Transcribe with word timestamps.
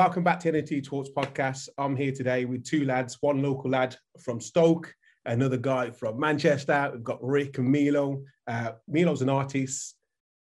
Welcome 0.00 0.24
back 0.24 0.40
to 0.40 0.50
NFT 0.50 0.82
Talks 0.82 1.10
podcast. 1.10 1.68
I'm 1.76 1.94
here 1.94 2.10
today 2.10 2.46
with 2.46 2.64
two 2.64 2.86
lads, 2.86 3.18
one 3.20 3.42
local 3.42 3.70
lad 3.70 3.94
from 4.18 4.40
Stoke, 4.40 4.94
another 5.26 5.58
guy 5.58 5.90
from 5.90 6.18
Manchester. 6.18 6.88
We've 6.90 7.04
got 7.04 7.22
Rick 7.22 7.58
and 7.58 7.70
Milo. 7.70 8.22
Uh, 8.46 8.72
Milo's 8.88 9.20
an 9.20 9.28
artist. 9.28 9.96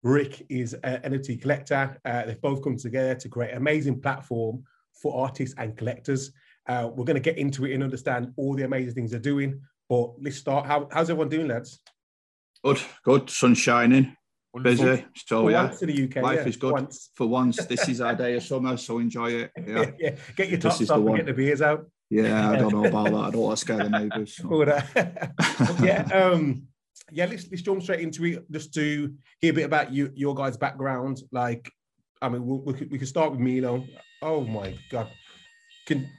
Rick 0.04 0.46
is 0.50 0.74
an 0.84 1.10
NFT 1.10 1.42
collector. 1.42 1.98
Uh, 2.04 2.26
they've 2.26 2.42
both 2.42 2.62
come 2.66 2.76
together 2.76 3.16
to 3.16 3.30
create 3.30 3.52
an 3.52 3.57
amazing 3.60 4.02
platform 4.02 4.62
for 5.02 5.24
artists 5.24 5.56
and 5.57 5.78
collectors. 5.78 6.34
Uh, 6.68 6.90
we're 6.93 7.06
going 7.06 7.15
to 7.15 7.21
get 7.21 7.37
into 7.37 7.64
it 7.64 7.74
and 7.74 7.82
understand 7.82 8.34
all 8.36 8.56
the 8.56 8.65
amazing 8.65 8.93
things 8.93 9.12
they're 9.12 9.21
doing. 9.21 9.62
But 9.87 10.21
let's 10.21 10.36
start. 10.36 10.65
How, 10.65 10.90
how's 10.92 11.10
everyone 11.10 11.29
doing, 11.29 11.48
lads? 11.48 11.79
Good, 12.62 12.82
good. 13.06 13.29
Sun 13.29 13.56
shining. 13.56 14.18
Busy. 14.64 15.05
So 15.15 15.43
For 15.43 15.51
yeah, 15.51 15.68
the 15.68 16.04
UK, 16.05 16.23
life 16.23 16.39
yeah, 16.41 16.47
is 16.47 16.57
good. 16.57 16.71
once. 16.73 17.09
For 17.15 17.27
once, 17.27 17.65
this 17.65 17.87
is 17.89 18.01
our 18.01 18.15
day 18.15 18.36
of 18.36 18.43
summer, 18.43 18.78
so 18.78 19.00
enjoy 19.00 19.31
it. 19.31 19.51
Yeah, 19.68 19.91
Yeah, 20.00 20.15
get 20.36 20.50
your 20.50 20.59
tops 20.59 20.89
off 20.89 20.97
and 20.97 21.05
one. 21.05 21.18
get 21.18 21.25
the 21.25 21.33
beers 21.33 21.61
out. 21.61 21.86
yeah. 22.09 22.51
I 22.51 22.55
don't 22.57 22.71
know 22.71 22.86
about 22.86 23.05
that. 23.05 23.14
I 23.15 23.31
don't 23.31 23.41
want 23.41 23.57
to 23.57 23.61
scare 23.61 23.78
the 23.78 23.89
neighbours. 24.00 24.36
so. 24.36 24.61
Uh, 24.64 24.81
yeah, 25.83 26.04
um, 26.14 26.64
yeah. 27.11 27.25
Let's 27.25 27.47
let's 27.51 27.61
jump 27.64 27.81
straight 27.83 28.00
into 28.01 28.23
it, 28.25 28.51
just 28.51 28.73
to 28.75 29.14
hear 29.41 29.51
a 29.51 29.55
bit 29.55 29.65
about 29.65 29.91
you, 29.91 30.11
your 30.15 30.33
guys' 30.36 30.57
background. 30.57 31.21
Like, 31.31 31.69
I 32.22 32.30
mean, 32.30 32.45
we, 32.45 32.58
we, 32.58 32.73
could, 32.73 32.92
we 32.92 32.97
could 33.00 33.08
start 33.08 33.31
with 33.31 33.39
Milo. 33.39 33.83
Oh 34.22 34.42
my 34.45 34.75
god, 34.89 35.09
can 35.86 36.09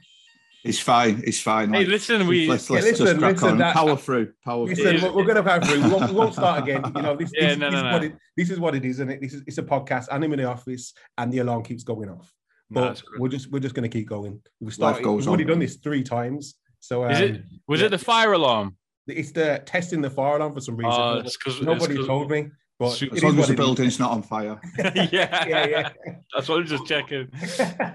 It's 0.63 0.79
fine. 0.79 1.23
It's 1.25 1.39
fine. 1.39 1.71
Hey, 1.71 1.79
like, 1.79 1.87
listen, 1.87 2.27
we 2.27 2.47
let's, 2.47 2.69
let's 2.69 2.85
listen, 2.85 3.05
just 3.05 3.19
crack 3.19 3.33
listen, 3.33 3.49
on. 3.51 3.57
that- 3.59 3.73
Power 3.75 3.95
through. 3.95 4.33
Power 4.43 4.65
listen? 4.65 4.83
through. 4.83 4.91
Yeah. 4.93 5.03
We're, 5.05 5.15
we're 5.15 5.25
gonna 5.25 5.49
have 5.49 5.63
through. 5.63 5.83
We 5.83 5.89
won't, 5.89 6.09
we 6.11 6.15
won't 6.15 6.33
start 6.33 6.63
again. 6.63 6.83
You 6.95 7.01
know, 7.01 7.15
this, 7.15 7.31
Yeah, 7.39 7.49
this, 7.49 7.57
no, 7.57 7.71
this, 7.71 7.73
no, 7.73 7.87
is 7.87 7.93
what 7.93 8.01
no. 8.01 8.07
it, 8.07 8.15
this 8.35 8.49
is 8.49 8.59
what 8.59 8.75
it 8.75 8.85
is, 8.85 8.95
isn't 8.97 9.09
it? 9.11 9.21
This 9.21 9.33
is 9.33 9.43
it's 9.47 9.57
a 9.59 9.63
podcast, 9.63 10.07
and 10.11 10.23
I'm 10.23 10.33
in 10.33 10.39
the 10.39 10.45
office, 10.45 10.93
and 11.17 11.31
the 11.31 11.39
alarm 11.39 11.63
keeps 11.63 11.83
going 11.83 12.09
off. 12.09 12.33
But 12.69 13.01
we're 13.17 13.29
just 13.29 13.49
we're 13.51 13.59
just 13.59 13.75
gonna 13.75 13.87
keep 13.87 14.09
going. 14.09 14.41
We've 14.59 14.73
started. 14.73 15.03
goes 15.03 15.21
We've 15.21 15.27
already 15.29 15.43
on. 15.45 15.49
done 15.51 15.59
this 15.59 15.75
three 15.77 16.03
times. 16.03 16.55
So 16.79 17.05
um, 17.05 17.11
Is 17.11 17.19
it 17.21 17.41
was 17.67 17.79
yeah. 17.79 17.87
it 17.87 17.89
the 17.89 17.97
fire 17.97 18.33
alarm? 18.33 18.75
It's 19.07 19.31
the 19.31 19.61
testing 19.65 20.01
the 20.01 20.09
fire 20.09 20.35
alarm 20.35 20.53
for 20.53 20.59
some 20.61 20.75
reason. 20.75 20.91
Oh, 20.93 21.23
Nobody- 21.61 22.05
told 22.05 22.29
me. 22.29 22.49
But 22.79 23.01
As 23.01 23.23
long 23.23 23.39
as 23.39 23.47
the 23.47 23.53
it 23.53 23.59
is. 23.59 23.65
building's 23.65 23.99
not 23.99 24.11
on 24.11 24.21
fire. 24.21 24.59
yeah, 24.77 25.47
yeah, 25.47 25.65
yeah. 25.65 25.89
That's 26.35 26.47
what 26.47 26.59
I'm 26.59 26.65
just 26.67 26.85
checking. 26.85 27.27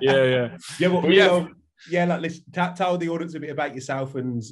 Yeah, 0.01 0.25
yeah. 0.25 0.57
Yeah, 0.81 0.89
but 0.89 1.03
But 1.03 1.11
you 1.11 1.17
yeah. 1.19 1.27
know, 1.27 1.49
yeah, 1.91 2.05
like 2.05 2.21
let's 2.23 2.39
t- 2.39 2.77
tell 2.77 2.99
the 2.99 3.09
audience 3.09 3.35
a 3.35 3.41
bit 3.41 3.51
about 3.51 3.75
yourself 3.75 4.15
and 4.15 4.43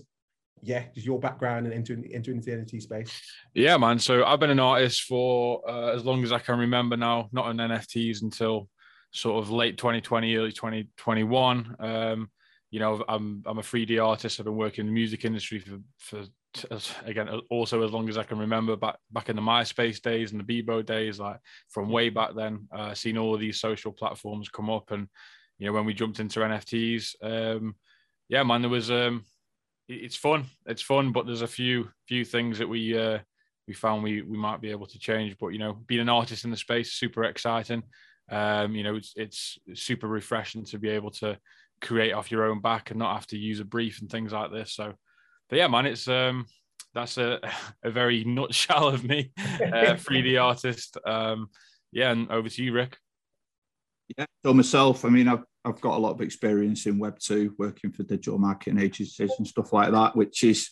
yeah, 0.62 0.84
just 0.94 1.06
your 1.06 1.18
background 1.18 1.66
and 1.66 1.74
entering 1.74 2.10
into 2.10 2.34
the 2.34 2.52
NFT 2.52 2.82
space. 2.82 3.20
Yeah, 3.54 3.76
man. 3.76 3.98
So 3.98 4.24
I've 4.24 4.40
been 4.40 4.50
an 4.50 4.60
artist 4.60 5.02
for 5.02 5.62
uh, 5.68 5.92
as 5.94 6.04
long 6.04 6.22
as 6.22 6.32
I 6.32 6.38
can 6.38 6.58
remember 6.58 6.96
now, 6.96 7.28
not 7.32 7.46
on 7.46 7.56
NFTs 7.56 8.22
until 8.22 8.68
sort 9.12 9.42
of 9.42 9.50
late 9.50 9.78
2020, 9.78 10.36
early 10.36 10.52
2021. 10.52 11.76
Um, 11.78 12.30
you 12.70 12.78
know, 12.78 13.04
I'm 13.08 13.42
I'm 13.46 13.58
a 13.58 13.62
3D 13.62 14.04
artist. 14.04 14.38
I've 14.38 14.46
been 14.46 14.56
working 14.56 14.82
in 14.82 14.86
the 14.86 14.92
music 14.92 15.24
industry 15.24 15.58
for 15.58 15.78
for 15.98 16.24
again 17.04 17.28
also 17.48 17.82
as 17.82 17.92
long 17.92 18.08
as 18.08 18.18
I 18.18 18.24
can 18.24 18.38
remember 18.38 18.74
back 18.76 18.96
back 19.12 19.28
in 19.28 19.36
the 19.36 19.42
MySpace 19.42 20.00
days 20.00 20.32
and 20.32 20.40
the 20.40 20.62
Bebo 20.62 20.84
days, 20.84 21.18
like 21.18 21.38
from 21.68 21.88
way 21.88 22.10
back 22.10 22.34
then. 22.34 22.68
Uh, 22.72 22.94
seen 22.94 23.18
all 23.18 23.34
of 23.34 23.40
these 23.40 23.60
social 23.60 23.92
platforms 23.92 24.48
come 24.48 24.70
up, 24.70 24.90
and 24.92 25.08
you 25.60 25.66
know 25.66 25.72
when 25.72 25.84
we 25.84 25.94
jumped 25.94 26.18
into 26.18 26.40
NFTs, 26.40 27.14
um, 27.22 27.76
yeah, 28.28 28.42
man, 28.42 28.62
there 28.62 28.70
was 28.70 28.90
um, 28.90 29.24
it's 29.88 30.16
fun. 30.16 30.46
It's 30.66 30.82
fun, 30.82 31.12
but 31.12 31.26
there's 31.26 31.42
a 31.42 31.46
few 31.46 31.90
few 32.08 32.24
things 32.24 32.58
that 32.58 32.68
we 32.68 32.98
uh, 32.98 33.18
we 33.68 33.74
found 33.74 34.02
we 34.02 34.22
we 34.22 34.38
might 34.38 34.60
be 34.60 34.70
able 34.70 34.86
to 34.86 34.98
change. 34.98 35.36
But 35.38 35.48
you 35.48 35.58
know, 35.58 35.74
being 35.74 36.00
an 36.00 36.08
artist 36.08 36.44
in 36.44 36.50
the 36.50 36.56
space, 36.56 36.94
super 36.94 37.24
exciting. 37.24 37.82
Um, 38.30 38.74
you 38.74 38.84
know, 38.84 38.96
it's 38.96 39.12
it's 39.16 39.58
super 39.74 40.08
refreshing 40.08 40.64
to 40.66 40.78
be 40.78 40.88
able 40.88 41.10
to 41.12 41.38
create 41.82 42.12
off 42.12 42.30
your 42.30 42.44
own 42.44 42.60
back 42.60 42.90
and 42.90 42.98
not 42.98 43.14
have 43.14 43.26
to 43.28 43.38
use 43.38 43.60
a 43.60 43.64
brief 43.64 44.00
and 44.00 44.10
things 44.10 44.32
like 44.32 44.50
this. 44.50 44.74
So, 44.74 44.94
but 45.48 45.58
yeah, 45.58 45.68
man, 45.68 45.86
it's 45.86 46.08
um 46.08 46.46
that's 46.94 47.18
a 47.18 47.40
a 47.82 47.90
very 47.90 48.24
nutshell 48.24 48.88
of 48.88 49.04
me, 49.04 49.32
uh, 49.38 49.42
3D 49.98 50.42
artist. 50.42 50.96
Um, 51.04 51.48
yeah, 51.92 52.12
and 52.12 52.30
over 52.30 52.48
to 52.48 52.64
you, 52.64 52.72
Rick. 52.72 52.96
Yeah. 54.16 54.26
So 54.44 54.54
myself, 54.54 55.04
I 55.04 55.08
mean, 55.08 55.28
I've 55.28 55.44
I've 55.64 55.80
got 55.80 55.96
a 55.96 56.00
lot 56.00 56.12
of 56.12 56.20
experience 56.20 56.86
in 56.86 56.98
Web 56.98 57.18
two, 57.18 57.54
working 57.58 57.92
for 57.92 58.02
digital 58.02 58.38
marketing 58.38 58.80
agencies 58.80 59.32
and 59.38 59.46
stuff 59.46 59.72
like 59.72 59.92
that, 59.92 60.16
which 60.16 60.42
is 60.44 60.70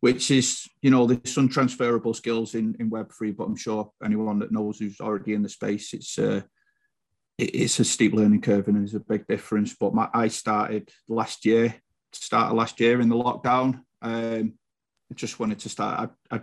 which 0.00 0.30
is 0.30 0.66
you 0.82 0.90
know 0.90 1.06
there's 1.06 1.32
some 1.32 1.48
transferable 1.48 2.14
skills 2.14 2.54
in 2.54 2.74
in 2.80 2.90
Web 2.90 3.12
three, 3.12 3.30
but 3.32 3.44
I'm 3.44 3.56
sure 3.56 3.92
anyone 4.04 4.38
that 4.40 4.52
knows 4.52 4.78
who's 4.78 5.00
already 5.00 5.34
in 5.34 5.42
the 5.42 5.48
space, 5.48 5.92
it's 5.94 6.18
uh, 6.18 6.42
it- 7.38 7.54
it's 7.54 7.80
a 7.80 7.84
steep 7.84 8.12
learning 8.12 8.40
curve 8.40 8.68
and 8.68 8.76
there's 8.76 8.94
a 8.94 9.00
big 9.00 9.26
difference. 9.26 9.74
But 9.78 9.94
my 9.94 10.08
I 10.12 10.28
started 10.28 10.90
last 11.08 11.44
year, 11.44 11.74
started 12.12 12.54
last 12.54 12.80
year 12.80 13.00
in 13.00 13.08
the 13.08 13.16
lockdown. 13.16 13.82
Um, 14.02 14.54
I 15.10 15.14
just 15.14 15.38
wanted 15.38 15.60
to 15.60 15.68
start. 15.68 16.10
I, 16.30 16.36
I 16.36 16.40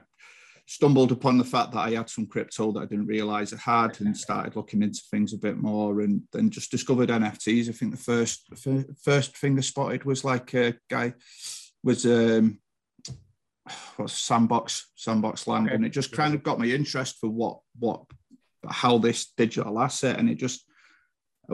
stumbled 0.71 1.11
upon 1.11 1.37
the 1.37 1.43
fact 1.43 1.73
that 1.73 1.79
I 1.79 1.89
had 1.91 2.09
some 2.09 2.25
crypto 2.25 2.71
that 2.71 2.79
I 2.79 2.85
didn't 2.85 3.07
realize 3.07 3.51
I 3.51 3.57
had 3.57 3.99
and 3.99 4.15
started 4.15 4.55
looking 4.55 4.81
into 4.81 5.01
things 5.11 5.33
a 5.33 5.37
bit 5.37 5.57
more 5.57 5.99
and 5.99 6.21
then 6.31 6.49
just 6.49 6.71
discovered 6.71 7.09
NFTs. 7.09 7.67
I 7.67 7.73
think 7.73 7.91
the 7.91 7.97
first 7.97 8.47
fir- 8.57 8.85
first 9.03 9.35
thing 9.35 9.57
I 9.57 9.61
spotted 9.61 10.05
was 10.05 10.23
like 10.23 10.53
a 10.53 10.73
guy 10.89 11.13
was 11.83 12.05
um 12.05 12.59
what's 13.97 14.13
sandbox 14.13 14.91
sandbox 14.95 15.45
land. 15.45 15.67
Okay. 15.67 15.75
and 15.75 15.85
it 15.85 15.89
just 15.89 16.13
kind 16.13 16.33
of 16.33 16.41
got 16.41 16.57
my 16.57 16.67
interest 16.67 17.17
for 17.19 17.27
what 17.27 17.59
what 17.77 18.05
how 18.65 18.97
this 18.97 19.33
digital 19.35 19.77
asset 19.77 20.19
and 20.19 20.29
it 20.29 20.35
just 20.35 20.63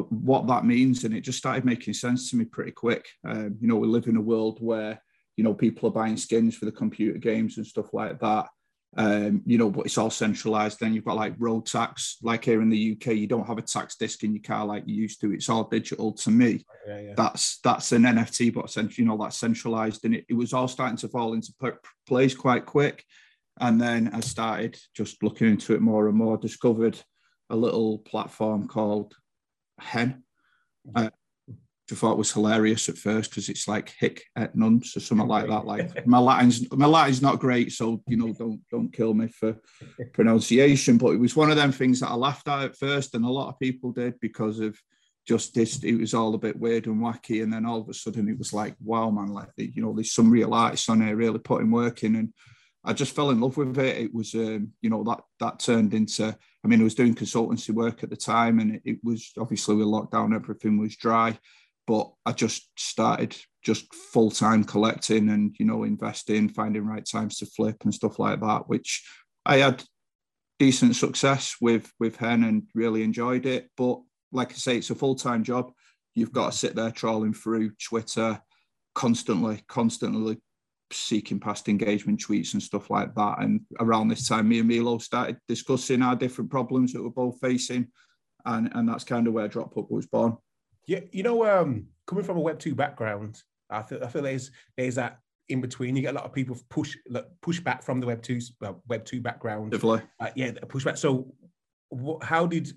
what 0.09 0.45
that 0.45 0.63
means. 0.63 1.05
And 1.05 1.15
it 1.15 1.21
just 1.21 1.39
started 1.39 1.65
making 1.65 1.95
sense 1.95 2.29
to 2.29 2.35
me 2.35 2.45
pretty 2.45 2.71
quick. 2.71 3.07
Um, 3.27 3.57
you 3.59 3.67
know 3.67 3.77
we 3.77 3.87
live 3.87 4.05
in 4.05 4.17
a 4.17 4.21
world 4.21 4.59
where 4.61 5.01
you 5.37 5.43
know 5.43 5.55
people 5.55 5.89
are 5.89 5.93
buying 5.93 6.17
skins 6.17 6.55
for 6.55 6.65
the 6.65 6.71
computer 6.71 7.17
games 7.17 7.57
and 7.57 7.65
stuff 7.65 7.95
like 7.95 8.19
that 8.19 8.45
um, 8.95 9.41
you 9.45 9.57
know, 9.57 9.69
but 9.69 9.85
it's 9.85 9.97
all 9.97 10.09
centralized. 10.09 10.79
Then 10.79 10.93
you've 10.93 11.05
got 11.05 11.17
like 11.17 11.35
road 11.37 11.65
tax, 11.65 12.17
like 12.23 12.45
here 12.45 12.61
in 12.61 12.69
the 12.69 12.93
UK, 12.93 13.13
you 13.13 13.27
don't 13.27 13.45
have 13.45 13.57
a 13.57 13.61
tax 13.61 13.95
disc 13.97 14.23
in 14.23 14.33
your 14.33 14.43
car 14.43 14.65
like 14.65 14.83
you 14.87 14.95
used 14.95 15.21
to. 15.21 15.33
It's 15.33 15.49
all 15.49 15.65
digital. 15.65 16.13
To 16.13 16.31
me, 16.31 16.65
Yeah, 16.87 16.99
yeah. 16.99 17.13
that's 17.15 17.59
that's 17.59 17.91
an 17.91 18.03
NFT, 18.03 18.53
but 18.53 18.65
essentially, 18.65 19.03
you 19.03 19.09
know, 19.09 19.17
that's 19.21 19.37
centralized, 19.37 20.05
and 20.05 20.15
it, 20.15 20.25
it 20.29 20.33
was 20.33 20.53
all 20.53 20.67
starting 20.67 20.97
to 20.97 21.09
fall 21.09 21.33
into 21.33 21.53
place 22.07 22.35
quite 22.35 22.65
quick. 22.65 23.03
And 23.59 23.81
then 23.81 24.11
I 24.13 24.19
started 24.19 24.79
just 24.95 25.21
looking 25.23 25.47
into 25.47 25.73
it 25.73 25.81
more 25.81 26.07
and 26.07 26.17
more. 26.17 26.37
Discovered 26.37 26.99
a 27.49 27.55
little 27.55 27.99
platform 27.99 28.67
called 28.67 29.13
Hen. 29.79 30.23
Uh, 30.95 31.01
which 31.03 31.13
I 31.91 31.95
thought 31.95 32.17
was 32.17 32.33
hilarious 32.33 32.89
at 32.89 32.97
first 32.97 33.29
because 33.29 33.47
it's 33.47 33.67
like 33.67 33.93
hic 33.97 34.23
et 34.35 34.55
nuns 34.55 34.97
or 34.97 34.99
something 34.99 35.27
like 35.27 35.47
that. 35.47 35.65
Like 35.65 36.05
my 36.07 36.17
Latin's 36.17 36.69
my 36.71 36.85
Latin's 36.85 37.21
not 37.21 37.39
great, 37.39 37.71
so 37.71 38.03
you 38.07 38.17
know, 38.17 38.33
don't 38.33 38.61
don't 38.69 38.91
kill 38.91 39.13
me 39.13 39.27
for 39.27 39.57
pronunciation. 40.13 40.97
But 40.97 41.11
it 41.11 41.19
was 41.19 41.35
one 41.35 41.49
of 41.49 41.55
them 41.55 41.71
things 41.71 42.01
that 42.01 42.09
I 42.09 42.15
laughed 42.15 42.47
at 42.47 42.63
at 42.63 42.77
first, 42.77 43.15
and 43.15 43.23
a 43.23 43.29
lot 43.29 43.49
of 43.49 43.59
people 43.59 43.91
did 43.93 44.19
because 44.19 44.59
of 44.59 44.77
just 45.25 45.53
this. 45.53 45.81
It 45.83 45.95
was 45.95 46.13
all 46.13 46.35
a 46.35 46.39
bit 46.39 46.59
weird 46.59 46.87
and 46.87 47.01
wacky, 47.01 47.41
and 47.41 47.51
then 47.51 47.65
all 47.65 47.81
of 47.81 47.89
a 47.89 47.93
sudden 47.93 48.27
it 48.27 48.37
was 48.37 48.51
like, 48.51 48.75
wow, 48.83 49.09
man, 49.09 49.27
like 49.27 49.49
you 49.55 49.81
know, 49.81 49.93
there's 49.93 50.11
some 50.11 50.29
real 50.29 50.53
artists 50.53 50.89
on 50.89 51.01
here 51.01 51.15
really 51.15 51.39
putting 51.39 51.71
work 51.71 52.03
in, 52.03 52.17
and 52.17 52.33
I 52.83 52.91
just 52.91 53.15
fell 53.15 53.29
in 53.29 53.39
love 53.39 53.55
with 53.55 53.77
it. 53.79 53.97
It 53.97 54.13
was, 54.13 54.33
um, 54.33 54.73
you 54.81 54.89
know, 54.89 55.05
that 55.05 55.21
that 55.39 55.59
turned 55.59 55.93
into. 55.93 56.37
I 56.65 56.67
mean, 56.67 56.81
I 56.81 56.83
was 56.83 56.95
doing 56.95 57.15
consultancy 57.15 57.69
work 57.69 58.03
at 58.03 58.09
the 58.09 58.17
time, 58.17 58.59
and 58.59 58.75
it, 58.75 58.81
it 58.83 58.97
was 59.03 59.31
obviously 59.37 59.75
with 59.75 59.87
lockdown, 59.87 60.35
everything 60.35 60.77
was 60.77 60.97
dry 60.97 61.37
but 61.87 62.11
I 62.25 62.33
just 62.33 62.69
started 62.77 63.35
just 63.63 63.93
full 63.93 64.29
time 64.29 64.63
collecting 64.63 65.29
and 65.29 65.55
you 65.57 65.65
know 65.65 65.83
investing, 65.83 66.49
finding 66.49 66.85
right 66.85 67.05
times 67.05 67.37
to 67.37 67.45
flip 67.45 67.77
and 67.83 67.93
stuff 67.93 68.19
like 68.19 68.41
that, 68.41 68.67
which 68.67 69.03
I 69.45 69.57
had 69.57 69.83
decent 70.59 70.95
success 70.95 71.55
with 71.61 71.91
with 71.99 72.17
Hen 72.17 72.43
and 72.43 72.63
really 72.75 73.03
enjoyed 73.03 73.45
it. 73.45 73.69
But 73.77 74.01
like 74.31 74.51
I 74.51 74.55
say, 74.55 74.77
it's 74.77 74.89
a 74.89 74.95
full 74.95 75.15
time 75.15 75.43
job. 75.43 75.71
You've 76.13 76.33
got 76.33 76.51
to 76.51 76.57
sit 76.57 76.75
there 76.75 76.91
trawling 76.91 77.33
through 77.33 77.71
Twitter 77.81 78.41
constantly, 78.95 79.63
constantly 79.67 80.37
seeking 80.91 81.39
past 81.39 81.69
engagement 81.69 82.19
tweets 82.19 82.53
and 82.53 82.63
stuff 82.63 82.89
like 82.89 83.13
that. 83.15 83.39
And 83.39 83.61
around 83.79 84.07
this 84.07 84.27
time, 84.27 84.49
me 84.49 84.59
and 84.59 84.67
Milo 84.67 84.97
started 84.97 85.37
discussing 85.47 86.01
our 86.01 86.15
different 86.15 86.49
problems 86.49 86.93
that 86.93 87.03
we're 87.03 87.09
both 87.09 87.39
facing. 87.39 87.87
And, 88.45 88.71
and 88.73 88.89
that's 88.89 89.03
kind 89.03 89.27
of 89.27 89.33
where 89.33 89.49
Dropbook 89.49 89.91
was 89.91 90.07
born. 90.07 90.37
Yeah, 90.87 91.01
you 91.11 91.23
know, 91.23 91.45
um, 91.45 91.87
coming 92.05 92.23
from 92.23 92.37
a 92.37 92.41
Web 92.41 92.59
two 92.59 92.73
background, 92.73 93.41
I 93.69 93.83
feel 93.83 94.03
I 94.03 94.07
feel 94.07 94.23
there's 94.23 94.51
there's 94.75 94.95
that 94.95 95.19
in 95.49 95.61
between. 95.61 95.95
You 95.95 96.01
get 96.01 96.13
a 96.13 96.17
lot 96.17 96.25
of 96.25 96.33
people 96.33 96.57
push 96.69 96.95
like, 97.09 97.27
push 97.41 97.59
back 97.59 97.83
from 97.83 97.99
the 97.99 98.07
Web 98.07 98.21
two 98.21 98.39
well, 98.61 98.81
Web 98.87 99.05
two 99.05 99.21
background. 99.21 99.71
Definitely. 99.71 100.03
Uh, 100.19 100.29
yeah, 100.35 100.51
push 100.67 100.83
back. 100.83 100.97
So, 100.97 101.33
what, 101.89 102.23
how 102.23 102.45
did? 102.47 102.71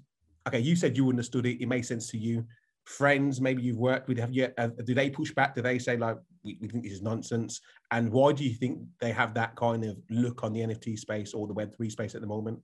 Okay, 0.47 0.61
you 0.61 0.75
said 0.75 0.97
you 0.97 1.09
understood 1.09 1.47
it. 1.47 1.63
It 1.63 1.67
made 1.67 1.87
sense 1.87 2.11
to 2.11 2.19
you. 2.19 2.45
Friends, 2.85 3.41
maybe 3.41 3.63
you've 3.63 3.79
worked 3.79 4.09
with. 4.09 4.19
Have 4.19 4.33
you? 4.33 4.49
Uh, 4.59 4.69
do 4.85 4.95
they 4.95 5.11
push 5.11 5.33
back? 5.33 5.55
Do 5.55 5.63
they 5.63 5.79
say 5.79 5.97
like, 5.97 6.17
we, 6.43 6.59
we 6.61 6.67
think 6.67 6.83
this 6.83 6.95
is 6.95 7.03
nonsense? 7.03 7.61
And 7.93 8.11
why 8.11 8.33
do 8.33 8.43
you 8.43 8.55
think 8.55 8.81
they 9.01 9.13
have 9.13 9.35
that 9.35 9.55
kind 9.55 9.85
of 9.85 9.97
look 10.11 10.43
on 10.43 10.53
the 10.53 10.61
NFT 10.61 10.99
space 10.99 11.33
or 11.33 11.47
the 11.47 11.53
Web 11.53 11.75
three 11.77 11.91
space 11.91 12.15
at 12.15 12.21
the 12.21 12.27
moment? 12.27 12.61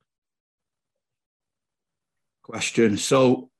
question. 2.47 2.97
So 2.97 3.35
Uh, 3.35 3.56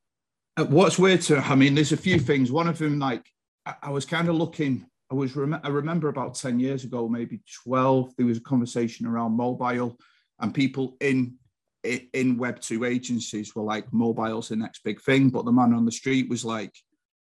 Uh, 0.57 0.65
what's 0.65 0.99
weird 0.99 1.21
to, 1.23 1.39
I 1.39 1.55
mean, 1.55 1.75
there's 1.75 1.93
a 1.93 1.97
few 1.97 2.19
things. 2.19 2.51
One 2.51 2.69
of 2.69 2.79
them, 2.79 2.99
like, 2.99 3.27
I, 3.67 3.75
I 3.85 3.91
was 3.91 4.05
kind 4.05 4.29
of 4.29 4.37
looking, 4.37 4.87
I 5.11 5.15
was, 5.15 5.37
rem- 5.37 5.61
I 5.63 5.69
remember 5.69 6.09
about 6.09 6.35
10 6.35 6.59
years 6.59 6.85
ago, 6.85 7.09
maybe 7.09 7.41
12, 7.65 8.17
there 8.17 8.27
was 8.27 8.39
a 8.39 8.43
conversation 8.43 9.07
around 9.07 9.33
mobile 9.33 9.99
and 10.41 10.55
people 10.55 10.97
in 11.01 11.37
in 12.13 12.37
web 12.37 12.61
2 12.61 12.85
agencies 12.85 13.55
were 13.55 13.63
like 13.63 13.93
mobile's 13.93 14.49
the 14.49 14.57
next 14.57 14.83
big 14.83 15.01
thing 15.01 15.29
but 15.29 15.45
the 15.45 15.53
man 15.53 15.73
on 15.73 15.85
the 15.85 15.93
street 15.93 16.29
was 16.29 16.45
like 16.45 16.75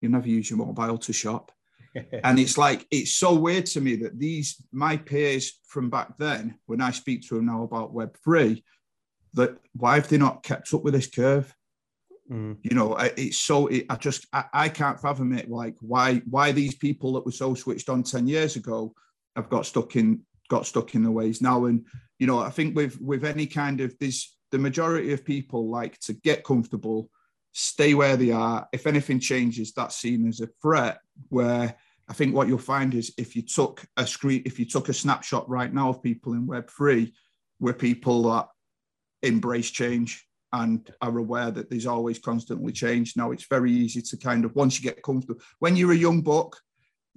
you 0.01 0.09
never 0.09 0.29
use 0.29 0.51
your 0.51 0.59
mobile 0.59 0.99
to 0.99 1.13
shop 1.13 1.53
and 2.25 2.39
it's 2.39 2.59
like 2.59 2.87
it's 2.91 3.15
so 3.15 3.35
weird 3.35 3.67
to 3.67 3.81
me 3.81 3.97
that 3.97 4.19
these 4.19 4.65
my 4.73 4.97
peers 4.97 5.61
from 5.67 5.89
back 5.89 6.17
then 6.19 6.59
when 6.67 6.81
i 6.81 6.91
speak 6.91 7.27
to 7.27 7.37
them 7.37 7.47
now 7.47 7.63
about 7.63 7.93
web 7.93 8.17
3 8.25 8.63
that 9.35 9.57
why 9.75 9.95
have 9.95 10.09
they 10.09 10.19
not 10.19 10.43
kept 10.43 10.75
up 10.75 10.83
with 10.83 10.95
this 10.95 11.07
curve 11.07 11.55
mm. 12.31 12.57
you 12.63 12.75
know 12.75 12.95
it's 13.17 13.39
so 13.39 13.67
it, 13.67 13.87
i 13.91 13.97
just 13.97 14.27
I, 14.33 14.45
I, 14.53 14.69
can't 14.69 15.01
fathom 15.01 15.33
it 15.33 15.51
like 15.51 15.77
why 15.81 16.17
why 16.29 16.53
these 16.53 16.75
people 16.75 17.13
that 17.15 17.27
were 17.27 17.33
so 17.33 17.55
switched 17.55 17.89
on 17.89 18.03
10 18.03 18.27
years 18.27 18.57
ago 18.57 18.95
have 19.37 19.49
got 19.49 19.67
stuck 19.67 19.97
in 19.97 20.23
got 20.49 20.67
stuck 20.67 20.95
in 20.95 21.03
the 21.03 21.11
ways 21.11 21.41
now 21.41 21.67
and 21.67 21.85
you 22.19 22.27
know 22.27 22.39
i 22.39 22.51
think 22.51 22.77
with 22.77 23.01
with 23.01 23.25
any 23.25 23.47
kind 23.47 23.81
of 23.81 23.97
this 23.99 24.37
the 24.51 24.59
majority 24.59 25.13
of 25.13 25.25
people 25.25 25.69
like 25.69 25.99
to 26.01 26.13
get 26.13 26.45
comfortable 26.45 27.11
stay 27.53 27.95
where 27.95 28.17
they 28.17 28.31
are 28.31 28.69
if 28.73 28.87
anything 28.87 29.19
changes 29.19 29.73
that's 29.73 29.97
seen 29.97 30.29
as 30.29 30.41
a 30.41 30.49
threat 30.63 30.99
where 31.29 31.75
i 32.09 32.13
think 32.13 32.35
what 32.35 32.49
you'll 32.49 32.59
find 32.59 32.95
is 32.95 33.13
if 33.17 33.35
you 33.35 33.43
took 33.43 33.85
a 33.97 34.07
screen 34.07 34.43
if 34.45 34.59
you 34.59 34.65
took 34.65 34.89
a 34.89 34.95
snapshot 34.95 35.49
right 35.49 35.73
now 35.73 35.89
of 35.89 36.03
people 36.03 36.33
in 36.33 36.47
web 36.47 36.69
3 36.71 37.13
where 37.59 37.75
people 37.75 38.23
that 38.31 38.49
embrace 39.23 39.71
change 39.71 40.27
and 40.53 40.91
are 41.01 41.19
aware 41.19 41.51
that 41.51 41.71
there's 41.71 41.87
always 41.87 42.19
constantly 42.19 42.73
change. 42.73 43.17
Now 43.17 43.31
it's 43.31 43.47
very 43.47 43.73
easy 43.73 44.03
to 44.03 44.17
kind 44.17 44.45
of 44.45 44.55
once 44.55 44.79
you 44.79 44.89
get 44.89 45.03
comfortable. 45.03 45.41
When 45.59 45.77
you're 45.77 45.93
a 45.93 45.97
young 45.97 46.23
buck, 46.23 46.57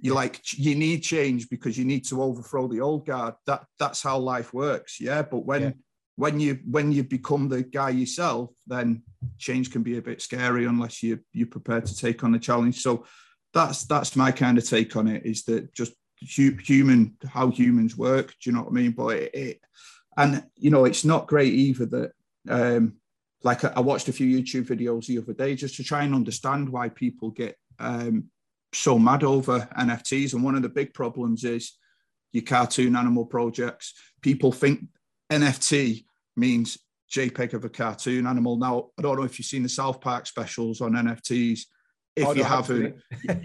you 0.00 0.14
like 0.14 0.40
you 0.52 0.74
need 0.74 1.02
change 1.02 1.48
because 1.48 1.78
you 1.78 1.84
need 1.84 2.04
to 2.06 2.22
overthrow 2.22 2.68
the 2.68 2.80
old 2.80 3.06
guard. 3.06 3.34
That 3.46 3.64
that's 3.78 4.02
how 4.02 4.18
life 4.18 4.52
works. 4.52 5.00
Yeah. 5.00 5.22
But 5.22 5.46
when 5.46 5.62
yeah. 5.62 5.70
when 6.16 6.40
you 6.40 6.58
when 6.68 6.92
you 6.92 7.04
become 7.04 7.48
the 7.48 7.62
guy 7.62 7.90
yourself, 7.90 8.50
then 8.66 9.02
change 9.38 9.70
can 9.70 9.82
be 9.82 9.98
a 9.98 10.02
bit 10.02 10.20
scary 10.20 10.66
unless 10.66 11.02
you 11.02 11.20
you're 11.32 11.46
prepared 11.46 11.86
to 11.86 11.96
take 11.96 12.22
on 12.22 12.32
the 12.32 12.38
challenge. 12.38 12.82
So 12.82 13.06
that's 13.52 13.84
that's 13.84 14.16
my 14.16 14.30
kind 14.30 14.58
of 14.58 14.68
take 14.68 14.94
on 14.96 15.08
it. 15.08 15.24
Is 15.24 15.44
that 15.44 15.72
just 15.72 15.92
human 16.16 17.16
how 17.26 17.50
humans 17.50 17.96
work? 17.96 18.34
Do 18.40 18.50
you 18.50 18.52
know 18.52 18.62
what 18.62 18.70
I 18.70 18.74
mean? 18.74 18.92
But 18.92 19.16
it, 19.16 19.34
it 19.34 19.60
and 20.16 20.44
you 20.56 20.70
know, 20.70 20.84
it's 20.84 21.04
not 21.04 21.26
great 21.26 21.52
either 21.52 21.86
that 21.86 22.12
um, 22.48 22.94
like 23.44 23.64
I 23.64 23.80
watched 23.80 24.08
a 24.08 24.12
few 24.12 24.26
YouTube 24.26 24.66
videos 24.66 25.06
the 25.06 25.18
other 25.18 25.34
day 25.34 25.54
just 25.54 25.76
to 25.76 25.84
try 25.84 26.02
and 26.02 26.14
understand 26.14 26.68
why 26.68 26.88
people 26.88 27.30
get 27.30 27.56
um, 27.78 28.24
so 28.72 28.98
mad 28.98 29.22
over 29.22 29.68
NFTs. 29.78 30.32
And 30.32 30.42
one 30.42 30.54
of 30.54 30.62
the 30.62 30.68
big 30.68 30.94
problems 30.94 31.44
is 31.44 31.76
your 32.32 32.42
cartoon 32.42 32.96
animal 32.96 33.26
projects. 33.26 33.92
People 34.22 34.50
think 34.50 34.86
NFT 35.30 36.04
means 36.36 36.78
JPEG 37.12 37.52
of 37.52 37.64
a 37.64 37.68
cartoon 37.68 38.26
animal. 38.26 38.56
Now, 38.56 38.88
I 38.98 39.02
don't 39.02 39.18
know 39.18 39.24
if 39.24 39.38
you've 39.38 39.46
seen 39.46 39.62
the 39.62 39.68
South 39.68 40.00
Park 40.00 40.26
specials 40.26 40.80
on 40.80 40.92
NFTs. 40.92 41.60
If 42.16 42.26
oh, 42.26 42.32
you 42.32 42.44
haven't, 42.44 42.96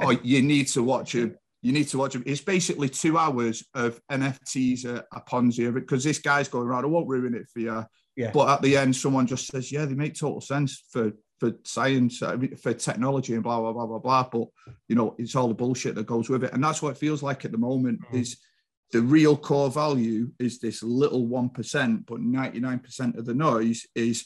oh, 0.02 0.12
you 0.24 0.42
need 0.42 0.68
to 0.70 0.84
watch 0.84 1.16
it 1.16 1.36
you 1.62 1.74
need 1.74 1.88
to 1.90 1.98
watch 1.98 2.16
it. 2.16 2.24
It's 2.26 2.42
basically 2.42 2.90
two 2.90 3.18
hours 3.18 3.66
of 3.74 4.00
NFTs 4.10 4.86
a, 4.86 5.04
a 5.14 5.22
Ponzi 5.22 5.74
because 5.74 6.04
this 6.04 6.20
guy's 6.20 6.48
going 6.48 6.68
around. 6.68 6.86
I 6.86 6.88
won't 6.88 7.08
ruin 7.08 7.36
it 7.36 7.48
for 7.52 7.60
you. 7.60 7.86
Yeah. 8.20 8.32
But 8.32 8.50
at 8.50 8.62
the 8.62 8.76
end, 8.76 8.94
someone 8.94 9.28
just 9.28 9.48
says, 9.48 9.72
"Yeah, 9.72 9.86
they 9.86 9.96
make 9.96 10.14
total 10.14 10.42
sense 10.42 10.84
for 10.92 11.14
for 11.40 11.54
science, 11.64 12.20
for 12.62 12.74
technology, 12.74 13.34
and 13.34 13.42
blah 13.42 13.62
blah 13.62 13.72
blah 13.72 13.86
blah 13.86 14.00
blah." 14.00 14.28
But 14.30 14.48
you 14.90 14.96
know, 14.98 15.16
it's 15.18 15.38
all 15.38 15.48
the 15.48 15.54
bullshit 15.54 15.96
that 15.96 16.06
goes 16.06 16.28
with 16.28 16.44
it, 16.44 16.52
and 16.52 16.62
that's 16.62 16.82
what 16.82 16.92
it 16.92 16.98
feels 16.98 17.24
like 17.24 17.46
at 17.46 17.54
the 17.54 17.58
moment. 17.58 18.02
Mm-hmm. 18.02 18.18
Is 18.18 18.38
the 18.92 19.02
real 19.02 19.38
core 19.38 19.72
value 19.72 20.32
is 20.38 20.60
this 20.60 20.84
little 20.84 21.28
one 21.28 21.50
percent, 21.50 22.06
but 22.08 22.20
ninety 22.20 22.60
nine 22.60 22.80
percent 22.80 23.16
of 23.16 23.26
the 23.26 23.34
noise 23.34 23.88
is 23.96 24.26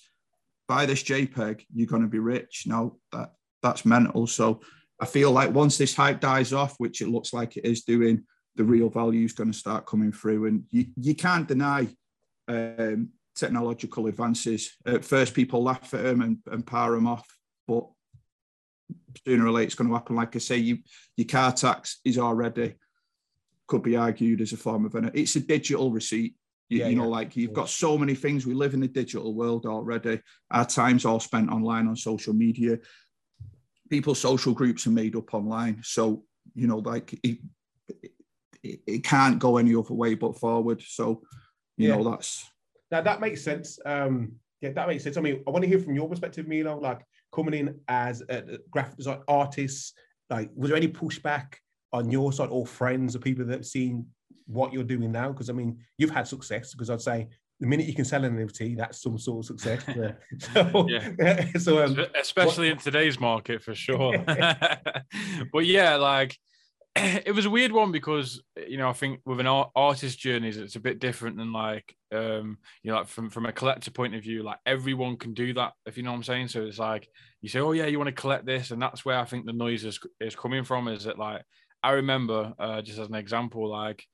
buy 0.68 0.88
this 0.88 1.04
JPEG, 1.04 1.66
you're 1.76 1.88
going 1.88 2.02
to 2.02 2.08
be 2.08 2.18
rich. 2.18 2.64
Now 2.66 2.96
that 3.12 3.34
that's 3.62 3.86
mental. 3.86 4.26
So 4.26 4.62
I 5.00 5.06
feel 5.06 5.32
like 5.32 5.54
once 5.54 5.78
this 5.78 5.96
hype 5.96 6.20
dies 6.20 6.52
off, 6.52 6.74
which 6.80 7.02
it 7.02 7.10
looks 7.10 7.32
like 7.32 7.58
it 7.58 7.66
is 7.66 7.84
doing, 7.84 8.24
the 8.56 8.64
real 8.64 8.90
value 8.90 9.26
is 9.26 9.34
going 9.34 9.52
to 9.52 9.58
start 9.58 9.86
coming 9.86 10.12
through. 10.12 10.48
And 10.48 10.64
you, 10.72 10.88
you 10.96 11.14
can't 11.14 11.48
deny 11.48 11.88
um, 12.48 13.10
technological 13.36 14.08
advances. 14.08 14.74
At 14.86 15.06
first, 15.06 15.34
people 15.34 15.64
laugh 15.64 15.94
at 15.94 16.04
them 16.04 16.22
and, 16.22 16.38
and 16.52 16.66
power 16.66 16.96
them 16.96 17.08
off, 17.08 17.28
but 17.68 17.86
sooner 19.26 19.46
or 19.46 19.52
later 19.52 19.66
it's 19.66 19.76
going 19.76 19.90
to 19.90 19.96
happen. 19.96 20.16
Like 20.16 20.36
I 20.36 20.40
say, 20.40 20.58
you, 20.58 20.80
your 21.18 21.28
car 21.28 21.52
tax 21.52 22.00
is 22.06 22.18
already 22.18 22.76
could 23.68 23.84
be 23.84 23.96
argued 23.96 24.42
as 24.42 24.52
a 24.52 24.58
form 24.58 24.86
of 24.86 24.94
an 24.96 25.10
it's 25.14 25.38
a 25.38 25.40
digital 25.40 25.90
receipt. 25.90 26.36
You, 26.70 26.80
yeah, 26.80 26.88
you 26.88 26.96
know, 26.96 27.04
yeah. 27.04 27.10
like 27.10 27.36
you've 27.36 27.54
got 27.54 27.70
so 27.70 27.98
many 27.98 28.16
things. 28.16 28.46
We 28.46 28.54
live 28.54 28.74
in 28.74 28.80
the 28.80 28.88
digital 28.88 29.34
world 29.34 29.66
already. 29.66 30.22
Our 30.52 30.66
time's 30.66 31.06
all 31.06 31.20
spent 31.20 31.50
online 31.50 31.88
on 31.88 31.96
social 31.96 32.34
media 32.34 32.80
people's 33.94 34.20
social 34.20 34.54
groups 34.54 34.88
are 34.88 34.92
made 34.92 35.16
up 35.16 35.32
online. 35.36 35.80
So, 35.84 36.24
you 36.56 36.66
know, 36.66 36.78
like 36.78 37.14
it, 37.24 37.38
it, 38.64 38.80
it 38.88 39.04
can't 39.04 39.38
go 39.38 39.58
any 39.58 39.76
other 39.76 39.94
way 39.94 40.16
but 40.16 40.40
forward. 40.40 40.82
So, 40.82 41.22
you 41.78 41.90
yeah. 41.90 41.96
know, 41.96 42.10
that's. 42.10 42.44
Now 42.94 43.02
that 43.02 43.20
makes 43.20 43.42
sense. 43.44 43.80
Um, 43.88 44.34
yeah, 44.62 44.72
that 44.74 44.88
makes 44.88 45.04
sense. 45.04 45.18
I 45.18 45.22
mean, 45.22 45.44
I 45.48 45.50
want 45.50 45.64
to 45.64 45.68
hear 45.68 45.80
from 45.80 45.96
your 45.96 46.08
perspective, 46.08 46.48
Milo, 46.48 46.80
like 46.80 47.02
coming 47.34 47.56
in 47.56 47.80
as 47.88 48.22
a 48.30 48.60
graphic 48.70 48.98
design 48.98 49.18
artist, 49.28 49.98
like, 50.30 50.52
was 50.56 50.70
there 50.70 50.78
any 50.78 50.88
pushback 50.88 51.56
on 51.92 52.12
your 52.12 52.32
side 52.32 52.50
or 52.52 52.68
friends 52.68 53.16
or 53.16 53.20
people 53.20 53.46
that 53.46 53.54
have 53.54 53.66
seen 53.66 54.06
what 54.46 54.72
you're 54.72 54.84
doing 54.84 55.12
now? 55.12 55.30
Because 55.30 55.50
I 55.50 55.54
mean, 55.54 55.80
you've 55.98 56.12
had 56.12 56.28
success 56.28 56.72
because 56.72 56.92
I'd 56.92 57.02
say 57.02 57.30
the 57.60 57.66
minute 57.66 57.88
you 57.88 57.96
can 57.96 58.06
sell 58.06 58.24
an 58.26 58.38
NFT, 58.38 58.78
that's 58.78 59.02
some 59.02 59.18
sort 59.18 59.40
of 59.50 59.60
success. 59.60 59.84
so, 60.54 60.88
yeah. 60.88 61.52
so 61.58 61.84
um, 61.84 61.98
especially 62.22 62.68
what, 62.68 62.74
in 62.74 62.78
today's 62.78 63.20
market 63.20 63.64
for 63.64 63.74
sure. 63.74 64.20
but 65.52 65.66
yeah, 65.66 65.96
like 65.96 66.38
it 66.96 67.34
was 67.34 67.46
a 67.46 67.50
weird 67.50 67.72
one 67.72 67.92
because 67.92 68.40
you 68.68 68.78
know 68.78 68.88
I 68.88 68.94
think 68.94 69.22
with 69.26 69.40
an 69.40 69.48
art, 69.48 69.72
artist 69.76 70.20
journeys 70.20 70.58
it's 70.58 70.76
a 70.76 70.80
bit 70.80 71.00
different 71.00 71.38
than 71.38 71.52
like 71.52 71.96
um 72.14 72.58
you 72.84 72.92
know 72.92 72.98
like 72.98 73.08
from 73.08 73.30
from 73.30 73.46
a 73.46 73.52
collector 73.52 73.92
point 73.92 74.16
of 74.16 74.24
view 74.24 74.44
like 74.44 74.58
everyone 74.66 75.18
can 75.18 75.34
do 75.34 75.54
that 75.54 75.74
if 75.86 75.98
you 75.98 76.04
know 76.04 76.12
what 76.12 76.18
I'm 76.18 76.24
saying 76.24 76.48
so 76.50 76.64
it's 76.64 76.80
like 76.80 77.08
you 77.42 77.50
say 77.50 77.60
oh 77.60 77.72
yeah 77.72 77.86
you 77.86 77.98
want 77.98 78.08
to 78.08 78.22
collect 78.22 78.46
this 78.46 78.72
and 78.72 78.82
that's 78.82 79.04
where 79.04 79.20
I 79.20 79.26
think 79.26 79.46
the 79.46 79.54
noise 79.54 79.84
is 79.84 80.00
is 80.20 80.36
coming 80.36 80.64
from 80.64 80.88
is 80.88 81.06
that 81.06 81.18
like 81.18 81.44
I 81.82 81.92
remember 81.92 82.54
uh, 82.60 82.82
just 82.82 83.00
as 83.00 83.08
an 83.08 83.16
example 83.16 83.70
like 83.70 84.06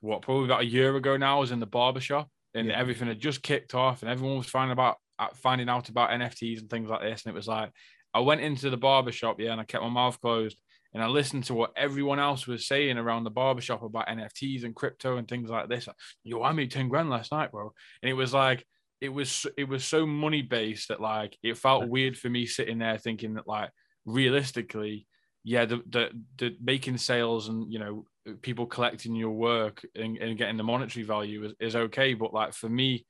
what 0.00 0.22
probably 0.22 0.44
about 0.44 0.60
a 0.60 0.66
year 0.66 0.94
ago 0.96 1.16
now 1.16 1.38
I 1.38 1.40
was 1.40 1.50
in 1.50 1.60
the 1.60 1.66
barber 1.66 2.00
shop 2.00 2.28
and 2.54 2.68
yeah. 2.68 2.78
everything 2.78 3.08
had 3.08 3.20
just 3.20 3.42
kicked 3.42 3.74
off, 3.74 4.02
and 4.02 4.10
everyone 4.10 4.38
was 4.38 4.46
finding 4.46 4.72
about 4.72 4.96
uh, 5.18 5.28
finding 5.34 5.68
out 5.68 5.88
about 5.88 6.10
NFTs 6.10 6.60
and 6.60 6.70
things 6.70 6.88
like 6.88 7.02
this. 7.02 7.24
And 7.24 7.32
it 7.32 7.36
was 7.36 7.48
like 7.48 7.70
I 8.14 8.20
went 8.20 8.40
into 8.40 8.70
the 8.70 8.76
barber 8.76 9.12
shop, 9.12 9.40
yeah, 9.40 9.52
and 9.52 9.60
I 9.60 9.64
kept 9.64 9.82
my 9.82 9.90
mouth 9.90 10.20
closed, 10.20 10.60
and 10.94 11.02
I 11.02 11.06
listened 11.06 11.44
to 11.44 11.54
what 11.54 11.72
everyone 11.76 12.18
else 12.18 12.46
was 12.46 12.66
saying 12.66 12.96
around 12.96 13.24
the 13.24 13.30
barbershop 13.30 13.82
about 13.82 14.08
NFTs 14.08 14.64
and 14.64 14.74
crypto 14.74 15.16
and 15.16 15.28
things 15.28 15.50
like 15.50 15.68
this. 15.68 15.88
Yo, 16.24 16.42
I 16.42 16.52
made 16.52 16.70
ten 16.70 16.88
grand 16.88 17.10
last 17.10 17.32
night, 17.32 17.52
bro, 17.52 17.72
and 18.02 18.10
it 18.10 18.14
was 18.14 18.32
like 18.32 18.64
it 19.00 19.10
was 19.10 19.46
it 19.56 19.68
was 19.68 19.84
so 19.84 20.06
money 20.06 20.42
based 20.42 20.88
that 20.88 21.00
like 21.00 21.36
it 21.42 21.56
felt 21.56 21.88
weird 21.88 22.18
for 22.18 22.28
me 22.28 22.46
sitting 22.46 22.78
there 22.78 22.98
thinking 22.98 23.34
that 23.34 23.46
like 23.46 23.70
realistically 24.04 25.06
yeah 25.44 25.64
the, 25.64 25.82
the 25.88 26.10
the 26.38 26.56
making 26.60 26.96
sales 26.96 27.48
and 27.48 27.72
you 27.72 27.78
know 27.78 28.04
people 28.42 28.66
collecting 28.66 29.14
your 29.14 29.30
work 29.30 29.84
and, 29.94 30.18
and 30.18 30.36
getting 30.36 30.56
the 30.56 30.62
monetary 30.62 31.04
value 31.04 31.44
is, 31.44 31.54
is 31.60 31.76
okay. 31.76 32.14
But 32.14 32.34
like 32.34 32.52
for 32.52 32.68
me 32.68 33.06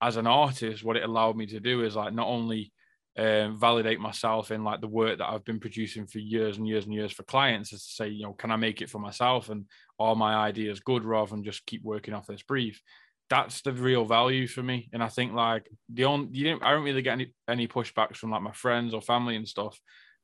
as 0.00 0.16
an 0.16 0.26
artist 0.26 0.84
what 0.84 0.96
it 0.96 1.04
allowed 1.04 1.36
me 1.36 1.46
to 1.46 1.60
do 1.60 1.84
is 1.84 1.96
like 1.96 2.12
not 2.12 2.28
only 2.28 2.72
um, 3.18 3.58
validate 3.58 4.00
myself 4.00 4.50
in 4.50 4.64
like 4.64 4.80
the 4.80 4.88
work 4.88 5.18
that 5.18 5.28
I've 5.28 5.44
been 5.44 5.60
producing 5.60 6.06
for 6.06 6.18
years 6.18 6.56
and 6.56 6.66
years 6.66 6.84
and 6.84 6.94
years 6.94 7.12
for 7.12 7.24
clients 7.24 7.72
is 7.72 7.84
to 7.84 7.92
say, 7.92 8.08
you 8.08 8.24
know, 8.24 8.32
can 8.32 8.50
I 8.50 8.56
make 8.56 8.80
it 8.80 8.90
for 8.90 8.98
myself 8.98 9.50
and 9.50 9.66
are 9.98 10.16
my 10.16 10.34
ideas 10.34 10.80
good 10.80 11.04
rather 11.04 11.30
than 11.30 11.44
just 11.44 11.66
keep 11.66 11.82
working 11.84 12.14
off 12.14 12.26
this 12.26 12.42
brief. 12.42 12.80
That's 13.28 13.62
the 13.62 13.72
real 13.72 14.04
value 14.04 14.46
for 14.46 14.62
me. 14.62 14.88
And 14.92 15.02
I 15.02 15.08
think 15.08 15.32
like 15.32 15.66
the 15.92 16.04
only 16.04 16.28
you 16.32 16.44
didn't 16.44 16.62
I 16.62 16.72
don't 16.72 16.84
really 16.84 17.02
get 17.02 17.12
any 17.12 17.34
any 17.48 17.68
pushbacks 17.68 18.16
from 18.16 18.30
like 18.30 18.42
my 18.42 18.52
friends 18.52 18.94
or 18.94 19.00
family 19.00 19.36
and 19.36 19.48
stuff, 19.48 19.78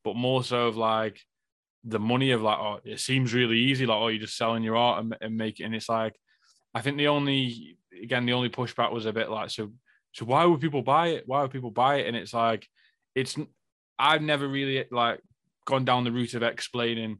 but 0.04 0.16
more 0.16 0.42
so 0.42 0.66
of 0.66 0.76
like 0.76 1.20
the 1.84 1.98
money 1.98 2.32
of 2.32 2.42
like, 2.42 2.58
oh, 2.58 2.80
it 2.84 3.00
seems 3.00 3.34
really 3.34 3.56
easy, 3.56 3.86
like, 3.86 3.96
oh, 3.98 4.08
you're 4.08 4.20
just 4.20 4.36
selling 4.36 4.62
your 4.62 4.76
art 4.76 5.02
and, 5.02 5.16
and 5.20 5.36
make 5.36 5.60
it. 5.60 5.64
And 5.64 5.74
it's 5.74 5.88
like, 5.88 6.14
I 6.74 6.80
think 6.80 6.96
the 6.96 7.08
only, 7.08 7.78
again, 8.02 8.26
the 8.26 8.32
only 8.32 8.50
pushback 8.50 8.92
was 8.92 9.06
a 9.06 9.12
bit 9.12 9.30
like, 9.30 9.50
so, 9.50 9.72
so 10.12 10.24
why 10.24 10.44
would 10.44 10.60
people 10.60 10.82
buy 10.82 11.08
it? 11.08 11.24
Why 11.26 11.42
would 11.42 11.50
people 11.50 11.70
buy 11.70 11.96
it? 11.96 12.06
And 12.06 12.16
it's 12.16 12.34
like, 12.34 12.68
it's, 13.20 13.36
I've 13.98 14.22
never 14.22 14.46
really 14.46 14.84
like 14.90 15.20
gone 15.66 15.84
down 15.84 16.04
the 16.04 16.12
route 16.12 16.34
of 16.34 16.42
explaining, 16.42 17.18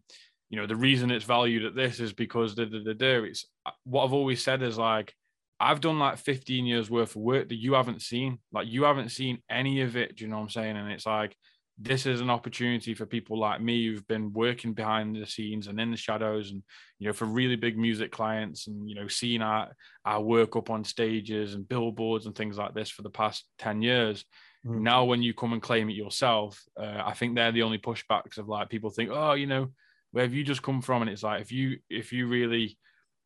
you 0.51 0.59
know, 0.59 0.67
the 0.67 0.77
reason 0.77 1.11
it's 1.11 1.25
valued 1.25 1.65
at 1.65 1.75
this 1.75 2.01
is 2.01 2.13
because 2.13 2.55
the 2.55 2.67
the 2.67 2.95
the 2.95 3.25
it's 3.25 3.47
uh, 3.67 3.71
what 3.85 4.05
I've 4.05 4.13
always 4.13 4.43
said 4.43 4.63
is 4.63 4.79
like, 4.79 5.15
I've 5.61 5.81
done 5.81 5.99
like 5.99 6.19
15 6.19 6.67
years 6.67 6.89
worth 6.89 7.17
of 7.17 7.23
work 7.23 7.49
that 7.49 7.57
you 7.57 7.75
haven't 7.75 8.03
seen. 8.03 8.39
Like 8.53 8.69
you 8.69 8.85
haven't 8.85 9.11
seen 9.11 9.39
any 9.51 9.81
of 9.81 9.97
it. 9.97 10.17
Do 10.17 10.25
you 10.25 10.31
know 10.31 10.37
what 10.37 10.43
I'm 10.45 10.51
saying? 10.51 10.77
And 10.77 10.91
it's 10.93 11.07
like 11.07 11.37
this 11.81 12.07
is 12.07 12.21
an 12.21 12.31
opportunity 12.31 12.93
for 12.93 13.07
people 13.07 13.39
like 13.39 13.61
me 13.61 13.87
who've 13.87 14.07
been 14.09 14.33
working 14.33 14.73
behind 14.73 15.15
the 15.15 15.27
scenes 15.27 15.69
and 15.69 15.79
in 15.81 15.91
the 15.93 15.97
shadows 15.97 16.51
and 16.51 16.63
you 16.99 17.07
know 17.07 17.13
for 17.13 17.25
really 17.25 17.55
big 17.55 17.79
music 17.79 18.11
clients 18.11 18.67
and 18.67 18.89
you 18.89 18.97
know 18.97 19.07
seeing 19.07 19.43
our 19.43 19.69
our 20.05 20.21
work 20.21 20.57
up 20.57 20.71
on 20.71 20.83
stages 20.83 21.55
and 21.55 21.69
billboards 21.69 22.27
and 22.27 22.35
things 22.35 22.59
like 22.59 22.75
this 22.75 22.91
for 22.91 23.03
the 23.03 23.11
past 23.11 23.45
10 23.61 23.83
years 23.83 24.25
mm-hmm. 24.67 24.83
now 24.83 25.05
when 25.05 25.23
you 25.23 25.35
come 25.35 25.53
and 25.53 25.63
claim 25.63 25.89
it 25.89 25.95
yourself 25.95 26.63
uh, 26.81 27.03
i 27.05 27.13
think 27.13 27.35
they're 27.35 27.53
the 27.53 27.63
only 27.63 27.79
pushbacks 27.79 28.39
of 28.39 28.49
like 28.49 28.69
people 28.69 28.91
think 28.91 29.11
oh 29.13 29.33
you 29.33 29.47
know 29.47 29.69
where 30.13 30.25
have 30.25 30.35
you 30.35 30.45
just 30.45 30.63
come 30.63 30.81
from 30.81 31.03
and 31.03 31.11
it's 31.11 31.23
like 31.23 31.41
if 31.41 31.53
you 31.53 31.79
if 31.91 32.13
you 32.13 32.27
really 32.27 32.79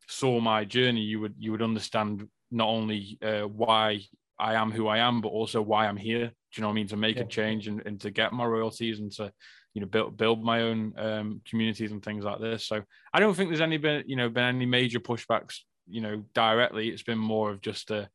saw 0.07 0.39
my 0.39 0.65
journey 0.65 1.01
you 1.01 1.19
would 1.19 1.35
you 1.37 1.51
would 1.51 1.61
understand 1.61 2.27
not 2.51 2.67
only 2.67 3.17
uh, 3.21 3.41
why 3.41 3.99
I 4.39 4.55
am 4.55 4.71
who 4.71 4.87
I 4.87 4.99
am, 4.99 5.21
but 5.21 5.29
also 5.29 5.61
why 5.61 5.87
I'm 5.87 5.97
here. 5.97 6.27
Do 6.27 6.33
you 6.55 6.61
know 6.61 6.67
what 6.67 6.73
I 6.73 6.75
mean? 6.75 6.87
To 6.87 6.97
make 6.97 7.15
yeah. 7.17 7.23
a 7.23 7.27
change 7.27 7.67
and, 7.67 7.81
and 7.85 7.99
to 8.01 8.11
get 8.11 8.33
my 8.33 8.45
royalties 8.45 8.99
and 8.99 9.11
to, 9.13 9.31
you 9.73 9.81
know, 9.81 9.87
build 9.87 10.17
build 10.17 10.43
my 10.43 10.61
own 10.61 10.93
um, 10.97 11.41
communities 11.45 11.91
and 11.91 12.03
things 12.03 12.23
like 12.23 12.39
this. 12.39 12.65
So 12.67 12.83
I 13.13 13.19
don't 13.19 13.33
think 13.33 13.49
there's 13.49 13.61
any 13.61 13.77
been, 13.77 14.03
you 14.05 14.15
know, 14.15 14.29
been 14.29 14.55
any 14.55 14.65
major 14.65 14.99
pushbacks, 14.99 15.59
you 15.87 16.01
know, 16.01 16.23
directly. 16.33 16.89
It's 16.89 17.03
been 17.03 17.19
more 17.19 17.51
of 17.51 17.61
just 17.61 17.91
a, 17.91 18.09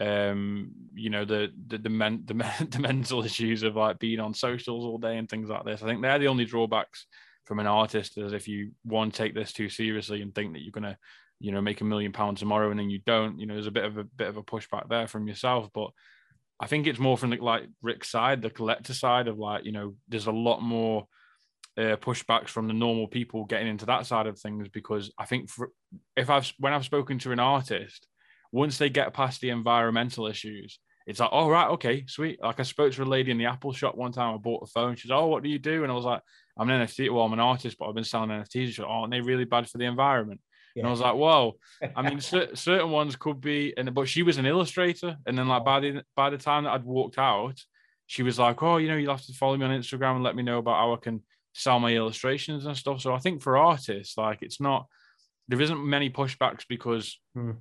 um, 0.00 0.70
you 0.94 1.10
know, 1.10 1.24
the 1.24 1.48
the 1.66 1.78
the, 1.78 1.88
men, 1.88 2.22
the, 2.24 2.34
the 2.70 2.78
mental 2.78 3.24
issues 3.24 3.62
of 3.62 3.76
like 3.76 3.98
being 3.98 4.20
on 4.20 4.34
socials 4.34 4.84
all 4.84 4.98
day 4.98 5.18
and 5.18 5.28
things 5.28 5.48
like 5.48 5.64
this. 5.64 5.82
I 5.82 5.86
think 5.86 6.02
they're 6.02 6.18
the 6.18 6.28
only 6.28 6.44
drawbacks 6.44 7.06
from 7.44 7.58
an 7.60 7.66
artist 7.66 8.18
is 8.18 8.34
if 8.34 8.46
you 8.46 8.72
one 8.84 9.10
take 9.10 9.34
this 9.34 9.54
too 9.54 9.70
seriously 9.70 10.20
and 10.20 10.34
think 10.34 10.52
that 10.52 10.60
you're 10.60 10.70
gonna 10.70 10.98
you 11.40 11.52
know 11.52 11.60
make 11.60 11.80
a 11.80 11.84
million 11.84 12.12
pounds 12.12 12.40
tomorrow 12.40 12.70
and 12.70 12.78
then 12.78 12.90
you 12.90 13.00
don't 13.06 13.38
you 13.38 13.46
know 13.46 13.54
there's 13.54 13.66
a 13.66 13.72
bit 13.72 13.84
of 13.84 13.96
a 13.96 14.04
bit 14.04 14.28
of 14.28 14.36
a 14.36 14.42
pushback 14.42 14.88
there 14.88 15.06
from 15.06 15.26
yourself 15.26 15.68
but 15.72 15.90
i 16.60 16.66
think 16.66 16.86
it's 16.86 16.98
more 16.98 17.16
from 17.16 17.30
the, 17.30 17.36
like 17.36 17.62
rick's 17.80 18.10
side 18.10 18.42
the 18.42 18.50
collector 18.50 18.92
side 18.92 19.28
of 19.28 19.38
like 19.38 19.64
you 19.64 19.72
know 19.72 19.94
there's 20.08 20.26
a 20.26 20.32
lot 20.32 20.60
more 20.60 21.06
uh, 21.78 21.96
pushbacks 21.96 22.48
from 22.48 22.66
the 22.66 22.74
normal 22.74 23.06
people 23.06 23.44
getting 23.44 23.68
into 23.68 23.86
that 23.86 24.04
side 24.04 24.26
of 24.26 24.38
things 24.38 24.68
because 24.68 25.12
i 25.16 25.24
think 25.24 25.48
for, 25.48 25.70
if 26.16 26.28
i've 26.28 26.52
when 26.58 26.72
i've 26.72 26.84
spoken 26.84 27.18
to 27.18 27.30
an 27.30 27.38
artist 27.38 28.07
once 28.52 28.78
they 28.78 28.88
get 28.88 29.14
past 29.14 29.40
the 29.40 29.50
environmental 29.50 30.26
issues 30.26 30.78
it's 31.08 31.20
like, 31.20 31.30
oh 31.32 31.48
right, 31.48 31.70
okay, 31.70 32.04
sweet. 32.06 32.38
Like 32.42 32.60
I 32.60 32.64
spoke 32.64 32.92
to 32.92 33.02
a 33.02 33.04
lady 33.04 33.30
in 33.30 33.38
the 33.38 33.46
Apple 33.46 33.72
shop 33.72 33.94
one 33.96 34.12
time. 34.12 34.34
I 34.34 34.36
bought 34.36 34.64
a 34.64 34.66
phone. 34.66 34.94
She's, 34.94 35.10
oh, 35.10 35.24
what 35.26 35.42
do 35.42 35.48
you 35.48 35.58
do? 35.58 35.82
And 35.82 35.90
I 35.90 35.94
was 35.94 36.04
like, 36.04 36.20
I'm 36.58 36.68
an 36.68 36.86
NFT. 36.86 37.10
Well, 37.10 37.24
I'm 37.24 37.32
an 37.32 37.40
artist, 37.40 37.78
but 37.78 37.86
I've 37.86 37.94
been 37.94 38.04
selling 38.04 38.28
NFTs. 38.28 38.66
She's 38.66 38.78
oh, 38.80 38.84
aren't 38.84 39.12
they 39.12 39.22
really 39.22 39.46
bad 39.46 39.70
for 39.70 39.78
the 39.78 39.86
environment? 39.86 40.38
Yeah. 40.74 40.82
And 40.82 40.88
I 40.88 40.90
was 40.90 41.00
like, 41.00 41.14
whoa. 41.14 41.56
I 41.96 42.02
mean, 42.02 42.20
certain 42.20 42.90
ones 42.90 43.16
could 43.16 43.40
be, 43.40 43.72
and 43.78 43.94
but 43.94 44.06
she 44.06 44.22
was 44.22 44.36
an 44.36 44.44
illustrator. 44.44 45.16
And 45.24 45.38
then 45.38 45.48
like 45.48 45.64
by 45.64 45.80
the 45.80 46.02
by 46.14 46.28
the 46.28 46.36
time 46.36 46.64
that 46.64 46.72
I'd 46.72 46.84
walked 46.84 47.18
out, 47.18 47.58
she 48.06 48.22
was 48.22 48.38
like, 48.38 48.62
oh, 48.62 48.76
you 48.76 48.88
know, 48.88 48.96
you'll 48.96 49.16
have 49.16 49.24
to 49.24 49.32
follow 49.32 49.56
me 49.56 49.64
on 49.64 49.80
Instagram 49.80 50.16
and 50.16 50.24
let 50.24 50.36
me 50.36 50.42
know 50.42 50.58
about 50.58 50.76
how 50.76 50.92
I 50.92 50.96
can 50.96 51.22
sell 51.54 51.80
my 51.80 51.94
illustrations 51.94 52.66
and 52.66 52.76
stuff. 52.76 53.00
So 53.00 53.14
I 53.14 53.18
think 53.18 53.40
for 53.40 53.56
artists, 53.56 54.18
like 54.18 54.42
it's 54.42 54.60
not 54.60 54.86
there 55.48 55.62
isn't 55.62 55.82
many 55.82 56.10
pushbacks 56.10 56.64
because 56.68 57.18
hmm. 57.34 57.52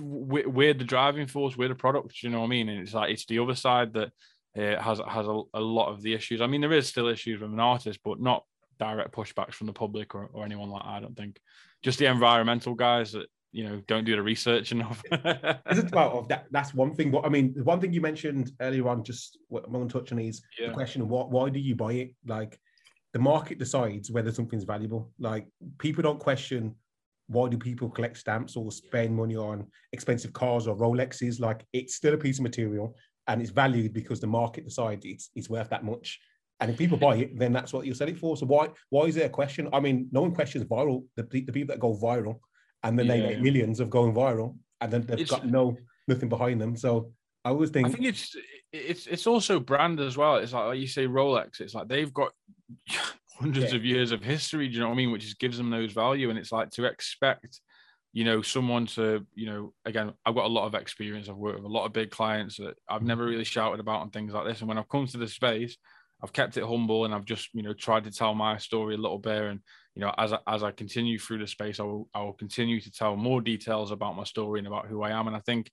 We're 0.00 0.74
the 0.74 0.84
driving 0.84 1.26
force, 1.26 1.56
we're 1.56 1.68
the 1.68 1.74
product. 1.74 2.22
You 2.22 2.30
know 2.30 2.40
what 2.40 2.46
I 2.46 2.50
mean? 2.50 2.68
And 2.68 2.80
it's 2.80 2.94
like 2.94 3.10
it's 3.10 3.26
the 3.26 3.38
other 3.38 3.54
side 3.54 3.92
that 3.94 4.12
uh, 4.56 4.80
has 4.80 5.00
has 5.08 5.26
a, 5.26 5.42
a 5.54 5.60
lot 5.60 5.90
of 5.90 6.02
the 6.02 6.14
issues. 6.14 6.40
I 6.40 6.46
mean, 6.46 6.60
there 6.60 6.72
is 6.72 6.88
still 6.88 7.08
issues 7.08 7.40
with 7.40 7.52
an 7.52 7.60
artist, 7.60 8.00
but 8.04 8.20
not 8.20 8.44
direct 8.78 9.14
pushbacks 9.14 9.54
from 9.54 9.66
the 9.66 9.72
public 9.72 10.14
or, 10.14 10.28
or 10.32 10.44
anyone 10.44 10.70
like 10.70 10.82
that. 10.82 10.88
I 10.88 11.00
don't 11.00 11.16
think 11.16 11.40
just 11.82 11.98
the 11.98 12.06
environmental 12.06 12.74
guys 12.74 13.12
that 13.12 13.26
you 13.52 13.64
know 13.64 13.80
don't 13.86 14.04
do 14.04 14.16
the 14.16 14.22
research 14.22 14.72
enough. 14.72 15.02
Isn't 15.70 15.92
well 15.92 16.26
that 16.28 16.46
that's 16.50 16.74
one 16.74 16.94
thing. 16.94 17.10
But 17.10 17.24
I 17.24 17.28
mean, 17.28 17.54
the 17.54 17.64
one 17.64 17.80
thing 17.80 17.92
you 17.92 18.00
mentioned 18.00 18.52
earlier 18.60 18.88
on, 18.88 19.04
just 19.04 19.38
what 19.48 19.64
I'm 19.64 19.72
going 19.72 19.88
to 19.88 19.92
touch 19.92 20.12
on 20.12 20.18
is 20.18 20.42
yeah. 20.58 20.68
the 20.68 20.74
question 20.74 21.02
of 21.02 21.08
what 21.08 21.30
why 21.30 21.50
do 21.50 21.60
you 21.60 21.74
buy 21.74 21.92
it? 21.92 22.14
Like 22.26 22.58
the 23.12 23.20
market 23.20 23.58
decides 23.58 24.10
whether 24.10 24.32
something's 24.32 24.64
valuable. 24.64 25.12
Like 25.18 25.46
people 25.78 26.02
don't 26.02 26.18
question 26.18 26.74
why 27.28 27.48
do 27.48 27.56
people 27.56 27.88
collect 27.88 28.18
stamps 28.18 28.56
or 28.56 28.70
spend 28.70 29.14
money 29.14 29.36
on 29.36 29.66
expensive 29.92 30.32
cars 30.32 30.66
or 30.66 30.76
Rolexes? 30.76 31.40
Like 31.40 31.64
it's 31.72 31.94
still 31.94 32.14
a 32.14 32.18
piece 32.18 32.38
of 32.38 32.42
material 32.42 32.94
and 33.26 33.40
it's 33.40 33.50
valued 33.50 33.92
because 33.92 34.20
the 34.20 34.26
market 34.26 34.64
decides 34.64 35.04
it's, 35.04 35.30
it's 35.34 35.48
worth 35.48 35.70
that 35.70 35.84
much. 35.84 36.20
And 36.60 36.70
if 36.70 36.78
people 36.78 36.96
buy 36.98 37.16
it, 37.16 37.38
then 37.38 37.52
that's 37.52 37.72
what 37.72 37.84
you'll 37.84 37.96
sell 37.96 38.08
it 38.08 38.18
for. 38.18 38.36
So 38.36 38.46
why 38.46 38.68
why 38.90 39.04
is 39.06 39.16
there 39.16 39.26
a 39.26 39.30
question? 39.30 39.68
I 39.72 39.80
mean, 39.80 40.08
no 40.12 40.22
one 40.22 40.34
questions 40.34 40.64
viral. 40.64 41.04
The, 41.16 41.22
the 41.22 41.52
people 41.52 41.74
that 41.74 41.80
go 41.80 41.96
viral 41.96 42.38
and 42.84 42.98
then 42.98 43.06
yeah. 43.06 43.12
they 43.12 43.22
make 43.22 43.40
millions 43.40 43.80
of 43.80 43.90
going 43.90 44.14
viral, 44.14 44.56
and 44.80 44.92
then 44.92 45.02
they've 45.02 45.20
it's, 45.20 45.30
got 45.30 45.46
no 45.46 45.76
nothing 46.06 46.28
behind 46.28 46.60
them. 46.60 46.76
So 46.76 47.10
I 47.44 47.48
always 47.48 47.70
think 47.70 47.88
I 47.88 47.90
think 47.90 48.04
it's 48.04 48.36
it's 48.72 49.06
it's 49.06 49.26
also 49.26 49.58
brand 49.58 49.98
as 50.00 50.16
well. 50.16 50.36
It's 50.36 50.52
like, 50.52 50.66
like 50.66 50.78
you 50.78 50.86
say 50.86 51.06
Rolex. 51.06 51.60
It's 51.60 51.74
like 51.74 51.88
they've 51.88 52.12
got 52.12 52.32
hundreds 53.38 53.72
yeah. 53.72 53.76
of 53.76 53.84
years 53.84 54.12
of 54.12 54.22
history. 54.22 54.68
Do 54.68 54.74
you 54.74 54.80
know 54.80 54.88
what 54.88 54.94
I 54.94 54.96
mean? 54.96 55.12
Which 55.12 55.22
just 55.22 55.38
gives 55.38 55.56
them 55.56 55.70
those 55.70 55.92
value, 55.92 56.30
and 56.30 56.38
it's 56.38 56.52
like 56.52 56.70
to 56.72 56.84
expect 56.84 57.60
you 58.16 58.22
know, 58.22 58.42
someone 58.42 58.86
to, 58.86 59.26
you 59.34 59.46
know, 59.46 59.72
again, 59.84 60.12
I've 60.24 60.36
got 60.36 60.44
a 60.44 60.48
lot 60.48 60.66
of 60.66 60.76
experience. 60.76 61.28
I've 61.28 61.34
worked 61.34 61.56
with 61.56 61.64
a 61.64 61.74
lot 61.74 61.84
of 61.84 61.92
big 61.92 62.12
clients 62.12 62.58
that 62.58 62.76
I've 62.88 63.02
never 63.02 63.24
really 63.26 63.42
shouted 63.42 63.80
about 63.80 64.02
and 64.02 64.12
things 64.12 64.32
like 64.32 64.46
this. 64.46 64.60
And 64.60 64.68
when 64.68 64.78
I've 64.78 64.88
come 64.88 65.08
to 65.08 65.18
the 65.18 65.26
space, 65.26 65.76
I've 66.22 66.32
kept 66.32 66.56
it 66.56 66.64
humble 66.64 67.04
and 67.04 67.14
I've 67.14 67.26
just 67.26 67.52
you 67.52 67.62
know 67.62 67.74
tried 67.74 68.04
to 68.04 68.10
tell 68.10 68.34
my 68.34 68.56
story 68.56 68.94
a 68.94 68.98
little 68.98 69.18
bit 69.18 69.42
and 69.42 69.60
you 69.94 70.00
know 70.00 70.14
as 70.16 70.32
I, 70.32 70.38
as 70.46 70.62
I 70.62 70.70
continue 70.70 71.18
through 71.18 71.38
the 71.38 71.46
space 71.46 71.78
I 71.78 71.82
will, 71.82 72.08
I 72.14 72.22
will 72.22 72.32
continue 72.32 72.80
to 72.80 72.90
tell 72.90 73.14
more 73.14 73.42
details 73.42 73.90
about 73.90 74.16
my 74.16 74.24
story 74.24 74.58
and 74.58 74.66
about 74.66 74.86
who 74.86 75.02
I 75.02 75.10
am 75.10 75.26
and 75.26 75.36
I 75.36 75.40
think 75.40 75.70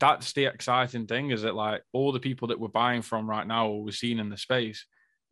that's 0.00 0.32
the 0.32 0.46
exciting 0.46 1.06
thing 1.06 1.30
is 1.30 1.42
that 1.42 1.54
like 1.54 1.82
all 1.92 2.10
the 2.10 2.18
people 2.18 2.48
that 2.48 2.58
we're 2.58 2.68
buying 2.68 3.00
from 3.00 3.30
right 3.30 3.46
now 3.46 3.68
or 3.68 3.84
we're 3.84 3.92
seeing 3.92 4.18
in 4.18 4.28
the 4.28 4.36
space 4.36 4.84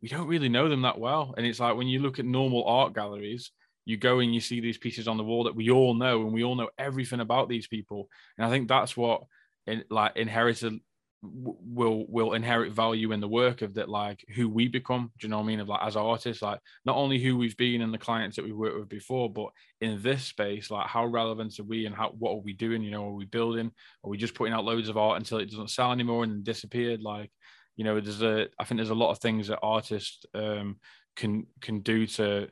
we 0.05 0.09
don't 0.09 0.27
really 0.27 0.49
know 0.49 0.69
them 0.69 0.83
that 0.83 0.99
well. 0.99 1.33
And 1.35 1.47
it's 1.47 1.59
like 1.59 1.75
when 1.75 1.87
you 1.87 1.97
look 1.97 2.19
at 2.19 2.25
normal 2.25 2.63
art 2.65 2.93
galleries 2.93 3.49
you 3.85 3.97
go 3.97 4.19
and 4.19 4.35
you 4.35 4.39
see 4.39 4.59
these 4.59 4.77
pieces 4.77 5.07
on 5.07 5.17
the 5.17 5.23
wall 5.23 5.45
that 5.45 5.55
we 5.55 5.71
all 5.71 5.95
know 5.95 6.21
and 6.21 6.31
we 6.31 6.43
all 6.43 6.53
know 6.53 6.69
everything 6.77 7.21
about 7.21 7.49
these 7.49 7.67
people. 7.67 8.07
And 8.37 8.45
I 8.45 8.51
think 8.51 8.67
that's 8.67 8.95
what 8.95 9.23
in, 9.65 9.83
like 9.89 10.15
inherited 10.15 10.79
will 11.23 12.05
will 12.07 12.33
inherit 12.33 12.71
value 12.71 13.11
in 13.13 13.19
the 13.19 13.27
work 13.27 13.63
of 13.63 13.73
that 13.73 13.89
like 13.89 14.23
who 14.35 14.47
we 14.47 14.67
become 14.67 15.11
do 15.17 15.25
you 15.25 15.31
know 15.31 15.37
what 15.37 15.43
i 15.43 15.47
mean? 15.47 15.59
Of 15.59 15.67
like 15.67 15.81
as 15.81 15.95
artists 15.95 16.43
like 16.43 16.59
not 16.85 16.97
only 16.97 17.17
who 17.17 17.35
we've 17.35 17.57
been 17.57 17.81
and 17.81 17.91
the 17.91 17.97
clients 17.97 18.35
that 18.35 18.45
we've 18.45 18.55
worked 18.55 18.77
with 18.77 18.89
before 18.89 19.31
but 19.31 19.47
in 19.81 20.03
this 20.03 20.23
space 20.23 20.69
like 20.69 20.85
how 20.85 21.07
relevant 21.07 21.59
are 21.59 21.63
we 21.63 21.87
and 21.87 21.95
how 21.95 22.13
what 22.19 22.33
are 22.33 22.41
we 22.41 22.53
doing? 22.53 22.83
You 22.83 22.91
know 22.91 23.07
are 23.07 23.13
we 23.13 23.25
building? 23.25 23.71
Are 24.03 24.09
we 24.09 24.17
just 24.17 24.35
putting 24.35 24.53
out 24.53 24.65
loads 24.65 24.87
of 24.87 24.97
art 24.97 25.17
until 25.17 25.39
it 25.39 25.49
doesn't 25.49 25.71
sell 25.71 25.91
anymore 25.91 26.23
and 26.23 26.43
disappeared? 26.43 27.01
Like 27.01 27.31
you 27.75 27.83
know 27.83 27.99
there's 27.99 28.21
a 28.21 28.47
i 28.59 28.63
think 28.63 28.77
there's 28.77 28.89
a 28.89 28.95
lot 28.95 29.11
of 29.11 29.19
things 29.19 29.47
that 29.47 29.59
artists 29.61 30.25
um 30.33 30.77
can 31.15 31.45
can 31.61 31.79
do 31.79 32.05
to 32.05 32.47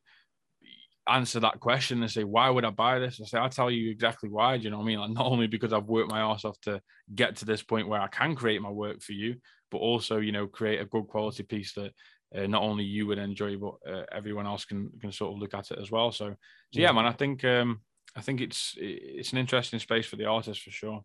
answer 1.07 1.39
that 1.39 1.59
question 1.59 2.01
and 2.01 2.11
say, 2.11 2.23
why 2.23 2.49
would 2.49 2.65
I 2.65 2.69
buy 2.69 2.99
this? 2.99 3.19
I 3.21 3.25
say, 3.25 3.37
I'll 3.37 3.49
tell 3.49 3.69
you 3.69 3.91
exactly 3.91 4.29
why. 4.29 4.57
Do 4.57 4.63
you 4.63 4.69
know 4.69 4.77
what 4.77 4.83
I 4.83 4.87
mean? 4.87 4.99
Like, 4.99 5.11
not 5.11 5.25
only 5.25 5.47
because 5.47 5.73
I've 5.73 5.85
worked 5.85 6.09
my 6.09 6.21
ass 6.21 6.45
off 6.45 6.59
to 6.61 6.81
get 7.13 7.35
to 7.37 7.45
this 7.45 7.61
point 7.61 7.87
where 7.87 8.01
I 8.01 8.07
can 8.07 8.35
create 8.35 8.61
my 8.61 8.69
work 8.69 9.01
for 9.01 9.11
you, 9.11 9.35
but 9.71 9.79
also, 9.79 10.19
you 10.19 10.31
know, 10.31 10.47
create 10.47 10.81
a 10.81 10.85
good 10.85 11.07
quality 11.07 11.43
piece 11.43 11.73
that 11.73 11.91
uh, 12.35 12.47
not 12.47 12.61
only 12.61 12.83
you 12.83 13.05
would 13.07 13.17
enjoy, 13.17 13.57
but 13.57 13.75
uh, 13.87 14.03
everyone 14.11 14.45
else 14.45 14.65
can 14.65 14.89
can 15.01 15.11
sort 15.11 15.33
of 15.33 15.39
look 15.39 15.53
at 15.53 15.71
it 15.71 15.79
as 15.79 15.91
well. 15.91 16.11
So, 16.11 16.29
so 16.29 16.79
yeah, 16.79 16.91
man, 16.91 17.05
I 17.05 17.11
think 17.11 17.43
um, 17.43 17.81
I 18.15 18.21
think 18.21 18.41
it's 18.41 18.75
it's 18.77 19.33
an 19.33 19.37
interesting 19.37 19.79
space 19.79 20.05
for 20.05 20.15
the 20.15 20.25
artist 20.25 20.61
for 20.61 20.71
sure. 20.71 21.03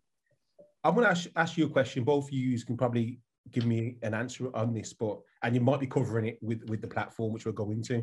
I'm 0.84 0.94
going 0.94 1.04
to 1.04 1.10
ask, 1.10 1.28
ask 1.34 1.56
you 1.58 1.66
a 1.66 1.70
question. 1.70 2.04
Both 2.04 2.26
of 2.26 2.32
you 2.32 2.58
can 2.64 2.76
probably 2.76 3.18
give 3.52 3.66
me 3.66 3.96
an 4.02 4.14
answer 4.14 4.54
on 4.54 4.72
this, 4.72 4.92
but 4.92 5.18
and 5.42 5.54
you 5.54 5.60
might 5.60 5.80
be 5.80 5.86
covering 5.86 6.26
it 6.26 6.38
with 6.42 6.62
with 6.68 6.80
the 6.80 6.88
platform 6.88 7.32
which 7.32 7.46
we're 7.46 7.52
going 7.52 7.82
to. 7.84 8.02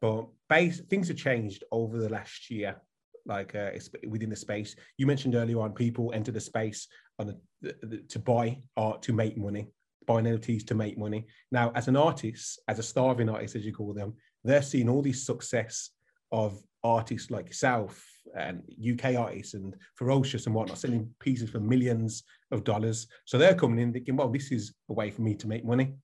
But 0.00 0.26
base, 0.48 0.80
things 0.80 1.08
have 1.08 1.16
changed 1.16 1.62
over 1.70 1.98
the 1.98 2.08
last 2.08 2.50
year, 2.50 2.76
like 3.24 3.54
uh, 3.54 3.70
within 4.08 4.30
the 4.30 4.36
space. 4.36 4.74
You 4.98 5.06
mentioned 5.06 5.36
earlier 5.36 5.60
on 5.60 5.72
people 5.72 6.12
enter 6.12 6.32
the 6.32 6.40
space 6.40 6.88
on 7.18 7.38
the, 7.60 7.74
the, 7.82 7.98
to 8.08 8.18
buy 8.18 8.58
art 8.76 9.02
to 9.02 9.12
make 9.12 9.36
money, 9.36 9.68
buy 10.06 10.20
NFTs 10.22 10.66
to 10.66 10.74
make 10.74 10.98
money. 10.98 11.26
Now, 11.52 11.70
as 11.76 11.86
an 11.86 11.96
artist, 11.96 12.60
as 12.66 12.80
a 12.80 12.82
starving 12.82 13.28
artist, 13.28 13.54
as 13.54 13.64
you 13.64 13.72
call 13.72 13.94
them, 13.94 14.14
they're 14.42 14.62
seeing 14.62 14.88
all 14.88 15.02
these 15.02 15.24
success 15.24 15.90
of 16.32 16.60
artists 16.82 17.30
like 17.30 17.46
yourself 17.46 18.04
and 18.36 18.62
UK 18.80 19.16
artists 19.16 19.54
and 19.54 19.74
Fewocious 20.00 20.46
and 20.46 20.54
whatnot, 20.54 20.78
selling 20.78 21.08
pieces 21.20 21.50
for 21.50 21.60
millions 21.60 22.22
of 22.50 22.64
dollars. 22.64 23.06
So 23.24 23.38
they're 23.38 23.54
coming 23.54 23.78
in 23.78 23.92
thinking, 23.92 24.16
well, 24.16 24.30
this 24.30 24.50
is 24.52 24.72
a 24.88 24.92
way 24.92 25.10
for 25.10 25.22
me 25.22 25.34
to 25.36 25.48
make 25.48 25.64
money. 25.64 25.94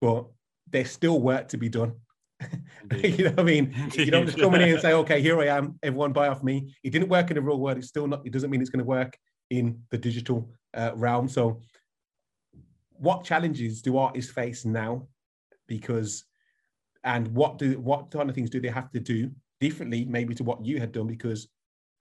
But 0.00 0.26
there's 0.70 0.90
still 0.90 1.20
work 1.20 1.48
to 1.48 1.58
be 1.58 1.68
done 1.68 1.94
you 3.02 3.24
know 3.24 3.30
what 3.30 3.40
I 3.40 3.42
mean? 3.42 3.74
You 3.94 4.10
don't 4.10 4.26
just 4.26 4.38
come 4.38 4.54
in 4.54 4.62
here 4.62 4.74
and 4.74 4.82
say, 4.82 4.92
okay, 4.92 5.20
here 5.20 5.40
I 5.40 5.46
am, 5.46 5.78
everyone 5.82 6.12
buy 6.12 6.28
off 6.28 6.42
me. 6.42 6.74
It 6.82 6.90
didn't 6.90 7.08
work 7.08 7.30
in 7.30 7.36
the 7.36 7.42
real 7.42 7.58
world. 7.58 7.78
It's 7.78 7.88
still 7.88 8.06
not, 8.06 8.26
it 8.26 8.32
doesn't 8.32 8.50
mean 8.50 8.60
it's 8.60 8.70
going 8.70 8.84
to 8.84 8.88
work 8.88 9.16
in 9.50 9.82
the 9.90 9.98
digital 9.98 10.50
uh, 10.74 10.92
realm. 10.94 11.28
So 11.28 11.60
what 12.92 13.24
challenges 13.24 13.82
do 13.82 13.98
artists 13.98 14.32
face 14.32 14.64
now? 14.64 15.08
Because, 15.66 16.24
and 17.02 17.28
what 17.28 17.58
do, 17.58 17.78
what 17.78 18.10
kind 18.10 18.28
of 18.28 18.34
things 18.34 18.50
do 18.50 18.60
they 18.60 18.68
have 18.68 18.90
to 18.92 19.00
do 19.00 19.30
differently 19.60 20.04
maybe 20.04 20.34
to 20.34 20.44
what 20.44 20.64
you 20.64 20.78
had 20.80 20.92
done? 20.92 21.06
Because 21.06 21.48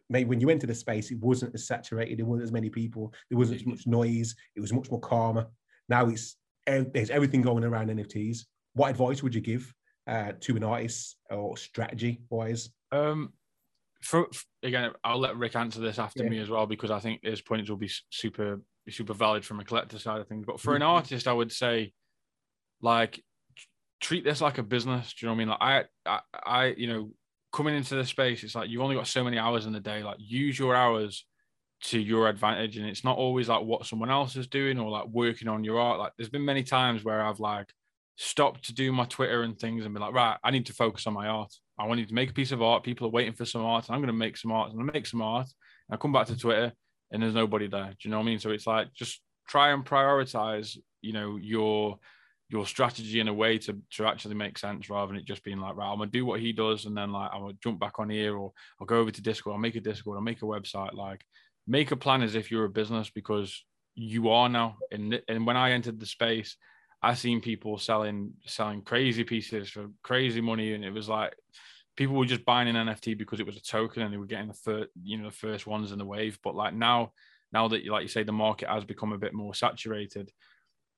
maybe 0.10 0.29
when 0.29 0.39
you 0.41 0.50
entered 0.50 0.69
the 0.69 0.75
space, 0.75 1.12
it 1.12 1.19
wasn't 1.19 1.53
as 1.55 1.67
saturated. 1.67 2.19
There 2.19 2.25
wasn't 2.25 2.45
as 2.45 2.51
many 2.51 2.69
people. 2.69 3.13
There 3.29 3.38
wasn't 3.38 3.62
as 3.62 3.65
much 3.65 3.88
noise. 3.88 4.36
It 4.55 4.62
was 4.62 4.74
much 4.74 4.89
more 4.91 5.00
calmer. 5.00 5.48
Now 5.89 6.07
it's, 6.07 6.38
there's 6.65 7.10
everything 7.10 7.41
going 7.41 7.63
around 7.63 7.89
NFTs 7.89 8.45
what 8.74 8.89
advice 8.89 9.22
would 9.22 9.36
you 9.36 9.41
give 9.41 9.74
uh, 10.07 10.33
to 10.41 10.55
an 10.57 10.63
artist 10.63 11.17
or 11.29 11.55
strategy 11.57 12.22
wise? 12.29 12.69
Um, 12.91 13.33
for, 14.01 14.27
again, 14.63 14.91
I'll 15.03 15.19
let 15.19 15.38
Rick 15.38 15.55
answer 15.55 15.79
this 15.79 16.00
after 16.00 16.24
Yeah. 16.24 16.29
me 16.29 16.39
as 16.39 16.50
well 16.50 16.65
because 16.65 16.91
I 16.91 17.00
think 17.00 17.22
his 17.24 17.41
points 17.41 17.69
will 17.69 17.77
be 17.77 17.91
super 18.10 18.60
super 18.89 19.13
valid 19.13 19.45
from 19.45 19.62
a 19.62 19.63
collector 19.63 19.98
side 19.98 20.19
of 20.19 20.27
things. 20.27 20.45
But 20.45 20.60
for 20.60 20.75
an 20.75 20.81
Mhm. 20.81 20.88
artist, 20.88 21.25
I 21.25 21.31
would 21.33 21.53
say, 21.53 21.93
like, 22.81 23.24
treat 24.01 24.25
this 24.25 24.41
like 24.41 24.57
a 24.57 24.63
business. 24.63 25.13
Do 25.13 25.25
you 25.25 25.27
know 25.27 25.33
what 25.33 25.36
I 25.36 25.39
mean? 25.39 25.50
Like, 25.50 25.88
I, 26.05 26.17
I, 26.17 26.19
I, 26.45 26.65
you 26.75 26.88
know, 26.88 27.12
coming 27.53 27.75
into 27.75 27.95
the 27.95 28.05
space, 28.05 28.43
it's 28.43 28.55
like 28.55 28.69
you've 28.69 28.81
only 28.81 28.95
got 28.95 29.07
so 29.07 29.24
many 29.24 29.38
hours 29.38 29.65
in 29.65 29.74
the 29.74 29.79
day. 29.79 30.03
Like, 30.03 30.17
use 30.19 30.60
your 30.60 30.75
hours 30.75 31.25
to 31.83 32.00
your 32.00 32.27
advantage, 32.27 32.77
and 32.77 32.86
it's 32.86 33.03
not 33.03 33.17
always 33.17 33.48
like 33.48 33.62
what 33.62 33.86
someone 33.86 34.10
else 34.10 34.36
is 34.36 34.48
doing 34.48 34.79
or 34.79 34.89
like 34.89 35.07
working 35.07 35.48
on 35.48 35.63
your 35.63 35.79
art. 35.79 36.00
Like, 36.00 36.13
there's 36.17 36.29
been 36.29 36.45
many 36.45 36.63
times 36.63 37.03
where 37.03 37.22
I've 37.22 37.39
like 37.39 37.67
stopped 38.15 38.65
to 38.65 38.74
do 38.74 38.91
my 38.91 39.05
Twitter 39.05 39.43
and 39.43 39.57
things 39.57 39.86
and 39.86 39.93
be 39.93 40.00
like, 40.00 40.13
right, 40.13 40.38
I 40.43 40.51
need 40.51 40.65
to 40.67 40.74
focus 40.74 41.07
on 41.07 41.13
my 41.13 41.27
art. 41.27 41.53
I 41.79 41.88
wanted 41.88 42.07
to 42.07 42.13
make 42.13 42.29
a 42.29 42.33
piece 42.33 42.51
of 42.51 42.62
art. 42.62 42.83
People 42.83 43.07
are 43.07 43.12
waiting 43.12 43.33
for 43.33 43.45
some 43.45 43.65
art. 43.65 43.88
And 43.88 43.95
I'm 43.95 44.01
going 44.01 44.07
to 44.07 44.13
make 44.13 44.38
some 44.38 44.51
art. 44.51 44.72
And 44.72 44.79
I 44.79 44.93
make 44.93 45.07
some 45.07 45.22
art. 45.22 45.48
And 45.89 45.95
I 45.95 45.98
come 45.98 46.12
back 46.12 46.27
to 46.27 46.38
Twitter 46.38 46.72
and 47.12 47.22
there's 47.22 47.33
nobody 47.33 47.67
there. 47.67 47.89
Do 47.89 47.95
you 48.03 48.12
know 48.12 48.17
what 48.17 48.24
I 48.24 48.27
mean? 48.27 48.39
So 48.39 48.51
it's 48.51 48.67
like 48.67 48.93
just 48.93 49.22
try 49.48 49.72
and 49.72 49.86
prioritize, 49.86 50.77
you 51.01 51.13
know, 51.13 51.38
your 51.38 51.98
your 52.53 52.65
strategy 52.65 53.19
in 53.19 53.27
a 53.27 53.33
way 53.33 53.57
to 53.57 53.77
to 53.95 54.05
actually 54.05 54.36
make 54.36 54.57
sense 54.57 54.89
rather 54.89 55.07
than 55.07 55.17
it 55.17 55.25
just 55.25 55.43
being 55.43 55.60
like, 55.60 55.75
right, 55.75 55.91
I'm 55.91 55.98
gonna 55.98 56.12
do 56.12 56.25
what 56.25 56.39
he 56.39 56.53
does 56.53 56.86
and 56.86 56.95
then 56.95 57.12
like 57.12 57.31
I'm 57.33 57.41
gonna 57.41 57.53
jump 57.62 57.79
back 57.79 58.00
on 58.00 58.10
here 58.10 58.38
or 58.38 58.53
I'll 58.79 58.88
go 58.88 59.00
over 59.00 59.12
to 59.12 59.22
Discord, 59.22 59.55
I'll 59.55 59.60
make 59.60 59.75
a 59.75 59.81
Discord, 59.81 60.15
I'll 60.15 60.24
make 60.24 60.43
a 60.43 60.45
website. 60.45 60.93
Like 60.93 61.25
make 61.67 61.91
a 61.91 61.98
plan 61.98 62.22
as 62.22 62.36
if 62.36 62.51
you're 62.51 62.65
a 62.65 62.69
business 62.69 63.10
because 63.10 63.65
you 63.95 64.29
are 64.29 64.48
now. 64.48 64.77
And 64.91 65.22
and 65.27 65.45
when 65.45 65.57
I 65.57 65.72
entered 65.72 66.00
the 66.00 66.05
space, 66.05 66.55
I 67.01 67.15
seen 67.15 67.41
people 67.41 67.77
selling 67.77 68.33
selling 68.45 68.83
crazy 68.83 69.24
pieces 69.24 69.69
for 69.69 69.88
crazy 70.03 70.39
money, 70.39 70.74
and 70.74 70.86
it 70.86 70.93
was 70.93 71.10
like 71.10 71.33
people 71.95 72.15
were 72.15 72.25
just 72.25 72.45
buying 72.45 72.67
an 72.67 72.88
NFT 72.88 73.17
because 73.17 73.39
it 73.39 73.45
was 73.45 73.57
a 73.57 73.62
token 73.62 74.01
and 74.01 74.13
they 74.13 74.17
were 74.17 74.25
getting 74.25 74.48
the 74.48 74.53
first, 74.53 74.89
you 75.03 75.17
know, 75.17 75.29
the 75.29 75.36
first 75.36 75.67
ones 75.67 75.91
in 75.91 76.00
the 76.00 76.05
wave. 76.05 76.39
But 76.43 76.55
like 76.55 76.74
now, 76.74 77.12
now 77.51 77.67
that 77.67 77.83
you 77.83 77.91
like 77.91 78.03
you 78.03 78.07
say, 78.07 78.24
the 78.24 78.31
market 78.31 78.69
has 78.69 78.86
become 78.86 79.12
a 79.12 79.17
bit 79.17 79.33
more 79.33 79.53
saturated. 79.53 80.31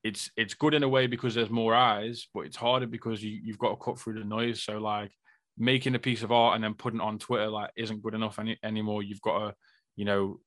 It's 0.09 0.29
it's 0.38 0.53
good 0.53 0.74
in 0.75 0.83
a 0.83 0.89
way 0.95 1.07
because 1.07 1.33
there's 1.35 1.50
more 1.50 1.74
eyes, 1.74 2.27
but 2.33 2.41
it's 2.41 2.55
harder 2.55 2.88
because 2.88 3.24
you, 3.24 3.39
you've 3.43 3.57
got 3.57 3.71
to 3.71 3.83
cut 3.83 3.97
through 4.00 4.19
the 4.19 4.24
noise. 4.25 4.62
So 4.63 4.77
like 4.77 5.12
making 5.57 5.95
a 5.95 6.00
piece 6.00 6.21
of 6.24 6.31
art 6.31 6.55
and 6.55 6.63
then 6.63 6.75
putting 6.75 7.00
it 7.00 7.03
on 7.03 7.17
Twitter 7.17 7.47
like 7.47 7.71
isn't 7.75 8.03
good 8.03 8.13
enough 8.13 8.38
any 8.39 8.57
anymore. 8.63 9.01
You've 9.03 9.21
got 9.21 9.39
to, 9.39 9.55
you 9.95 10.05
know, 10.05 10.39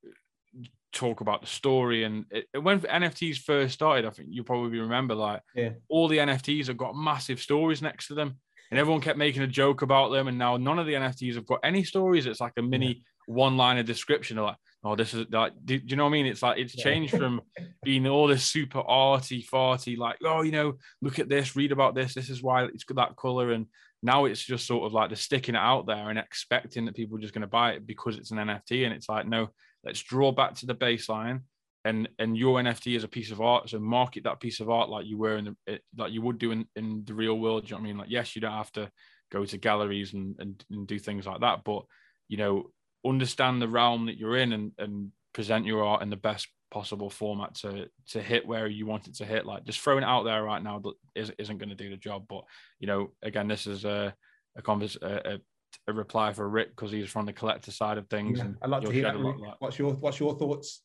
talk 0.92 1.20
about 1.20 1.40
the 1.40 1.46
story. 1.46 2.04
And 2.04 2.24
it, 2.30 2.46
when 2.62 2.80
NFTs 2.80 3.38
first 3.38 3.74
started, 3.74 4.04
I 4.06 4.10
think 4.10 4.28
you 4.30 4.44
probably 4.44 4.78
remember 4.78 5.14
like 5.14 5.42
Yeah. 5.54 5.70
all 5.88 6.08
the 6.08 6.18
NFTs 6.18 6.66
have 6.68 6.76
got 6.76 6.94
massive 6.94 7.40
stories 7.40 7.82
next 7.82 8.08
to 8.08 8.14
them, 8.14 8.38
and 8.70 8.78
everyone 8.78 9.00
kept 9.02 9.18
making 9.18 9.42
a 9.42 9.46
joke 9.48 9.82
about 9.82 10.10
them. 10.10 10.28
And 10.28 10.38
now 10.38 10.56
none 10.56 10.78
of 10.78 10.86
the 10.86 10.94
NFTs 10.94 11.34
have 11.34 11.46
got 11.46 11.60
any 11.64 11.84
stories. 11.84 12.26
It's 12.26 12.40
like 12.40 12.52
a 12.58 12.62
mini 12.62 13.02
one-liner 13.28 13.82
description 13.82 14.38
of 14.38 14.46
like, 14.46 14.56
oh, 14.84 14.96
this 14.96 15.12
is 15.14 15.26
like, 15.30 15.52
do, 15.64 15.78
do 15.78 15.84
you 15.86 15.96
know 15.96 16.04
what 16.04 16.10
I 16.10 16.12
mean? 16.12 16.26
It's 16.26 16.42
like 16.42 16.58
it's 16.58 16.76
Yeah. 16.76 16.84
changed 16.84 17.16
from 17.16 17.42
being 17.84 18.06
all 18.06 18.26
this 18.26 18.44
super 18.44 18.80
arty, 18.80 19.42
farty, 19.42 19.96
like, 19.98 20.16
oh, 20.24 20.42
you 20.42 20.52
know, 20.52 20.74
look 21.02 21.18
at 21.18 21.28
this, 21.28 21.54
read 21.56 21.72
about 21.72 21.94
this. 21.94 22.14
This 22.14 22.30
is 22.30 22.42
why 22.42 22.64
it's 22.64 22.84
got 22.84 22.96
that 22.96 23.16
color. 23.16 23.52
And 23.52 23.66
now 24.02 24.24
it's 24.24 24.42
just 24.42 24.66
sort 24.66 24.86
of 24.86 24.92
like 24.92 25.10
they're 25.10 25.16
sticking 25.16 25.54
it 25.54 25.58
out 25.58 25.86
there 25.86 26.08
and 26.10 26.18
expecting 26.18 26.86
that 26.86 26.96
people 26.96 27.18
are 27.18 27.20
just 27.20 27.34
going 27.34 27.42
to 27.42 27.46
buy 27.48 27.72
it 27.72 27.86
because 27.86 28.16
it's 28.16 28.30
an 28.30 28.38
NFT. 28.38 28.84
And 28.84 28.94
it's 28.94 29.08
like, 29.08 29.26
no, 29.26 29.48
let's 29.84 30.02
draw 30.02 30.32
back 30.32 30.54
to 30.56 30.66
the 30.66 30.74
baseline. 30.74 31.40
And, 31.84 32.08
and 32.18 32.36
your 32.36 32.58
NFT 32.60 32.96
is 32.96 33.04
a 33.04 33.08
piece 33.08 33.30
of 33.30 33.40
art, 33.40 33.68
so 33.70 33.78
market 33.78 34.24
that 34.24 34.40
piece 34.40 34.60
of 34.60 34.68
art 34.68 34.90
like 34.90 35.06
you 35.06 35.16
were 35.16 35.36
in 35.38 35.44
the 35.46 35.56
eh, 35.72 35.78
like 35.96 36.12
you 36.12 36.20
would 36.22 36.38
do 36.38 36.50
in, 36.50 36.66
in 36.76 37.02
the 37.06 37.14
real 37.14 37.38
world. 37.38 37.62
Do 37.62 37.68
you 37.68 37.76
know 37.76 37.82
what 37.82 37.84
I 37.84 37.88
mean? 37.88 37.98
Like, 37.98 38.10
yes, 38.10 38.34
you 38.34 38.42
don't 38.42 38.52
have 38.52 38.72
to 38.72 38.90
go 39.30 39.44
to 39.44 39.56
galleries 39.58 40.12
and, 40.12 40.34
and, 40.38 40.64
and 40.70 40.86
do 40.86 40.98
things 40.98 41.26
like 41.26 41.40
that, 41.40 41.60
but 41.64 41.84
you 42.28 42.36
know, 42.36 42.70
understand 43.06 43.60
the 43.60 43.68
realm 43.68 44.06
that 44.06 44.18
you're 44.18 44.36
in 44.36 44.52
and, 44.52 44.72
and 44.78 45.12
present 45.32 45.66
your 45.66 45.84
art 45.84 46.02
in 46.02 46.10
the 46.10 46.16
best 46.16 46.48
possible 46.70 47.08
format 47.08 47.54
to 47.54 47.88
to 48.10 48.20
hit 48.20 48.46
where 48.46 48.66
you 48.66 48.86
want 48.86 49.08
it 49.08 49.14
to 49.16 49.24
hit. 49.24 49.46
Like 49.46 49.64
just 49.64 49.80
throwing 49.80 50.02
it 50.02 50.06
out 50.06 50.24
there 50.24 50.42
right 50.42 50.62
now 50.62 50.78
that 50.80 50.92
is, 51.14 51.32
isn't 51.38 51.58
going 51.58 51.70
to 51.70 51.74
do 51.74 51.90
the 51.90 51.96
job. 51.96 52.24
But 52.28 52.44
you 52.78 52.86
know, 52.86 53.12
again, 53.22 53.48
this 53.48 53.66
is 53.66 53.84
a 53.84 54.14
a 54.56 54.62
convers 54.62 54.96
a, 55.00 55.34
a, 55.34 55.90
a 55.90 55.92
reply 55.92 56.32
for 56.32 56.48
Rick 56.48 56.70
because 56.70 56.90
he's 56.90 57.08
from 57.08 57.26
the 57.26 57.32
collector 57.32 57.70
side 57.70 57.98
of 57.98 58.08
things. 58.08 58.38
Yeah, 58.38 58.46
and 58.46 58.56
I'd 58.62 58.70
like 58.70 58.82
to 58.82 58.86
you'll 58.86 58.94
hear 58.94 59.04
shed 59.04 59.14
that. 59.14 59.20
lot 59.20 59.40
Rick. 59.40 59.54
What's 59.58 59.78
your 59.78 59.92
What's 59.94 60.20
your 60.20 60.36
thoughts? 60.36 60.82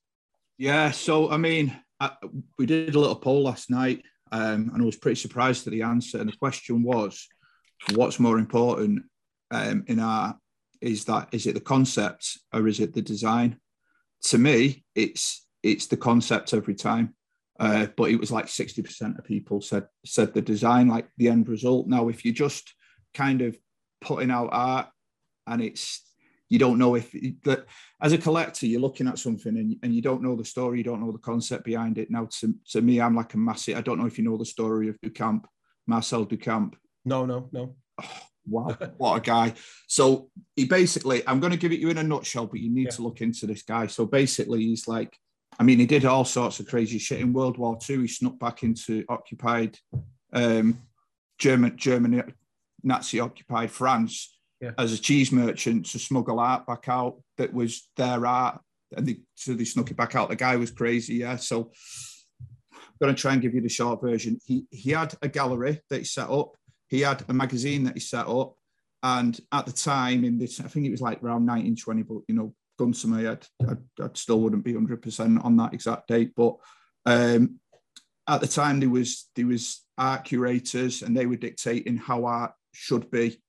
Yeah, 0.57 0.91
so 0.91 1.31
I 1.31 1.37
mean, 1.37 1.75
I, 1.99 2.11
we 2.57 2.65
did 2.65 2.95
a 2.95 2.99
little 2.99 3.15
poll 3.15 3.43
last 3.43 3.69
night, 3.69 4.03
um, 4.31 4.71
and 4.73 4.81
I 4.81 4.85
was 4.85 4.97
pretty 4.97 5.19
surprised 5.19 5.67
at 5.67 5.71
the 5.71 5.81
answer. 5.81 6.19
And 6.19 6.29
the 6.29 6.37
question 6.37 6.83
was, 6.83 7.27
what's 7.95 8.19
more 8.19 8.37
important 8.37 9.03
um, 9.51 9.83
in 9.87 9.99
art? 9.99 10.37
Is 10.83 11.05
that 11.05 11.29
is 11.31 11.47
it 11.47 11.55
the 11.55 11.61
concept 11.61 12.37
or 12.53 12.67
is 12.67 12.79
it 12.79 12.93
the 12.93 13.01
design? 13.01 13.57
To 14.23 14.37
me, 14.37 14.83
it's 14.95 15.47
it's 15.63 15.87
the 15.87 15.97
concept 15.97 16.53
every 16.53 16.75
time. 16.75 17.15
Uh, 17.59 17.87
but 17.95 18.09
it 18.11 18.19
was 18.19 18.31
like 18.31 18.49
sixty 18.49 18.81
percent 18.81 19.17
of 19.17 19.23
people 19.23 19.61
said 19.61 19.85
said 20.05 20.33
the 20.33 20.41
design, 20.41 20.89
like 20.89 21.07
the 21.17 21.29
end 21.29 21.47
result. 21.47 21.87
Now, 21.87 22.09
if 22.09 22.25
you're 22.25 22.33
just 22.33 22.73
kind 23.13 23.41
of 23.41 23.57
putting 24.01 24.29
out 24.29 24.49
art 24.51 24.87
and 25.47 25.61
it's 25.61 26.01
you 26.49 26.59
don't 26.59 26.77
know 26.77 26.95
if 26.95 27.11
that 27.43 27.65
as 28.01 28.11
a 28.11 28.17
collector 28.17 28.67
you're 28.67 28.81
looking 28.81 29.07
at 29.07 29.17
something 29.17 29.55
and, 29.57 29.77
and 29.81 29.95
you 29.95 30.01
don't 30.01 30.21
know 30.21 30.35
the 30.35 30.43
story 30.43 30.79
you 30.79 30.83
don't 30.83 30.99
know 30.99 31.11
the 31.11 31.17
concept 31.17 31.63
behind 31.63 31.97
it 31.97 32.11
now 32.11 32.27
to, 32.39 32.53
to 32.67 32.81
me 32.81 32.99
i'm 32.99 33.15
like 33.15 33.33
a 33.33 33.37
massive 33.37 33.77
i 33.77 33.81
don't 33.81 33.97
know 33.97 34.05
if 34.05 34.17
you 34.17 34.23
know 34.23 34.37
the 34.37 34.45
story 34.45 34.89
of 34.89 34.99
duchamp 35.01 35.45
marcel 35.87 36.25
duchamp 36.25 36.75
No, 37.05 37.25
no, 37.25 37.49
no. 37.51 37.75
Wow 38.47 38.75
what 38.97 39.17
a 39.17 39.21
guy. 39.21 39.53
So 39.87 40.29
he 40.55 40.65
basically 40.65 41.21
i'm 41.27 41.39
going 41.39 41.51
to 41.51 41.57
give 41.57 41.71
it 41.71 41.79
you 41.79 41.89
in 41.89 41.97
a 41.97 42.03
nutshell 42.03 42.45
but 42.47 42.59
you 42.59 42.69
need 42.69 42.85
Yeah. 42.85 42.91
to 42.91 43.01
look 43.03 43.21
into 43.21 43.45
this 43.47 43.63
guy. 43.63 43.87
So 43.87 44.05
basically 44.05 44.61
he's 44.61 44.87
like 44.87 45.17
i 45.59 45.63
mean 45.63 45.79
he 45.79 45.85
did 45.85 46.03
all 46.05 46.25
sorts 46.25 46.59
of 46.59 46.67
crazy 46.67 46.97
shit 46.99 47.21
in 47.21 47.31
world 47.33 47.57
war 47.57 47.77
ii 47.89 47.97
he 48.01 48.07
snuck 48.07 48.39
back 48.39 48.63
into 48.63 49.03
occupied 49.07 49.77
um 50.33 50.81
german 51.37 51.77
germany 51.77 52.23
nazi 52.83 53.19
occupied 53.19 53.69
france 53.71 54.35
Yeah. 54.61 54.71
as 54.77 54.93
a 54.93 54.97
cheese 54.97 55.31
merchant 55.31 55.85
to 55.91 55.99
smuggle 55.99 56.39
art 56.39 56.65
back 56.65 56.87
out 56.89 57.21
that 57.37 57.53
was 57.53 57.89
their 57.97 58.25
art. 58.25 58.61
And 58.95 59.05
they 59.07 59.17
so 59.35 59.53
they 59.53 59.65
snuck 59.65 59.89
it 59.91 59.97
back 59.97 60.15
out. 60.15 60.29
The 60.29 60.35
guy 60.35 60.55
was 60.55 60.71
crazy 60.71 61.15
yeah. 61.15 61.35
So 61.37 61.71
i'm 62.71 62.97
going 63.01 63.15
to 63.15 63.19
try 63.21 63.33
and 63.33 63.41
give 63.41 63.53
you 63.55 63.61
the 63.61 63.69
short 63.69 64.01
version. 64.01 64.39
He 64.45 64.65
he 64.69 64.91
had 64.91 65.13
a 65.21 65.27
gallery 65.27 65.81
that 65.89 65.99
he 65.99 66.03
set 66.05 66.29
up 66.29 66.51
he 66.93 67.01
had 67.01 67.23
a 67.27 67.33
magazine 67.33 67.83
that 67.83 67.95
he 67.95 67.99
set 67.99 68.27
up 68.27 68.53
and 69.01 69.39
at 69.51 69.65
the 69.65 69.71
time 69.71 70.23
in 70.23 70.37
this 70.37 70.59
i 70.59 70.67
think 70.67 70.85
it 70.85 70.91
was 70.91 71.01
like 71.01 71.23
around 71.23 71.45
1920 71.45 72.03
but 72.03 72.19
you 72.27 72.35
know 72.35 72.53
gun 72.77 72.91
to 72.91 73.07
my 73.07 73.21
head 73.21 73.45
I, 73.67 73.73
I 73.99 74.09
still 74.13 74.39
wouldn't 74.41 74.63
be 74.63 74.73
100% 74.73 75.43
on 75.43 75.57
that 75.57 75.73
exact 75.73 76.07
date 76.07 76.33
but 76.35 76.55
um 77.05 77.59
at 78.27 78.41
the 78.41 78.47
time 78.47 78.79
there 78.79 78.91
was 78.91 79.29
there 79.35 79.47
was 79.47 79.83
art 79.97 80.23
curators 80.25 81.01
and 81.01 81.17
they 81.17 81.25
were 81.25 81.35
dictating 81.35 81.97
how 81.97 82.25
art 82.25 82.53
should 82.73 83.09
be 83.09 83.41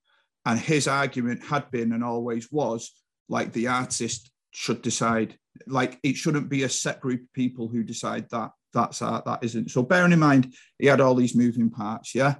and 0.45 0.59
his 0.59 0.87
argument 0.87 1.43
had 1.43 1.69
been 1.69 1.93
and 1.93 2.03
always 2.03 2.51
was 2.51 2.91
like 3.29 3.53
the 3.53 3.67
artist 3.67 4.31
should 4.51 4.81
decide 4.81 5.37
like 5.67 5.99
it 6.01 6.15
shouldn't 6.15 6.49
be 6.49 6.63
a 6.63 6.69
set 6.69 6.99
group 6.99 7.21
of 7.21 7.33
people 7.33 7.67
who 7.67 7.83
decide 7.83 8.27
that 8.31 8.51
that's 8.73 9.01
art 9.01 9.23
that 9.23 9.41
isn't. 9.41 9.71
So 9.71 9.83
bearing 9.83 10.11
in 10.11 10.19
mind 10.19 10.53
he 10.79 10.87
had 10.87 10.99
all 10.99 11.15
these 11.15 11.35
moving 11.35 11.69
parts 11.69 12.13
yeah 12.13 12.35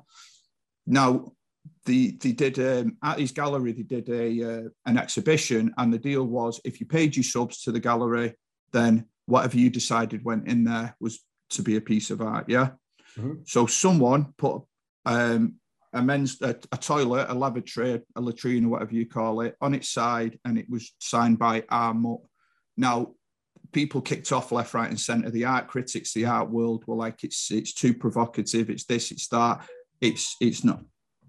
now 0.86 1.32
the 1.86 2.12
they 2.22 2.32
did 2.32 2.60
um, 2.60 2.98
at 3.04 3.20
his 3.20 3.32
gallery 3.32 3.72
they 3.72 3.84
did 3.84 4.10
a 4.10 4.44
uh, 4.44 4.70
an 4.86 4.98
exhibition 4.98 5.74
and 5.78 5.94
the 5.94 6.00
deal 6.00 6.26
was 6.26 6.60
if 6.64 6.80
you 6.80 6.86
paid 6.86 7.16
your 7.16 7.24
subs 7.24 7.62
to 7.62 7.72
the 7.72 7.80
gallery 7.80 8.34
then 8.72 9.06
whatever 9.26 9.58
you 9.58 9.70
decided 9.70 10.24
went 10.24 10.48
in 10.48 10.64
there 10.64 10.96
was 11.00 11.20
to 11.50 11.62
be 11.62 11.76
a 11.78 11.82
piece 11.82 12.10
of 12.12 12.22
art 12.22 12.46
yeah 12.48 12.70
Mhm. 13.18 13.48
so 13.48 13.66
someone 13.66 14.34
put 14.38 14.64
um 15.06 15.56
a 15.94 16.02
men's 16.02 16.42
a, 16.42 16.50
a 16.74 16.78
toilet, 16.78 17.28
a 17.30 17.34
lavatory, 17.34 18.02
a 18.18 18.22
latrine, 18.22 18.66
or 18.66 18.70
whatever 18.70 18.94
you 18.94 19.06
call 19.06 19.40
it, 19.40 19.56
on 19.62 19.74
its 19.74 19.88
side, 19.88 20.38
and 20.44 20.58
it 20.58 20.70
was 20.70 20.94
signed 21.00 21.40
by 21.40 21.64
Up. 21.70 22.22
Now, 22.76 23.14
people 23.72 24.02
kicked 24.02 24.34
off 24.34 24.52
left, 24.52 24.74
right, 24.74 24.90
and 24.90 25.00
centre. 25.00 25.30
The 25.30 25.46
art 25.46 25.68
critics, 25.68 26.12
the 26.14 26.26
art 26.26 26.50
world, 26.50 26.84
were 26.86 26.98
like, 26.98 27.24
"It's 27.24 27.50
it's 27.50 27.74
too 27.74 27.94
provocative. 27.94 28.70
It's 28.70 28.84
this, 28.84 29.10
it's 29.12 29.30
that. 29.30 29.66
It's 30.08 30.36
it's 30.40 30.64
not. 30.64 30.82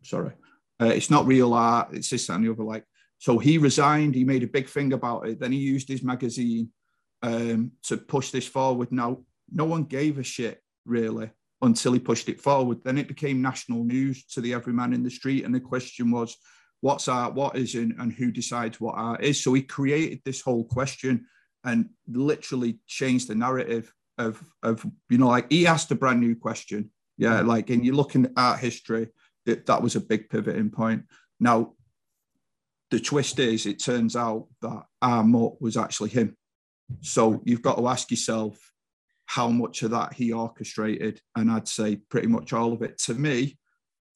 Sorry, 0.03 0.33
uh, 0.81 0.87
it's 0.87 1.11
not 1.11 1.27
real 1.27 1.53
art. 1.55 1.89
It's 1.93 2.11
this 2.11 2.29
and 2.29 2.45
the 2.45 2.53
other." 2.53 2.65
Like, 2.65 2.85
so 3.19 3.39
he 3.39 3.59
resigned. 3.59 4.15
He 4.15 4.25
made 4.25 4.43
a 4.43 4.49
big 4.49 4.69
thing 4.69 4.93
about 4.93 5.29
it. 5.29 5.41
Then 5.41 5.53
he 5.53 5.59
used 5.59 5.89
his 5.89 6.03
magazine 6.03 6.71
um, 7.23 7.73
to 7.85 7.97
push 7.97 8.31
this 8.31 8.47
forward. 8.47 8.93
Now, 8.93 9.19
no 9.51 9.65
one 9.65 9.85
gave 9.85 10.19
a 10.19 10.23
shit 10.23 10.63
really 10.85 11.31
until 11.63 11.93
he 11.93 11.99
pushed 11.99 12.29
it 12.29 12.41
forward. 12.41 12.79
Then 12.85 12.99
it 12.99 13.09
became 13.09 13.41
national 13.41 13.85
news 13.85 14.25
to 14.27 14.41
the 14.41 14.55
everyman 14.55 14.93
in 14.93 15.03
the 15.03 15.11
street. 15.11 15.45
And 15.45 15.55
the 15.55 15.61
question 15.61 16.11
was, 16.11 16.37
what's 16.81 17.09
art, 17.09 17.35
what 17.35 17.57
isn't, 17.57 17.99
and 17.99 18.13
who 18.13 18.31
decides 18.31 18.81
what 18.81 18.95
art 18.97 19.25
is? 19.25 19.43
So 19.43 19.55
he 19.55 19.63
created 19.63 20.21
this 20.25 20.41
whole 20.41 20.65
question 20.65 21.27
and 21.65 21.89
literally 22.07 22.79
changed 22.87 23.29
the 23.29 23.35
narrative 23.35 23.93
of, 24.19 24.43
of 24.63 24.85
you 25.09 25.19
know, 25.19 25.29
like 25.29 25.51
he 25.51 25.67
asked 25.67 25.91
a 25.91 25.95
brand 25.95 26.21
new 26.21 26.37
question. 26.37 26.91
Yeah, 27.19 27.41
like, 27.41 27.71
and 27.71 27.85
you're 27.85 27.95
looking 27.95 28.27
at 28.27 28.33
art 28.37 28.61
history, 28.61 29.09
it, 29.47 29.67
that 29.67 29.83
was 29.83 29.97
a 29.97 30.01
big 30.01 30.29
pivoting 30.29 30.71
point. 30.71 31.05
Now, 31.41 31.75
the 32.91 33.01
twist 33.01 33.39
is, 33.39 33.67
it 33.67 33.83
turns 33.83 34.17
out 34.17 34.47
that 34.63 34.83
R. 35.03 35.25
Mutt 35.25 35.61
was 35.61 35.77
actually 35.77 36.11
him. 36.11 36.37
So 37.01 37.43
you've 37.45 37.63
got 37.63 37.79
to 37.79 37.89
ask 37.89 38.11
yourself 38.11 38.59
how 39.27 39.49
much 39.49 39.83
of 39.83 39.91
that 39.91 40.13
he 40.15 40.33
orchestrated, 40.33 41.21
and 41.35 41.51
I'd 41.51 41.69
say 41.69 41.97
pretty 41.97 42.29
much 42.29 42.53
all 42.53 42.73
of 42.73 42.83
it. 42.83 42.99
To 42.99 43.15
me, 43.15 43.59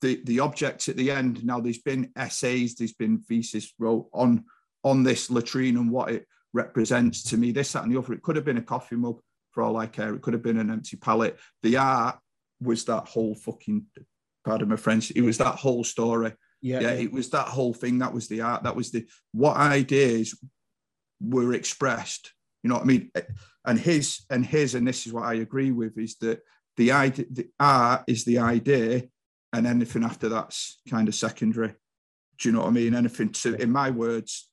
the 0.01 0.21
the 0.25 0.41
objects 0.41 0.89
at 0.89 0.97
the 0.97 1.11
end. 1.11 1.45
Now, 1.45 1.61
there's 1.61 1.79
been 1.79 2.13
essays, 2.17 2.77
there's 2.77 2.93
been 2.93 3.19
thesis 3.19 3.75
wrote 3.79 4.09
on 4.13 4.45
on 4.85 5.03
this 5.03 5.31
latrine 5.31 5.77
and 5.77 5.91
what 5.91 6.11
it 6.11 6.27
represents 6.53 7.25
to 7.25 7.37
me. 7.37 7.51
This, 7.51 7.73
that, 7.73 7.83
and 7.83 7.93
the 7.93 7.99
other. 7.99 8.13
It 8.13 8.23
could 8.23 8.37
have 8.37 8.45
been 8.45 8.57
a 8.57 8.63
coffee 8.63 8.97
mug 8.97 9.21
for 9.51 9.63
all 9.63 9.77
I 9.77 9.87
care. 9.87 10.15
It 10.15 10.23
could 10.23 10.33
have 10.33 10.45
been 10.45 10.59
an 10.59 10.71
empty 10.71 10.97
pallet. 10.97 11.39
The 11.63 11.77
art 11.77 12.19
was 12.61 12.85
that 12.85 13.07
whole 13.07 13.35
fucking 13.35 13.87
pardon 14.45 14.69
my 14.69 14.77
French. 14.77 15.11
It 15.13 15.23
was 15.23 15.39
that 15.39 15.57
whole 15.57 15.85
story. 15.85 16.33
Yeah, 16.63 16.81
yeah, 16.81 16.91
it 16.91 17.13
was 17.13 17.31
that 17.31 17.49
whole 17.49 17.73
thing. 17.73 17.99
That 17.99 18.13
was 18.13 18.29
the 18.29 18.43
art. 18.43 18.65
That 18.65 18.77
was 18.77 18.91
the 18.91 19.07
what 19.33 19.57
ideas 19.57 20.39
were 21.21 21.55
expressed. 21.55 22.33
You 22.63 22.69
know 22.69 22.77
what 22.77 22.85
I 22.85 22.87
mean? 22.87 23.11
And 23.65 23.79
his 23.79 24.25
and 24.31 24.45
his 24.45 24.75
and 24.75 24.87
this 24.87 25.07
is 25.07 25.13
what 25.13 25.25
I 25.25 25.35
agree 25.35 25.71
with 25.71 25.97
is 25.99 26.17
that 26.17 26.41
the 26.77 26.93
idea, 26.93 27.27
the 27.31 27.49
art 27.59 28.05
is 28.07 28.25
the 28.25 28.39
idea, 28.39 29.05
and 29.53 29.67
anything 29.67 30.05
after 30.05 30.29
that's 30.29 30.81
kind 30.89 31.09
of 31.09 31.15
secondary. 31.15 31.75
Do 32.39 32.49
you 32.49 32.53
know 32.53 32.61
what 32.61 32.69
I 32.69 32.73
mean? 32.73 32.95
Anything 32.95 33.31
to, 33.31 33.55
in 33.57 33.71
my 33.71 33.91
words, 33.91 34.49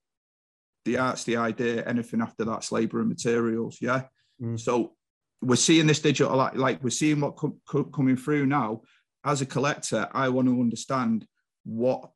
the 0.83 0.97
art's 0.97 1.23
the 1.23 1.37
idea. 1.37 1.85
Anything 1.85 2.21
after 2.21 2.43
that's 2.43 2.71
labor 2.71 2.99
and 2.99 3.09
materials. 3.09 3.77
Yeah. 3.81 4.03
Mm. 4.41 4.59
So 4.59 4.96
we're 5.41 5.55
seeing 5.55 5.87
this 5.87 5.99
digital 5.99 6.35
like, 6.35 6.83
we're 6.83 6.89
seeing 6.89 7.21
what 7.21 7.35
com- 7.35 7.59
com- 7.67 7.91
coming 7.91 8.17
through 8.17 8.45
now. 8.45 8.81
As 9.25 9.41
a 9.41 9.45
collector, 9.45 10.07
I 10.13 10.29
want 10.29 10.47
to 10.47 10.61
understand 10.61 11.27
what 11.65 12.09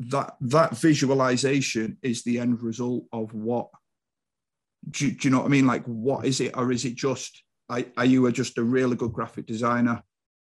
that 0.00 0.34
that 0.40 0.76
visualization 0.76 1.98
is 2.02 2.22
the 2.22 2.38
end 2.38 2.62
result 2.62 3.04
of 3.12 3.32
what. 3.32 3.68
Do, 4.90 5.10
do 5.10 5.26
you 5.26 5.30
know 5.30 5.38
what 5.38 5.46
I 5.46 5.50
mean? 5.50 5.66
Like, 5.66 5.84
what 5.84 6.24
is 6.24 6.40
it, 6.40 6.56
or 6.56 6.70
is 6.70 6.84
it 6.84 6.94
just? 6.94 7.42
Are, 7.68 7.84
are 7.96 8.04
you 8.04 8.30
just 8.32 8.58
a 8.58 8.62
really 8.62 8.96
good 8.96 9.12
graphic 9.12 9.46
designer? 9.46 10.02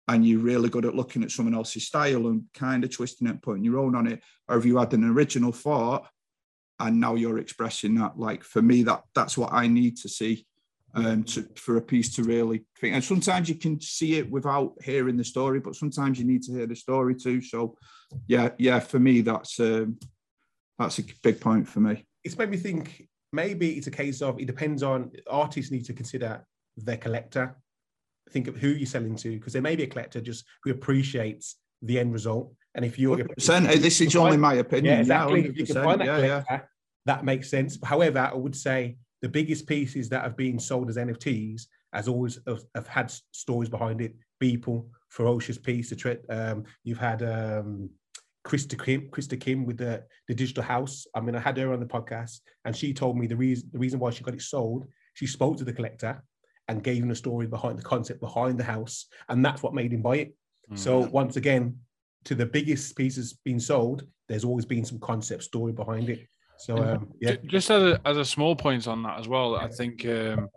and 0.08 0.26
you're 0.26 0.40
really 0.40 0.68
good 0.68 0.84
at 0.84 0.96
looking 0.96 1.22
at 1.22 1.30
someone 1.30 1.54
else's 1.54 1.86
style 1.86 2.26
and 2.26 2.44
kind 2.54 2.82
of 2.82 2.90
twisting 2.90 3.28
it, 3.28 3.40
putting 3.40 3.64
your 3.64 3.78
own 3.78 3.94
on 3.94 4.06
it, 4.06 4.20
or 4.48 4.56
have 4.56 4.66
you 4.66 4.78
had 4.78 4.92
an 4.94 5.04
original 5.04 5.52
thought 5.52 6.08
and 6.80 7.00
now 7.00 7.14
you're 7.14 7.38
expressing 7.38 7.94
that? 7.94 8.18
Like 8.18 8.42
for 8.42 8.60
me, 8.60 8.82
that 8.82 9.02
that's 9.14 9.38
what 9.38 9.52
I 9.52 9.68
need 9.68 9.96
to 9.98 10.08
see 10.08 10.44
um, 10.94 11.24
to, 11.24 11.48
for 11.56 11.76
a 11.76 11.82
piece 11.82 12.14
to 12.16 12.22
really 12.22 12.64
think. 12.80 12.94
And 12.94 13.04
sometimes 13.04 13.48
you 13.48 13.54
can 13.54 13.80
see 13.80 14.16
it 14.16 14.30
without 14.30 14.74
hearing 14.82 15.16
the 15.16 15.24
story, 15.24 15.60
but 15.60 15.74
sometimes 15.74 16.18
you 16.18 16.24
need 16.24 16.42
to 16.44 16.52
hear 16.52 16.66
the 16.66 16.76
story 16.76 17.14
too. 17.14 17.40
So, 17.40 17.76
yeah, 18.26 18.50
yeah, 18.58 18.80
for 18.80 18.98
me, 18.98 19.20
that's 19.22 19.58
um, 19.60 19.98
that's 20.78 20.98
a 20.98 21.04
big 21.22 21.40
point 21.40 21.68
for 21.68 21.80
me. 21.80 22.06
It's 22.24 22.36
made 22.38 22.50
me 22.50 22.56
think. 22.56 23.08
Maybe 23.34 23.70
it's 23.78 23.86
a 23.86 23.90
case 23.90 24.20
of 24.20 24.38
it 24.38 24.46
depends 24.46 24.82
on 24.82 25.10
artists 25.30 25.72
need 25.72 25.86
to 25.86 25.94
consider 25.94 26.44
their 26.76 26.98
collector. 26.98 27.56
Think 28.30 28.46
of 28.46 28.56
who 28.56 28.68
you're 28.68 28.86
selling 28.86 29.16
to, 29.16 29.38
because 29.38 29.54
there 29.54 29.62
may 29.62 29.74
be 29.74 29.84
a 29.84 29.86
collector 29.86 30.20
just 30.20 30.44
who 30.62 30.70
appreciates 30.70 31.56
the 31.80 31.98
end 31.98 32.12
result. 32.12 32.52
And 32.74 32.84
if 32.84 32.98
you're, 32.98 33.18
if 33.20 33.28
this 33.36 34.00
is 34.00 34.16
only 34.16 34.36
my 34.36 34.54
opinion. 34.54 34.94
Yeah, 34.94 35.00
exactly. 35.00 35.42
Yeah, 35.42 35.48
if 35.48 35.56
you 35.56 35.66
can 35.66 35.74
find 35.76 36.00
that 36.00 36.06
yeah, 36.06 36.16
collector, 36.16 36.46
yeah. 36.50 36.60
that 37.06 37.24
makes 37.24 37.50
sense. 37.50 37.78
However, 37.82 38.30
I 38.32 38.34
would 38.34 38.56
say 38.56 38.96
the 39.22 39.28
biggest 39.28 39.66
pieces 39.66 40.08
that 40.08 40.22
have 40.22 40.36
been 40.36 40.58
sold 40.58 40.90
as 40.90 40.96
NFTs, 40.96 41.66
as 41.92 42.08
always, 42.08 42.38
have, 42.46 42.62
have 42.74 42.88
had 42.88 43.12
stories 43.30 43.68
behind 43.68 44.00
it. 44.00 44.14
Beeple, 44.42 44.86
Fewocious 45.16 45.62
piece. 45.62 45.92
Um, 46.28 46.64
you've 46.82 46.98
had 46.98 47.22
um, 47.22 47.90
Krista 48.44 48.82
Kim, 48.82 49.08
Krista 49.10 49.40
Kim 49.40 49.64
with 49.64 49.78
the 49.78 50.04
the 50.26 50.34
digital 50.34 50.64
house. 50.64 51.06
I 51.14 51.20
mean, 51.20 51.36
I 51.36 51.40
had 51.40 51.56
her 51.58 51.72
on 51.72 51.80
the 51.80 51.86
podcast, 51.86 52.40
and 52.64 52.76
she 52.76 52.92
told 52.92 53.16
me 53.16 53.26
the 53.26 53.36
reason 53.36 53.70
the 53.72 53.78
reason 53.78 54.00
why 54.00 54.10
she 54.10 54.24
got 54.24 54.34
it 54.34 54.42
sold. 54.42 54.86
She 55.14 55.26
spoke 55.26 55.58
to 55.58 55.64
the 55.64 55.72
collector 55.72 56.22
and 56.68 56.82
gave 56.82 57.02
him 57.02 57.10
a 57.10 57.14
story 57.14 57.46
behind 57.46 57.78
the 57.78 57.82
concept 57.82 58.20
behind 58.20 58.58
the 58.58 58.64
house, 58.64 59.06
and 59.28 59.44
that's 59.44 59.62
what 59.62 59.74
made 59.74 59.92
him 59.92 60.02
buy 60.02 60.16
it. 60.16 60.34
Mm. 60.70 60.78
So 60.78 60.98
once 61.00 61.36
again, 61.36 61.78
to 62.24 62.34
the 62.34 62.46
biggest 62.46 62.96
pieces 62.96 63.34
being 63.44 63.60
sold, 63.60 64.06
there's 64.28 64.44
always 64.44 64.64
been 64.64 64.84
some 64.84 64.98
concept 64.98 65.44
story 65.44 65.72
behind 65.72 66.10
it. 66.10 66.26
So 66.62 66.76
um, 66.76 67.12
yeah, 67.20 67.36
just 67.46 67.70
as 67.70 67.82
a 67.82 68.00
as 68.04 68.16
a 68.16 68.24
small 68.24 68.54
point 68.54 68.86
on 68.86 69.02
that 69.02 69.18
as 69.18 69.26
well, 69.26 69.56
I 69.56 69.68
think 69.68 70.06
um, 70.06 70.48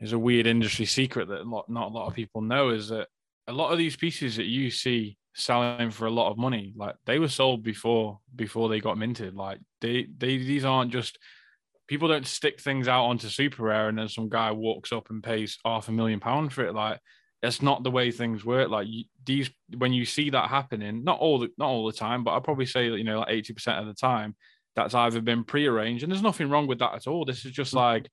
is 0.00 0.12
a 0.12 0.18
weird 0.18 0.46
industry 0.46 0.86
secret 0.86 1.28
that 1.28 1.46
not 1.46 1.68
not 1.68 1.90
a 1.90 1.92
lot 1.92 2.06
of 2.06 2.14
people 2.14 2.40
know 2.40 2.70
is 2.70 2.88
that 2.90 3.08
a 3.48 3.52
lot 3.52 3.72
of 3.72 3.78
these 3.78 3.96
pieces 3.96 4.36
that 4.36 4.44
you 4.44 4.70
see 4.70 5.18
selling 5.34 5.90
for 5.90 6.06
a 6.06 6.10
lot 6.10 6.30
of 6.30 6.38
money, 6.38 6.72
like 6.76 6.94
they 7.04 7.18
were 7.18 7.28
sold 7.28 7.64
before 7.64 8.20
before 8.36 8.68
they 8.68 8.78
got 8.78 8.96
minted. 8.96 9.34
Like 9.34 9.58
they 9.80 10.06
they 10.16 10.38
these 10.38 10.64
aren't 10.64 10.92
just 10.92 11.18
people 11.88 12.06
don't 12.06 12.28
stick 12.28 12.60
things 12.60 12.86
out 12.86 13.06
onto 13.06 13.28
super 13.28 13.64
rare 13.64 13.88
and 13.88 13.98
then 13.98 14.08
some 14.08 14.28
guy 14.28 14.52
walks 14.52 14.92
up 14.92 15.10
and 15.10 15.20
pays 15.20 15.58
half 15.64 15.88
a 15.88 15.92
million 15.92 16.20
pound 16.20 16.52
for 16.52 16.64
it. 16.64 16.72
Like 16.72 17.00
that's 17.42 17.60
not 17.60 17.82
the 17.82 17.90
way 17.90 18.12
things 18.12 18.44
work. 18.44 18.68
Like 18.68 18.86
you, 18.88 19.04
these, 19.24 19.50
when 19.76 19.92
you 19.92 20.04
see 20.04 20.30
that 20.30 20.48
happening, 20.48 21.02
not 21.02 21.18
all 21.18 21.40
the 21.40 21.48
not 21.58 21.68
all 21.68 21.86
the 21.86 21.92
time, 21.92 22.22
but 22.22 22.32
I'd 22.32 22.44
probably 22.44 22.66
say 22.66 22.88
that 22.88 22.98
you 22.98 23.04
know 23.04 23.18
like 23.18 23.30
eighty 23.30 23.52
percent 23.52 23.80
of 23.80 23.86
the 23.86 23.94
time, 23.94 24.36
that's 24.76 24.94
either 24.94 25.20
been 25.20 25.44
prearranged, 25.44 26.02
and 26.02 26.12
there's 26.12 26.22
nothing 26.22 26.50
wrong 26.50 26.66
with 26.66 26.78
that 26.78 26.94
at 26.94 27.06
all. 27.06 27.24
This 27.24 27.44
is 27.44 27.52
just 27.52 27.72
mm. 27.74 27.78
like, 27.78 28.10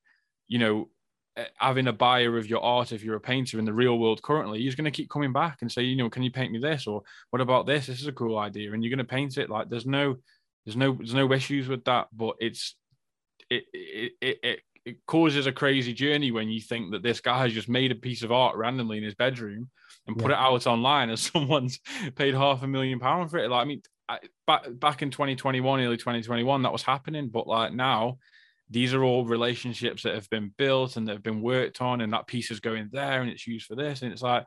you 0.47 0.59
know, 0.59 0.89
eh, 1.35 1.45
having 1.57 1.87
a 1.87 1.93
buyer 1.93 2.37
of 2.37 2.49
your 2.49 2.61
art 2.61 2.91
if 2.91 3.03
you're 3.03 3.15
a 3.15 3.21
painter 3.21 3.59
in 3.59 3.65
the 3.65 3.73
real 3.73 3.97
world 3.97 4.21
currently, 4.21 4.61
he's 4.61 4.75
going 4.75 4.85
to 4.85 4.91
keep 4.91 5.09
coming 5.09 5.33
back 5.33 5.59
and 5.61 5.71
say, 5.71 5.83
you 5.83 5.95
know, 5.95 6.09
can 6.09 6.23
you 6.23 6.31
paint 6.31 6.51
me 6.51 6.59
this 6.59 6.87
or 6.87 7.03
what 7.29 7.41
about 7.41 7.65
this? 7.65 7.87
This 7.87 8.01
is 8.01 8.07
a 8.07 8.13
cool 8.13 8.37
idea, 8.37 8.73
and 8.73 8.83
you're 8.83 8.95
going 8.95 9.05
to 9.05 9.15
paint 9.15 9.37
it. 9.37 9.49
Like 9.49 9.69
there's 9.69 9.85
no, 9.85 10.17
there's 10.65 10.77
no, 10.77 10.93
there's 10.93 11.13
no 11.13 11.31
issues 11.31 11.67
with 11.67 11.83
that, 11.85 12.07
but 12.13 12.35
it's, 12.39 12.75
it, 13.49 13.63
it, 13.73 14.11
it, 14.21 14.39
it 14.43 14.59
it 14.87 15.05
causes 15.05 15.47
a 15.47 15.51
crazy 15.51 15.93
journey 15.93 16.31
when 16.31 16.47
you 16.47 16.61
think 16.61 16.91
that 16.91 17.03
this 17.03 17.19
guy 17.19 17.39
has 17.39 17.51
just 17.51 17.67
made 17.67 17.91
a 17.91 17.95
piece 17.95 18.23
of 18.23 18.31
art 18.31 18.55
randomly 18.55 18.97
in 18.97 19.03
his 19.03 19.15
bedroom 19.15 19.69
and 20.07 20.17
put 20.17 20.31
yeah. 20.31 20.37
it 20.37 20.39
out 20.39 20.65
online 20.65 21.09
and 21.09 21.19
someone's 21.19 21.79
paid 22.15 22.33
half 22.33 22.63
a 22.63 22.67
million 22.67 22.97
pound 22.97 23.29
for 23.29 23.37
it. 23.37 23.49
Like, 23.49 23.63
I 23.63 23.65
mean, 23.65 23.81
back 24.45 24.65
back 24.71 25.01
in 25.01 25.11
2021, 25.11 25.81
early 25.81 25.97
2021, 25.97 26.61
that 26.63 26.71
was 26.71 26.83
happening. 26.83 27.29
But 27.29 27.47
like 27.47 27.73
now, 27.73 28.17
these 28.69 28.93
are 28.93 29.03
all 29.03 29.25
relationships 29.25 30.03
that 30.03 30.15
have 30.15 30.29
been 30.29 30.53
built 30.57 30.97
and 30.97 31.07
that 31.07 31.13
have 31.13 31.23
been 31.23 31.41
worked 31.41 31.81
on, 31.81 32.01
and 32.01 32.13
that 32.13 32.27
piece 32.27 32.51
is 32.51 32.59
going 32.59 32.89
there 32.91 33.21
and 33.21 33.29
it's 33.29 33.47
used 33.47 33.65
for 33.65 33.75
this. 33.75 34.01
And 34.01 34.11
it's 34.11 34.21
like, 34.21 34.45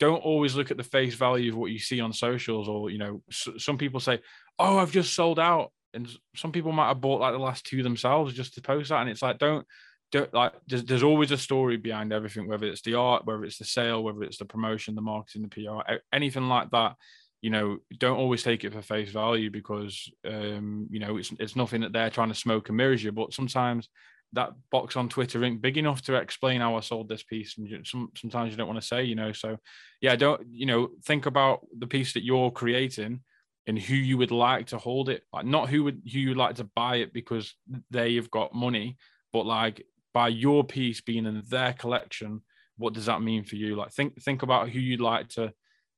don't 0.00 0.24
always 0.24 0.54
look 0.54 0.70
at 0.70 0.76
the 0.76 0.82
face 0.82 1.14
value 1.14 1.52
of 1.52 1.58
what 1.58 1.70
you 1.70 1.78
see 1.78 2.00
on 2.00 2.12
socials, 2.12 2.68
or 2.68 2.90
you 2.90 2.98
know, 2.98 3.22
some 3.30 3.78
people 3.78 4.00
say, 4.00 4.20
"Oh, 4.58 4.78
I've 4.78 4.92
just 4.92 5.14
sold 5.14 5.38
out," 5.38 5.72
and 5.92 6.08
some 6.36 6.52
people 6.52 6.72
might 6.72 6.88
have 6.88 7.00
bought 7.00 7.20
like 7.20 7.32
the 7.32 7.38
last 7.38 7.64
two 7.66 7.82
themselves 7.82 8.34
just 8.34 8.54
to 8.54 8.62
post 8.62 8.90
that. 8.90 9.00
And 9.00 9.10
it's 9.10 9.22
like, 9.22 9.38
don't 9.38 9.66
don't 10.14 10.32
like 10.32 10.52
there's, 10.68 10.84
there's 10.84 11.02
always 11.02 11.32
a 11.32 11.36
story 11.36 11.76
behind 11.76 12.12
everything 12.12 12.46
whether 12.46 12.66
it's 12.66 12.82
the 12.82 12.94
art 12.94 13.26
whether 13.26 13.44
it's 13.44 13.58
the 13.58 13.64
sale 13.64 14.02
whether 14.02 14.22
it's 14.22 14.38
the 14.38 14.44
promotion 14.44 14.94
the 14.94 15.00
marketing 15.00 15.42
the 15.42 15.48
pr 15.48 15.94
anything 16.12 16.48
like 16.48 16.70
that 16.70 16.94
you 17.44 17.50
know, 17.50 17.76
don't 17.98 18.16
always 18.16 18.42
take 18.42 18.64
it 18.64 18.72
for 18.72 18.80
face 18.80 19.10
value 19.10 19.50
because 19.50 20.10
um, 20.26 20.86
you 20.90 20.98
know 20.98 21.18
it's 21.18 21.30
it's 21.38 21.54
nothing 21.54 21.82
that 21.82 21.92
they're 21.92 22.08
trying 22.08 22.30
to 22.30 22.34
smoke 22.34 22.70
and 22.70 22.78
mirrors 22.78 23.04
you. 23.04 23.12
But 23.12 23.34
sometimes 23.34 23.90
that 24.32 24.52
box 24.72 24.96
on 24.96 25.10
Twitter 25.10 25.44
ain't 25.44 25.60
big 25.60 25.76
enough 25.76 26.00
to 26.04 26.14
explain 26.14 26.62
how 26.62 26.74
I 26.74 26.80
sold 26.80 27.06
this 27.06 27.22
piece, 27.22 27.58
and 27.58 27.86
some, 27.86 28.08
sometimes 28.16 28.50
you 28.50 28.56
don't 28.56 28.66
want 28.66 28.80
to 28.80 28.86
say, 28.86 29.04
you 29.04 29.14
know. 29.14 29.32
So 29.32 29.58
yeah, 30.00 30.16
don't 30.16 30.40
you 30.50 30.64
know 30.64 30.88
think 31.04 31.26
about 31.26 31.66
the 31.78 31.86
piece 31.86 32.14
that 32.14 32.24
you're 32.24 32.50
creating 32.50 33.20
and 33.66 33.78
who 33.78 33.94
you 33.94 34.16
would 34.16 34.30
like 34.30 34.68
to 34.68 34.78
hold 34.78 35.10
it, 35.10 35.24
like 35.30 35.44
not 35.44 35.68
who 35.68 35.84
would 35.84 36.00
who 36.10 36.20
you'd 36.20 36.38
like 36.38 36.54
to 36.54 36.70
buy 36.74 36.96
it 36.96 37.12
because 37.12 37.52
they 37.90 38.14
have 38.14 38.30
got 38.30 38.54
money, 38.54 38.96
but 39.34 39.44
like 39.44 39.86
by 40.14 40.28
your 40.28 40.64
piece 40.64 41.02
being 41.02 41.26
in 41.26 41.42
their 41.50 41.74
collection, 41.74 42.40
what 42.78 42.94
does 42.94 43.04
that 43.04 43.20
mean 43.20 43.44
for 43.44 43.56
you? 43.56 43.76
Like 43.76 43.92
think 43.92 44.22
think 44.22 44.42
about 44.42 44.70
who 44.70 44.80
you'd 44.80 45.02
like 45.02 45.28
to 45.30 45.52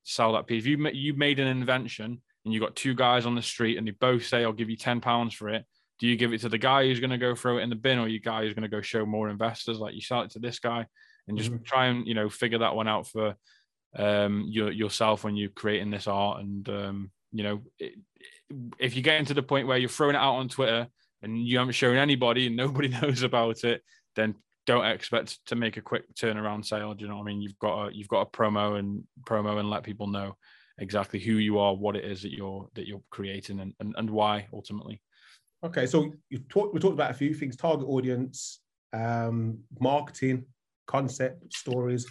sell 0.06 0.32
that 0.32 0.46
piece. 0.46 0.62
If 0.62 0.66
you 0.66 0.88
you 0.88 1.14
made 1.14 1.38
an 1.38 1.48
invention 1.48 2.20
and 2.44 2.54
you 2.54 2.60
got 2.60 2.76
two 2.76 2.94
guys 2.94 3.26
on 3.26 3.34
the 3.34 3.42
street 3.42 3.76
and 3.76 3.86
they 3.86 3.92
both 3.92 4.24
say, 4.24 4.44
"I'll 4.44 4.52
give 4.52 4.70
you 4.70 4.76
ten 4.76 5.00
pounds 5.00 5.34
for 5.34 5.48
it," 5.48 5.64
do 5.98 6.06
you 6.06 6.16
give 6.16 6.32
it 6.32 6.40
to 6.42 6.48
the 6.48 6.58
guy 6.58 6.84
who's 6.84 7.00
going 7.00 7.10
to 7.10 7.18
go 7.18 7.34
throw 7.34 7.58
it 7.58 7.62
in 7.62 7.70
the 7.70 7.76
bin, 7.76 7.98
or 7.98 8.08
you 8.08 8.20
guy 8.20 8.42
who's 8.42 8.54
going 8.54 8.62
to 8.62 8.68
go 8.68 8.80
show 8.80 9.04
more 9.04 9.28
investors? 9.28 9.78
Like 9.78 9.94
you 9.94 10.00
sell 10.00 10.22
it 10.22 10.30
to 10.32 10.38
this 10.38 10.58
guy 10.58 10.86
and 11.28 11.36
just 11.36 11.50
mm-hmm. 11.50 11.62
try 11.64 11.86
and 11.86 12.06
you 12.06 12.14
know 12.14 12.28
figure 12.28 12.58
that 12.58 12.74
one 12.74 12.88
out 12.88 13.06
for 13.06 13.34
um 13.96 14.46
your, 14.48 14.70
yourself 14.70 15.24
when 15.24 15.36
you're 15.36 15.48
creating 15.50 15.90
this 15.90 16.06
art 16.06 16.40
and 16.40 16.68
um 16.68 17.10
you 17.32 17.42
know 17.42 17.62
it, 17.78 17.94
if 18.78 18.94
you 18.94 19.02
get 19.02 19.18
into 19.18 19.34
the 19.34 19.42
point 19.42 19.66
where 19.66 19.78
you're 19.78 19.88
throwing 19.88 20.14
it 20.14 20.18
out 20.18 20.36
on 20.36 20.48
twitter 20.48 20.86
and 21.22 21.46
you 21.46 21.58
haven't 21.58 21.72
shown 21.72 21.96
anybody 21.96 22.46
and 22.46 22.56
nobody 22.56 22.88
knows 23.02 23.22
about 23.22 23.64
it 23.64 23.82
then 24.14 24.34
don't 24.66 24.84
expect 24.84 25.44
to 25.46 25.54
make 25.54 25.76
a 25.76 25.80
quick 25.80 26.12
turnaround 26.14 26.64
sale. 26.64 26.92
Do 26.92 27.04
you 27.04 27.08
know 27.08 27.16
what 27.16 27.22
I 27.22 27.26
mean? 27.26 27.42
You've 27.42 27.58
got 27.58 27.86
a 27.86 27.94
you've 27.94 28.08
got 28.08 28.22
a 28.22 28.26
promo 28.26 28.78
and 28.78 29.04
promo 29.24 29.58
and 29.58 29.70
let 29.70 29.82
people 29.82 30.06
know 30.08 30.36
exactly 30.78 31.20
who 31.20 31.34
you 31.34 31.58
are, 31.58 31.74
what 31.74 31.96
it 31.96 32.04
is 32.04 32.22
that 32.22 32.32
you're 32.32 32.68
that 32.74 32.86
you're 32.86 33.02
creating, 33.10 33.60
and 33.60 33.72
and, 33.80 33.94
and 33.96 34.10
why 34.10 34.46
ultimately. 34.52 35.00
Okay, 35.64 35.86
so 35.86 36.12
you 36.28 36.38
talked 36.48 36.74
we 36.74 36.80
talked 36.80 36.94
about 36.94 37.10
a 37.10 37.14
few 37.14 37.32
things: 37.32 37.56
target 37.56 37.88
audience, 37.88 38.60
um, 38.92 39.58
marketing, 39.80 40.44
concept, 40.86 41.52
stories. 41.52 42.06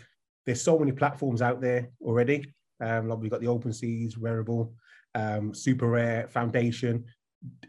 There's 0.45 0.61
so 0.61 0.79
many 0.79 0.91
platforms 0.91 1.41
out 1.41 1.61
there 1.61 1.89
already. 2.01 2.53
Um, 2.79 3.09
like 3.09 3.19
we've 3.19 3.31
got 3.31 3.41
the 3.41 3.47
Open 3.47 3.73
Seas, 3.73 4.15
Rarible. 4.15 4.71
um, 5.15 5.53
super 5.53 5.87
rare, 5.87 6.27
foundation. 6.27 7.05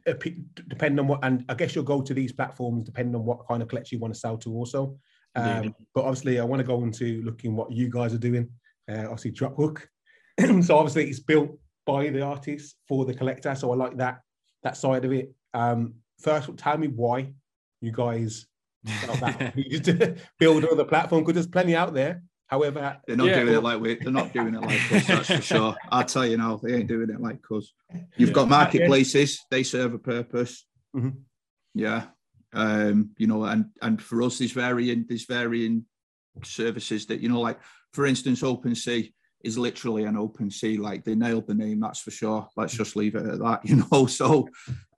Depending 0.05 1.01
on 1.01 1.09
what, 1.09 1.21
and 1.23 1.45
I 1.49 1.55
guess 1.55 1.75
you'll 1.75 1.85
go 1.85 2.01
to 2.01 2.15
these 2.15 2.33
platforms 2.33 2.85
depending 2.85 3.15
on 3.15 3.25
what 3.25 3.47
kind 3.49 3.63
of 3.63 3.69
collection 3.69 3.97
you 3.97 4.01
want 4.01 4.15
to 4.15 4.21
sell 4.21 4.37
to, 4.39 4.53
also. 4.53 4.97
Um, 5.35 5.75
but 5.95 6.05
obviously, 6.05 6.41
I 6.41 6.45
want 6.45 6.61
to 6.61 6.67
go 6.67 6.83
into 6.83 7.23
looking 7.23 7.57
what 7.57 7.71
you 7.71 7.91
guys 7.91 8.15
are 8.15 8.19
doing. 8.19 8.49
Uh, 8.91 9.03
obviously, 9.03 9.33
drop 9.33 9.57
hook. 9.57 9.89
so 10.39 10.77
obviously, 10.77 11.09
it's 11.09 11.21
built 11.21 11.59
by 11.85 12.09
the 12.09 12.23
artist 12.23 12.77
for 12.89 13.05
the 13.05 13.15
collector. 13.15 13.55
So 13.55 13.73
I 13.73 13.77
like 13.77 13.97
that 13.99 14.21
that 14.63 14.77
side 14.77 15.05
of 15.05 15.13
it. 15.13 15.33
Um, 15.55 15.95
first, 16.21 16.55
tell 16.57 16.79
me 16.79 16.89
why 16.89 17.33
you 17.81 17.93
guys 17.93 18.47
felt 18.87 19.21
that 19.21 19.57
you 19.57 19.81
to 19.81 20.17
build 20.39 20.65
another 20.65 20.85
platform 20.85 21.23
because 21.23 21.35
there's 21.35 21.47
plenty 21.47 21.77
out 21.77 21.95
there. 21.95 22.23
However, 22.49 22.97
They're 23.07 23.17
not 23.17 23.27
Yeah, 23.27 23.35
doing 23.41 23.47
well- 23.49 23.59
it 23.59 23.63
like 23.65 23.81
we. 23.81 23.95
They're 23.97 24.13
not 24.13 24.33
doing 24.33 24.55
it 24.55 24.61
like 24.63 24.93
us. 24.93 25.07
That's 25.07 25.27
for 25.29 25.41
sure. 25.55 25.77
I 25.91 26.03
tell 26.05 26.27
you 26.27 26.37
now, 26.37 26.57
they 26.57 26.75
ain't 26.75 26.87
doing 26.89 27.11
it 27.11 27.21
like 27.21 27.41
us. 27.51 27.73
You've 28.17 28.29
Yeah. 28.31 28.35
got 28.35 28.49
marketplaces; 28.49 29.41
they 29.51 29.63
serve 29.65 29.95
a 29.95 29.99
purpose. 29.99 30.65
Mhm. 30.95 31.17
Yeah, 31.75 32.07
um, 32.53 33.11
you 33.19 33.27
know, 33.27 33.45
and 33.45 33.67
and 33.83 34.01
for 34.01 34.23
us, 34.23 34.39
there's 34.39 34.53
varying 34.53 35.07
there's 35.09 35.25
varying 35.27 35.87
services 36.45 37.07
that 37.07 37.21
you 37.21 37.29
know, 37.29 37.41
like 37.41 37.59
for 37.93 38.07
instance, 38.07 38.43
OpenSea 38.43 39.13
is 39.43 39.59
literally 39.59 40.05
an 40.05 40.17
open 40.17 40.51
sea. 40.51 40.77
Like 40.77 41.05
they 41.05 41.15
nailed 41.15 41.47
the 41.47 41.55
name, 41.55 41.81
that's 41.81 42.01
for 42.01 42.11
sure. 42.11 42.49
Let's 42.57 42.75
just 42.75 42.95
leave 42.97 43.15
it 43.17 43.27
at 43.27 43.39
that, 43.41 43.61
you 43.69 43.85
know. 43.91 44.07
So, 44.07 44.49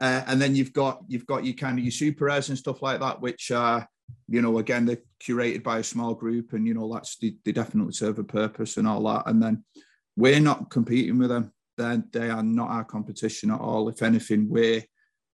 uh, 0.00 0.22
and 0.26 0.40
then 0.40 0.54
you've 0.54 0.72
got 0.72 1.00
you've 1.08 1.26
got 1.26 1.44
your 1.44 1.54
kind 1.54 1.78
of 1.78 1.84
your 1.84 1.92
super 1.92 2.26
rares 2.26 2.50
and 2.50 2.58
stuff 2.58 2.82
like 2.82 3.00
that, 3.00 3.20
which 3.20 3.50
are 3.50 3.88
you 4.28 4.42
know 4.42 4.58
again 4.58 4.84
they're 4.84 5.02
curated 5.22 5.62
by 5.62 5.78
a 5.78 5.84
small 5.84 6.14
group, 6.14 6.52
and 6.52 6.66
you 6.66 6.74
know 6.74 6.92
that's 6.92 7.16
they, 7.16 7.34
they 7.44 7.52
definitely 7.52 7.92
serve 7.92 8.18
a 8.18 8.24
purpose 8.24 8.76
and 8.76 8.86
all 8.86 9.02
that. 9.04 9.24
And 9.26 9.42
then 9.42 9.64
we're 10.16 10.40
not 10.40 10.70
competing 10.70 11.18
with 11.18 11.30
them. 11.30 11.52
Then 11.76 12.08
they 12.12 12.28
are 12.28 12.42
not 12.42 12.70
our 12.70 12.84
competition 12.84 13.50
at 13.50 13.60
all. 13.60 13.88
If 13.88 14.02
anything, 14.02 14.48
we're 14.48 14.82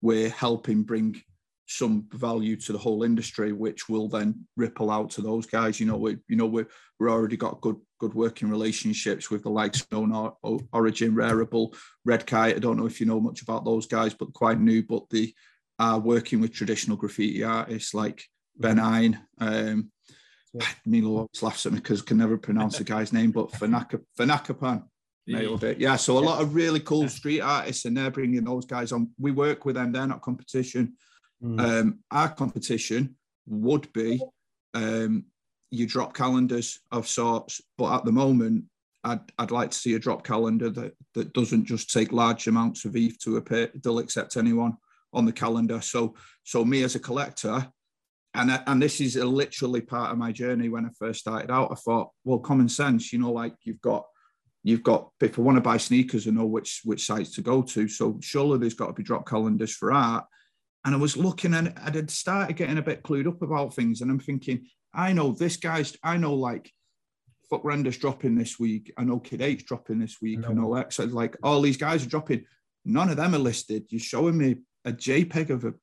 we're 0.03 0.31
helping 0.31 0.83
bring 0.83 1.21
some 1.67 2.07
value 2.13 2.57
to 2.57 2.73
the 2.73 2.79
whole 2.79 3.05
industry, 3.05 3.53
which 3.53 3.89
will 3.89 4.09
then 4.09 4.47
ripple 4.57 4.91
out 4.91 5.11
to 5.11 5.23
those 5.23 5.47
guys. 5.47 5.81
You 5.81 5.87
know, 5.87 5.97
we 5.97 6.19
you 6.29 6.37
know 6.37 6.47
we 6.47 6.65
we're 6.99 7.11
already 7.11 7.37
got 7.37 7.61
good 7.61 7.77
good 7.99 8.15
working 8.15 8.51
relationships 8.51 9.31
with 9.31 9.43
the 9.43 9.51
likes 9.51 9.87
of 9.91 10.37
Origin, 10.73 11.15
Rarible, 11.15 11.75
Red 12.05 12.27
Kite. 12.27 12.57
I 12.57 12.59
don't 12.59 12.77
know 12.77 12.87
if 12.87 13.01
you 13.01 13.07
know 13.07 13.21
much 13.21 13.43
about 13.43 13.65
those 13.65 13.87
guys, 13.87 14.15
but 14.15 14.33
quite 14.35 14.61
new. 14.61 14.83
But 14.83 15.05
are 15.79 15.99
working 15.99 16.41
with 16.41 16.53
traditional 16.53 16.97
graffiti 16.97 17.43
artists 17.43 17.95
like 17.95 18.25
Ben 18.57 18.79
Eine. 18.79 19.27
Um, 19.39 19.91
Yeah. 20.53 20.67
Milo 20.87 21.11
always 21.17 21.43
laughs 21.43 21.67
at 21.67 21.73
me 21.73 21.79
because 21.81 22.01
I 22.03 22.05
can 22.05 22.19
never 22.19 22.39
pronounce 22.39 22.79
the 22.79 22.85
guy's 22.85 23.13
name, 23.13 23.33
but 23.33 23.51
Fanaka, 23.51 24.01
Fanakapan. 24.17 24.85
Nailed 25.27 25.65
it. 25.65 25.81
Yeah. 25.81 25.97
So 25.97 26.17
a 26.19 26.21
lot 26.21 26.41
of 26.41 26.55
really 26.55 26.81
cool 26.81 27.09
street 27.09 27.41
artists, 27.41 27.87
and 27.87 27.97
they're 27.97 28.11
bringing 28.11 28.45
those 28.45 28.65
guys 28.67 28.93
on. 28.93 29.11
We 29.19 29.33
work 29.33 29.65
with 29.65 29.75
them. 29.77 29.91
They're 29.91 30.07
not 30.07 30.21
competition. 30.21 30.95
mm, 31.43 31.59
Um, 31.61 31.99
our 32.11 32.29
competition 32.29 33.17
would 33.47 33.93
be 33.93 34.21
um, 34.75 35.25
your 35.71 35.89
drop 35.89 36.15
calendars 36.15 36.79
of 36.93 37.09
sorts, 37.09 37.61
but 37.77 37.93
at 37.97 38.05
the 38.05 38.13
moment, 38.13 38.65
I'd, 39.03 39.21
I'd 39.39 39.51
like 39.51 39.71
to 39.73 39.77
see 39.79 39.95
a 39.95 39.99
drop 39.99 40.25
calendar 40.25 40.71
that, 40.71 40.93
that 41.15 41.33
doesn't 41.33 41.65
just 41.65 41.91
take 41.91 42.13
large 42.13 42.47
amounts 42.47 42.85
of 42.85 42.95
ETH 42.97 43.19
to 43.21 43.39
appear. 43.39 43.71
They'll 43.83 43.99
accept 43.99 44.37
anyone 44.37 44.77
on 45.13 45.25
the 45.25 45.33
calendar. 45.33 45.81
So, 45.81 46.15
so 46.45 46.65
me 46.65 46.83
as 46.85 46.95
a 46.95 47.01
collector, 47.01 47.67
and 48.35 48.51
I- 48.51 48.63
and 48.67 48.83
this 48.83 49.01
is 49.01 49.17
a 49.17 49.25
literally 49.25 49.81
part 49.81 50.13
of 50.13 50.19
my 50.19 50.33
journey. 50.33 50.69
When 50.69 50.85
I 50.87 50.91
first 50.99 51.21
started 51.21 51.51
out, 51.51 51.71
I 51.73 51.77
thought, 51.77 52.11
well, 52.25 52.39
common 52.39 52.69
sense, 52.69 53.13
you 53.13 53.19
know, 53.19 53.33
like 53.33 53.55
you've 53.63 53.81
got 53.81 54.05
you've 54.63 54.83
got 54.83 55.11
I 55.23 55.31
want 55.37 55.57
to 55.57 55.61
buy 55.63 55.77
sneakers, 55.77 56.27
I 56.27 56.31
know 56.31 56.47
which 56.47 56.81
which 56.85 57.07
sites 57.07 57.35
to 57.35 57.43
go 57.43 57.63
to. 57.63 57.87
So 57.89 58.19
surely 58.23 58.59
there's 58.59 58.75
got 58.75 58.89
to 58.89 58.93
be 58.93 59.03
drop 59.03 59.27
calendars 59.29 59.75
for 59.75 59.93
art. 59.93 60.25
And 60.85 60.95
I 60.95 60.99
was 60.99 61.17
looking 61.17 61.55
and 61.55 61.73
I 61.79 61.91
had 61.91 62.11
started 62.11 62.57
getting 62.57 62.79
a 62.79 62.83
bit 62.83 63.03
clued 63.03 63.27
up 63.27 63.41
about 63.43 63.75
things. 63.75 64.01
And 64.01 64.11
I'm 64.11 64.21
thinking, 64.21 64.67
I 64.93 65.13
know 65.13 65.33
this 65.33 65.57
guy's, 65.57 65.97
I 66.03 66.19
know 66.19 66.35
like 66.35 66.71
FVCKRENDER's 67.51 67.99
dropping 67.99 68.35
this 68.35 68.59
week. 68.59 68.93
I 68.99 69.05
know 69.05 69.19
Kid 69.19 69.43
Eight's 69.43 69.65
dropping 69.65 69.99
this 69.99 70.21
week. 70.21 70.41
I 70.49 70.53
know 70.53 70.75
X. 70.75 70.97
So 70.97 71.05
like 71.05 71.37
all 71.43 71.61
these 71.61 71.77
guys 71.77 72.05
are 72.05 72.09
dropping. 72.09 72.45
None 72.85 73.09
of 73.09 73.17
them 73.17 73.35
are 73.35 73.39
listed. 73.39 73.87
You're 73.91 74.01
showing 74.01 74.37
me 74.37 74.57
a 74.85 74.93
JPEG 74.93 75.51
of 75.51 75.65
a 75.65 75.75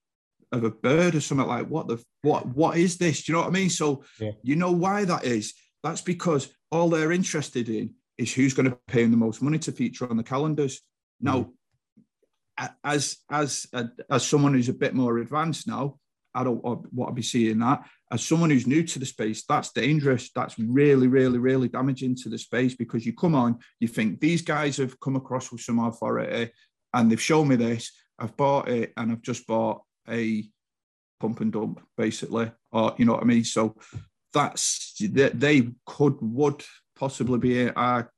of 0.52 0.64
a 0.64 0.72
bird 0.72 1.16
or 1.16 1.22
something 1.22 1.48
like 1.48 1.68
what 1.68 1.88
the 1.88 2.04
what 2.22 2.46
what 2.48 2.78
is 2.78 2.98
this? 2.98 3.24
Do 3.24 3.32
you 3.32 3.36
know 3.38 3.42
what 3.42 3.50
I 3.50 3.54
mean? 3.60 3.70
So 3.70 4.04
Yeah. 4.20 4.32
you 4.44 4.56
know 4.56 4.72
why 4.72 5.06
that 5.06 5.24
is. 5.24 5.54
That's 5.84 6.02
because 6.02 6.54
all 6.72 6.90
they're 6.90 7.12
interested 7.12 7.70
in 7.70 7.96
is 8.18 8.34
who's 8.34 8.54
going 8.54 8.70
to 8.70 8.78
pay 8.88 9.02
them 9.02 9.12
the 9.12 9.18
most 9.18 9.42
money 9.42 9.60
to 9.60 9.72
feature 9.72 10.10
on 10.10 10.18
the 10.18 10.24
calendars. 10.24 10.82
Now, 11.20 11.40
mm-hmm. 11.40 12.66
a- 12.66 12.76
as 12.84 13.18
as 13.30 13.68
as 14.10 14.26
someone 14.26 14.54
who's 14.54 14.70
a 14.70 14.74
bit 14.74 14.94
more 14.94 15.18
advanced 15.20 15.68
now, 15.68 15.98
I 16.34 16.44
don't 16.44 16.64
want 16.64 17.10
to 17.10 17.14
be 17.14 17.22
seeing 17.22 17.60
that. 17.60 17.84
As 18.12 18.24
someone 18.24 18.50
who's 18.50 18.68
new 18.68 18.84
to 18.84 19.00
the 19.00 19.06
space, 19.06 19.44
that's 19.48 19.72
dangerous. 19.72 20.32
That's 20.36 20.58
really, 20.60 21.08
really, 21.08 21.40
really 21.40 21.70
damaging 21.70 22.16
to 22.18 22.30
the 22.30 22.38
space 22.38 22.76
because 22.76 23.06
you 23.06 23.14
come 23.14 23.36
on, 23.36 23.60
you 23.80 23.88
think 23.88 24.20
these 24.20 24.42
guys 24.42 24.78
have 24.78 25.00
come 25.00 25.16
across 25.16 25.52
with 25.52 25.62
some 25.62 25.80
authority 25.80 26.52
and 26.94 27.10
they've 27.10 27.22
shown 27.22 27.48
me 27.48 27.56
this. 27.56 27.92
I've 28.20 28.36
bought 28.38 28.68
it 28.70 28.94
and 28.98 29.12
I've 29.12 29.22
just 29.22 29.48
bought 29.48 29.82
a 30.10 30.44
pump 31.20 31.42
and 31.42 31.52
dump, 31.52 31.82
basically. 31.98 32.52
Or 32.72 32.96
you 32.98 33.06
know 33.06 33.14
what 33.14 33.24
I 33.24 33.26
mean? 33.26 33.44
So 33.44 33.76
that's 34.34 34.96
they, 35.00 35.30
they 35.30 35.70
could 35.86 36.18
would 36.22 36.64
possibly 36.96 37.40
be 37.40 37.70
our 37.70 38.12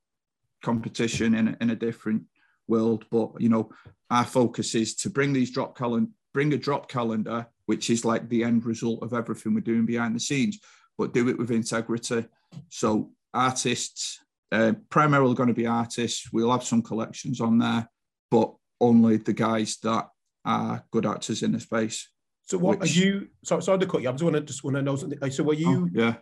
competition 0.63 1.35
in 1.35 1.49
a, 1.49 1.57
in 1.61 1.69
a 1.69 1.75
different 1.75 2.23
world, 2.67 3.05
but 3.11 3.31
you 3.39 3.49
know 3.49 3.69
our 4.09 4.25
focus 4.25 4.75
is 4.75 4.95
to 4.95 5.09
bring 5.09 5.33
these 5.33 5.51
drop 5.51 5.77
calendar, 5.77 6.11
bring 6.33 6.53
a 6.53 6.57
drop 6.57 6.89
calendar, 6.89 7.47
which 7.65 7.89
is 7.89 8.05
like 8.05 8.29
the 8.29 8.43
end 8.43 8.65
result 8.65 9.01
of 9.03 9.13
everything 9.13 9.53
we're 9.53 9.61
doing 9.61 9.85
behind 9.85 10.15
the 10.15 10.19
scenes, 10.19 10.59
but 10.97 11.13
do 11.13 11.27
it 11.29 11.37
with 11.37 11.51
integrity. 11.51 12.25
So 12.69 13.11
artists, 13.33 14.19
uh, 14.51 14.73
primarily 14.89 15.33
going 15.33 15.47
to 15.47 15.53
be 15.53 15.65
artists. 15.65 16.31
We'll 16.31 16.51
have 16.51 16.63
some 16.63 16.83
collections 16.83 17.41
on 17.41 17.57
there, 17.57 17.89
but 18.29 18.53
only 18.79 19.17
the 19.17 19.33
guys 19.33 19.77
that 19.83 20.09
are 20.45 20.83
good 20.91 21.05
actors 21.05 21.43
in 21.43 21.51
the 21.51 21.59
space. 21.59 22.09
so 22.45 22.57
what 22.57 22.79
which- 22.79 22.97
are 22.97 22.99
you? 22.99 23.27
So 23.43 23.59
sorry 23.61 23.79
to 23.79 23.85
cut 23.87 24.01
you. 24.01 24.09
I 24.09 24.11
just 24.11 24.23
want 24.23 24.35
to 24.35 24.41
just 24.41 24.63
want 24.63 24.75
to 24.75 24.81
know 24.81 24.95
something. 24.95 25.31
So 25.31 25.43
were 25.43 25.53
you 25.53 25.85
Oh, 25.85 25.89
yeah. 25.93 26.15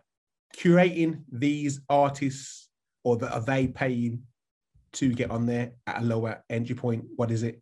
curating 0.56 1.24
these 1.32 1.82
artists, 1.90 2.70
or 3.04 3.18
the, 3.18 3.34
are 3.34 3.42
they 3.42 3.68
paying 3.68 4.24
to 4.94 5.14
get 5.14 5.32
on 5.32 5.46
there 5.46 5.72
at 5.88 6.02
a 6.02 6.06
lower 6.06 6.44
entry 6.50 6.76
point? 6.76 7.06
What 7.16 7.32
is 7.32 7.44
it? 7.44 7.62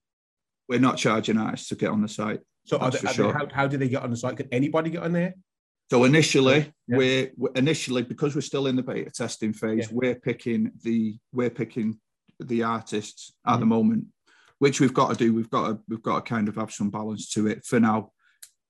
We're 0.68 0.80
not 0.80 0.98
charging 0.98 1.38
artists 1.38 1.70
to 1.70 1.76
get 1.76 1.90
on 1.90 2.02
the 2.02 2.08
site. 2.10 2.42
So 2.66 2.78
are 2.78 2.92
they, 2.92 3.00
are 3.00 3.14
they- 3.14 3.32
how, 3.32 3.48
how 3.52 3.68
do 3.68 3.78
they 3.78 3.88
get 3.90 4.04
on 4.04 4.10
the 4.12 4.18
site? 4.18 4.38
Can 4.38 4.48
anybody 4.52 4.90
get 4.90 5.04
on 5.04 5.14
there? 5.14 5.36
So 5.90 6.04
initially, 6.04 6.72
Yeah. 6.88 6.98
we're 6.98 7.32
we're- 7.38 7.54
initially 7.56 8.04
because 8.04 8.36
we're 8.36 8.42
still 8.42 8.68
in 8.68 8.76
the 8.76 8.84
beta 8.84 9.10
testing 9.10 9.54
phase, 9.54 9.88
Yeah. 9.90 9.94
we're 9.94 10.16
picking 10.16 10.72
the 10.84 11.18
we're 11.32 11.50
picking 11.50 12.00
the 12.40 12.64
artists 12.64 13.34
at 13.46 13.52
Mm-hmm. 13.54 13.60
the 13.62 13.66
moment, 13.66 14.06
which 14.60 14.80
we've 14.80 14.94
got 14.94 15.10
to 15.10 15.16
do. 15.16 15.34
We've 15.34 15.50
got 15.50 15.68
to 15.68 15.80
we've 15.88 16.04
got 16.04 16.26
to 16.26 16.30
kind 16.30 16.48
of 16.48 16.56
have 16.56 16.72
some 16.72 16.90
balance 16.90 17.30
to 17.32 17.48
it 17.48 17.66
for 17.66 17.80
now. 17.80 18.12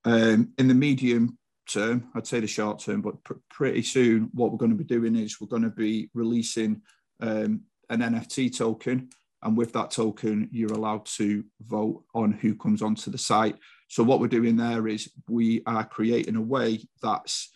Um, 0.06 0.54
in 0.58 0.68
the 0.68 0.74
medium 0.74 1.38
term, 1.68 2.10
I'd 2.16 2.26
say 2.26 2.40
the 2.40 2.48
short 2.48 2.80
term, 2.80 3.02
but 3.02 3.24
pr- 3.24 3.34
pretty 3.50 3.84
soon, 3.84 4.30
what 4.34 4.52
we're 4.52 4.58
going 4.58 4.72
to 4.72 4.78
be 4.78 4.84
doing 4.84 5.16
is 5.16 5.42
we're 5.42 5.48
going 5.48 5.64
to 5.64 5.70
be 5.70 6.10
releasing 6.14 6.82
um, 7.20 7.62
an 7.90 8.00
NFT 8.00 8.58
token, 8.58 9.10
and 9.44 9.58
with 9.58 9.74
that 9.74 9.92
token, 9.92 10.48
you're 10.52 10.74
allowed 10.74 11.06
to 11.18 11.44
vote 11.62 12.04
on 12.14 12.32
who 12.32 12.56
comes 12.56 12.82
onto 12.82 13.12
the 13.12 13.18
site. 13.18 13.58
So 13.88 14.04
what 14.04 14.20
we're 14.20 14.28
doing 14.28 14.56
there 14.56 14.88
is 14.88 15.12
we 15.28 15.64
are 15.66 15.84
creating 15.84 16.36
a 16.36 16.42
way 16.42 16.88
that's 17.02 17.52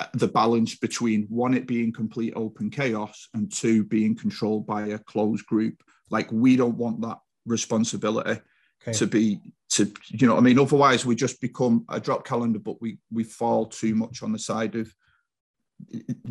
uh, 0.00 0.06
the 0.14 0.28
balance 0.28 0.76
between 0.76 1.24
one 1.24 1.52
it 1.52 1.66
being 1.66 1.92
complete 1.92 2.32
open 2.36 2.70
chaos 2.70 3.28
and 3.34 3.52
two 3.52 3.84
being 3.84 4.14
controlled 4.14 4.66
by 4.66 4.88
a 4.88 4.98
closed 4.98 5.44
group. 5.46 5.82
Like 6.10 6.30
we 6.32 6.56
don't 6.56 6.76
want 6.76 7.02
that 7.02 7.18
responsibility 7.46 8.40
Okay. 8.82 8.92
to 8.98 9.06
be 9.06 9.40
to 9.70 9.90
you 10.08 10.26
know 10.28 10.36
I 10.36 10.40
mean. 10.40 10.58
Otherwise, 10.58 11.06
we 11.06 11.14
just 11.16 11.40
become 11.40 11.84
a 11.88 11.98
drop 11.98 12.26
calendar, 12.26 12.58
but 12.58 12.80
we 12.82 12.98
we 13.10 13.24
fall 13.24 13.66
too 13.66 13.94
much 13.94 14.22
on 14.22 14.32
the 14.32 14.38
side 14.38 14.74
of 14.76 14.92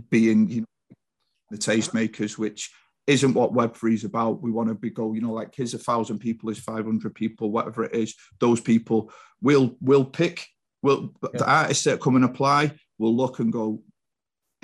being 0.09 0.47
you 0.49 0.61
know 0.61 0.67
the 1.51 1.57
tastemakers, 1.57 2.37
which 2.37 2.71
isn't 3.07 3.33
what 3.33 3.53
Web 3.53 3.75
three 3.75 3.93
is 3.95 4.03
about. 4.03 4.41
We 4.41 4.51
want 4.51 4.69
to 4.69 4.75
be 4.75 4.89
go, 4.89 5.13
you 5.13 5.21
know, 5.21 5.33
like 5.33 5.53
here's 5.55 5.73
a 5.73 5.79
thousand 5.79 6.19
people, 6.19 6.49
is 6.49 6.59
five 6.59 6.85
hundred 6.85 7.15
people, 7.15 7.51
whatever 7.51 7.83
it 7.83 7.93
is. 7.95 8.15
Those 8.39 8.61
people 8.61 9.11
will 9.41 9.75
will 9.81 10.05
pick. 10.05 10.47
Will 10.81 11.13
the 11.21 11.31
Yeah. 11.33 11.43
artists 11.43 11.83
that 11.85 11.99
come 12.01 12.15
and 12.15 12.25
apply 12.25 12.73
will 12.99 13.15
look 13.15 13.39
and 13.39 13.51
go. 13.51 13.81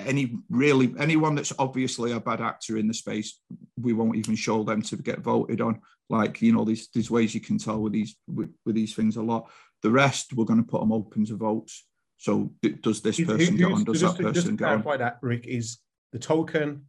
Any 0.00 0.36
really 0.48 0.92
anyone 0.98 1.34
that's 1.36 1.52
obviously 1.58 2.12
a 2.12 2.20
bad 2.20 2.40
actor 2.40 2.76
in 2.76 2.88
the 2.88 2.94
space, 2.94 3.38
we 3.76 3.92
won't 3.92 4.16
even 4.16 4.34
show 4.34 4.64
them 4.64 4.82
to 4.82 4.96
get 4.96 5.20
voted 5.20 5.60
on. 5.60 5.80
Like 6.12 6.40
you 6.42 6.52
know, 6.52 6.64
these 6.64 6.88
these 6.94 7.10
ways 7.10 7.34
you 7.34 7.40
can 7.40 7.58
tell 7.58 7.80
with 7.80 7.92
these 7.92 8.16
with, 8.28 8.50
with 8.64 8.74
these 8.74 8.94
things 8.94 9.16
a 9.16 9.22
lot. 9.22 9.50
The 9.82 9.90
rest 9.90 10.32
we're 10.32 10.44
going 10.44 10.62
to 10.62 10.70
put 10.70 10.80
them 10.80 10.92
open 10.92 11.24
to 11.26 11.36
votes. 11.36 11.86
So 12.18 12.52
does 12.82 13.00
this 13.00 13.18
who- 13.18 13.26
person 13.26 13.56
get 13.56 13.72
on? 13.72 13.84
Does 13.84 14.00
just, 14.00 14.18
that 14.18 14.22
to- 14.22 14.32
just 14.32 14.46
person 14.46 14.56
to 14.58 14.62
get 14.62 14.68
on? 14.68 14.82
clarify 14.82 15.02
that, 15.02 15.18
Rick, 15.22 15.46
is 15.46 15.78
the 16.12 16.20
token 16.20 16.86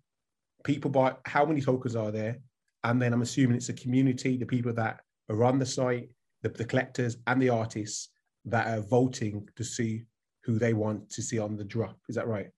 people 0.64 0.92
buy? 0.92 1.16
How 1.26 1.46
many 1.46 1.62
tokens 1.62 1.96
are 1.96 2.12
there? 2.12 2.38
and 2.84 3.02
then 3.02 3.14
I'm 3.14 3.22
assuming 3.22 3.56
it's 3.56 3.70
a 3.70 3.74
community, 3.74 4.38
the 4.38 4.46
people 4.46 4.74
that 4.74 5.00
are 5.30 5.44
on 5.44 5.60
the 5.60 5.66
site, 5.66 6.10
the, 6.42 6.50
the 6.50 6.66
collectors 6.66 7.18
and 7.28 7.42
the 7.42 7.50
artists 7.50 8.10
that 8.46 8.68
are 8.68 8.82
voting 8.82 9.48
to 9.56 9.64
see 9.64 10.04
who 10.44 10.60
they 10.60 10.74
want 10.74 11.10
to 11.12 11.22
see 11.22 11.40
on 11.40 11.56
the 11.56 11.64
drop. 11.64 11.98
Is 12.10 12.16
that 12.16 12.28
right? 12.28 12.50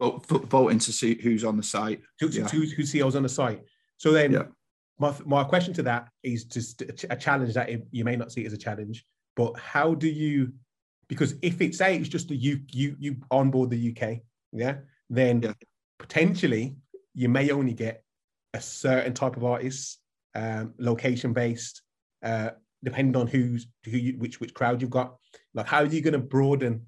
Oh, 0.00 0.20
well, 0.28 0.40
voting 0.40 0.80
to 0.80 0.92
see 0.92 1.20
who's 1.20 1.44
on 1.44 1.56
the 1.56 1.62
site. 1.62 2.02
Who, 2.20 2.28
yeah. 2.28 2.48
who, 2.48 2.62
who 2.62 2.84
CEOs 2.84 3.14
on 3.14 3.22
the 3.22 3.28
site. 3.28 3.62
So 3.96 4.12
then, 4.12 4.32
yeah. 4.32 4.44
My, 4.98 5.14
my 5.24 5.44
question 5.44 5.72
to 5.74 5.82
that 5.84 6.08
is 6.22 6.44
just 6.44 6.82
a 6.82 7.16
challenge 7.16 7.54
that 7.54 7.70
you 7.92 8.04
may 8.04 8.16
not 8.16 8.32
see 8.32 8.44
as 8.44 8.52
a 8.52 8.58
challenge, 8.58 9.04
but 9.36 9.56
how 9.58 9.94
do 9.94 10.08
you? 10.08 10.52
Because 11.08 11.34
if 11.40 11.60
it's 11.60 11.78
say 11.78 11.96
it's 11.96 12.08
just 12.08 12.28
the 12.28 12.36
you 12.36 12.60
you 12.70 12.96
you 12.98 13.16
onboard 13.30 13.70
the 13.70 13.96
UK, 13.96 14.18
yeah, 14.52 14.78
then 15.08 15.42
yeah. 15.42 15.52
potentially 15.98 16.76
you 17.14 17.28
may 17.28 17.50
only 17.50 17.74
get 17.74 18.02
a 18.54 18.60
certain 18.60 19.14
type 19.14 19.36
of 19.36 19.44
artists, 19.44 19.98
um, 20.34 20.74
location 20.78 21.32
based, 21.32 21.82
uh, 22.24 22.50
depending 22.82 23.20
on 23.20 23.28
who's 23.28 23.68
who 23.84 23.96
you, 23.96 24.18
which 24.18 24.40
which 24.40 24.52
crowd 24.52 24.82
you've 24.82 24.90
got. 24.90 25.16
Like, 25.54 25.66
how 25.66 25.78
are 25.78 25.86
you 25.86 26.00
going 26.00 26.12
to 26.12 26.18
broaden 26.18 26.86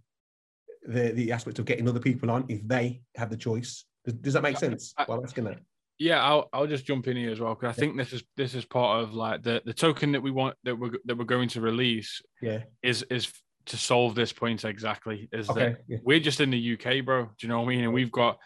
the 0.82 1.12
the 1.12 1.30
aspect 1.30 1.60
of 1.60 1.64
getting 1.64 1.88
other 1.88 2.00
people 2.00 2.30
on 2.30 2.44
if 2.48 2.66
they 2.66 3.02
have 3.14 3.30
the 3.30 3.36
choice? 3.36 3.84
Does, 4.04 4.14
does 4.14 4.34
that 4.34 4.42
make 4.42 4.58
sense? 4.58 4.94
I, 4.96 5.04
well, 5.08 5.22
asking 5.22 5.44
that. 5.44 5.60
Yeah, 6.00 6.24
I'll 6.24 6.48
I'll 6.52 6.66
just 6.66 6.86
jump 6.86 7.06
in 7.08 7.16
here 7.16 7.30
as 7.30 7.40
well 7.40 7.54
because 7.54 7.76
I 7.76 7.78
think 7.78 7.96
this 7.96 8.14
is 8.14 8.24
this 8.34 8.54
is 8.54 8.64
part 8.64 9.02
of 9.02 9.12
like 9.12 9.42
the 9.42 9.60
the 9.64 9.74
token 9.74 10.12
that 10.12 10.22
we 10.22 10.30
want 10.30 10.56
that 10.64 10.74
we're 10.74 10.92
that 11.04 11.18
we're 11.18 11.24
going 11.24 11.50
to 11.50 11.60
release. 11.60 12.22
Yeah, 12.40 12.62
is 12.82 13.02
is 13.10 13.30
to 13.66 13.76
solve 13.76 14.14
this 14.14 14.32
point 14.32 14.64
exactly. 14.64 15.28
Is 15.30 15.50
okay, 15.50 15.60
that 15.60 15.80
yeah. 15.86 15.98
we're 16.02 16.18
just 16.18 16.40
in 16.40 16.50
the 16.50 16.72
UK, 16.72 17.04
bro? 17.04 17.24
Do 17.24 17.30
you 17.42 17.48
know 17.50 17.60
what 17.60 17.66
I 17.66 17.68
mean? 17.68 17.84
And 17.84 17.92
we've 17.92 18.10
got 18.10 18.38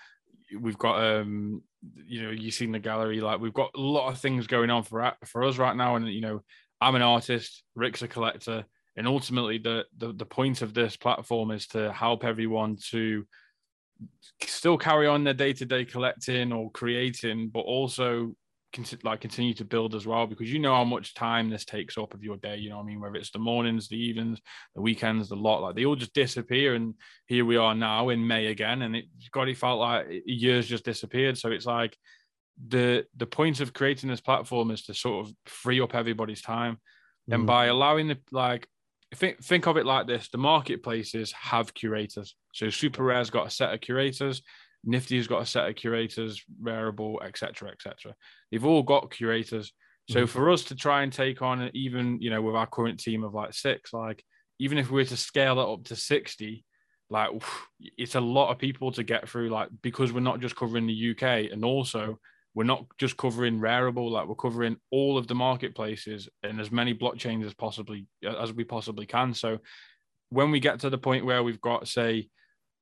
we've 0.60 0.78
got 0.78 1.02
um 1.02 1.62
you 2.04 2.22
know 2.22 2.30
you've 2.30 2.54
seen 2.54 2.72
the 2.72 2.78
gallery 2.78 3.20
like 3.20 3.40
we've 3.40 3.54
got 3.54 3.70
a 3.74 3.80
lot 3.80 4.10
of 4.10 4.18
things 4.18 4.46
going 4.46 4.70
on 4.70 4.82
for 4.82 5.12
for 5.24 5.44
us 5.44 5.58
right 5.58 5.76
now 5.76 5.96
and 5.96 6.08
you 6.08 6.20
know 6.20 6.42
i'm 6.80 6.94
an 6.94 7.02
artist 7.02 7.62
rick's 7.74 8.02
a 8.02 8.08
collector 8.08 8.64
and 8.96 9.06
ultimately 9.06 9.58
the, 9.58 9.84
the 9.98 10.12
the 10.12 10.26
point 10.26 10.62
of 10.62 10.72
this 10.72 10.96
platform 10.96 11.50
is 11.50 11.66
to 11.66 11.92
help 11.92 12.24
everyone 12.24 12.76
to 12.90 13.26
still 14.42 14.78
carry 14.78 15.06
on 15.06 15.24
their 15.24 15.34
day-to-day 15.34 15.84
collecting 15.84 16.52
or 16.52 16.70
creating 16.70 17.48
but 17.48 17.60
also 17.60 18.34
like 19.04 19.20
continue 19.20 19.54
to 19.54 19.64
build 19.64 19.94
as 19.94 20.04
well 20.04 20.26
because 20.26 20.52
you 20.52 20.58
know 20.58 20.74
how 20.74 20.82
much 20.82 21.14
time 21.14 21.48
this 21.48 21.64
takes 21.64 21.96
up 21.96 22.12
of 22.12 22.24
your 22.24 22.36
day 22.38 22.56
you 22.56 22.70
know 22.70 22.80
i 22.80 22.82
mean? 22.82 23.00
Whether 23.00 23.16
it's 23.16 23.30
the 23.30 23.38
mornings 23.38 23.88
the 23.88 23.96
evenings 23.96 24.40
the 24.74 24.82
weekends 24.82 25.28
the 25.28 25.36
lot 25.36 25.62
like 25.62 25.76
they 25.76 25.84
all 25.84 25.94
just 25.94 26.12
disappear 26.12 26.74
and 26.74 26.94
here 27.26 27.44
we 27.44 27.56
are 27.56 27.74
now 27.74 28.08
in 28.08 28.26
may 28.26 28.46
again 28.46 28.82
and 28.82 28.96
it 28.96 29.04
got 29.30 29.48
it 29.48 29.56
felt 29.56 29.78
like 29.78 30.06
years 30.26 30.66
just 30.66 30.84
disappeared. 30.84 31.38
So 31.38 31.50
it's 31.50 31.66
like 31.66 31.96
the 32.68 33.04
the 33.16 33.26
point 33.26 33.60
of 33.60 33.72
creating 33.72 34.08
this 34.08 34.20
platform 34.20 34.70
is 34.70 34.84
to 34.86 34.94
sort 34.94 35.26
of 35.26 35.34
free 35.46 35.80
up 35.80 35.94
everybody's 35.94 36.42
time. 36.42 36.78
Mm. 37.28 37.34
and 37.34 37.46
by 37.46 37.66
allowing 37.66 38.08
the 38.08 38.18
like 38.32 38.68
think 39.14 39.42
think 39.42 39.66
of 39.66 39.76
it 39.76 39.86
like 39.86 40.06
this: 40.06 40.28
the 40.28 40.38
marketplaces 40.38 41.32
have 41.32 41.74
curators. 41.74 42.34
So 42.52 42.70
Super 42.70 43.02
Rare's 43.02 43.30
got 43.30 43.46
a 43.46 43.50
set 43.50 43.72
of 43.72 43.80
curators. 43.80 44.42
Nifty's 44.84 45.26
got 45.26 45.42
a 45.42 45.46
set 45.46 45.68
of 45.68 45.76
curators, 45.76 46.42
Rarible, 46.62 47.24
etc., 47.24 47.70
etc. 47.70 48.14
They've 48.50 48.64
all 48.64 48.82
got 48.82 49.10
curators. 49.10 49.72
So 50.10 50.20
mm-hmm. 50.20 50.26
for 50.26 50.50
us 50.50 50.64
to 50.64 50.74
try 50.74 51.02
and 51.02 51.12
take 51.12 51.40
on, 51.40 51.70
even 51.72 52.20
you 52.20 52.30
know, 52.30 52.42
with 52.42 52.54
our 52.54 52.66
current 52.66 53.00
team 53.00 53.24
of 53.24 53.34
like 53.34 53.54
six, 53.54 53.92
like 53.92 54.22
even 54.58 54.78
if 54.78 54.90
we 54.90 55.00
were 55.00 55.06
to 55.06 55.16
scale 55.16 55.60
it 55.60 55.72
up 55.72 55.84
to 55.84 55.96
sixty, 55.96 56.64
like 57.10 57.30
it's 57.80 58.14
a 58.14 58.20
lot 58.20 58.50
of 58.50 58.58
people 58.58 58.92
to 58.92 59.02
get 59.02 59.28
through. 59.28 59.48
Like 59.48 59.68
because 59.82 60.12
we're 60.12 60.20
not 60.20 60.40
just 60.40 60.56
covering 60.56 60.86
the 60.86 61.10
UK, 61.10 61.52
and 61.52 61.64
also 61.64 62.18
we're 62.54 62.64
not 62.64 62.86
just 62.98 63.16
covering 63.16 63.58
Rarible 63.58 64.10
like 64.10 64.28
we're 64.28 64.34
covering 64.36 64.76
all 64.90 65.18
of 65.18 65.26
the 65.26 65.34
marketplaces 65.34 66.28
and 66.42 66.60
as 66.60 66.70
many 66.70 66.94
blockchains 66.94 67.44
as 67.44 67.54
possibly 67.54 68.06
as 68.24 68.52
we 68.52 68.64
possibly 68.64 69.06
can. 69.06 69.34
So 69.34 69.58
when 70.30 70.50
we 70.50 70.60
get 70.60 70.80
to 70.80 70.90
the 70.90 70.98
point 70.98 71.26
where 71.26 71.42
we've 71.42 71.60
got, 71.60 71.88
say, 71.88 72.28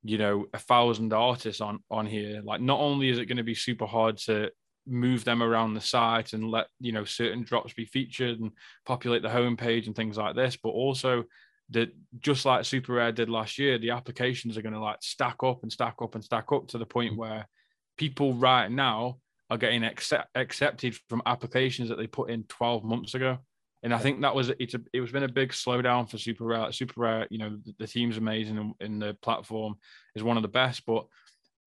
you 0.04 0.18
know, 0.18 0.46
a 0.52 0.58
thousand 0.58 1.12
artists 1.12 1.61
on 1.61 1.78
on 1.90 2.06
here, 2.06 2.42
like 2.44 2.61
not 2.61 2.80
only 2.80 3.08
is 3.08 3.18
it 3.18 3.26
going 3.26 3.38
to 3.38 3.42
be 3.42 3.54
super 3.54 3.87
hard 3.87 4.18
to 4.18 4.50
move 4.87 5.24
them 5.24 5.42
around 5.42 5.74
the 5.74 5.80
site 5.80 6.32
and 6.32 6.50
let 6.50 6.66
you 6.80 6.92
know 6.92 7.04
certain 7.04 7.42
drops 7.42 7.72
be 7.72 7.85
featured 7.85 8.40
and 8.40 8.50
populate 8.85 9.22
the 9.22 9.28
homepage 9.28 9.87
and 9.87 9.96
things 9.96 10.18
like 10.18 10.35
this, 10.35 10.56
but 10.62 10.70
also 10.70 11.24
that 11.70 11.90
just 12.20 12.44
like 12.44 12.64
Super 12.66 12.94
Rare 12.94 13.12
did 13.12 13.30
last 13.30 13.58
year, 13.58 13.78
the 13.78 13.90
applications 13.90 14.58
are 14.58 14.62
going 14.62 14.74
to 14.74 14.80
like 14.80 14.98
stack 15.00 15.37
up 15.42 15.62
and 15.62 15.72
stack 15.72 15.94
up 16.02 16.14
and 16.14 16.22
stack 16.22 16.52
up 16.52 16.68
to 16.68 16.78
the 16.78 16.85
point 16.85 17.12
mm-hmm. 17.12 17.20
where 17.20 17.48
people 17.96 18.35
right 18.35 18.70
now 18.70 19.18
are 19.52 19.58
getting 19.58 19.84
accept, 19.84 20.28
accepted 20.34 20.96
from 21.10 21.20
applications 21.26 21.90
that 21.90 21.98
they 21.98 22.06
put 22.06 22.30
in 22.30 22.42
12 22.44 22.84
months 22.84 23.12
ago. 23.12 23.36
And 23.82 23.92
I 23.92 23.98
think 23.98 24.22
that 24.22 24.34
was 24.34 24.50
it's 24.58 24.72
a, 24.72 24.80
it 24.94 25.00
was 25.02 25.12
been 25.12 25.24
a 25.24 25.28
big 25.28 25.50
slowdown 25.50 26.08
for 26.08 26.16
Super 26.16 26.44
Rare. 26.44 26.72
Super 26.72 27.00
Rare, 27.02 27.26
you 27.30 27.36
know, 27.36 27.58
the, 27.62 27.74
the 27.80 27.86
team's 27.86 28.16
amazing 28.16 28.56
and, 28.56 28.74
and, 28.80 29.02
the 29.02 29.14
platform 29.20 29.74
is 30.14 30.22
one 30.22 30.38
of 30.38 30.42
the 30.42 30.48
best. 30.48 30.86
But 30.86 31.04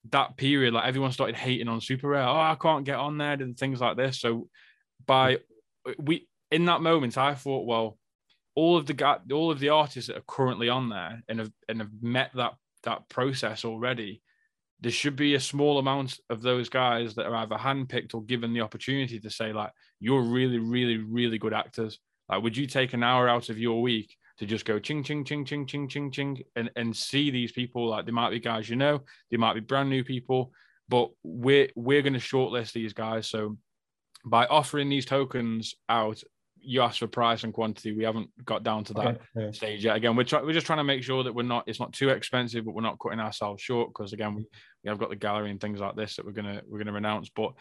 that 0.10 0.36
period, 0.36 0.74
like 0.74 0.88
everyone 0.88 1.12
started 1.12 1.36
hating 1.36 1.68
on 1.68 1.80
Super 1.80 2.08
Rare. 2.08 2.24
Oh, 2.24 2.40
I 2.40 2.58
can't 2.60 2.86
get 2.86 2.96
on 2.96 3.20
there 3.20 3.34
and 3.34 3.56
things 3.56 3.82
like 3.82 3.98
this. 3.98 4.20
So 4.20 4.50
by 5.06 5.40
we 6.00 6.28
in 6.50 6.66
that 6.66 6.82
moment, 6.82 7.20
I 7.20 7.36
thought, 7.36 7.68
well, 7.68 8.00
all 8.56 8.78
of 8.78 8.88
the 8.88 9.20
all 9.32 9.52
of 9.52 9.60
the 9.60 9.70
artists 9.70 10.08
that 10.08 10.18
are 10.18 10.24
currently 10.28 10.70
on 10.70 10.90
there 10.90 11.22
and 11.30 11.38
have 11.38 11.52
and 11.70 11.82
have 11.82 11.92
met 12.02 12.32
that 12.34 12.54
that 12.84 13.08
process 13.10 13.64
already 13.64 14.24
there 14.86 14.92
should 14.92 15.16
be 15.16 15.34
a 15.34 15.40
small 15.40 15.80
amount 15.80 16.20
of 16.30 16.44
those 16.44 16.70
guys 16.70 17.16
that 17.16 17.26
are 17.26 17.36
either 17.38 17.56
handpicked 17.56 18.14
or 18.14 18.22
given 18.22 18.54
the 18.54 18.62
opportunity 18.62 19.20
to 19.20 19.32
say, 19.32 19.52
like, 19.52 19.72
you're 20.00 20.22
really, 20.22 20.60
really, 20.60 20.98
really 20.98 21.40
good 21.40 21.56
actors. 21.56 21.98
Like, 22.30 22.44
would 22.44 22.56
you 22.56 22.68
take 22.68 22.94
an 22.94 23.02
hour 23.02 23.28
out 23.28 23.50
of 23.50 23.58
your 23.58 23.82
week 23.82 24.16
to 24.38 24.46
just 24.46 24.64
go 24.64 24.78
ching, 24.78 25.04
ching, 25.04 25.26
ching, 25.26 25.44
ching, 25.44 25.66
ching, 25.66 25.90
ching, 25.90 26.12
ching, 26.12 26.44
and, 26.56 26.70
and 26.76 26.96
see 26.96 27.32
these 27.32 27.52
people? 27.52 27.88
Like, 27.88 28.06
they 28.06 28.12
might 28.12 28.30
be 28.30 28.40
guys 28.40 28.70
you 28.70 28.76
know, 28.76 29.02
they 29.32 29.38
might 29.38 29.56
be 29.56 29.60
brand 29.60 29.90
new 29.90 30.04
people, 30.04 30.52
but 30.88 31.10
we're 31.24 31.70
we're 31.76 32.04
going 32.04 32.14
to 32.14 32.20
shortlist 32.20 32.74
these 32.74 32.94
guys. 32.94 33.28
So 33.28 33.58
by 34.24 34.46
offering 34.46 34.90
these 34.90 35.08
tokens 35.08 35.74
out 35.90 36.22
you 36.62 36.82
asked 36.82 37.00
for 37.00 37.08
price 37.08 37.44
and 37.44 37.54
quantity. 37.54 37.92
We 37.92 38.04
haven't 38.04 38.30
got 38.44 38.64
down 38.64 38.84
to 38.86 38.94
that 38.94 39.08
okay, 39.08 39.20
yeah. 39.36 39.52
stage 39.52 39.86
yet. 39.86 39.96
Again, 39.96 40.16
we're 40.16 40.24
trying. 40.24 40.46
We're 40.46 40.54
just 40.54 40.66
trying 40.66 40.80
to 40.80 40.84
make 40.84 41.04
sure 41.04 41.24
that 41.24 41.34
we're 41.34 41.44
not. 41.44 41.64
It's 41.68 41.80
not 41.80 41.94
too 41.94 42.10
expensive, 42.10 42.66
but 42.66 42.74
we're 42.74 42.82
not 42.82 42.98
cutting 43.00 43.20
ourselves 43.20 43.62
short 43.62 43.90
because 43.90 44.14
again, 44.14 44.36
we, 44.36 44.46
we 44.84 44.90
have 44.90 45.00
got 45.00 45.10
the 45.10 45.16
gallery 45.16 45.52
and 45.52 45.62
things 45.62 45.80
like 45.80 45.96
this 45.96 46.16
that 46.16 46.26
we're 46.26 46.32
gonna 46.32 46.62
we're 46.68 46.80
gonna 46.80 46.96
announce. 46.96 47.30
But 47.30 47.54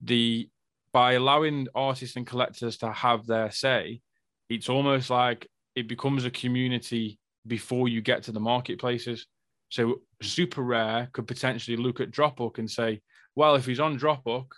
the 0.00 0.48
by 0.92 1.14
allowing 1.14 1.68
artists 1.74 2.16
and 2.16 2.26
collectors 2.26 2.78
to 2.78 2.92
have 2.92 3.26
their 3.26 3.50
say, 3.50 4.00
it's 4.48 4.68
almost 4.68 5.10
like 5.10 5.48
it 5.74 5.88
becomes 5.88 6.24
a 6.24 6.30
community 6.30 7.18
before 7.46 7.88
you 7.88 8.00
get 8.00 8.22
to 8.24 8.32
the 8.32 8.40
marketplaces. 8.40 9.26
So 9.70 10.02
super 10.20 10.62
rare 10.62 11.08
could 11.12 11.26
potentially 11.26 11.78
look 11.78 12.00
at 12.00 12.10
Dropbook 12.10 12.58
and 12.58 12.70
say, 12.70 13.00
well, 13.34 13.54
if 13.54 13.64
he's 13.64 13.80
on 13.80 13.98
Dropbook, 13.98 14.48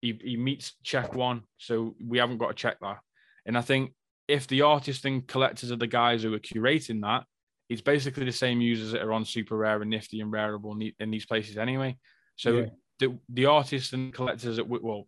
he, 0.00 0.18
he 0.22 0.36
meets 0.36 0.74
check 0.82 1.14
one, 1.14 1.42
so 1.58 1.94
we 2.04 2.18
haven't 2.18 2.38
got 2.38 2.48
to 2.48 2.54
check 2.54 2.78
that 2.80 2.98
and 3.46 3.56
I 3.58 3.60
think 3.60 3.92
if 4.28 4.46
the 4.46 4.62
artists 4.62 5.04
and 5.04 5.26
collectors 5.26 5.70
are 5.70 5.76
the 5.76 5.86
guys 5.86 6.22
who 6.22 6.32
are 6.34 6.38
curating 6.38 7.02
that, 7.02 7.24
it's 7.68 7.82
basically 7.82 8.24
the 8.24 8.32
same 8.32 8.60
users 8.60 8.92
that 8.92 9.02
are 9.02 9.12
on 9.12 9.24
super 9.24 9.56
rare 9.56 9.80
and 9.80 9.90
nifty 9.90 10.20
and 10.20 10.32
Rarible 10.32 10.92
in 10.98 11.10
these 11.10 11.26
places 11.26 11.56
anyway. 11.56 11.96
So 12.36 12.58
yeah. 12.58 12.66
the, 12.98 13.18
the 13.28 13.46
artists 13.46 13.92
and 13.92 14.12
collectors 14.12 14.56
that 14.56 14.68
well, 14.68 15.06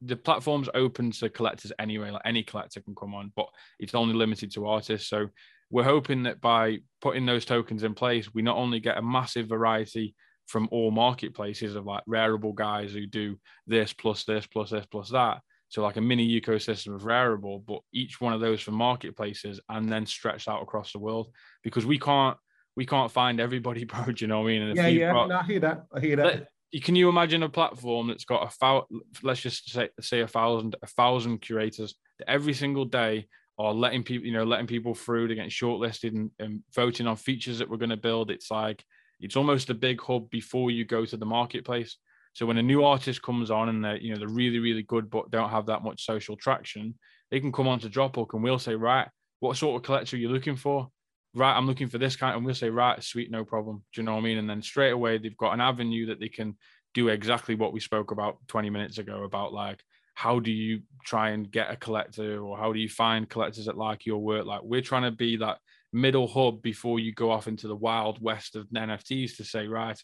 the 0.00 0.16
platform's 0.16 0.68
open 0.74 1.10
to 1.12 1.28
collectors 1.28 1.72
anyway. 1.78 2.10
Like 2.10 2.22
any 2.24 2.42
collector 2.42 2.80
can 2.80 2.94
come 2.94 3.14
on, 3.14 3.32
but 3.36 3.48
it's 3.78 3.94
only 3.94 4.14
limited 4.14 4.52
to 4.54 4.66
artists. 4.66 5.08
So 5.08 5.28
we're 5.70 5.84
hoping 5.84 6.24
that 6.24 6.40
by 6.40 6.78
putting 7.00 7.26
those 7.26 7.44
tokens 7.44 7.82
in 7.82 7.94
place, 7.94 8.32
we 8.32 8.42
not 8.42 8.56
only 8.56 8.80
get 8.80 8.98
a 8.98 9.02
massive 9.02 9.48
variety 9.48 10.14
from 10.46 10.68
all 10.70 10.90
marketplaces 10.90 11.74
of 11.74 11.86
like 11.86 12.04
Rarible 12.08 12.54
guys 12.54 12.92
who 12.92 13.06
do 13.06 13.38
this 13.66 13.92
plus 13.92 14.24
this 14.24 14.46
plus 14.46 14.70
this 14.70 14.86
plus 14.86 15.10
that, 15.10 15.40
so 15.74 15.82
like 15.82 15.96
a 15.96 16.00
mini 16.00 16.40
ecosystem 16.40 16.94
of 16.94 17.02
Rarible, 17.02 17.66
but 17.66 17.80
each 17.92 18.20
one 18.20 18.32
of 18.32 18.38
those 18.38 18.60
for 18.60 18.70
marketplaces 18.70 19.58
and 19.68 19.90
then 19.90 20.06
stretched 20.06 20.46
out 20.46 20.62
across 20.62 20.92
the 20.92 21.00
world 21.00 21.32
because 21.64 21.84
we 21.84 21.98
can't 21.98 22.36
we 22.76 22.86
can't 22.86 23.10
find 23.10 23.40
everybody, 23.40 23.82
bro. 23.84 24.04
Do 24.04 24.14
you 24.18 24.28
know 24.28 24.42
what 24.42 24.50
I 24.50 24.52
mean? 24.52 24.62
And 24.62 24.76
yeah, 24.76 24.86
yeah. 24.86 25.12
Got, 25.12 25.28
no, 25.30 25.36
I 25.38 25.42
hear 25.42 25.58
that. 25.58 25.86
I 25.92 25.98
hear 25.98 26.14
that. 26.14 26.46
can 26.84 26.94
you 26.94 27.08
imagine 27.08 27.42
a 27.42 27.48
platform 27.48 28.06
that's 28.06 28.24
got 28.24 28.46
a 28.46 28.50
thousand, 28.50 29.00
let's 29.24 29.40
just 29.40 29.68
say, 29.68 29.88
say 30.00 30.20
a 30.20 30.28
thousand, 30.28 30.76
a 30.80 30.86
thousand 30.86 31.38
curators 31.38 31.96
that 32.20 32.30
every 32.30 32.54
single 32.54 32.84
day 32.84 33.26
are 33.58 33.74
letting 33.74 34.04
people, 34.04 34.28
you 34.28 34.32
know, 34.32 34.44
letting 34.44 34.68
people 34.68 34.94
through 34.94 35.26
to 35.26 35.34
get 35.34 35.48
shortlisted 35.48 36.14
and, 36.14 36.30
and 36.38 36.60
voting 36.72 37.08
on 37.08 37.16
features 37.16 37.58
that 37.58 37.68
we're 37.68 37.78
going 37.78 37.90
to 37.90 37.96
build. 37.96 38.30
It's 38.30 38.48
like 38.48 38.84
it's 39.18 39.34
almost 39.34 39.70
a 39.70 39.74
big 39.74 40.00
hub 40.00 40.30
before 40.30 40.70
you 40.70 40.84
go 40.84 41.04
to 41.04 41.16
the 41.16 41.26
marketplace. 41.26 41.96
So 42.34 42.46
when 42.46 42.58
a 42.58 42.62
new 42.62 42.84
artist 42.84 43.22
comes 43.22 43.50
on 43.50 43.68
and 43.68 43.84
they're, 43.84 43.96
you 43.96 44.12
know, 44.12 44.18
they're 44.18 44.28
really, 44.28 44.58
really 44.58 44.82
good, 44.82 45.08
but 45.08 45.30
don't 45.30 45.50
have 45.50 45.66
that 45.66 45.82
much 45.82 46.04
social 46.04 46.36
traction, 46.36 46.94
they 47.30 47.40
can 47.40 47.52
come 47.52 47.68
on 47.68 47.78
to 47.80 47.88
Dropbook 47.88 48.34
and 48.34 48.42
we'll 48.42 48.58
say, 48.58 48.74
right, 48.74 49.08
what 49.40 49.56
sort 49.56 49.76
of 49.76 49.86
collector 49.86 50.16
are 50.16 50.18
you 50.18 50.28
looking 50.28 50.56
for? 50.56 50.88
Right, 51.34 51.56
I'm 51.56 51.66
looking 51.66 51.88
for 51.88 51.98
this 51.98 52.16
kind. 52.16 52.36
And 52.36 52.44
we'll 52.44 52.54
say, 52.54 52.70
right, 52.70 53.02
sweet, 53.02 53.30
no 53.30 53.44
problem. 53.44 53.82
Do 53.92 54.00
you 54.00 54.04
know 54.04 54.12
what 54.12 54.20
I 54.20 54.24
mean? 54.24 54.38
And 54.38 54.50
then 54.50 54.62
straight 54.62 54.92
away, 54.92 55.18
they've 55.18 55.36
got 55.36 55.52
an 55.52 55.60
avenue 55.60 56.06
that 56.06 56.20
they 56.20 56.28
can 56.28 56.56
do 56.92 57.08
exactly 57.08 57.54
what 57.54 57.72
we 57.72 57.80
spoke 57.80 58.12
about 58.12 58.38
20 58.48 58.70
minutes 58.70 58.98
ago 58.98 59.24
about 59.24 59.52
like 59.52 59.82
how 60.14 60.38
do 60.38 60.52
you 60.52 60.80
try 61.04 61.30
and 61.30 61.50
get 61.50 61.70
a 61.70 61.76
collector 61.76 62.40
or 62.40 62.56
how 62.56 62.72
do 62.72 62.78
you 62.78 62.88
find 62.88 63.28
collectors 63.28 63.66
that 63.66 63.76
like 63.76 64.06
your 64.06 64.18
work 64.18 64.46
like 64.46 64.60
we're 64.62 64.80
trying 64.80 65.02
to 65.02 65.10
be 65.10 65.36
that 65.36 65.58
middle 65.92 66.28
hub 66.28 66.62
before 66.62 67.00
you 67.00 67.12
go 67.12 67.30
off 67.30 67.48
into 67.48 67.66
the 67.66 67.76
wild 67.76 68.22
west 68.22 68.54
of 68.54 68.68
nfts 68.68 69.36
to 69.36 69.44
say 69.44 69.66
right 69.66 70.00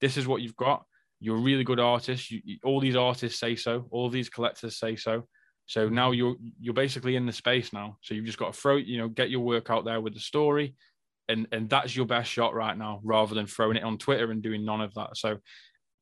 this 0.00 0.16
is 0.16 0.26
what 0.26 0.40
you've 0.40 0.56
got 0.56 0.84
you're 1.20 1.36
a 1.36 1.40
really 1.40 1.64
good 1.64 1.80
artist. 1.80 2.30
You, 2.30 2.58
all 2.64 2.80
these 2.80 2.96
artists 2.96 3.38
say 3.38 3.56
so. 3.56 3.86
All 3.90 4.08
these 4.08 4.28
collectors 4.28 4.78
say 4.78 4.96
so. 4.96 5.26
So 5.66 5.86
mm-hmm. 5.86 5.94
now 5.94 6.10
you're 6.10 6.36
you're 6.60 6.74
basically 6.74 7.16
in 7.16 7.26
the 7.26 7.32
space 7.32 7.72
now. 7.72 7.98
So 8.00 8.14
you've 8.14 8.26
just 8.26 8.38
got 8.38 8.52
to 8.52 8.60
throw 8.60 8.76
you 8.76 8.98
know 8.98 9.08
get 9.08 9.30
your 9.30 9.40
work 9.40 9.70
out 9.70 9.84
there 9.84 10.00
with 10.00 10.14
the 10.14 10.20
story 10.20 10.74
and 11.28 11.46
and 11.52 11.70
that's 11.70 11.94
your 11.94 12.06
best 12.06 12.30
shot 12.30 12.54
right 12.54 12.76
now 12.76 13.00
rather 13.04 13.34
than 13.34 13.46
throwing 13.46 13.76
it 13.76 13.84
on 13.84 13.96
twitter 13.96 14.30
and 14.30 14.42
doing 14.42 14.64
none 14.64 14.80
of 14.80 14.92
that. 14.94 15.16
So 15.16 15.38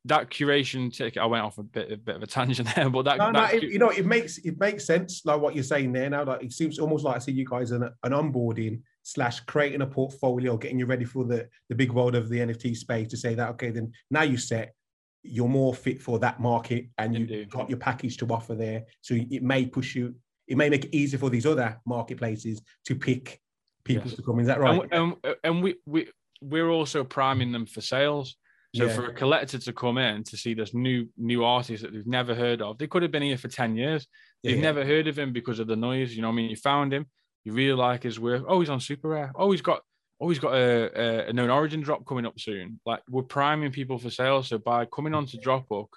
that 0.05 0.29
curation 0.29 0.93
ticket, 0.93 1.21
I 1.21 1.25
went 1.25 1.43
off 1.43 1.57
a 1.57 1.63
bit, 1.63 1.91
a 1.91 1.97
bit 1.97 2.15
of 2.15 2.23
a 2.23 2.27
tangent 2.27 2.69
there, 2.75 2.89
but 2.89 3.03
that, 3.03 3.17
no, 3.17 3.31
that 3.31 3.33
no, 3.33 3.57
it, 3.57 3.63
you 3.63 3.79
know, 3.79 3.89
it 3.89 4.05
makes 4.05 4.37
it 4.39 4.59
makes 4.59 4.85
sense, 4.85 5.21
like 5.25 5.39
what 5.39 5.55
you're 5.55 5.63
saying 5.63 5.91
there 5.91 6.09
now. 6.09 6.23
Like 6.23 6.43
it 6.43 6.53
seems 6.53 6.79
almost 6.79 7.03
like 7.03 7.17
I 7.17 7.19
see 7.19 7.31
you 7.31 7.45
guys 7.45 7.71
an, 7.71 7.83
an 8.03 8.11
onboarding 8.11 8.81
slash 9.03 9.41
creating 9.41 9.81
a 9.81 9.87
portfolio, 9.87 10.57
getting 10.57 10.79
you 10.79 10.85
ready 10.85 11.05
for 11.05 11.25
the 11.25 11.47
the 11.69 11.75
big 11.75 11.91
world 11.91 12.15
of 12.15 12.29
the 12.29 12.39
NFT 12.39 12.75
space 12.75 13.09
to 13.09 13.17
say 13.17 13.35
that 13.35 13.49
okay, 13.51 13.71
then 13.71 13.91
now 14.09 14.23
you 14.23 14.37
set, 14.37 14.73
you're 15.23 15.47
more 15.47 15.73
fit 15.73 16.01
for 16.01 16.19
that 16.19 16.39
market, 16.39 16.87
and 16.97 17.13
you 17.13 17.21
Indeed. 17.21 17.49
got 17.49 17.69
your 17.69 17.79
package 17.79 18.17
to 18.17 18.27
offer 18.27 18.55
there. 18.55 18.85
So 19.01 19.15
it 19.15 19.43
may 19.43 19.65
push 19.65 19.95
you, 19.95 20.15
it 20.47 20.57
may 20.57 20.69
make 20.69 20.85
it 20.85 20.95
easier 20.95 21.19
for 21.19 21.29
these 21.29 21.45
other 21.45 21.79
marketplaces 21.85 22.61
to 22.85 22.95
pick 22.95 23.39
people 23.83 24.07
yes. 24.07 24.15
to 24.15 24.21
come. 24.21 24.39
Is 24.39 24.47
that 24.47 24.59
right? 24.59 24.81
And, 24.91 25.15
and, 25.23 25.35
and 25.43 25.63
we 25.63 25.75
we 25.85 26.07
we're 26.41 26.69
also 26.69 27.03
priming 27.03 27.51
them 27.51 27.65
for 27.65 27.81
sales. 27.81 28.35
So 28.75 28.85
yeah. 28.85 28.93
for 28.93 29.05
a 29.07 29.13
collector 29.13 29.57
to 29.57 29.73
come 29.73 29.97
in 29.97 30.23
to 30.25 30.37
see 30.37 30.53
this 30.53 30.75
new 30.75 31.07
new 31.17 31.43
artist 31.43 31.81
that 31.81 31.91
they've 31.91 32.05
never 32.05 32.35
heard 32.35 32.61
of, 32.61 32.77
they 32.77 32.85
could 32.85 33.01
have 33.01 33.11
been 33.11 33.23
here 33.23 33.37
for 33.37 33.47
10 33.47 33.75
years. 33.75 34.07
They've 34.43 34.57
yeah. 34.57 34.61
never 34.61 34.85
heard 34.85 35.07
of 35.07 35.17
him 35.17 35.33
because 35.33 35.59
of 35.59 35.67
the 35.67 35.75
noise. 35.75 36.15
You 36.15 36.21
know, 36.21 36.29
I 36.29 36.33
mean, 36.33 36.51
you 36.51 36.55
found 36.55 36.93
him, 36.93 37.07
you 37.43 37.51
really 37.53 37.73
like 37.73 38.03
his 38.03 38.19
work. 38.19 38.43
Oh, 38.47 38.59
he's 38.59 38.69
on 38.69 38.79
super 38.79 39.09
rare. 39.09 39.31
Oh, 39.35 39.49
he's 39.49 39.63
got 39.63 39.81
oh, 40.19 40.29
he's 40.29 40.39
got 40.39 40.53
a, 40.53 41.27
a, 41.27 41.29
a 41.29 41.33
known 41.33 41.49
origin 41.49 41.81
drop 41.81 42.05
coming 42.05 42.25
up 42.25 42.39
soon. 42.39 42.79
Like 42.85 43.01
we're 43.09 43.23
priming 43.23 43.71
people 43.71 43.97
for 43.97 44.09
sales. 44.09 44.47
So 44.49 44.57
by 44.57 44.85
coming 44.85 45.13
on 45.13 45.25
to 45.27 45.37
Dropbook, 45.37 45.89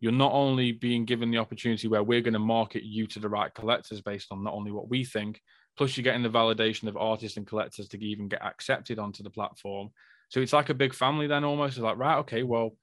you're 0.00 0.12
not 0.12 0.32
only 0.32 0.72
being 0.72 1.04
given 1.04 1.30
the 1.30 1.38
opportunity 1.38 1.88
where 1.88 2.02
we're 2.02 2.20
going 2.20 2.34
to 2.34 2.38
market 2.38 2.82
you 2.82 3.06
to 3.08 3.18
the 3.18 3.28
right 3.28 3.52
collectors 3.52 4.00
based 4.00 4.28
on 4.30 4.44
not 4.44 4.54
only 4.54 4.70
what 4.70 4.88
we 4.88 5.04
think, 5.04 5.40
plus 5.76 5.96
you're 5.96 6.04
getting 6.04 6.22
the 6.22 6.28
validation 6.28 6.88
of 6.88 6.96
artists 6.96 7.36
and 7.36 7.46
collectors 7.46 7.88
to 7.88 8.04
even 8.04 8.28
get 8.28 8.44
accepted 8.44 8.98
onto 8.98 9.22
the 9.22 9.30
platform 9.30 9.90
so 10.28 10.40
it's 10.40 10.52
like 10.52 10.68
a 10.68 10.74
big 10.74 10.94
family 10.94 11.28
then 11.28 11.44
almost. 11.44 11.76
It's 11.76 11.84
like, 11.84 11.96
right, 11.96 12.18
okay, 12.18 12.42
well, 12.42 12.76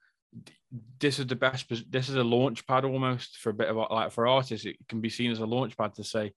this 0.98 1.18
is 1.18 1.26
the 1.26 1.36
best, 1.36 1.66
this 1.90 2.08
is 2.08 2.14
a 2.14 2.24
launch 2.24 2.66
pad 2.66 2.86
almost 2.86 3.36
for 3.36 3.50
a 3.50 3.54
bit 3.54 3.68
of 3.68 3.76
like 3.90 4.12
for 4.12 4.26
artists. 4.26 4.66
It 4.66 4.76
can 4.88 5.02
be 5.02 5.10
seen 5.10 5.30
as 5.30 5.40
a 5.40 5.44
launch 5.44 5.76
pad 5.76 5.94
to 5.96 6.04
say, 6.04 6.32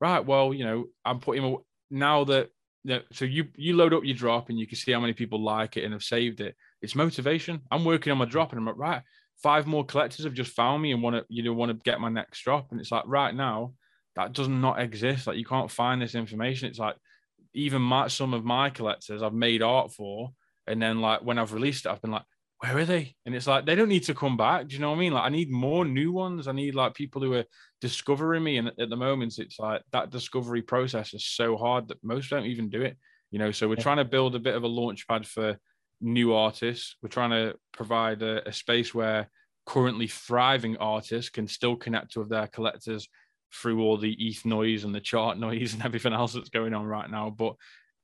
right, 0.00 0.24
well, 0.24 0.54
you 0.54 0.64
know, 0.64 0.86
I'm 1.04 1.18
putting 1.18 1.56
now 1.90 2.24
that, 2.24 2.50
that 2.84 3.04
so 3.12 3.24
you 3.24 3.46
you 3.56 3.76
load 3.76 3.92
up 3.92 4.04
your 4.04 4.16
drop 4.16 4.48
and 4.48 4.58
you 4.58 4.66
can 4.66 4.76
see 4.76 4.92
how 4.92 5.00
many 5.00 5.12
people 5.12 5.42
like 5.42 5.76
it 5.76 5.84
and 5.84 5.92
have 5.92 6.02
saved 6.02 6.40
it. 6.40 6.54
It's 6.80 6.94
motivation. 6.94 7.60
I'm 7.70 7.84
working 7.84 8.10
on 8.10 8.18
my 8.18 8.24
drop 8.24 8.50
and 8.50 8.58
I'm 8.58 8.66
like, 8.66 8.78
right, 8.78 9.02
five 9.42 9.66
more 9.66 9.84
collectors 9.84 10.24
have 10.24 10.34
just 10.34 10.52
found 10.52 10.82
me 10.82 10.92
and 10.92 11.02
want 11.02 11.16
to, 11.16 11.24
you 11.28 11.42
know, 11.42 11.52
want 11.52 11.70
to 11.70 11.82
get 11.84 12.00
my 12.00 12.08
next 12.08 12.42
drop. 12.42 12.70
And 12.70 12.80
it's 12.80 12.92
like 12.92 13.04
right 13.06 13.34
now, 13.34 13.74
that 14.16 14.32
does 14.32 14.48
not 14.48 14.80
exist. 14.80 15.26
Like 15.26 15.36
you 15.36 15.44
can't 15.44 15.70
find 15.70 16.00
this 16.00 16.14
information. 16.14 16.68
It's 16.68 16.78
like 16.78 16.96
even 17.54 17.82
my 17.82 18.08
some 18.08 18.32
of 18.32 18.44
my 18.44 18.70
collectors 18.70 19.22
I've 19.22 19.34
made 19.34 19.62
art 19.62 19.92
for 19.92 20.30
and 20.66 20.80
then 20.80 21.00
like 21.00 21.22
when 21.22 21.38
I've 21.38 21.52
released 21.52 21.86
it, 21.86 21.90
I've 21.90 22.00
been 22.00 22.12
like, 22.12 22.24
where 22.60 22.76
are 22.76 22.84
they? 22.84 23.14
And 23.24 23.34
it's 23.34 23.46
like 23.46 23.64
they 23.64 23.74
don't 23.74 23.88
need 23.88 24.04
to 24.04 24.14
come 24.14 24.36
back. 24.36 24.68
Do 24.68 24.74
you 24.74 24.80
know 24.80 24.90
what 24.90 24.96
I 24.96 25.00
mean? 25.00 25.12
Like 25.14 25.24
I 25.24 25.30
need 25.30 25.50
more 25.50 25.84
new 25.84 26.12
ones. 26.12 26.46
I 26.46 26.52
need 26.52 26.74
like 26.74 26.94
people 26.94 27.22
who 27.22 27.32
are 27.32 27.44
discovering 27.80 28.44
me. 28.44 28.58
And 28.58 28.68
at 28.78 28.90
the 28.90 28.96
moment, 28.96 29.38
it's 29.38 29.58
like 29.58 29.82
that 29.92 30.10
discovery 30.10 30.60
process 30.60 31.14
is 31.14 31.24
so 31.24 31.56
hard 31.56 31.88
that 31.88 32.04
most 32.04 32.28
don't 32.28 32.44
even 32.44 32.68
do 32.68 32.82
it. 32.82 32.98
You 33.30 33.38
know, 33.38 33.50
so 33.50 33.66
we're 33.66 33.76
trying 33.76 33.96
to 33.96 34.04
build 34.04 34.34
a 34.34 34.40
bit 34.40 34.56
of 34.56 34.64
a 34.64 34.68
launch 34.68 35.08
pad 35.08 35.26
for 35.26 35.56
new 36.02 36.34
artists. 36.34 36.96
We're 37.00 37.08
trying 37.08 37.30
to 37.30 37.54
provide 37.72 38.22
a, 38.22 38.46
a 38.46 38.52
space 38.52 38.92
where 38.92 39.30
currently 39.64 40.08
thriving 40.08 40.76
artists 40.78 41.30
can 41.30 41.46
still 41.46 41.76
connect 41.76 42.16
with 42.16 42.28
their 42.28 42.48
collectors 42.48 43.08
through 43.54 43.82
all 43.82 43.96
the 43.96 44.12
ETH 44.18 44.44
noise 44.44 44.84
and 44.84 44.94
the 44.94 45.00
chart 45.00 45.38
noise 45.48 45.72
and 45.72 45.84
everything 45.84 46.12
else 46.12 46.34
that's 46.34 46.50
going 46.50 46.74
on 46.74 46.84
right 46.84 47.10
now. 47.10 47.30
But 47.30 47.54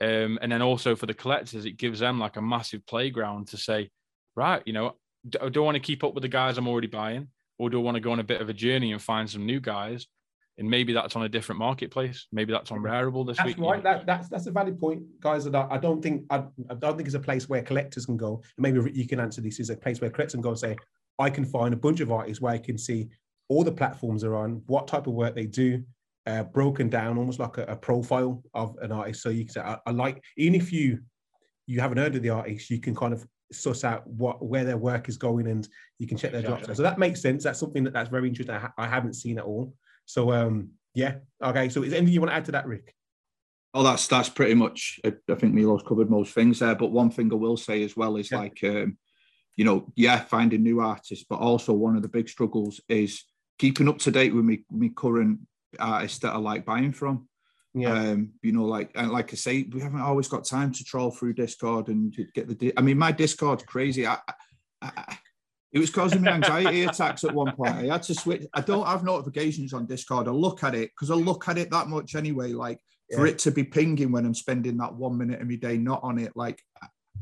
um, 0.00 0.38
and 0.40 0.50
then 0.52 0.62
also 0.62 0.94
for 0.94 1.06
the 1.06 1.14
collectors, 1.14 1.66
it 1.66 1.78
gives 1.78 2.00
them 2.00 2.18
like 2.18 2.36
a 2.36 2.42
massive 2.42 2.86
playground 2.86 3.48
to 3.48 3.56
say, 3.56 3.90
right, 4.36 4.62
you 4.66 4.72
know, 4.72 4.94
do, 5.28 5.38
I 5.40 5.58
want 5.58 5.74
to 5.74 5.80
keep 5.80 6.04
up 6.04 6.14
with 6.14 6.22
the 6.22 6.28
guys 6.28 6.58
I'm 6.58 6.68
already 6.68 6.86
buying, 6.86 7.28
or 7.58 7.70
do 7.70 7.78
I 7.78 7.82
want 7.82 7.96
to 7.96 8.00
go 8.00 8.12
on 8.12 8.20
a 8.20 8.24
bit 8.24 8.40
of 8.40 8.48
a 8.48 8.52
journey 8.52 8.92
and 8.92 9.02
find 9.02 9.28
some 9.28 9.46
new 9.46 9.60
guys? 9.60 10.06
And 10.58 10.70
maybe 10.70 10.94
that's 10.94 11.14
on 11.16 11.22
a 11.22 11.28
different 11.28 11.58
marketplace. 11.58 12.28
Maybe 12.32 12.52
that's 12.52 12.70
on 12.70 12.78
Rarible 12.78 13.26
this 13.26 13.36
that's 13.36 13.48
week. 13.48 13.58
Right. 13.58 13.82
That, 13.82 14.06
that's 14.06 14.30
that's 14.30 14.46
a 14.46 14.50
valid 14.50 14.80
point, 14.80 15.02
guys. 15.20 15.44
That 15.44 15.68
I 15.70 15.76
don't 15.76 16.00
think 16.00 16.24
I, 16.30 16.44
I 16.70 16.74
don't 16.74 16.96
think 16.96 17.06
it's 17.06 17.14
a 17.14 17.20
place 17.20 17.46
where 17.46 17.60
collectors 17.62 18.06
can 18.06 18.16
go. 18.16 18.42
Maybe 18.56 18.90
you 18.94 19.06
can 19.06 19.20
answer 19.20 19.42
this. 19.42 19.60
Is 19.60 19.68
a 19.68 19.76
place 19.76 20.00
where 20.00 20.08
collectors 20.08 20.32
can 20.32 20.40
go 20.40 20.50
and 20.50 20.58
say, 20.58 20.76
I 21.18 21.28
can 21.28 21.44
find 21.44 21.74
a 21.74 21.76
bunch 21.76 22.00
of 22.00 22.10
artists 22.10 22.40
where 22.40 22.54
I 22.54 22.58
can 22.58 22.78
see 22.78 23.08
all 23.48 23.64
the 23.64 23.72
platforms 23.72 24.24
are 24.24 24.34
on, 24.34 24.62
what 24.66 24.88
type 24.88 25.06
of 25.06 25.12
work 25.12 25.34
they 25.34 25.46
do, 25.46 25.82
uh, 26.26 26.42
broken 26.42 26.88
down 26.88 27.18
almost 27.18 27.38
like 27.38 27.58
a, 27.58 27.64
a, 27.64 27.76
profile 27.76 28.42
of 28.54 28.76
an 28.82 28.90
artist. 28.90 29.22
So 29.22 29.28
you 29.28 29.44
can 29.44 29.52
say, 29.52 29.60
I, 29.60 29.78
I, 29.86 29.90
like, 29.92 30.22
even 30.36 30.60
if 30.60 30.72
you 30.72 31.00
you 31.66 31.80
haven't 31.80 31.98
heard 31.98 32.14
of 32.16 32.22
the 32.22 32.30
artist, 32.30 32.70
you 32.70 32.80
can 32.80 32.94
kind 32.94 33.12
of 33.12 33.26
suss 33.52 33.84
out 33.84 34.06
what 34.06 34.44
where 34.44 34.64
their 34.64 34.76
work 34.76 35.08
is 35.08 35.16
going 35.16 35.46
and 35.46 35.68
you 35.98 36.06
can 36.06 36.16
check 36.16 36.32
their 36.32 36.40
exactly. 36.40 36.66
drops. 36.66 36.76
So 36.76 36.82
that 36.82 36.98
makes 36.98 37.20
sense. 37.20 37.44
That's 37.44 37.60
something 37.60 37.84
that, 37.84 37.92
that's 37.92 38.10
very 38.10 38.28
interesting. 38.28 38.54
I, 38.54 38.58
ha- 38.58 38.74
I 38.76 38.86
haven't 38.86 39.14
seen 39.14 39.38
at 39.38 39.44
all. 39.44 39.74
So 40.04 40.32
um, 40.32 40.70
yeah, 40.94 41.16
okay. 41.42 41.68
So 41.68 41.82
is 41.82 41.92
anything 41.92 42.14
you 42.14 42.20
want 42.20 42.30
to 42.30 42.36
add 42.36 42.44
to 42.46 42.52
that, 42.52 42.66
Rick? 42.66 42.94
Oh, 43.74 43.82
that's 43.82 44.06
that's 44.06 44.28
pretty 44.28 44.54
much. 44.54 44.98
I, 45.04 45.12
I 45.30 45.34
think 45.34 45.54
Milo's 45.54 45.82
covered 45.86 46.10
most 46.10 46.32
things 46.32 46.60
there. 46.60 46.74
But 46.74 46.92
one 46.92 47.10
thing 47.10 47.30
I 47.32 47.36
will 47.36 47.56
say 47.56 47.82
as 47.82 47.96
well 47.96 48.16
is 48.16 48.30
yeah. 48.30 48.38
like, 48.38 48.58
um, 48.64 48.96
you 49.56 49.64
know, 49.64 49.92
yeah, 49.96 50.20
finding 50.20 50.62
new 50.62 50.80
artists, 50.80 51.26
but 51.28 51.40
also 51.40 51.72
one 51.72 51.96
of 51.96 52.02
the 52.02 52.08
big 52.08 52.28
struggles 52.28 52.80
is 52.88 53.24
keeping 53.58 53.88
up 53.88 53.98
to 53.98 54.10
date 54.10 54.34
with 54.34 54.44
me, 54.44 54.64
me 54.70 54.90
current 54.90 55.40
artists 55.78 56.18
that 56.20 56.32
I 56.32 56.38
like 56.38 56.64
buying 56.64 56.92
from. 56.92 57.28
Yeah. 57.76 57.92
Um, 57.92 58.30
you 58.40 58.52
know, 58.52 58.64
like 58.64 58.90
and 58.94 59.12
like 59.12 59.32
I 59.34 59.36
say, 59.36 59.68
we 59.70 59.82
haven't 59.82 60.00
always 60.00 60.28
got 60.28 60.46
time 60.46 60.72
to 60.72 60.82
troll 60.84 61.10
through 61.10 61.34
Discord 61.34 61.88
and 61.88 62.16
get 62.34 62.48
the. 62.48 62.54
Di- 62.54 62.72
I 62.74 62.80
mean, 62.80 62.96
my 62.96 63.12
Discord's 63.12 63.64
crazy. 63.64 64.06
I, 64.06 64.16
I, 64.26 64.32
I, 64.80 65.18
it 65.72 65.78
was 65.78 65.90
causing 65.90 66.22
me 66.22 66.28
anxiety 66.28 66.84
attacks 66.84 67.22
at 67.24 67.34
one 67.34 67.54
point. 67.54 67.74
I 67.74 67.84
had 67.84 68.02
to 68.04 68.14
switch. 68.14 68.46
I 68.54 68.62
don't 68.62 68.86
have 68.86 69.04
notifications 69.04 69.74
on 69.74 69.84
Discord. 69.84 70.26
I 70.26 70.30
look 70.30 70.64
at 70.64 70.74
it 70.74 70.90
because 70.94 71.10
I 71.10 71.16
look 71.16 71.48
at 71.48 71.58
it 71.58 71.70
that 71.70 71.88
much 71.88 72.14
anyway. 72.14 72.52
Like 72.52 72.80
yeah. 73.10 73.18
for 73.18 73.26
it 73.26 73.38
to 73.40 73.50
be 73.50 73.62
pinging 73.62 74.10
when 74.10 74.24
I'm 74.24 74.34
spending 74.34 74.78
that 74.78 74.94
one 74.94 75.18
minute 75.18 75.42
of 75.42 75.48
my 75.48 75.56
day 75.56 75.76
not 75.76 76.00
on 76.02 76.18
it, 76.18 76.32
like 76.34 76.62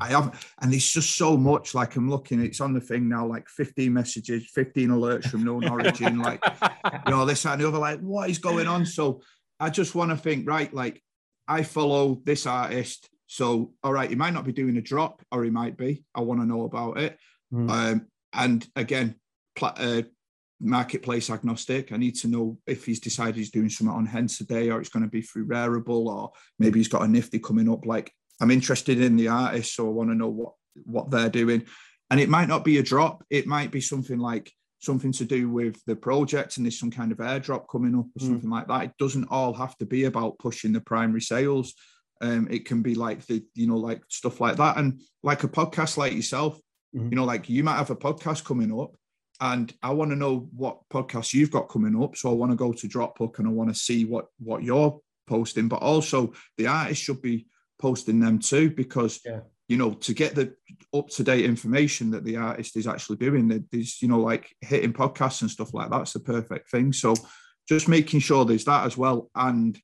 I 0.00 0.08
haven't. 0.08 0.34
and 0.60 0.72
it's 0.72 0.92
just 0.92 1.16
so 1.16 1.36
much. 1.36 1.74
Like 1.74 1.96
I'm 1.96 2.10
looking, 2.10 2.40
it's 2.40 2.60
on 2.60 2.74
the 2.74 2.80
thing 2.80 3.08
now, 3.08 3.26
like 3.26 3.48
15 3.48 3.92
messages, 3.92 4.48
15 4.54 4.88
alerts 4.88 5.30
from 5.30 5.44
known 5.44 5.68
origin, 5.68 6.20
like 6.20 6.42
you 7.06 7.10
know, 7.10 7.24
this 7.24 7.44
and 7.46 7.60
the 7.60 7.68
other. 7.68 7.78
Like, 7.78 8.00
what 8.00 8.30
is 8.30 8.38
going 8.38 8.66
on? 8.66 8.86
So 8.86 9.20
I 9.60 9.70
just 9.70 9.94
want 9.94 10.10
to 10.10 10.16
think, 10.16 10.48
right, 10.48 10.72
like 10.72 11.02
I 11.46 11.62
follow 11.62 12.20
this 12.24 12.46
artist. 12.46 13.08
So, 13.26 13.72
all 13.82 13.92
right, 13.92 14.10
he 14.10 14.16
might 14.16 14.34
not 14.34 14.44
be 14.44 14.52
doing 14.52 14.76
a 14.76 14.82
drop, 14.82 15.22
or 15.32 15.44
he 15.44 15.50
might 15.50 15.76
be. 15.76 16.04
I 16.14 16.20
want 16.20 16.40
to 16.40 16.46
know 16.46 16.64
about 16.64 16.98
it. 16.98 17.18
Mm. 17.52 17.70
Um, 17.70 18.06
and 18.32 18.66
again, 18.76 19.16
uh, 19.60 20.02
marketplace 20.60 21.30
agnostic. 21.30 21.92
I 21.92 21.96
need 21.96 22.16
to 22.16 22.28
know 22.28 22.58
if 22.66 22.84
he's 22.84 23.00
decided 23.00 23.36
he's 23.36 23.50
doing 23.50 23.68
something 23.68 23.94
on 23.94 24.06
Hens 24.06 24.38
today, 24.38 24.70
or 24.70 24.80
it's 24.80 24.90
going 24.90 25.04
to 25.04 25.10
be 25.10 25.22
through 25.22 25.46
Rarible, 25.46 26.06
or 26.06 26.32
maybe 26.58 26.80
he's 26.80 26.88
got 26.88 27.02
a 27.02 27.08
nifty 27.08 27.38
coming 27.38 27.70
up. 27.70 27.86
Like 27.86 28.12
I'm 28.40 28.50
interested 28.50 29.00
in 29.00 29.16
the 29.16 29.28
artist, 29.28 29.74
so 29.74 29.86
I 29.86 29.90
want 29.90 30.10
to 30.10 30.16
know 30.16 30.28
what 30.28 30.52
what 30.84 31.10
they're 31.10 31.30
doing. 31.30 31.64
And 32.10 32.20
it 32.20 32.28
might 32.28 32.48
not 32.48 32.64
be 32.64 32.78
a 32.78 32.82
drop; 32.82 33.24
it 33.30 33.46
might 33.46 33.70
be 33.70 33.80
something 33.80 34.18
like 34.18 34.52
something 34.84 35.12
to 35.12 35.24
do 35.24 35.48
with 35.48 35.80
the 35.86 35.96
project, 35.96 36.56
and 36.56 36.66
there's 36.66 36.78
some 36.78 36.90
kind 36.90 37.12
of 37.12 37.18
airdrop 37.18 37.66
coming 37.70 37.94
up 37.94 38.06
or 38.06 38.20
mm. 38.20 38.26
something 38.26 38.50
like 38.50 38.68
that. 38.68 38.84
It 38.84 38.92
doesn't 38.98 39.28
all 39.30 39.52
have 39.54 39.76
to 39.78 39.86
be 39.86 40.04
about 40.04 40.38
pushing 40.38 40.72
the 40.72 40.80
primary 40.80 41.20
sales. 41.20 41.74
Um, 42.20 42.48
it 42.50 42.64
can 42.64 42.82
be 42.82 42.94
like 42.94 43.26
the 43.26 43.44
you 43.54 43.66
know 43.66 43.76
like 43.76 44.02
stuff 44.08 44.40
like 44.40 44.56
that, 44.56 44.76
and 44.76 45.00
like 45.22 45.44
a 45.44 45.48
podcast 45.48 45.96
like 45.96 46.12
yourself. 46.12 46.58
Mm-hmm. 46.94 47.08
You 47.10 47.16
know, 47.16 47.24
like 47.24 47.48
you 47.48 47.64
might 47.64 47.76
have 47.76 47.90
a 47.90 47.96
podcast 47.96 48.44
coming 48.44 48.78
up, 48.78 48.94
and 49.40 49.72
I 49.82 49.90
want 49.90 50.10
to 50.10 50.16
know 50.16 50.48
what 50.54 50.80
podcast 50.92 51.34
you've 51.34 51.50
got 51.50 51.68
coming 51.68 52.00
up. 52.02 52.16
So 52.16 52.30
I 52.30 52.34
want 52.34 52.52
to 52.52 52.56
go 52.56 52.72
to 52.72 52.88
Dropbook 52.88 53.38
and 53.38 53.48
I 53.48 53.50
want 53.50 53.70
to 53.70 53.78
see 53.78 54.04
what 54.04 54.26
what 54.38 54.62
you're 54.62 55.00
posting, 55.26 55.68
but 55.68 55.82
also 55.82 56.32
the 56.56 56.66
artist 56.66 57.02
should 57.02 57.22
be 57.22 57.46
posting 57.78 58.20
them 58.20 58.38
too 58.38 58.70
because 58.70 59.20
yeah. 59.24 59.40
You 59.68 59.76
know 59.76 59.92
to 59.92 60.12
get 60.12 60.34
the 60.34 60.54
up 60.94 61.08
to 61.08 61.24
date 61.24 61.44
information 61.44 62.10
that 62.10 62.24
the 62.24 62.36
artist 62.36 62.76
is 62.76 62.86
actually 62.86 63.16
doing 63.16 63.48
that 63.48 63.64
there's 63.70 64.00
you 64.02 64.08
know 64.08 64.20
like 64.20 64.54
hitting 64.60 64.92
podcasts 64.92 65.42
and 65.42 65.50
stuff 65.50 65.72
like 65.74 65.90
that's 65.90 66.12
the 66.12 66.20
perfect 66.20 66.70
thing 66.70 66.92
so 66.92 67.14
just 67.68 67.88
making 67.88 68.20
sure 68.20 68.44
there's 68.44 68.64
that 68.64 68.84
as 68.84 68.96
well 68.96 69.30
and 69.34 69.78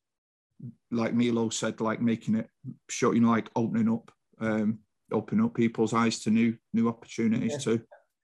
like 0.91 1.15
Milo 1.15 1.49
said 1.49 1.81
like 1.81 2.03
making 2.03 2.35
it 2.35 2.49
sure 2.89 3.15
you 3.15 3.21
know 3.21 3.31
like 3.31 3.49
opening 3.57 3.93
up 3.93 4.11
um 4.41 4.79
opening 5.13 5.45
up 5.45 5.55
people's 5.55 5.95
eyes 5.95 6.21
to 6.21 6.31
new 6.31 6.57
new 6.75 6.89
opportunities 6.89 7.53
yeah. 7.53 7.59
too 7.59 7.81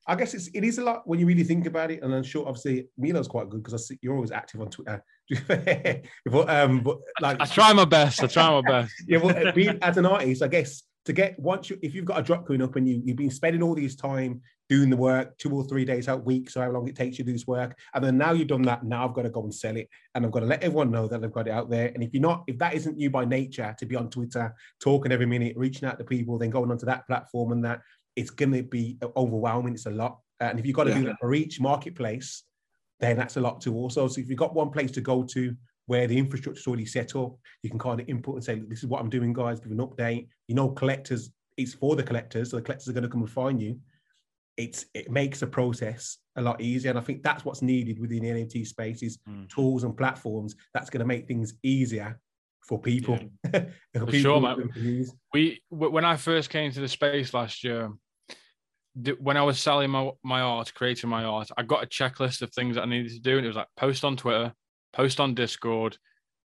I 0.09 0.15
guess 0.15 0.35
it's 0.35 0.49
it 0.49 0.63
is 0.63 0.79
a 0.79 0.85
lot 0.85 1.03
when 1.07 1.19
you 1.19 1.27
really 1.27 1.43
think 1.43 1.67
about 1.67 1.91
it. 1.91 2.03
And 2.03 2.15
I'm 2.15 2.23
sure, 2.23 2.47
obviously, 2.47 2.89
Milo's 2.97 3.27
quite 3.27 3.51
good 3.51 3.63
because 3.63 3.75
I 3.75 3.85
see 3.85 3.99
you're 4.03 4.15
always 4.15 4.31
active 4.31 4.61
on 4.61 4.71
Twitter. 4.71 5.03
but, 6.27 6.49
um, 6.49 6.81
but 6.83 6.99
like, 7.21 7.41
I 7.41 7.45
try 7.47 7.73
my 7.73 7.85
best. 7.85 8.23
I 8.23 8.29
try 8.29 8.49
my 8.51 8.61
best. 8.61 8.95
yeah, 9.09 9.19
well, 9.19 9.53
being, 9.53 9.79
as 9.83 9.97
an 9.97 10.07
artist, 10.07 10.43
I 10.43 10.49
guess 10.49 10.85
to 11.07 11.13
get 11.13 11.39
once 11.39 11.71
you 11.71 11.79
if 11.83 11.95
you've 11.95 12.05
got 12.05 12.19
a 12.19 12.23
drop 12.23 12.45
going 12.47 12.61
up 12.61 12.77
and 12.77 12.87
you 12.87 13.01
you've 13.05 13.17
been 13.17 13.31
spending 13.31 13.63
all 13.63 13.75
these 13.75 13.97
time 13.97 14.41
doing 14.69 14.91
the 14.91 14.97
work 14.97 15.39
two 15.39 15.51
or 15.51 15.65
three 15.65 15.85
days 15.85 16.09
out 16.09 16.25
week 16.25 16.51
so 16.51 16.61
how 16.61 16.71
long 16.71 16.89
it 16.89 16.97
takes 16.97 17.17
you 17.19 17.25
to 17.25 17.31
do 17.31 17.33
this 17.33 17.47
work 17.47 17.79
and 17.95 18.05
then 18.05 18.19
now 18.19 18.33
you've 18.33 18.49
done 18.49 18.63
that 18.63 18.83
now 18.85 19.07
i've 19.07 19.15
got 19.15 19.23
to 19.23 19.31
go 19.31 19.43
and 19.45 19.55
sell 19.55 19.77
it 19.77 19.89
and 20.15 20.27
i've 20.27 20.33
got 20.33 20.41
to 20.41 20.47
let 20.47 20.63
everyone 20.63 20.91
know 20.91 21.07
that 21.07 21.23
i've 21.23 21.33
got 21.33 21.47
it 21.47 21.53
out 21.53 21.71
there. 21.71 21.93
And 21.95 22.03
if 22.03 22.13
you're 22.13 22.21
not 22.21 22.43
if 22.49 22.59
that 22.59 22.75
isn't 22.75 22.99
you 22.99 23.09
by 23.09 23.25
nature 23.25 23.75
to 23.79 23.87
be 23.87 23.95
on 23.95 24.11
twitter 24.11 24.55
talking 24.81 25.13
every 25.13 25.27
minute 25.27 25.57
reaching 25.57 25.89
out 25.89 25.99
to 25.99 26.05
people 26.05 26.39
then 26.39 26.51
going 26.51 26.71
onto 26.71 26.87
that 26.87 27.07
platform 27.07 27.53
and 27.53 27.65
that 27.65 27.81
it's 28.17 28.31
going 28.31 28.53
to 28.53 28.63
be 28.63 28.97
overwhelming. 29.15 29.75
It's 29.75 29.85
a 29.85 29.91
lot. 29.91 30.21
Uh, 30.41 30.45
and 30.45 30.59
if 30.59 30.65
you've 30.65 30.75
got 30.75 30.85
to 30.85 30.91
yeah. 30.91 30.99
do 30.99 31.05
that 31.05 31.19
for 31.21 31.35
each 31.35 31.61
marketplace 31.61 32.43
then 32.99 33.17
that's 33.17 33.37
a 33.37 33.41
lot 33.41 33.61
too 33.61 33.75
also 33.75 34.09
so 34.09 34.21
if 34.21 34.29
you've 34.29 34.39
got 34.39 34.55
one 34.55 34.71
place 34.71 34.91
to 34.91 35.01
go 35.03 35.23
to 35.23 35.55
where 35.87 36.07
the 36.07 36.19
infrastructure 36.19 36.61
is 36.61 36.67
already 36.67 36.87
set 36.87 37.17
up. 37.17 37.37
You 37.63 37.71
can 37.71 37.79
kind 37.79 38.01
of 38.01 38.09
input 38.09 38.35
and 38.35 38.45
say, 38.45 38.61
this 38.67 38.81
is 38.81 38.87
what 38.87 39.01
I'm 39.01 39.11
doing, 39.11 39.33
guys, 39.33 39.61
give 39.61 39.73
an 39.73 39.79
update. 39.79 40.29
You 40.49 40.55
know, 40.55 40.71
collectors, 40.71 41.31
it's 41.57 41.75
for 41.75 41.97
the 41.97 42.03
collectors, 42.03 42.51
so 42.51 42.57
the 42.57 42.63
collectors 42.63 42.89
are 42.89 42.93
going 42.93 43.05
to 43.05 43.09
come 43.09 43.23
and 43.23 43.31
find 43.31 43.61
you. 43.61 43.79
It's 44.57 44.87
it 44.95 45.11
makes 45.11 45.41
the 45.41 45.47
process 45.47 46.19
a 46.37 46.43
lot 46.43 46.61
easier. 46.61 46.91
And 46.91 46.99
I 46.99 47.03
think 47.03 47.23
that's 47.23 47.45
what's 47.45 47.63
needed 47.63 48.01
within 48.01 48.23
the 48.23 48.31
NFT 48.31 48.67
space 48.67 49.03
is 49.03 49.19
mm. 49.29 49.49
tools 49.49 49.85
and 49.85 49.97
platforms 49.97 50.57
that's 50.73 50.89
going 50.91 51.01
to 51.01 51.07
make 51.07 51.29
things 51.29 51.55
easier 51.63 52.19
for 52.63 52.81
people. 52.81 53.19
Yeah. 53.45 53.67
for 53.95 54.07
people 54.07 54.13
sure, 54.13 54.41
man. 54.41 54.71
We 55.33 55.61
when 55.69 56.05
I 56.05 56.17
first 56.17 56.51
came 56.51 56.73
to 56.73 56.81
the 56.81 56.89
space 56.89 57.35
last 57.35 57.65
year, 57.65 57.93
when 59.19 59.37
I 59.37 59.43
was 59.43 59.59
selling 59.61 59.91
my, 59.91 60.11
my 60.25 60.41
art, 60.41 60.73
creating 60.75 61.11
my 61.11 61.25
art, 61.25 61.51
I 61.57 61.63
got 61.63 61.85
a 61.85 61.87
checklist 61.87 62.43
of 62.43 62.51
things 62.53 62.77
that 62.77 62.83
I 62.83 62.87
needed 62.87 63.13
to 63.13 63.21
do, 63.21 63.37
and 63.37 63.45
it 63.45 63.49
was 63.49 63.57
like 63.57 63.69
post 63.77 64.05
on 64.05 64.17
Twitter, 64.17 64.53
post 64.93 65.21
on 65.21 65.35
Discord, 65.35 65.97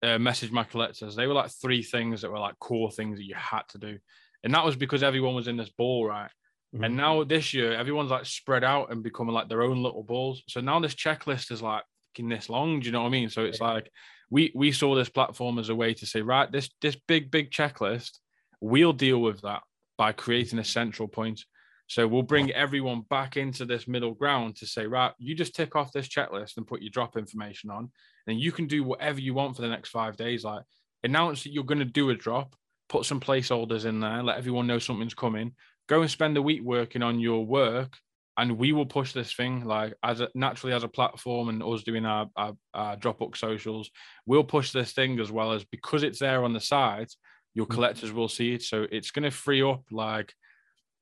uh, 0.03 0.19
message 0.19 0.51
my 0.51 0.65
collectors. 0.65 1.15
They 1.15 1.27
were 1.27 1.35
like 1.35 1.51
three 1.51 1.83
things 1.83 2.23
that 2.23 2.31
were 2.31 2.39
like 2.39 2.59
core 2.59 2.91
things 2.91 3.19
that 3.19 3.27
you 3.27 3.35
had 3.37 3.63
to 3.71 3.79
do. 3.79 3.99
And 4.45 4.55
that 4.55 4.65
was 4.65 4.77
because 4.77 5.03
everyone 5.03 5.35
was 5.35 5.49
in 5.49 5.57
this 5.57 5.71
ball, 5.71 6.07
right? 6.07 6.31
Mm-hmm. 6.75 6.85
And 6.85 6.97
now 6.97 7.25
this 7.25 7.55
year, 7.55 7.75
everyone's 7.75 8.11
like 8.11 8.27
spread 8.27 8.65
out 8.65 8.91
and 8.91 9.03
becoming 9.03 9.35
like 9.35 9.49
their 9.49 9.63
own 9.63 9.83
little 9.83 10.03
balls. 10.03 10.43
So 10.49 10.61
now 10.61 10.81
this 10.81 10.95
checklist 10.95 11.53
is 11.53 11.63
like 11.63 11.85
this 12.19 12.49
long. 12.49 12.81
Do 12.81 12.87
you 12.87 12.93
know 12.93 13.03
what 13.03 13.09
I 13.09 13.11
mean? 13.11 13.31
So 13.31 13.45
it's 13.45 13.61
yeah. 13.61 13.73
like 13.73 13.91
we 14.31 14.53
we 14.55 14.73
saw 14.73 14.95
this 14.95 15.09
platform 15.09 15.59
as 15.59 15.69
a 15.69 15.75
way 15.75 15.95
to 15.95 16.07
say, 16.07 16.23
right, 16.23 16.51
this 16.51 16.71
this 16.81 16.97
big 17.07 17.31
big 17.31 17.51
checklist, 17.51 18.19
we'll 18.61 18.93
deal 18.93 19.21
with 19.21 19.43
that 19.43 19.63
by 19.97 20.13
creating 20.13 20.59
a 20.59 20.65
central 20.65 21.09
point. 21.09 21.45
So 21.87 22.07
we'll 22.07 22.23
bring 22.23 22.51
everyone 22.53 23.03
back 23.11 23.37
into 23.37 23.67
this 23.67 23.87
middle 23.87 24.15
ground 24.15 24.57
to 24.57 24.67
say, 24.67 24.87
right, 24.87 25.13
you 25.19 25.35
just 25.35 25.55
tick 25.55 25.77
off 25.77 25.93
this 25.93 26.09
checklist 26.09 26.57
and 26.57 26.67
put 26.67 26.81
your 26.81 26.91
drop 26.91 27.17
information 27.19 27.71
on, 27.71 27.91
and 28.27 28.41
you 28.41 28.53
can 28.53 28.67
do 28.67 28.85
whatever 28.85 29.21
you 29.21 29.35
want 29.35 29.57
for 29.57 29.63
the 29.63 29.69
next 29.69 29.91
five 29.91 30.17
days. 30.17 30.45
Like 30.45 30.63
announce 31.03 31.43
that 31.43 31.53
you're 31.53 31.65
going 31.65 31.79
to 31.79 31.85
do 31.85 32.11
a 32.11 32.15
drop, 32.15 32.55
put 32.89 33.05
some 33.05 33.21
placeholders 33.21 33.85
in 33.85 34.01
there, 34.01 34.23
let 34.23 34.39
everyone 34.39 34.67
know 34.67 34.79
something's 34.79 35.15
coming. 35.15 35.53
Go 35.89 36.03
and 36.03 36.11
spend 36.11 36.37
a 36.37 36.43
week 36.43 36.63
working 36.63 37.03
on 37.03 37.21
your 37.21 37.45
work, 37.45 37.97
and 38.37 38.57
we 38.57 38.73
will 38.73 38.87
push 38.87 39.13
this 39.13 39.33
thing 39.33 39.65
like 39.65 39.95
as 40.03 40.21
a, 40.21 40.29
naturally 40.35 40.73
as 40.73 40.85
a 40.85 40.89
platform 40.89 41.49
and 41.49 41.63
us 41.63 41.83
doing 41.83 42.07
our, 42.07 42.29
our, 42.37 42.53
our 42.73 42.97
Dropbook 42.97 43.37
socials. 43.37 43.91
We'll 44.25 44.45
push 44.45 44.71
this 44.71 44.93
thing 44.93 45.19
as 45.21 45.31
well 45.31 45.53
as 45.53 45.65
because 45.65 46.03
it's 46.03 46.21
there 46.21 46.45
on 46.45 46.53
the 46.53 46.61
side. 46.61 47.09
Your 47.55 47.67
mm. 47.67 47.71
collectors 47.71 48.13
will 48.13 48.29
see 48.29 48.55
it, 48.55 48.63
so 48.63 48.87
it's 48.91 49.11
going 49.11 49.25
to 49.25 49.31
free 49.31 49.63
up 49.63 49.83
like 49.91 50.33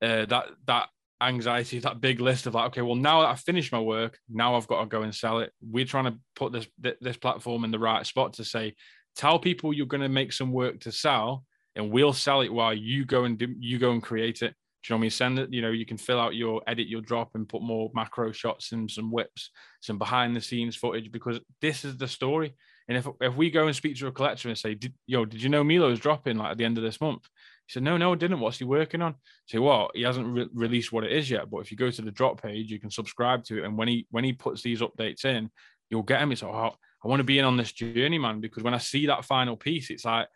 uh, 0.02 0.24
that 0.26 0.46
that 0.66 0.88
anxiety, 1.20 1.78
that 1.80 2.00
big 2.00 2.20
list 2.20 2.46
of 2.46 2.54
like, 2.54 2.68
okay, 2.68 2.82
well, 2.82 2.94
now 2.94 3.20
I've 3.20 3.40
finished 3.40 3.72
my 3.72 3.80
work, 3.80 4.18
now 4.28 4.54
I've 4.54 4.66
got 4.66 4.80
to 4.80 4.86
go 4.86 5.02
and 5.02 5.14
sell 5.14 5.40
it. 5.40 5.52
We're 5.60 5.84
trying 5.84 6.04
to 6.04 6.18
put 6.34 6.52
this 6.52 6.66
this 7.00 7.16
platform 7.16 7.64
in 7.64 7.70
the 7.70 7.78
right 7.78 8.06
spot 8.06 8.34
to 8.34 8.44
say, 8.44 8.74
tell 9.16 9.38
people 9.38 9.72
you're 9.72 9.86
going 9.86 10.02
to 10.02 10.08
make 10.08 10.32
some 10.32 10.52
work 10.52 10.80
to 10.80 10.92
sell, 10.92 11.44
and 11.76 11.90
we'll 11.90 12.12
sell 12.12 12.40
it 12.40 12.52
while 12.52 12.74
you 12.74 13.04
go 13.04 13.24
and 13.24 13.38
do, 13.38 13.54
you 13.58 13.78
go 13.78 13.92
and 13.92 14.02
create 14.02 14.42
it. 14.42 14.54
Do 14.82 14.94
you 14.94 14.94
know 14.94 14.96
what 14.96 15.00
I 15.00 15.02
mean? 15.02 15.10
Send 15.10 15.38
it, 15.38 15.52
you 15.52 15.60
know, 15.60 15.70
you 15.70 15.84
can 15.84 15.98
fill 15.98 16.18
out 16.18 16.34
your 16.34 16.62
edit 16.66 16.88
your 16.88 17.02
drop 17.02 17.34
and 17.34 17.48
put 17.48 17.60
more 17.60 17.90
macro 17.94 18.32
shots 18.32 18.72
and 18.72 18.90
some 18.90 19.12
whips, 19.12 19.50
some 19.82 19.98
behind 19.98 20.34
the 20.34 20.40
scenes 20.40 20.74
footage 20.74 21.12
because 21.12 21.38
this 21.60 21.84
is 21.84 21.98
the 21.98 22.08
story. 22.08 22.54
And 22.88 22.96
if 22.96 23.06
if 23.20 23.36
we 23.36 23.50
go 23.50 23.66
and 23.66 23.76
speak 23.76 23.96
to 23.98 24.06
a 24.06 24.12
collector 24.12 24.48
and 24.48 24.56
say, 24.56 24.74
did, 24.74 24.94
yo, 25.06 25.26
did 25.26 25.42
you 25.42 25.50
know 25.50 25.62
Milo's 25.62 26.00
dropping 26.00 26.38
like 26.38 26.52
at 26.52 26.56
the 26.56 26.64
end 26.64 26.78
of 26.78 26.82
this 26.82 27.00
month? 27.00 27.28
He 27.70 27.74
said, 27.74 27.84
no, 27.84 27.96
no, 27.96 28.12
I 28.12 28.16
didn't. 28.16 28.40
What's 28.40 28.58
he 28.58 28.64
working 28.64 29.00
on? 29.00 29.12
I 29.12 29.16
say, 29.46 29.58
well, 29.58 29.90
he 29.94 30.02
hasn't 30.02 30.26
re- 30.26 30.48
released 30.52 30.90
what 30.90 31.04
it 31.04 31.12
is 31.12 31.30
yet. 31.30 31.48
But 31.48 31.58
if 31.58 31.70
you 31.70 31.76
go 31.76 31.88
to 31.88 32.02
the 32.02 32.10
drop 32.10 32.42
page, 32.42 32.68
you 32.68 32.80
can 32.80 32.90
subscribe 32.90 33.44
to 33.44 33.58
it. 33.58 33.64
And 33.64 33.78
when 33.78 33.86
he 33.86 34.08
when 34.10 34.24
he 34.24 34.32
puts 34.32 34.60
these 34.60 34.80
updates 34.80 35.24
in, 35.24 35.48
you'll 35.88 36.02
get 36.02 36.20
him. 36.20 36.32
It's 36.32 36.42
like, 36.42 36.52
oh, 36.52 36.74
I 37.04 37.08
want 37.08 37.20
to 37.20 37.24
be 37.24 37.38
in 37.38 37.44
on 37.44 37.56
this 37.56 37.70
journey, 37.70 38.18
man. 38.18 38.40
Because 38.40 38.64
when 38.64 38.74
I 38.74 38.78
see 38.78 39.06
that 39.06 39.24
final 39.24 39.56
piece, 39.56 39.90
it's 39.90 40.04
like 40.04 40.26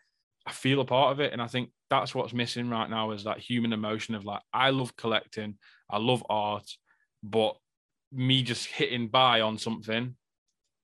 I 0.47 0.53
feel 0.53 0.79
a 0.79 0.85
part 0.85 1.11
of 1.11 1.19
it. 1.19 1.33
And 1.33 1.41
I 1.41 1.47
think 1.47 1.71
that's 1.89 2.15
what's 2.15 2.31
missing 2.31 2.69
right 2.69 2.89
now 2.89 3.11
is 3.11 3.25
that 3.25 3.39
human 3.39 3.73
emotion 3.73 4.15
of 4.15 4.23
like, 4.23 4.41
I 4.53 4.69
love 4.69 4.95
collecting, 4.95 5.57
I 5.89 5.97
love 5.97 6.23
art, 6.29 6.71
but 7.21 7.57
me 8.13 8.43
just 8.43 8.67
hitting 8.67 9.09
buy 9.09 9.41
on 9.41 9.57
something, 9.57 10.15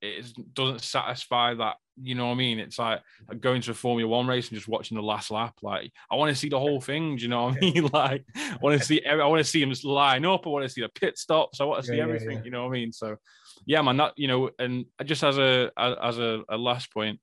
it 0.01 0.25
doesn't 0.53 0.81
satisfy 0.81 1.53
that 1.53 1.77
you 2.01 2.15
know 2.15 2.27
what 2.27 2.33
I 2.33 2.37
mean? 2.37 2.59
It's 2.59 2.79
like 2.79 3.01
going 3.39 3.61
to 3.61 3.71
a 3.71 3.73
Formula 3.73 4.09
One 4.09 4.27
race 4.27 4.49
and 4.49 4.57
just 4.57 4.67
watching 4.67 4.95
the 4.95 5.03
last 5.03 5.31
lap. 5.31 5.55
Like 5.61 5.91
I 6.09 6.15
want 6.15 6.29
to 6.29 6.35
see 6.35 6.49
the 6.49 6.59
whole 6.59 6.81
thing. 6.81 7.15
Do 7.15 7.23
you 7.23 7.29
know 7.29 7.45
what 7.45 7.57
I 7.57 7.59
mean? 7.59 7.89
Like 7.93 8.25
I 8.35 8.57
want 8.61 8.79
to 8.79 8.85
see. 8.85 9.05
I 9.05 9.15
want 9.25 9.39
to 9.39 9.49
see 9.49 9.61
him 9.61 9.73
line 9.83 10.25
up. 10.25 10.45
I 10.45 10.49
want 10.49 10.63
to 10.63 10.69
see 10.69 10.81
the 10.81 10.89
pit 10.89 11.17
stops. 11.17 11.59
I 11.59 11.65
want 11.65 11.83
to 11.83 11.87
see 11.87 11.97
yeah, 11.97 12.03
everything. 12.03 12.37
Yeah. 12.37 12.43
You 12.43 12.51
know 12.51 12.63
what 12.63 12.69
I 12.69 12.79
mean? 12.79 12.91
So 12.91 13.17
yeah, 13.65 13.81
man. 13.81 13.97
That 13.97 14.13
you 14.15 14.27
know, 14.27 14.49
and 14.59 14.85
just 15.05 15.23
as 15.23 15.37
a 15.37 15.71
as 15.77 16.17
a, 16.17 16.43
a 16.49 16.57
last 16.57 16.93
point, 16.93 17.19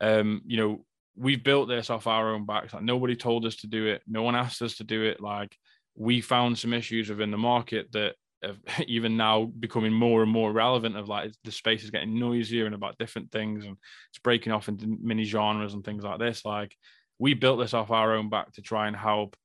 um, 0.00 0.42
you 0.46 0.56
know, 0.56 0.84
we've 1.16 1.44
built 1.44 1.68
this 1.68 1.90
off 1.90 2.06
our 2.06 2.34
own 2.34 2.46
backs. 2.46 2.74
Like 2.74 2.82
nobody 2.82 3.16
told 3.16 3.46
us 3.46 3.56
to 3.56 3.66
do 3.66 3.86
it. 3.86 4.02
No 4.06 4.22
one 4.22 4.34
asked 4.34 4.62
us 4.62 4.76
to 4.76 4.84
do 4.84 5.04
it. 5.04 5.20
Like 5.20 5.56
we 5.94 6.20
found 6.20 6.58
some 6.58 6.72
issues 6.72 7.08
within 7.10 7.30
the 7.30 7.38
market 7.38 7.92
that 7.92 8.14
of 8.42 8.58
even 8.86 9.16
now 9.16 9.44
becoming 9.44 9.92
more 9.92 10.22
and 10.22 10.30
more 10.30 10.52
relevant 10.52 10.96
of 10.96 11.08
like 11.08 11.32
the 11.44 11.52
space 11.52 11.84
is 11.84 11.90
getting 11.90 12.18
noisier 12.18 12.66
and 12.66 12.74
about 12.74 12.98
different 12.98 13.30
things 13.30 13.64
and 13.64 13.76
it's 14.10 14.18
breaking 14.22 14.52
off 14.52 14.68
into 14.68 14.98
mini 15.02 15.24
genres 15.24 15.74
and 15.74 15.84
things 15.84 16.04
like 16.04 16.18
this 16.18 16.44
like 16.44 16.76
we 17.18 17.34
built 17.34 17.60
this 17.60 17.74
off 17.74 17.90
our 17.90 18.14
own 18.14 18.28
back 18.30 18.52
to 18.52 18.62
try 18.62 18.86
and 18.86 18.96
help 18.96 19.36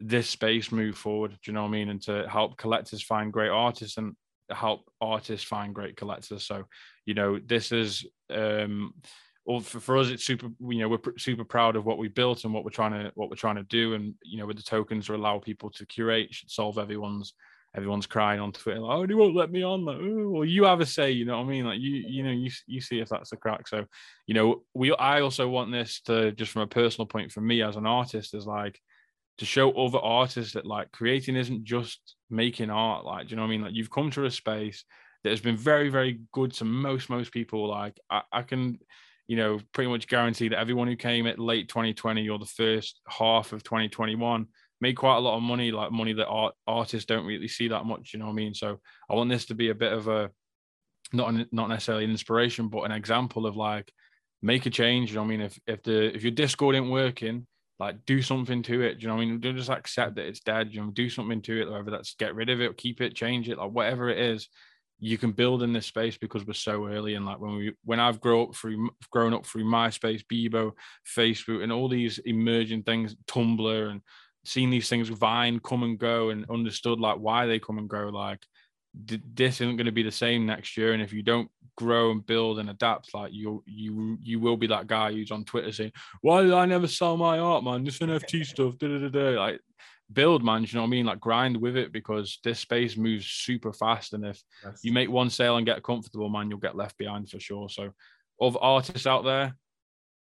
this 0.00 0.28
space 0.28 0.72
move 0.72 0.96
forward 0.96 1.30
do 1.30 1.38
you 1.46 1.52
know 1.52 1.62
what 1.62 1.68
i 1.68 1.72
mean? 1.72 1.88
And 1.88 2.02
to 2.02 2.28
help 2.28 2.56
collectors 2.56 3.02
find 3.02 3.32
great 3.32 3.50
artists 3.50 3.96
and 3.96 4.14
help 4.50 4.90
artists 5.00 5.46
find 5.46 5.74
great 5.74 5.96
collectors. 5.96 6.46
So 6.46 6.64
you 7.06 7.14
know 7.14 7.38
this 7.38 7.72
is 7.72 8.06
um 8.30 8.94
well 9.44 9.60
for, 9.60 9.80
for 9.80 9.98
us 9.98 10.08
it's 10.08 10.24
super 10.24 10.48
you 10.60 10.78
know 10.78 10.88
we're 10.88 10.98
pr- 10.98 11.18
super 11.18 11.44
proud 11.44 11.76
of 11.76 11.84
what 11.84 11.98
we 11.98 12.08
built 12.08 12.44
and 12.44 12.52
what 12.52 12.64
we're 12.64 12.70
trying 12.70 12.92
to 12.92 13.12
what 13.14 13.30
we're 13.30 13.36
trying 13.36 13.56
to 13.56 13.62
do. 13.64 13.94
And 13.94 14.14
you 14.22 14.38
know 14.38 14.46
with 14.46 14.56
the 14.56 14.62
tokens 14.62 15.06
to 15.06 15.14
allow 15.14 15.38
people 15.38 15.70
to 15.70 15.86
curate 15.86 16.34
should 16.34 16.50
solve 16.50 16.78
everyone's 16.78 17.34
everyone's 17.74 18.06
crying 18.06 18.40
on 18.40 18.52
Twitter, 18.52 18.80
like, 18.80 18.96
oh, 18.96 19.06
they 19.06 19.14
won't 19.14 19.36
let 19.36 19.50
me 19.50 19.62
on. 19.62 19.84
Like, 19.84 19.98
well, 20.00 20.44
you 20.44 20.64
have 20.64 20.80
a 20.80 20.86
say, 20.86 21.10
you 21.10 21.24
know 21.24 21.38
what 21.38 21.46
I 21.46 21.48
mean? 21.48 21.64
Like 21.64 21.80
you, 21.80 22.04
you 22.06 22.22
know, 22.22 22.30
you 22.30 22.50
you 22.66 22.80
see 22.80 23.00
if 23.00 23.08
that's 23.08 23.30
the 23.30 23.36
crack. 23.36 23.66
So, 23.68 23.84
you 24.26 24.34
know, 24.34 24.62
we 24.74 24.94
I 24.94 25.20
also 25.20 25.48
want 25.48 25.72
this 25.72 26.00
to 26.02 26.32
just 26.32 26.52
from 26.52 26.62
a 26.62 26.66
personal 26.66 27.06
point 27.06 27.32
for 27.32 27.40
me 27.40 27.62
as 27.62 27.76
an 27.76 27.86
artist 27.86 28.34
is 28.34 28.46
like 28.46 28.80
to 29.38 29.44
show 29.44 29.72
other 29.72 29.98
artists 29.98 30.54
that 30.54 30.66
like 30.66 30.92
creating 30.92 31.36
isn't 31.36 31.64
just 31.64 32.16
making 32.30 32.70
art. 32.70 33.04
Like, 33.04 33.26
do 33.26 33.30
you 33.30 33.36
know 33.36 33.42
what 33.42 33.48
I 33.48 33.50
mean? 33.50 33.62
Like 33.62 33.74
you've 33.74 33.90
come 33.90 34.10
to 34.12 34.26
a 34.26 34.30
space 34.30 34.84
that 35.24 35.30
has 35.30 35.40
been 35.40 35.56
very, 35.56 35.88
very 35.88 36.20
good 36.32 36.52
to 36.54 36.64
most 36.64 37.10
most 37.10 37.32
people. 37.32 37.68
Like 37.68 37.98
I, 38.10 38.22
I 38.32 38.42
can 38.42 38.78
you 39.26 39.36
know, 39.36 39.58
pretty 39.72 39.90
much 39.90 40.06
guarantee 40.06 40.48
that 40.48 40.58
everyone 40.58 40.88
who 40.88 40.96
came 40.96 41.26
at 41.26 41.38
late 41.38 41.68
2020 41.68 42.28
or 42.28 42.38
the 42.38 42.44
first 42.44 43.00
half 43.08 43.52
of 43.52 43.62
2021 43.62 44.46
made 44.80 44.96
quite 44.96 45.16
a 45.16 45.20
lot 45.20 45.36
of 45.36 45.42
money, 45.42 45.70
like 45.70 45.92
money 45.92 46.12
that 46.12 46.26
art, 46.26 46.54
artists 46.66 47.06
don't 47.06 47.26
really 47.26 47.48
see 47.48 47.68
that 47.68 47.84
much. 47.84 48.12
You 48.12 48.18
know 48.18 48.26
what 48.26 48.32
I 48.32 48.34
mean? 48.34 48.54
So 48.54 48.80
I 49.10 49.14
want 49.14 49.30
this 49.30 49.46
to 49.46 49.54
be 49.54 49.70
a 49.70 49.74
bit 49.74 49.92
of 49.92 50.08
a 50.08 50.30
not 51.12 51.28
an, 51.28 51.46
not 51.52 51.68
necessarily 51.68 52.04
an 52.04 52.10
inspiration, 52.10 52.68
but 52.68 52.82
an 52.82 52.92
example 52.92 53.46
of 53.46 53.56
like 53.56 53.92
make 54.42 54.66
a 54.66 54.70
change. 54.70 55.10
You 55.10 55.16
know 55.16 55.22
what 55.22 55.28
I 55.28 55.30
mean? 55.30 55.40
If 55.42 55.60
if 55.66 55.82
the 55.82 56.14
if 56.14 56.22
your 56.22 56.32
Discord 56.32 56.76
ain't 56.76 56.90
working, 56.90 57.46
like 57.78 58.04
do 58.06 58.22
something 58.22 58.62
to 58.64 58.82
it. 58.82 59.00
you 59.00 59.08
know 59.08 59.14
what 59.14 59.22
I 59.22 59.26
mean? 59.26 59.40
Don't 59.40 59.56
just 59.56 59.70
accept 59.70 60.16
that 60.16 60.26
it's 60.26 60.40
dead. 60.40 60.72
You 60.72 60.82
know, 60.82 60.90
do 60.90 61.08
something 61.08 61.42
to 61.42 61.62
it, 61.62 61.70
whether 61.70 61.90
that's 61.90 62.14
get 62.14 62.34
rid 62.34 62.50
of 62.50 62.60
it, 62.60 62.76
keep 62.76 63.00
it, 63.00 63.14
change 63.14 63.48
it, 63.48 63.58
like 63.58 63.70
whatever 63.70 64.08
it 64.10 64.18
is. 64.18 64.48
You 65.00 65.18
can 65.18 65.32
build 65.32 65.62
in 65.62 65.72
this 65.72 65.86
space 65.86 66.16
because 66.16 66.46
we're 66.46 66.54
so 66.54 66.86
early. 66.86 67.14
And 67.14 67.26
like 67.26 67.40
when 67.40 67.56
we 67.56 67.74
when 67.84 68.00
I've 68.00 68.20
grown 68.20 68.48
up 68.48 68.54
through 68.54 68.90
grown 69.10 69.34
up 69.34 69.44
through 69.44 69.64
MySpace, 69.64 70.22
Bebo, 70.32 70.72
Facebook, 71.16 71.62
and 71.62 71.72
all 71.72 71.88
these 71.88 72.18
emerging 72.18 72.84
things, 72.84 73.16
Tumblr 73.26 73.90
and 73.90 74.00
seen 74.44 74.70
these 74.70 74.88
things 74.88 75.08
Vine 75.08 75.58
come 75.60 75.82
and 75.82 75.98
go 75.98 76.30
and 76.30 76.48
understood 76.50 77.00
like 77.00 77.18
why 77.18 77.46
they 77.46 77.58
come 77.58 77.78
and 77.78 77.88
go. 77.88 78.08
Like 78.08 78.40
this 78.94 79.60
isn't 79.60 79.76
going 79.76 79.86
to 79.86 79.92
be 79.92 80.02
the 80.02 80.10
same 80.10 80.46
next 80.46 80.76
year, 80.76 80.92
and 80.92 81.02
if 81.02 81.12
you 81.12 81.22
don't 81.22 81.50
grow 81.76 82.12
and 82.12 82.24
build 82.24 82.58
and 82.58 82.70
adapt, 82.70 83.12
like 83.14 83.32
you 83.32 83.62
you 83.66 84.18
you 84.22 84.38
will 84.38 84.56
be 84.56 84.68
that 84.68 84.86
guy 84.86 85.12
who's 85.12 85.30
on 85.30 85.44
Twitter 85.44 85.72
saying, 85.72 85.92
"Why 86.20 86.42
did 86.42 86.52
I 86.52 86.66
never 86.66 86.86
sell 86.86 87.16
my 87.16 87.38
art, 87.38 87.64
man? 87.64 87.84
This 87.84 87.98
NFT 87.98 88.46
stuff." 88.46 88.78
Da, 88.78 88.86
da, 88.86 89.08
da. 89.08 89.40
Like 89.40 89.60
build, 90.12 90.44
man. 90.44 90.62
You 90.62 90.68
know 90.74 90.82
what 90.82 90.88
I 90.88 90.90
mean? 90.90 91.06
Like 91.06 91.20
grind 91.20 91.56
with 91.56 91.76
it 91.76 91.92
because 91.92 92.38
this 92.44 92.60
space 92.60 92.96
moves 92.96 93.26
super 93.26 93.72
fast. 93.72 94.12
And 94.12 94.24
if 94.24 94.40
yes. 94.64 94.80
you 94.82 94.92
make 94.92 95.10
one 95.10 95.30
sale 95.30 95.56
and 95.56 95.66
get 95.66 95.82
comfortable, 95.82 96.28
man, 96.28 96.50
you'll 96.50 96.58
get 96.58 96.76
left 96.76 96.98
behind 96.98 97.28
for 97.28 97.40
sure. 97.40 97.68
So, 97.68 97.92
of 98.40 98.58
artists 98.60 99.06
out 99.06 99.24
there, 99.24 99.56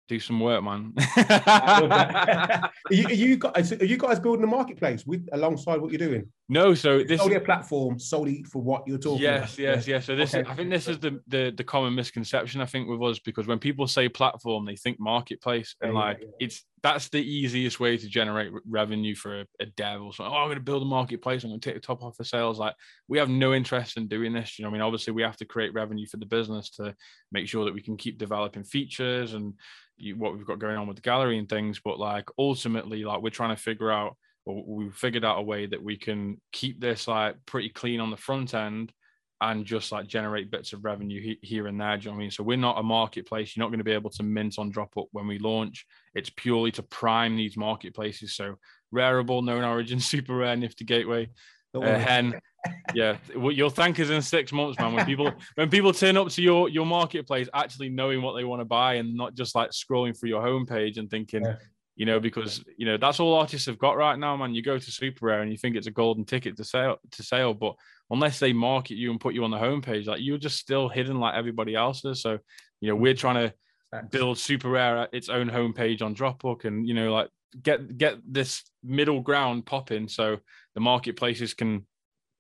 do 0.08 0.20
some 0.20 0.40
work, 0.40 0.64
man. 0.64 0.94
are, 1.18 2.72
you, 2.90 3.06
are, 3.06 3.14
you 3.14 3.38
guys, 3.38 3.72
are 3.74 3.86
you 3.86 3.98
guys 3.98 4.20
building 4.20 4.44
a 4.44 4.48
marketplace 4.48 5.06
with 5.06 5.28
alongside 5.32 5.82
what 5.82 5.92
you're 5.92 6.00
doing? 6.00 6.30
No, 6.50 6.74
so 6.74 7.04
this 7.04 7.20
solely 7.20 7.36
a 7.36 7.42
platform 7.42 8.00
solely 8.00 8.44
for 8.44 8.62
what 8.62 8.88
you're 8.88 8.98
talking 8.98 9.22
yes, 9.22 9.56
about. 9.56 9.60
Yes, 9.60 9.76
yes, 9.76 9.88
yes. 9.88 10.06
So 10.06 10.16
this, 10.16 10.34
okay. 10.34 10.42
is, 10.42 10.48
I 10.50 10.56
think, 10.56 10.70
this 10.70 10.88
is 10.88 10.98
the, 11.00 11.20
the 11.28 11.54
the 11.56 11.64
common 11.64 11.94
misconception 11.94 12.62
I 12.62 12.66
think 12.66 12.88
with 12.88 13.02
us 13.02 13.20
because 13.20 13.48
when 13.48 13.60
people 13.60 13.86
say 13.86 14.08
platform, 14.08 14.66
they 14.66 14.78
think 14.78 14.98
marketplace, 14.98 15.76
and 15.82 15.94
yeah, 15.94 16.00
like 16.00 16.20
yeah, 16.22 16.28
yeah. 16.28 16.46
it's 16.46 16.64
that's 16.82 17.10
the 17.10 17.20
easiest 17.20 17.82
way 17.82 17.98
to 17.98 18.08
generate 18.08 18.54
revenue 18.66 19.14
for 19.14 19.42
a, 19.42 19.46
a 19.60 19.66
dev 19.66 20.02
or 20.02 20.14
something. 20.14 20.34
Oh, 20.34 20.38
I'm 20.38 20.48
going 20.48 20.58
to 20.58 20.64
build 20.64 20.84
a 20.84 20.86
marketplace. 20.86 21.44
I'm 21.44 21.50
going 21.50 21.60
to 21.60 21.70
take 21.70 21.76
the 21.76 21.86
top 21.86 22.02
off 22.02 22.16
the 22.16 22.24
sales. 22.24 22.60
Like 22.60 22.76
we 23.10 23.18
have 23.18 23.30
no 23.30 23.54
interest 23.54 23.98
in 23.98 24.08
doing 24.08 24.32
this. 24.32 24.58
You 24.58 24.64
know, 24.64 24.70
I 24.70 24.74
mean, 24.74 24.82
obviously 24.82 25.12
we 25.12 25.24
have 25.24 25.38
to 25.38 25.46
create 25.46 25.74
revenue 25.74 26.08
for 26.08 26.18
the 26.18 26.26
business 26.26 26.70
to 26.72 26.96
make 27.32 27.50
sure 27.50 27.66
that 27.66 27.74
we 27.74 27.82
can 27.82 27.98
keep 27.98 28.18
developing 28.18 28.64
features 28.64 29.34
and 29.34 29.56
you, 29.98 30.16
what 30.16 30.34
we've 30.34 30.46
got 30.46 30.60
going 30.60 30.78
on 30.78 30.88
with 30.88 30.96
the 30.96 31.02
gallery 31.02 31.40
and 31.40 31.50
things. 31.50 31.82
But 31.84 32.00
like 32.00 32.30
ultimately, 32.38 33.04
like 33.04 33.22
we're 33.22 33.32
trying 33.32 33.56
to 33.56 33.62
figure 33.62 33.92
out, 33.92 34.16
or 34.48 34.64
we 34.66 34.90
figured 34.92 35.26
out 35.26 35.40
a 35.40 35.42
way 35.42 35.66
that 35.66 35.84
we 35.84 35.98
can 35.98 36.40
keep 36.54 36.80
this 36.80 37.08
like 37.08 37.36
pretty 37.46 37.70
clean 37.70 38.00
on 38.00 38.10
the 38.10 38.18
front 38.18 38.54
end 38.54 38.94
and 39.42 39.66
just 39.66 39.92
like 39.92 40.08
generate 40.08 40.50
bits 40.50 40.72
of 40.74 40.86
revenue 40.86 41.22
he- 41.22 41.40
here 41.42 41.68
and 41.68 41.80
there. 41.80 41.98
Do 41.98 42.04
you 42.04 42.06
know 42.06 42.12
what 42.14 42.18
I 42.18 42.22
mean? 42.22 42.32
So 42.32 42.44
we're 42.44 42.58
not 42.58 42.80
a 42.80 42.84
marketplace. 42.84 43.56
You're 43.56 43.66
not 43.66 43.70
going 43.70 43.80
to 43.80 43.84
be 43.84 43.92
able 43.92 44.10
to 44.12 44.24
mint 44.24 44.56
on 44.58 44.72
Dropbook 44.72 45.08
when 45.12 45.28
we 45.28 45.38
launch. 45.38 45.86
It's 46.16 46.30
purely 46.30 46.72
to 46.72 46.84
prime 46.84 47.36
these 47.36 47.58
marketplaces. 47.58 48.36
So 48.36 48.56
Rarible, 48.96 49.44
known 49.44 49.66
origin, 49.66 50.00
super 50.00 50.36
rare, 50.36 50.56
nifty 50.56 50.86
gateway, 50.86 51.30
uh, 51.76 51.82
hen. 51.82 52.40
yeah, 52.94 53.18
well, 53.36 53.52
you'll 53.52 53.70
thank 53.70 53.98
us 54.00 54.10
in 54.10 54.22
six 54.22 54.52
months, 54.52 54.78
man. 54.80 54.94
When 54.94 55.06
people 55.06 55.32
when 55.56 55.70
people 55.70 55.94
turn 55.94 56.18
up 56.18 56.28
to 56.30 56.42
your 56.42 56.68
your 56.68 56.86
marketplace, 56.86 57.48
actually 57.54 57.88
knowing 57.88 58.22
what 58.22 58.34
they 58.34 58.44
want 58.44 58.60
to 58.60 58.66
buy 58.66 58.96
and 58.96 59.16
not 59.16 59.36
just 59.36 59.56
like 59.56 59.70
scrolling 59.70 60.18
through 60.18 60.30
your 60.30 60.42
homepage 60.42 60.98
and 60.98 61.10
thinking, 61.10 61.46
yeah. 61.46 61.56
You 61.98 62.06
know, 62.06 62.20
because 62.20 62.64
you 62.78 62.86
know 62.86 62.96
that's 62.96 63.20
all 63.20 63.34
artists 63.34 63.66
have 63.66 63.80
got 63.80 63.98
right 63.98 64.18
now, 64.18 64.38
man. 64.38 64.54
You 64.54 64.62
go 64.62 64.78
to 64.78 64.92
Super 64.92 65.26
Rare 65.26 65.42
and 65.42 65.52
you 65.52 65.58
think 65.58 65.76
it's 65.76 65.88
a 65.88 65.92
golden 65.92 66.26
ticket 66.26 66.56
to 66.58 66.64
sale 66.64 66.98
to 67.12 67.24
sale, 67.24 67.56
but 67.56 67.76
unless 68.12 68.40
they 68.40 68.54
market 68.54 68.96
you 68.96 69.10
and 69.10 69.20
put 69.20 69.34
you 69.34 69.44
on 69.44 69.52
the 69.52 69.58
homepage, 69.58 70.06
like 70.06 70.22
you're 70.22 70.38
just 70.38 70.60
still 70.60 70.90
hidden 70.90 71.20
like 71.20 71.34
everybody 71.34 71.74
else 71.74 72.06
is. 72.06 72.22
So, 72.22 72.38
you 72.82 72.90
know, 72.90 72.96
we're 72.96 73.16
trying 73.16 73.50
to 73.50 74.02
build 74.12 74.38
Super 74.38 74.70
Rare 74.70 75.10
its 75.12 75.28
own 75.28 75.50
homepage 75.50 76.04
on 76.04 76.16
Dropbook 76.16 76.66
and 76.66 76.88
you 76.88 76.94
know, 76.94 77.12
like 77.12 77.30
get 77.64 77.98
get 77.98 78.20
this 78.24 78.64
middle 78.84 79.22
ground 79.22 79.66
popping 79.66 80.08
so 80.08 80.38
the 80.76 80.82
marketplaces 80.82 81.56
can 81.56 81.88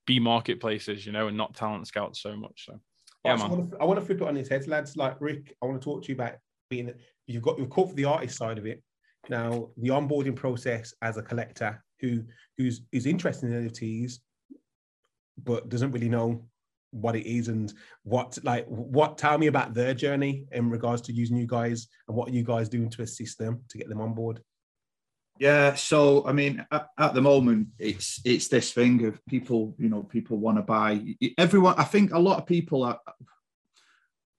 be 0.05 0.19
marketplaces, 0.19 1.03
you 1.03 1.11
know, 1.11 1.29
and 1.29 1.35
not 1.35 1.55
talent 1.55 1.87
scouts 1.87 2.21
so 2.21 2.35
much. 2.35 2.65
So 2.67 2.79
yeah, 3.25 3.35
man. 3.35 3.45
I 3.45 3.49
want, 3.49 3.71
to, 3.71 3.77
I 3.79 3.85
want 3.85 3.99
to 3.99 4.05
flip 4.05 4.21
it 4.21 4.27
on 4.27 4.35
his 4.35 4.49
head, 4.49 4.67
lads. 4.67 4.95
Like 4.95 5.19
Rick, 5.19 5.55
I 5.63 5.65
want 5.65 5.81
to 5.81 5.83
talk 5.83 6.03
to 6.03 6.09
you 6.09 6.15
about 6.15 6.33
being 6.69 6.93
you've 7.25 7.41
got 7.41 7.57
you've 7.57 7.71
caught 7.71 7.89
for 7.89 7.95
the 7.95 8.05
artist 8.05 8.37
side 8.37 8.59
of 8.59 8.67
it. 8.67 8.83
Now, 9.29 9.69
the 9.77 9.89
onboarding 9.89 10.35
process 10.35 10.93
as 11.01 11.17
a 11.17 11.23
collector 11.23 11.83
who 11.99 12.23
who's 12.57 12.81
is 12.91 13.05
interested 13.05 13.51
in 13.51 13.67
NFTs, 13.67 14.19
but 15.43 15.69
doesn't 15.69 15.91
really 15.91 16.09
know 16.09 16.45
what 16.91 17.15
it 17.15 17.25
is 17.25 17.47
and 17.47 17.73
what 18.03 18.37
like 18.43 18.65
what 18.67 19.17
tell 19.17 19.37
me 19.37 19.47
about 19.47 19.73
their 19.73 19.93
journey 19.93 20.45
in 20.51 20.69
regards 20.69 21.01
to 21.03 21.13
using 21.13 21.37
you 21.37 21.45
guys 21.45 21.87
and 22.07 22.15
what 22.15 22.31
you 22.31 22.43
guys 22.43 22.69
doing 22.69 22.89
to 22.89 23.01
assist 23.01 23.37
them 23.37 23.61
to 23.69 23.77
get 23.77 23.89
them 23.89 24.01
on 24.01 24.13
board. 24.13 24.41
Yeah 25.39 25.75
so 25.75 26.25
i 26.25 26.31
mean 26.31 26.65
at, 26.71 26.87
at 26.97 27.13
the 27.13 27.21
moment 27.21 27.67
it's 27.77 28.21
it's 28.25 28.47
this 28.47 28.71
thing 28.73 29.05
of 29.05 29.23
people 29.27 29.75
you 29.77 29.89
know 29.89 30.03
people 30.03 30.37
want 30.37 30.57
to 30.57 30.63
buy. 30.63 31.03
Everyone 31.37 31.75
i 31.77 31.83
think 31.83 32.13
a 32.13 32.19
lot 32.19 32.39
of 32.39 32.47
people 32.47 32.83
are 32.83 32.99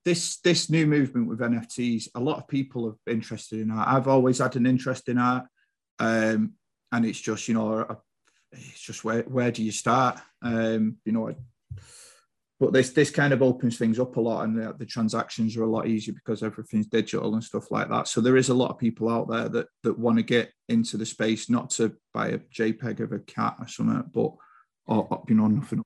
this 0.05 0.37
this 0.41 0.69
new 0.69 0.87
movement 0.87 1.27
with 1.27 1.39
nfts 1.39 2.07
a 2.15 2.19
lot 2.19 2.37
of 2.37 2.47
people 2.47 2.87
are 2.87 3.11
interested 3.11 3.59
in 3.59 3.71
art 3.71 3.87
i've 3.87 4.07
always 4.07 4.39
had 4.39 4.55
an 4.55 4.65
interest 4.65 5.09
in 5.09 5.17
art 5.17 5.45
um, 5.99 6.53
and 6.91 7.05
it's 7.05 7.19
just 7.19 7.47
you 7.47 7.53
know 7.53 7.85
it's 8.51 8.79
just 8.79 9.03
where 9.03 9.23
where 9.23 9.51
do 9.51 9.63
you 9.63 9.71
start? 9.71 10.19
Um, 10.41 10.97
you 11.05 11.11
know, 11.11 11.33
but 12.59 12.73
this 12.73 12.91
this 12.91 13.11
kind 13.11 13.33
of 13.33 13.41
opens 13.41 13.77
things 13.77 13.99
up 13.99 14.15
a 14.17 14.21
lot, 14.21 14.43
and 14.43 14.57
the, 14.57 14.73
the, 14.77 14.85
transactions 14.85 15.55
are 15.55 15.63
a 15.63 15.69
lot 15.69 15.87
easier 15.87 16.13
because 16.13 16.43
everything's 16.43 16.87
digital 16.87 17.33
and 17.33 17.43
stuff 17.43 17.71
like 17.71 17.89
that. 17.89 18.07
So 18.07 18.21
there 18.21 18.37
is 18.37 18.49
a 18.49 18.53
lot 18.53 18.71
of 18.71 18.79
people 18.79 19.09
out 19.09 19.29
there 19.29 19.49
that 19.49 19.67
that 19.83 19.99
want 19.99 20.17
to 20.17 20.23
get 20.23 20.51
into 20.67 20.97
the 20.97 21.05
space, 21.05 21.49
not 21.49 21.69
to 21.71 21.95
buy 22.13 22.29
a 22.29 22.39
JPEG 22.39 23.01
of 23.01 23.11
a 23.11 23.19
cat 23.19 23.55
or 23.59 23.67
something, 23.67 24.03
but 24.13 24.31
or 24.87 25.23
you 25.27 25.35
know 25.35 25.47
nothing. 25.47 25.83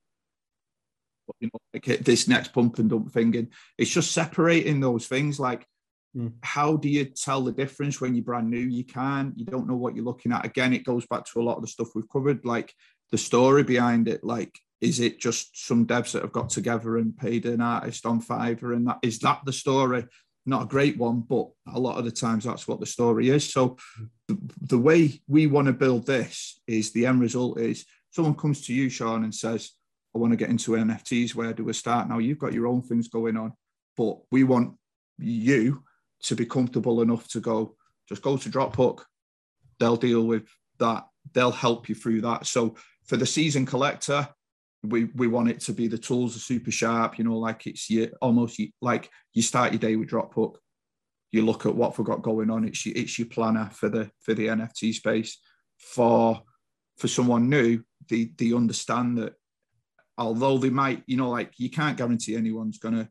You 1.39 1.49
know, 1.53 1.59
like 1.73 2.03
this 2.03 2.27
next 2.27 2.53
pump 2.53 2.79
and 2.79 2.89
dump 2.89 3.11
thing, 3.11 3.35
and 3.35 3.47
it's 3.77 3.91
just 3.91 4.11
separating 4.11 4.79
those 4.79 5.07
things. 5.07 5.39
Like 5.39 5.67
Mm. 6.15 6.33
How 6.41 6.75
do 6.75 6.89
you 6.89 7.05
tell 7.05 7.41
the 7.41 7.51
difference 7.51 7.99
when 7.99 8.15
you're 8.15 8.23
brand 8.23 8.49
new? 8.49 8.59
You 8.59 8.83
can't, 8.83 9.37
you 9.37 9.45
don't 9.45 9.67
know 9.67 9.75
what 9.75 9.95
you're 9.95 10.05
looking 10.05 10.31
at. 10.31 10.45
Again, 10.45 10.73
it 10.73 10.85
goes 10.85 11.05
back 11.07 11.25
to 11.25 11.41
a 11.41 11.43
lot 11.43 11.55
of 11.55 11.61
the 11.61 11.67
stuff 11.67 11.89
we've 11.95 12.09
covered, 12.09 12.45
like 12.45 12.73
the 13.11 13.17
story 13.17 13.63
behind 13.63 14.07
it. 14.07 14.23
Like, 14.23 14.57
is 14.79 14.99
it 14.99 15.19
just 15.19 15.65
some 15.65 15.87
devs 15.87 16.11
that 16.11 16.21
have 16.21 16.31
got 16.31 16.49
together 16.49 16.97
and 16.97 17.17
paid 17.17 17.45
an 17.45 17.61
artist 17.61 18.05
on 18.05 18.21
Fiverr? 18.21 18.75
And 18.75 18.87
that 18.87 18.99
is 19.01 19.19
that 19.19 19.41
the 19.45 19.53
story? 19.53 20.05
Not 20.45 20.63
a 20.63 20.67
great 20.67 20.97
one, 20.97 21.21
but 21.21 21.47
a 21.73 21.79
lot 21.79 21.97
of 21.97 22.05
the 22.05 22.11
times 22.11 22.43
that's 22.43 22.67
what 22.67 22.81
the 22.81 22.85
story 22.85 23.29
is. 23.29 23.49
So 23.49 23.77
the, 24.27 24.37
the 24.61 24.77
way 24.77 25.21
we 25.27 25.47
want 25.47 25.67
to 25.67 25.73
build 25.73 26.05
this 26.05 26.61
is 26.67 26.91
the 26.91 27.05
end 27.05 27.21
result 27.21 27.59
is 27.59 27.85
someone 28.11 28.35
comes 28.35 28.65
to 28.65 28.73
you, 28.73 28.89
Sean, 28.89 29.23
and 29.23 29.33
says, 29.33 29.71
I 30.15 30.19
want 30.19 30.31
to 30.31 30.37
get 30.37 30.49
into 30.49 30.71
NFTs. 30.71 31.35
Where 31.35 31.53
do 31.53 31.63
we 31.63 31.73
start? 31.73 32.07
Now 32.07 32.19
you've 32.19 32.39
got 32.39 32.53
your 32.53 32.67
own 32.67 32.81
things 32.81 33.07
going 33.07 33.37
on, 33.37 33.53
but 33.97 34.17
we 34.31 34.43
want 34.43 34.75
you 35.17 35.83
to 36.23 36.35
be 36.35 36.45
comfortable 36.45 37.01
enough 37.01 37.27
to 37.29 37.39
go, 37.39 37.75
just 38.07 38.21
go 38.21 38.37
to 38.37 38.49
Dropbook. 38.49 39.03
They'll 39.79 39.97
deal 39.97 40.25
with 40.25 40.47
that. 40.79 41.05
They'll 41.33 41.51
help 41.51 41.89
you 41.89 41.95
through 41.95 42.21
that. 42.21 42.45
So 42.45 42.75
for 43.05 43.17
the 43.17 43.25
season 43.25 43.65
collector, 43.65 44.27
we 44.83 45.05
we 45.15 45.27
want 45.27 45.49
it 45.49 45.61
to 45.61 45.73
be 45.73 45.87
the 45.87 45.97
tools 45.97 46.35
are 46.35 46.39
super 46.39 46.71
sharp. 46.71 47.17
You 47.17 47.23
know, 47.23 47.37
like 47.37 47.65
it's 47.67 47.89
you 47.89 48.11
almost 48.21 48.59
like 48.81 49.09
you 49.33 49.41
start 49.41 49.71
your 49.71 49.79
day 49.79 49.95
with 49.95 50.09
Dropbook. 50.09 50.55
You 51.31 51.43
look 51.43 51.65
at 51.65 51.75
what 51.75 51.97
we've 51.97 52.05
got 52.05 52.21
going 52.21 52.49
on. 52.49 52.65
It's 52.65 52.85
your, 52.85 52.95
it's 52.95 53.17
your 53.17 53.27
planner 53.27 53.69
for 53.71 53.89
the 53.89 54.11
for 54.21 54.33
the 54.33 54.47
NFT 54.47 54.93
space. 54.93 55.39
For 55.77 56.41
for 56.97 57.07
someone 57.07 57.49
new, 57.49 57.83
they 58.09 58.25
they 58.37 58.53
understand 58.53 59.17
that 59.17 59.33
although 60.17 60.57
they 60.57 60.69
might, 60.69 61.03
you 61.05 61.17
know, 61.17 61.29
like 61.29 61.53
you 61.57 61.69
can't 61.69 61.97
guarantee 61.97 62.35
anyone's 62.35 62.77
gonna 62.77 63.09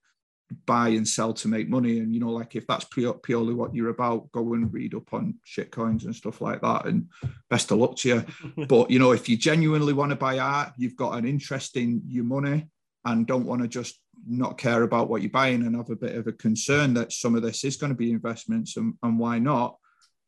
buy 0.66 0.88
and 0.88 1.06
sell 1.06 1.32
to 1.32 1.48
make 1.48 1.68
money. 1.68 1.98
And 1.98 2.14
you 2.14 2.20
know, 2.20 2.30
like 2.30 2.54
if 2.56 2.66
that's 2.66 2.84
pure, 2.84 3.14
purely 3.14 3.54
what 3.54 3.74
you're 3.74 3.90
about, 3.90 4.30
go 4.32 4.54
and 4.54 4.72
read 4.72 4.94
up 4.94 5.12
on 5.12 5.36
shit 5.44 5.70
coins 5.70 6.04
and 6.04 6.14
stuff 6.14 6.40
like 6.40 6.60
that. 6.62 6.86
And 6.86 7.08
best 7.50 7.70
of 7.70 7.78
luck 7.78 7.96
to 7.98 8.08
you. 8.08 8.66
but 8.66 8.90
you 8.90 8.98
know, 8.98 9.12
if 9.12 9.28
you 9.28 9.36
genuinely 9.36 9.92
want 9.92 10.10
to 10.10 10.16
buy 10.16 10.38
art, 10.38 10.72
you've 10.76 10.96
got 10.96 11.18
an 11.18 11.26
interest 11.26 11.76
in 11.76 12.02
your 12.06 12.24
money 12.24 12.68
and 13.04 13.26
don't 13.26 13.46
want 13.46 13.62
to 13.62 13.68
just 13.68 13.98
not 14.26 14.58
care 14.58 14.82
about 14.82 15.08
what 15.08 15.22
you're 15.22 15.30
buying 15.30 15.62
and 15.62 15.74
have 15.74 15.90
a 15.90 15.96
bit 15.96 16.14
of 16.14 16.26
a 16.26 16.32
concern 16.32 16.94
that 16.94 17.12
some 17.12 17.34
of 17.34 17.42
this 17.42 17.64
is 17.64 17.76
going 17.76 17.90
to 17.90 17.96
be 17.96 18.10
investments 18.10 18.76
and, 18.76 18.94
and 19.02 19.18
why 19.18 19.38
not. 19.38 19.76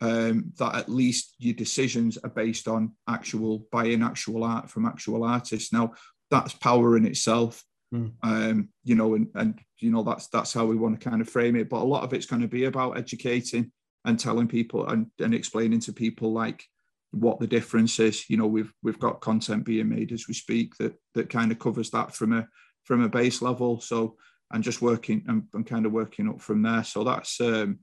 Um, 0.01 0.53
that 0.59 0.75
at 0.75 0.89
least 0.89 1.35
your 1.39 1.55
decisions 1.55 2.18
are 2.18 2.29
based 2.29 2.68
on 2.68 2.93
actual 3.09 3.66
buying 3.70 4.03
actual 4.03 4.45
art 4.45 4.68
from 4.68 4.85
actual 4.85 5.25
artists. 5.25 5.72
Now, 5.72 5.93
that's 6.35 6.55
power 6.55 6.97
in 6.97 7.07
itself. 7.07 7.64
Mm. 7.95 8.12
Um, 8.22 8.68
you 8.82 8.97
know, 8.97 9.14
and, 9.14 9.28
and 9.35 9.61
you 9.78 9.91
know 9.91 10.03
that's 10.03 10.26
that's 10.28 10.53
how 10.53 10.66
we 10.66 10.76
want 10.76 11.01
to 11.01 11.09
kind 11.09 11.22
of 11.22 11.28
frame 11.28 11.57
it. 11.57 11.68
But 11.68 11.82
a 11.82 11.85
lot 11.85 12.03
of 12.03 12.12
it's 12.12 12.26
going 12.26 12.43
to 12.43 12.49
be 12.49 12.64
about 12.64 12.99
educating 12.99 13.70
and 14.05 14.18
telling 14.18 14.49
people 14.49 14.87
and, 14.87 15.07
and 15.20 15.35
explaining 15.35 15.80
to 15.80 15.93
people 15.93 16.32
like 16.32 16.64
what 17.12 17.39
the 17.39 17.47
difference 17.47 17.99
is. 18.01 18.28
You 18.28 18.37
know, 18.37 18.47
we've 18.47 18.72
we've 18.82 18.99
got 18.99 19.20
content 19.20 19.64
being 19.64 19.89
made 19.89 20.12
as 20.12 20.26
we 20.26 20.35
speak 20.35 20.76
that 20.78 20.95
that 21.14 21.30
kind 21.30 21.53
of 21.53 21.59
covers 21.59 21.91
that 21.91 22.14
from 22.14 22.32
a 22.32 22.49
from 22.82 23.03
a 23.03 23.09
base 23.09 23.41
level. 23.41 23.80
So 23.80 24.16
and 24.51 24.62
just 24.62 24.82
working 24.82 25.24
and, 25.28 25.45
and 25.55 25.66
kind 25.66 25.87
of 25.87 25.93
working 25.93 26.28
up 26.28 26.41
from 26.41 26.62
there. 26.62 26.85
So 26.85 27.05
that's 27.05 27.41
um 27.41 27.78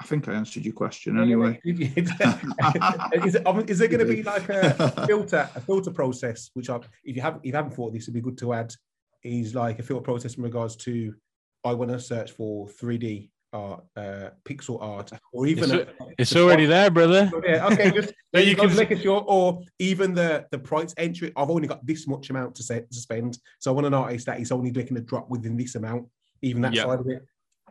I 0.00 0.04
think 0.04 0.28
I 0.28 0.32
answered 0.32 0.64
your 0.64 0.74
question 0.74 1.20
anyway. 1.20 1.60
is, 1.64 3.34
it, 3.34 3.70
is 3.70 3.78
there 3.78 3.88
going 3.88 4.06
to 4.06 4.12
be 4.12 4.22
like 4.22 4.48
a 4.48 5.06
filter, 5.06 5.48
a 5.54 5.60
filter 5.60 5.90
process? 5.90 6.50
Which, 6.54 6.68
I, 6.68 6.80
if 7.04 7.16
you 7.16 7.22
haven't, 7.22 7.40
if 7.40 7.46
you 7.46 7.52
haven't 7.54 7.74
thought 7.74 7.92
this, 7.92 8.06
would 8.06 8.14
be 8.14 8.20
good 8.20 8.38
to 8.38 8.52
add. 8.52 8.72
Is 9.22 9.54
like 9.54 9.78
a 9.78 9.82
filter 9.82 10.04
process 10.04 10.34
in 10.34 10.42
regards 10.42 10.76
to 10.76 11.14
I 11.64 11.74
want 11.74 11.90
to 11.90 11.98
search 11.98 12.32
for 12.32 12.68
3D 12.68 13.30
art, 13.52 13.84
uh, 13.96 14.30
pixel 14.44 14.80
art, 14.80 15.10
or 15.32 15.46
even 15.46 15.64
it's, 15.64 15.72
a, 15.72 15.86
it's 16.18 16.36
already 16.36 16.66
there, 16.66 16.90
brother. 16.90 17.30
Yeah, 17.44 17.66
okay, 17.66 17.90
just 17.90 18.12
you 18.32 18.54
can 18.54 18.74
make 18.76 18.96
sure, 19.00 19.24
or 19.26 19.62
even 19.78 20.14
the 20.14 20.46
the 20.50 20.58
price 20.58 20.94
entry. 20.96 21.32
I've 21.36 21.50
only 21.50 21.66
got 21.66 21.84
this 21.84 22.06
much 22.06 22.30
amount 22.30 22.54
to, 22.56 22.62
set, 22.62 22.90
to 22.90 22.98
spend, 22.98 23.38
so 23.58 23.70
I 23.70 23.74
want 23.74 23.86
an 23.86 23.94
artist 23.94 24.26
that 24.26 24.40
is 24.40 24.52
only 24.52 24.70
making 24.70 24.96
a 24.96 25.00
drop 25.00 25.28
within 25.28 25.56
this 25.56 25.74
amount, 25.74 26.06
even 26.42 26.62
that 26.62 26.74
yep. 26.74 26.86
side 26.86 27.00
of 27.00 27.08
it. 27.08 27.24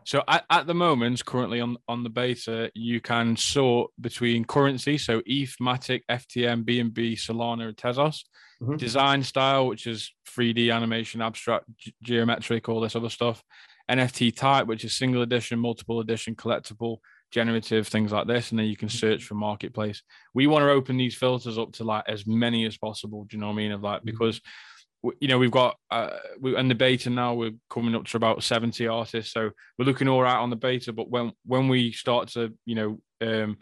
So 0.06 0.24
at, 0.28 0.46
at 0.52 0.68
the 0.68 0.74
moment, 0.76 1.26
currently 1.26 1.60
on, 1.60 1.78
on 1.88 2.04
the 2.04 2.10
beta, 2.10 2.72
you 2.76 3.02
can 3.02 3.36
sort 3.36 3.90
between 4.00 4.46
currency, 4.46 4.98
so 5.00 5.22
ETH, 5.26 5.56
Matic, 5.60 6.02
FTM, 6.10 6.64
BNB, 6.64 7.14
Solana, 7.14 7.68
and 7.70 7.76
Tezos. 7.76 8.20
Mhm. 8.62 8.78
Design 8.78 9.22
style, 9.24 9.68
which 9.68 9.86
is 9.88 10.14
3D 10.30 10.72
animation, 10.72 11.22
abstract, 11.22 11.66
ge- 11.78 11.94
geometric, 12.04 12.70
all 12.70 12.80
this 12.80 12.96
other 12.96 13.10
stuff. 13.10 13.44
NFT 13.90 14.34
type, 14.36 14.68
which 14.68 14.86
is 14.86 14.96
single 14.96 15.24
edition, 15.24 15.60
multiple 15.60 16.00
edition, 16.00 16.36
collectible, 16.36 17.00
generative, 17.32 17.88
things 17.88 18.12
like 18.14 18.28
this. 18.28 18.52
And 18.52 18.60
then 18.60 18.68
you 18.68 18.78
can 18.78 18.88
search 18.90 19.24
for 19.26 19.34
marketplace. 19.36 20.04
We 20.34 20.48
want 20.48 20.64
to 20.64 20.70
open 20.70 20.96
these 20.98 21.16
filters 21.18 21.58
up 21.58 21.74
to 21.74 21.84
like 21.84 22.06
as 22.08 22.26
many 22.26 22.66
as 22.66 22.78
possible. 22.78 23.26
Do 23.26 23.36
you 23.36 23.42
know 23.42 23.48
what 23.48 23.54
I 23.54 23.58
mean? 23.58 23.72
Of 23.74 23.82
like, 23.82 24.02
Mhm. 24.04 24.06
because 24.06 24.40
w- 24.40 24.52
you 25.20 25.28
know 25.28 25.38
we've 25.38 25.52
got 25.52 25.78
uh 25.92 26.10
we 26.40 26.56
in 26.56 26.68
the 26.68 26.76
beta 26.76 27.10
now 27.10 27.34
we're 27.34 27.52
coming 27.70 27.96
up 27.96 28.06
to 28.06 28.18
about 28.18 28.44
70 28.44 28.88
artists 28.88 29.34
so 29.34 29.50
we're 29.78 29.86
looking 29.86 30.08
all 30.08 30.22
right 30.22 30.38
on 30.38 30.50
the 30.50 30.56
beta 30.56 30.94
but 30.94 31.10
when 31.10 31.32
when 31.46 31.68
we 31.68 31.92
start 31.92 32.30
to 32.30 32.54
you 32.66 32.76
know 32.76 33.00
um 33.22 33.58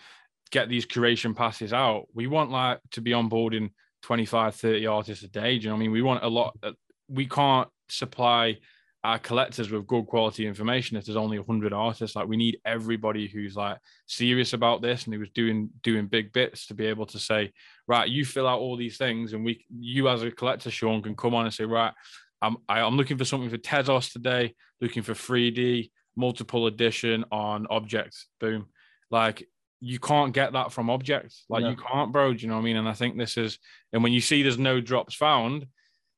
get 0.52 0.70
these 0.70 0.86
curation 0.86 1.36
passes 1.36 1.74
out 1.74 2.06
we 2.14 2.28
want 2.28 2.52
like 2.52 2.80
to 2.92 3.02
be 3.02 3.12
onboarding 3.12 3.72
25 4.04 4.56
30 4.56 4.86
artists 4.86 5.24
a 5.24 5.28
day 5.28 5.58
do 5.58 5.64
you 5.64 5.70
know 5.70 5.76
i 5.76 5.80
mean? 5.80 5.92
We 5.92 6.02
want 6.02 6.24
a 6.24 6.28
lot 6.28 6.58
uh, 6.62 6.72
we 7.08 7.26
can't 7.26 7.70
supply 7.90 8.58
our 9.04 9.20
collectors 9.20 9.70
with 9.70 9.86
good 9.86 10.06
quality 10.08 10.48
information 10.48 10.96
if 10.96 11.06
there's 11.06 11.18
only 11.18 11.38
100 11.38 11.74
artists 11.74 12.16
like 12.16 12.28
we 12.28 12.38
need 12.38 12.58
everybody 12.66 13.28
who's 13.28 13.56
like 13.56 13.78
serious 14.08 14.54
about 14.54 14.82
this 14.82 15.06
and 15.06 15.14
who's 15.14 15.30
doing 15.32 15.70
doing 15.82 16.08
big 16.08 16.32
bits 16.32 16.68
to 16.68 16.74
be 16.74 16.86
able 16.86 17.06
to 17.06 17.20
say 17.20 17.52
right 17.88 18.10
you 18.10 18.24
fill 18.24 18.48
out 18.48 18.60
all 18.60 18.78
these 18.78 18.98
things 18.98 19.34
and 19.34 19.44
we 19.44 19.66
you 19.78 20.08
as 20.08 20.24
a 20.24 20.32
collector 20.32 20.72
sean 20.72 21.02
can 21.02 21.16
come 21.16 21.36
on 21.36 21.46
and 21.46 21.54
say 21.54 21.66
right 21.66 21.94
i'm 22.42 22.56
I, 22.70 22.80
i'm 22.80 22.96
looking 22.96 23.18
for 23.18 23.26
something 23.26 23.50
for 23.50 23.58
tezos 23.58 24.12
today 24.12 24.56
looking 24.80 25.04
for 25.04 25.14
3d 25.14 25.92
multiple 26.16 26.68
edition 26.68 27.26
on 27.32 27.68
objects 27.70 28.28
boom. 28.40 28.68
Like 29.10 29.48
you 29.80 30.00
can't 30.00 30.34
get 30.34 30.54
that 30.54 30.72
from 30.72 30.90
objects. 30.90 31.44
Like 31.50 31.64
No. 31.64 31.72
you 31.72 31.76
can't 31.76 32.12
bro 32.14 32.34
do 32.34 32.40
you 32.40 32.48
know 32.48 32.56
what 32.56 32.62
i 32.62 32.64
mean? 32.64 32.78
And 32.78 32.88
i 32.88 32.94
think 32.94 33.18
this 33.18 33.36
is 33.38 33.60
and 33.92 34.02
when 34.02 34.14
you 34.14 34.22
see 34.22 34.42
there's 34.44 34.58
no 34.58 34.80
drops 34.80 35.14
found 35.14 35.68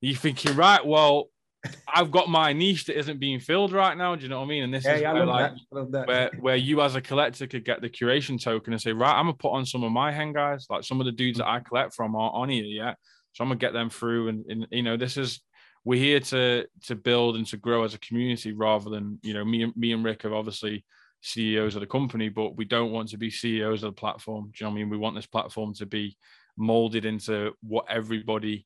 you're 0.02 0.16
thinking 0.16 0.56
right 0.56 0.86
well 0.86 1.30
i've 1.94 2.12
got 2.12 2.30
my 2.30 2.54
niche 2.54 2.86
that 2.86 2.98
isn't 2.98 3.20
being 3.20 3.40
filled 3.40 3.72
right 3.72 3.98
now 3.98 4.16
do 4.16 4.24
you 4.24 4.30
know 4.30 4.40
what 4.40 4.46
i 4.46 4.50
mean 4.50 4.64
and 4.64 4.74
this 4.74 4.86
Yeah, 4.86 4.96
is 4.96 5.02
yeah, 5.02 5.14
where, 5.14 5.26
like 5.26 5.52
that. 5.52 5.60
I 5.72 5.80
love 5.80 5.92
that. 5.92 6.08
where 6.08 6.32
where 6.40 6.56
you 6.56 6.82
as 6.82 6.96
a 6.96 7.02
collector 7.02 7.48
could 7.48 7.66
get 7.66 7.82
the 7.82 7.90
curation 7.90 8.42
token 8.42 8.74
and 8.74 8.82
say, 8.82 8.92
right, 8.92 9.14
I'm 9.18 9.26
gonna 9.26 9.34
put 9.34 9.52
on 9.54 9.66
some 9.66 9.84
of 9.84 9.92
my 9.92 10.12
hen 10.12 10.34
guys, 10.34 10.68
like 10.70 10.84
some 10.84 11.00
of 11.00 11.06
the 11.06 11.12
dudes 11.12 11.38
that 11.38 11.48
I 11.48 11.60
collect 11.60 11.94
from 11.94 12.16
aren't 12.16 12.36
on 12.36 12.50
here 12.50 12.64
yet. 12.66 12.98
So 13.34 13.44
I'm 13.44 13.50
gonna 13.50 13.60
get 13.60 13.74
them 13.74 13.90
through 13.90 14.30
and, 14.30 14.46
and 14.50 14.68
you 14.72 14.84
know, 14.84 14.98
this 14.98 15.18
is 15.18 15.42
we're 15.84 16.00
here 16.00 16.20
to 16.20 16.66
to 16.86 16.96
build 16.96 17.36
and 17.36 17.46
to 17.48 17.58
grow 17.58 17.84
as 17.84 17.94
a 17.94 18.00
community 18.00 18.54
rather 18.54 18.90
than 18.90 19.20
you 19.22 19.34
know, 19.34 19.46
me 19.46 19.64
and 19.64 19.76
me 19.76 19.92
and 19.92 20.04
Rick 20.04 20.26
are 20.26 20.36
obviously 20.36 20.84
CEOs 21.22 21.76
of 21.76 21.82
the 21.82 21.88
company, 21.88 22.30
but 22.30 22.56
we 22.56 22.66
don't 22.66 22.92
want 22.92 23.10
to 23.10 23.18
be 23.18 23.30
CEOs 23.32 23.84
of 23.84 23.96
the 23.96 24.00
platform. 24.00 24.46
Do 24.46 24.52
you 24.60 24.66
know 24.66 24.70
what 24.72 24.76
I 24.76 24.78
mean? 24.80 24.90
We 24.90 24.98
want 24.98 25.16
this 25.16 25.26
platform 25.26 25.74
to 25.76 25.86
be 25.86 26.18
molded 26.58 27.06
into 27.06 27.54
what 27.62 27.86
everybody 27.90 28.66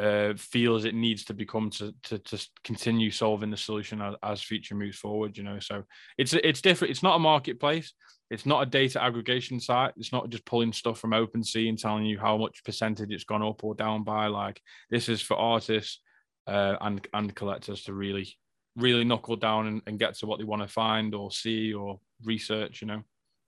uh, 0.00 0.34
feels 0.36 0.84
it 0.84 0.94
needs 0.94 1.24
to 1.24 1.34
become 1.34 1.68
to, 1.70 1.94
to 2.04 2.18
to 2.18 2.48
continue 2.64 3.10
solving 3.10 3.50
the 3.50 3.56
solution 3.56 4.00
as, 4.00 4.14
as 4.22 4.42
future 4.42 4.74
moves 4.74 4.96
forward. 4.96 5.36
You 5.36 5.44
know, 5.44 5.58
so 5.60 5.84
it's 6.16 6.32
it's 6.32 6.62
different. 6.62 6.90
It's 6.90 7.02
not 7.02 7.16
a 7.16 7.20
marketplace. 7.20 7.92
It's 8.30 8.46
not 8.46 8.62
a 8.62 8.66
data 8.66 9.02
aggregation 9.02 9.60
site. 9.60 9.92
It's 9.96 10.12
not 10.12 10.30
just 10.30 10.46
pulling 10.46 10.72
stuff 10.72 11.00
from 11.00 11.10
OpenSea 11.10 11.68
and 11.68 11.78
telling 11.78 12.06
you 12.06 12.18
how 12.18 12.36
much 12.36 12.64
percentage 12.64 13.10
it's 13.10 13.24
gone 13.24 13.42
up 13.42 13.62
or 13.64 13.74
down 13.74 14.04
by. 14.04 14.28
Like 14.28 14.60
this 14.88 15.08
is 15.08 15.20
for 15.20 15.36
artists 15.36 16.00
uh, 16.46 16.76
and 16.80 17.06
and 17.12 17.34
collectors 17.34 17.84
to 17.84 17.92
really 17.92 18.38
really 18.76 19.04
knuckle 19.04 19.36
down 19.36 19.66
and, 19.66 19.82
and 19.86 19.98
get 19.98 20.14
to 20.14 20.26
what 20.26 20.38
they 20.38 20.44
want 20.44 20.62
to 20.62 20.68
find 20.68 21.14
or 21.14 21.30
see 21.30 21.74
or 21.74 22.00
research. 22.24 22.80
You 22.80 22.88
know. 22.88 23.02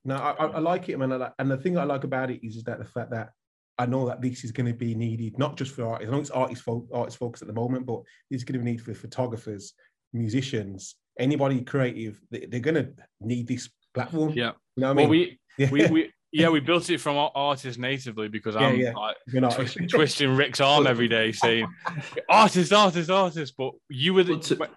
No, 0.05 0.15
I, 0.17 0.45
I 0.45 0.59
like 0.59 0.89
it, 0.89 0.99
man. 0.99 1.31
And 1.39 1.49
the 1.49 1.57
thing 1.57 1.77
I 1.77 1.85
like 1.85 2.03
about 2.03 2.29
it 2.29 2.45
is, 2.45 2.57
is 2.57 2.63
that 2.65 2.77
the 2.77 2.85
fact 2.85 3.11
that 3.11 3.29
I 3.77 3.85
know 3.87 4.07
that 4.07 4.21
this 4.21 4.43
is 4.43 4.51
going 4.51 4.67
to 4.67 4.73
be 4.73 4.93
needed 4.95 5.37
not 5.39 5.57
just 5.57 5.73
for 5.73 5.83
artists. 5.85 6.09
I 6.09 6.15
know 6.15 6.21
it's 6.21 6.29
artist 6.29 6.61
fo- 6.63 6.87
artist 6.93 7.17
focus 7.17 7.41
at 7.41 7.47
the 7.47 7.53
moment, 7.53 7.85
but 7.85 8.01
this 8.29 8.37
is 8.41 8.43
going 8.43 8.53
to 8.59 8.63
be 8.63 8.71
needed 8.71 8.85
for 8.85 8.93
photographers, 8.93 9.73
musicians, 10.13 10.95
anybody 11.19 11.61
creative. 11.61 12.19
They, 12.31 12.45
they're 12.45 12.59
going 12.59 12.75
to 12.75 12.91
need 13.19 13.47
this 13.47 13.69
platform. 13.93 14.33
Yeah. 14.35 14.51
You 14.75 14.81
know 14.81 14.87
what 14.89 14.91
I 14.91 14.93
mean? 14.93 15.09
we 15.09 15.39
yeah. 15.57 15.69
we, 15.71 15.87
we 15.87 16.11
yeah 16.31 16.49
we 16.49 16.59
built 16.59 16.89
it 16.89 16.99
from 16.99 17.15
our 17.17 17.31
artists 17.35 17.77
natively 17.79 18.27
because 18.27 18.55
Yeah, 18.55 18.61
I'm 18.67 18.79
yeah. 18.79 18.93
like 18.93 19.17
You're 19.27 19.41
not- 19.41 19.53
twisting, 19.55 19.87
twisting 19.87 20.35
Rick's 20.35 20.61
arm 20.61 20.87
every 20.87 21.07
day 21.07 21.31
saying 21.31 21.67
artist, 22.29 22.71
artist, 22.73 23.09
artist. 23.09 23.53
But 23.57 23.71
you 23.89 24.13
were 24.13 24.23
the, 24.23 24.37
to- 24.39 24.55
when- 24.55 24.69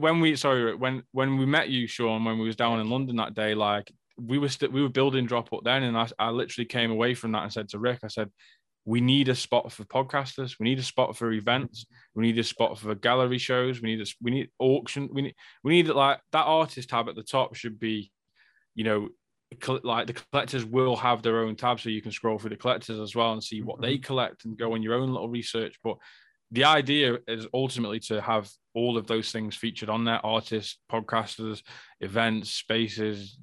when 0.00 0.20
we 0.20 0.34
sorry 0.36 0.74
when 0.74 1.02
when 1.12 1.36
we 1.38 1.46
met 1.46 1.68
you, 1.68 1.86
Sean, 1.86 2.24
when 2.24 2.38
we 2.38 2.46
was 2.46 2.56
down 2.56 2.80
in 2.80 2.90
London 2.90 3.16
that 3.16 3.34
day, 3.34 3.54
like 3.54 3.90
we 4.18 4.38
were 4.38 4.48
st- 4.48 4.72
we 4.72 4.82
were 4.82 4.88
building 4.88 5.26
Dropbook 5.26 5.64
then, 5.64 5.82
and 5.82 5.96
I, 5.96 6.08
I 6.18 6.30
literally 6.30 6.66
came 6.66 6.90
away 6.90 7.14
from 7.14 7.32
that 7.32 7.44
and 7.44 7.52
said 7.52 7.68
to 7.70 7.78
Rick, 7.78 8.00
I 8.04 8.08
said. 8.08 8.30
We 8.84 9.00
need 9.00 9.28
a 9.28 9.36
spot 9.36 9.70
for 9.70 9.84
podcasters. 9.84 10.56
We 10.58 10.64
need 10.64 10.80
a 10.80 10.82
spot 10.82 11.16
for 11.16 11.30
events. 11.30 11.86
We 12.16 12.24
need 12.24 12.38
a 12.40 12.42
spot 12.42 12.76
for 12.76 12.92
gallery 12.96 13.38
shows. 13.38 13.80
We 13.80 13.94
need 13.94 14.04
a, 14.04 14.10
we 14.20 14.32
need 14.32 14.48
auction. 14.58 15.08
We 15.12 15.22
need 15.22 15.34
we 15.62 15.70
need 15.70 15.86
like 15.86 16.18
that 16.32 16.46
artist 16.46 16.88
tab 16.88 17.08
at 17.08 17.14
the 17.14 17.22
top 17.22 17.54
should 17.54 17.78
be, 17.78 18.10
you 18.74 18.82
know, 18.82 19.10
like 19.82 20.06
the 20.06 20.14
collectors 20.14 20.64
will 20.64 20.96
have 20.96 21.22
their 21.22 21.40
own 21.40 21.56
tab 21.56 21.80
so 21.80 21.88
you 21.88 22.02
can 22.02 22.12
scroll 22.12 22.38
through 22.38 22.50
the 22.50 22.56
collectors 22.56 22.98
as 22.98 23.14
well 23.14 23.32
and 23.32 23.42
see 23.42 23.62
what 23.62 23.80
they 23.80 23.94
mm-hmm. 23.94 24.02
collect 24.02 24.44
and 24.44 24.58
go 24.58 24.74
on 24.74 24.82
your 24.82 24.94
own 24.94 25.10
little 25.12 25.28
research 25.28 25.76
but 25.82 25.96
the 26.50 26.64
idea 26.64 27.18
is 27.26 27.46
ultimately 27.54 27.98
to 27.98 28.20
have 28.20 28.48
all 28.74 28.98
of 28.98 29.06
those 29.06 29.32
things 29.32 29.56
featured 29.56 29.88
on 29.88 30.04
there 30.04 30.24
artists 30.24 30.78
podcasters 30.90 31.62
events 32.00 32.50
spaces 32.50 33.38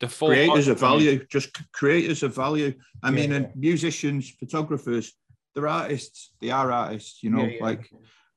the 0.00 0.08
full 0.08 0.28
creators 0.28 0.68
of 0.68 0.80
value, 0.80 1.24
just 1.26 1.50
creators 1.72 2.22
of 2.22 2.34
value. 2.34 2.74
I 3.02 3.08
Yeah, 3.08 3.14
mean, 3.14 3.30
yeah. 3.30 3.36
and 3.36 3.56
musicians, 3.56 4.30
photographers, 4.30 5.12
they're 5.54 5.68
artists. 5.68 6.32
They 6.40 6.50
are 6.50 6.70
artists, 6.70 7.22
you 7.22 7.30
know. 7.30 7.44
Yeah. 7.44 7.62
Like, 7.62 7.90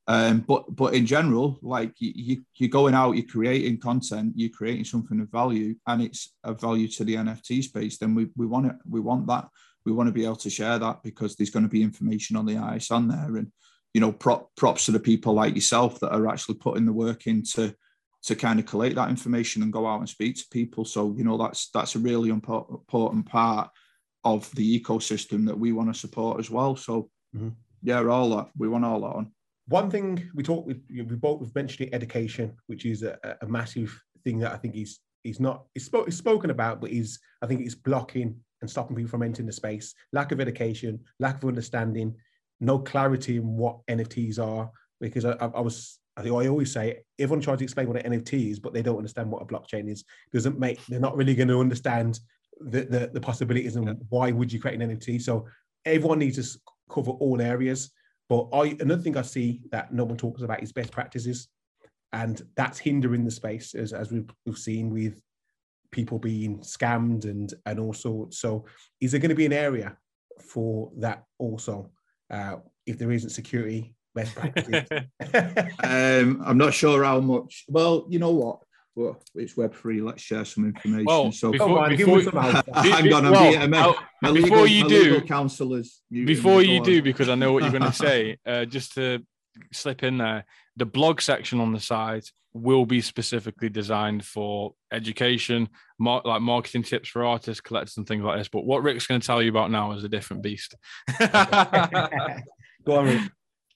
um, 0.07 0.39
but 0.41 0.75
but 0.75 0.93
in 0.93 1.05
general, 1.05 1.59
like 1.61 1.93
you, 1.99 2.11
you 2.15 2.45
you're 2.55 2.69
going 2.69 2.95
out, 2.95 3.15
you're 3.15 3.25
creating 3.27 3.79
content, 3.79 4.33
you're 4.35 4.49
creating 4.49 4.85
something 4.85 5.19
of 5.19 5.29
value, 5.29 5.75
and 5.87 6.01
it's 6.01 6.33
of 6.43 6.59
value 6.59 6.87
to 6.87 7.03
the 7.03 7.15
NFT 7.15 7.63
space. 7.63 7.97
Then 7.97 8.15
we 8.15 8.27
we 8.35 8.45
want 8.45 8.67
it. 8.67 8.75
We 8.89 8.99
want 8.99 9.27
that. 9.27 9.47
We 9.85 9.91
want 9.91 10.07
to 10.07 10.13
be 10.13 10.25
able 10.25 10.35
to 10.37 10.49
share 10.49 10.77
that 10.79 11.03
because 11.03 11.35
there's 11.35 11.49
going 11.51 11.63
to 11.63 11.69
be 11.69 11.83
information 11.83 12.35
on 12.35 12.45
the 12.45 12.57
ice 12.57 12.91
on 12.91 13.07
there, 13.07 13.37
and 13.37 13.51
you 13.93 14.01
know, 14.01 14.11
prop, 14.11 14.49
props 14.55 14.85
to 14.85 14.91
the 14.91 14.99
people 14.99 15.33
like 15.33 15.55
yourself 15.55 15.99
that 15.99 16.13
are 16.13 16.27
actually 16.27 16.55
putting 16.55 16.85
the 16.85 16.93
work 16.93 17.27
into 17.27 17.73
to 18.23 18.35
kind 18.35 18.59
of 18.59 18.65
collate 18.65 18.95
that 18.95 19.09
information 19.09 19.63
and 19.63 19.71
go 19.73 19.87
out 19.87 19.99
and 19.99 20.09
speak 20.09 20.35
to 20.37 20.43
people. 20.51 20.85
So 20.85 21.13
you 21.17 21.23
know 21.23 21.37
that's 21.37 21.69
that's 21.73 21.95
a 21.95 21.99
really 21.99 22.29
important 22.29 23.25
part 23.25 23.69
of 24.23 24.53
the 24.55 24.79
ecosystem 24.79 25.45
that 25.47 25.57
we 25.57 25.71
want 25.71 25.93
to 25.93 25.99
support 25.99 26.39
as 26.39 26.49
well. 26.49 26.75
So 26.75 27.09
Mhm. 27.35 27.53
yeah, 27.81 28.03
all 28.05 28.29
that 28.35 28.49
we 28.57 28.67
want 28.67 28.85
all 28.85 29.01
that 29.01 29.15
on. 29.15 29.31
One 29.67 29.89
thing 29.89 30.29
we 30.33 30.43
talked 30.43 30.67
with 30.67 30.81
we 30.89 31.03
both 31.03 31.39
we've 31.41 31.55
mentioned 31.55 31.87
it, 31.89 31.93
education, 31.95 32.55
which 32.67 32.85
is 32.85 33.03
a, 33.03 33.17
a 33.41 33.47
massive 33.47 33.97
thing 34.23 34.39
that 34.39 34.51
I 34.53 34.57
think 34.57 34.75
is 34.75 34.99
is 35.23 35.39
not 35.39 35.65
is, 35.75 35.87
spo- 35.87 36.07
it's 36.07 36.17
spoken 36.17 36.49
about, 36.49 36.81
but 36.81 36.89
is 36.91 37.19
I 37.41 37.47
think 37.47 37.61
it's 37.61 37.75
blocking 37.75 38.35
and 38.61 38.69
stopping 38.69 38.95
people 38.95 39.09
from 39.09 39.23
entering 39.23 39.45
the 39.45 39.53
space. 39.53 39.93
Lack 40.11 40.31
of 40.33 40.41
education, 40.41 40.99
lack 41.19 41.41
of 41.41 41.47
understanding, 41.47 42.15
no 42.59 42.79
clarity 42.79 43.37
in 43.37 43.55
what 43.55 43.79
NFTs 43.87 44.39
are. 44.39 44.69
Because 44.99 45.23
I, 45.23 45.31
I 45.31 45.61
was 45.61 45.97
I 46.27 46.47
always 46.47 46.71
say 46.71 46.99
everyone 47.17 47.41
tries 47.41 47.59
to 47.59 47.63
explain 47.63 47.87
what 47.87 48.03
an 48.05 48.11
NFT 48.11 48.51
is, 48.51 48.59
but 48.59 48.73
they 48.73 48.81
don't 48.81 48.97
understand 48.97 49.31
what 49.31 49.41
a 49.41 49.45
blockchain 49.45 49.89
is. 49.89 50.03
Doesn't 50.33 50.59
make 50.59 50.83
they're 50.87 50.99
not 50.99 51.15
really 51.15 51.35
going 51.35 51.47
to 51.49 51.59
understand 51.59 52.19
the, 52.59 52.81
the 52.81 53.09
the 53.13 53.21
possibilities 53.21 53.75
and 53.75 53.97
why 54.09 54.31
would 54.31 54.51
you 54.51 54.59
create 54.59 54.81
an 54.81 54.97
NFT. 54.97 55.21
So 55.21 55.47
everyone 55.85 56.19
needs 56.19 56.37
to 56.37 56.59
cover 56.89 57.11
all 57.11 57.41
areas. 57.41 57.91
But 58.27 58.49
I 58.53 58.77
another 58.79 59.01
thing 59.01 59.17
I 59.17 59.23
see 59.23 59.61
that 59.71 59.93
no 59.93 60.03
one 60.03 60.17
talks 60.17 60.41
about 60.41 60.61
is 60.61 60.71
best 60.71 60.91
practices, 60.91 61.47
and 62.13 62.41
that's 62.55 62.79
hindering 62.79 63.25
the 63.25 63.31
space 63.31 63.73
as, 63.73 63.93
as 63.93 64.11
we've, 64.11 64.29
we've 64.45 64.57
seen 64.57 64.91
with 64.91 65.21
people 65.91 66.19
being 66.19 66.59
scammed 66.59 67.25
and 67.25 67.53
and 67.65 67.79
all 67.79 67.93
sorts. 67.93 68.39
So 68.39 68.65
is 69.01 69.11
there 69.11 69.21
going 69.21 69.29
to 69.29 69.35
be 69.35 69.45
an 69.45 69.53
area 69.53 69.97
for 70.41 70.91
that 70.97 71.23
also? 71.37 71.91
Uh, 72.29 72.57
if 72.85 72.97
there 72.99 73.11
isn't 73.11 73.31
security, 73.31 73.95
best 74.23 74.35
practices. 74.35 74.89
Um, 75.83 76.41
I'm 76.45 76.57
not 76.57 76.73
sure 76.73 77.03
how 77.03 77.19
much. 77.19 77.65
Well, 77.67 78.05
you 78.09 78.19
know 78.19 78.31
what? 78.31 78.59
Well, 78.95 79.21
it's 79.35 79.55
web 79.55 79.73
free. 79.73 80.01
Let's 80.01 80.21
share 80.21 80.43
some 80.45 80.65
information. 80.65 81.05
Well, 81.05 81.31
so 81.31 81.51
before- 81.51 81.79
on, 81.85 81.95
give 81.95 82.07
before- 82.07 82.23
some 82.23 82.33
hang 82.83 83.13
on, 83.13 83.25
I'm 83.25 83.31
Well, 83.31 83.51
being, 83.51 83.69
my, 83.69 83.77
I'll- 83.79 83.95
my 84.21 84.31
before 84.33 84.61
legal, 84.63 84.67
you 84.67 84.89
do- 84.89 85.03
legal 85.13 85.27
counselors. 85.27 86.01
before 86.11 86.61
you 86.61 86.81
do 86.83 87.01
because 87.01 87.29
i 87.29 87.35
know 87.35 87.53
what 87.53 87.63
you're 87.63 87.71
going 87.71 87.83
to 87.91 87.93
say 87.93 88.37
uh, 88.45 88.65
just 88.65 88.93
to 88.95 89.19
slip 89.71 90.03
in 90.03 90.17
there 90.17 90.43
the 90.75 90.85
blog 90.85 91.21
section 91.21 91.59
on 91.61 91.71
the 91.71 91.79
site 91.79 92.29
will 92.53 92.85
be 92.85 92.99
specifically 92.99 93.69
designed 93.69 94.25
for 94.25 94.73
education 94.91 95.69
mar- 95.99 96.21
like 96.25 96.41
marketing 96.41 96.83
tips 96.83 97.07
for 97.09 97.23
artists 97.23 97.61
collectors 97.61 97.95
and 97.97 98.07
things 98.07 98.23
like 98.23 98.37
this 98.39 98.49
but 98.49 98.65
what 98.65 98.81
rick's 98.83 99.05
going 99.07 99.21
to 99.21 99.25
tell 99.27 99.41
you 99.41 99.49
about 99.49 99.69
now 99.71 99.91
is 99.93 100.03
a 100.03 100.09
different 100.09 100.41
beast 100.43 100.75
Go 102.85 102.95
on, 102.99 103.05
Rick. 103.05 103.21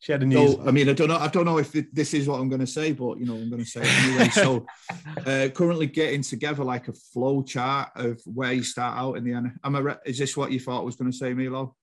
Share 0.04 0.18
the 0.18 0.26
news. 0.26 0.56
So, 0.56 0.68
I 0.68 0.72
mean, 0.72 0.89
I 0.89 0.93
don't 0.93 1.08
know. 1.08 1.16
I 1.16 1.30
don't 1.30 1.45
know 1.45 1.60
if 1.60 1.72
this 1.72 2.14
is 2.14 2.28
what 2.28 2.41
I'm 2.41 2.49
going 2.49 2.60
to 2.60 2.68
say, 2.68 2.91
but 2.91 3.20
you 3.20 3.26
know, 3.26 3.36
I'm 3.36 3.49
going 3.49 3.64
to 3.64 3.70
say 3.70 3.84
it 3.84 4.04
anyway. 4.04 4.28
so, 4.32 4.66
uh, 5.26 5.47
currently 5.47 5.88
getting 5.88 6.22
together 6.22 6.62
like 6.62 6.89
a 6.89 6.93
flow 6.93 7.41
chart 7.41 7.88
of 7.95 8.20
where 8.26 8.51
you 8.51 8.64
start 8.64 8.97
out 8.97 9.14
in 9.14 9.24
the 9.24 9.32
end. 9.32 9.54
Am 9.64 9.78
I? 9.78 9.80
Re- 9.80 9.95
is 10.06 10.18
this 10.18 10.36
what 10.36 10.51
you 10.51 10.60
thought 10.60 10.82
I 10.82 10.84
was 10.84 10.97
going 10.97 11.10
to 11.10 11.16
say, 11.18 11.34
Milo? 11.34 11.78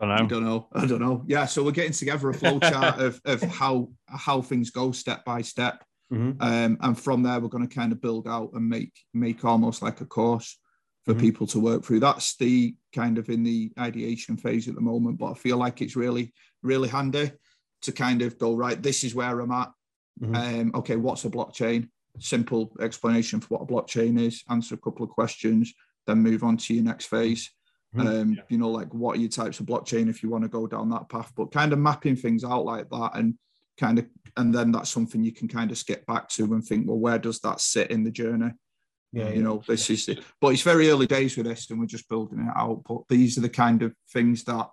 I 0.00 0.06
don't 0.06 0.08
know. 0.08 0.24
I 0.24 0.26
don't 0.26 0.44
know. 0.44 0.68
I 0.72 0.86
don't 0.86 1.00
know. 1.02 1.24
Yeah. 1.26 1.44
So 1.44 1.62
we're 1.62 1.72
getting 1.72 1.92
together 1.92 2.30
a 2.30 2.34
flow 2.34 2.58
chart 2.58 2.98
of 2.98 3.20
of 3.26 3.42
how 3.42 3.90
how 4.08 4.40
things 4.40 4.70
go 4.70 4.90
step 4.90 5.22
by 5.26 5.42
step, 5.42 5.84
Mhm. 6.10 6.36
um, 6.40 6.78
and 6.80 6.98
from 6.98 7.22
there 7.22 7.40
we're 7.40 7.48
going 7.48 7.68
to 7.68 7.74
kind 7.74 7.92
of 7.92 8.00
build 8.00 8.26
out 8.26 8.52
and 8.54 8.66
make 8.66 8.94
make 9.12 9.44
almost 9.44 9.82
like 9.82 10.00
a 10.00 10.06
course 10.06 10.56
for 11.04 11.12
Mhm. 11.12 11.20
people 11.20 11.46
to 11.48 11.60
work 11.60 11.84
through. 11.84 12.00
That's 12.00 12.38
the 12.38 12.74
kind 12.94 13.18
of 13.18 13.28
in 13.28 13.42
the 13.42 13.70
ideation 13.78 14.38
phase 14.38 14.66
at 14.66 14.76
the 14.76 14.80
moment, 14.80 15.18
but 15.18 15.32
I 15.32 15.34
feel 15.34 15.58
like 15.58 15.82
it's 15.82 15.96
really 15.96 16.32
really 16.62 16.88
handy 16.88 17.32
to 17.82 17.92
kind 17.92 18.22
of 18.22 18.38
go 18.38 18.54
right. 18.54 18.82
This 18.82 19.04
is 19.04 19.14
where 19.14 19.40
I'm 19.40 19.52
at. 19.52 19.72
Mhm. 20.20 20.60
Um, 20.60 20.70
okay, 20.74 20.96
what's 20.96 21.24
a 21.24 21.30
blockchain? 21.30 21.88
Simple 22.18 22.72
explanation 22.80 23.40
for 23.40 23.48
what 23.58 23.62
a 23.62 23.66
blockchain 23.72 24.20
is. 24.20 24.42
Answer 24.48 24.74
a 24.74 24.78
couple 24.78 25.04
of 25.04 25.10
questions, 25.10 25.72
then 26.06 26.18
move 26.18 26.42
on 26.44 26.56
to 26.58 26.74
your 26.74 26.84
next 26.84 27.06
phase. 27.06 27.50
Mhm. 27.96 28.06
Um, 28.06 28.32
Yeah. 28.34 28.42
You 28.50 28.58
know, 28.58 28.70
like 28.70 28.92
what 28.92 29.16
are 29.16 29.20
your 29.20 29.30
types 29.30 29.60
of 29.60 29.66
blockchain 29.66 30.08
if 30.08 30.22
you 30.22 30.28
want 30.28 30.42
to 30.42 30.48
go 30.48 30.66
down 30.66 30.90
that 30.90 31.08
path, 31.08 31.32
but 31.36 31.52
kind 31.52 31.72
of 31.72 31.78
mapping 31.78 32.16
things 32.16 32.44
out 32.44 32.64
like 32.64 32.88
that 32.90 33.12
and 33.14 33.38
kind 33.78 33.98
of, 33.98 34.06
and 34.36 34.54
then 34.54 34.70
that's 34.72 34.90
something 34.90 35.24
you 35.24 35.32
can 35.32 35.48
kind 35.48 35.70
of 35.70 35.78
skip 35.78 36.04
back 36.06 36.28
to 36.28 36.44
and 36.52 36.62
think, 36.64 36.86
well, 36.86 36.98
where 36.98 37.18
does 37.18 37.40
that 37.40 37.60
sit 37.60 37.90
in 37.90 38.04
the 38.04 38.10
journey? 38.10 38.50
Yeah, 39.12 39.30
You 39.30 39.42
know, 39.42 39.62
this 39.66 39.88
is, 39.90 40.06
the, 40.06 40.22
but 40.40 40.48
it's 40.48 40.62
very 40.62 40.88
early 40.90 41.06
days 41.06 41.36
with 41.36 41.46
this 41.46 41.70
and 41.70 41.80
we're 41.80 41.86
just 41.86 42.08
building 42.08 42.40
it 42.40 42.52
out. 42.54 42.82
But 42.86 43.08
these 43.08 43.38
are 43.38 43.40
the 43.40 43.48
kind 43.48 43.82
of 43.82 43.94
things 44.12 44.44
that, 44.44 44.68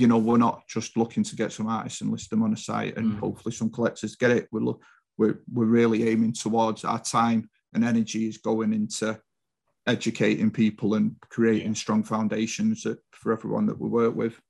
you 0.00 0.06
know, 0.06 0.18
we're 0.18 0.38
not 0.38 0.66
just 0.66 0.96
looking 0.96 1.22
to 1.24 1.36
get 1.36 1.52
some 1.52 1.66
artists 1.66 2.00
and 2.00 2.10
list 2.10 2.30
them 2.30 2.42
on 2.42 2.52
a 2.54 2.56
site 2.56 2.96
and 2.96 3.12
Mm. 3.12 3.18
hopefully 3.18 3.54
some 3.54 3.70
collectors 3.70 4.16
get 4.16 4.30
it. 4.30 4.48
We're, 4.50 4.60
look, 4.60 4.82
we're, 5.18 5.40
we're 5.52 5.66
really 5.66 6.08
aiming 6.08 6.32
towards 6.32 6.84
our 6.84 6.98
time 6.98 7.50
and 7.74 7.84
energy 7.84 8.26
is 8.26 8.38
going 8.38 8.72
into 8.72 9.20
educating 9.86 10.50
people 10.50 10.94
and 10.94 11.16
creating 11.28 11.74
strong 11.74 12.02
foundations 12.02 12.82
that, 12.84 12.98
for 13.12 13.32
everyone 13.32 13.66
that 13.66 13.78
we 13.78 13.88
work 13.88 14.14
with. 14.14 14.40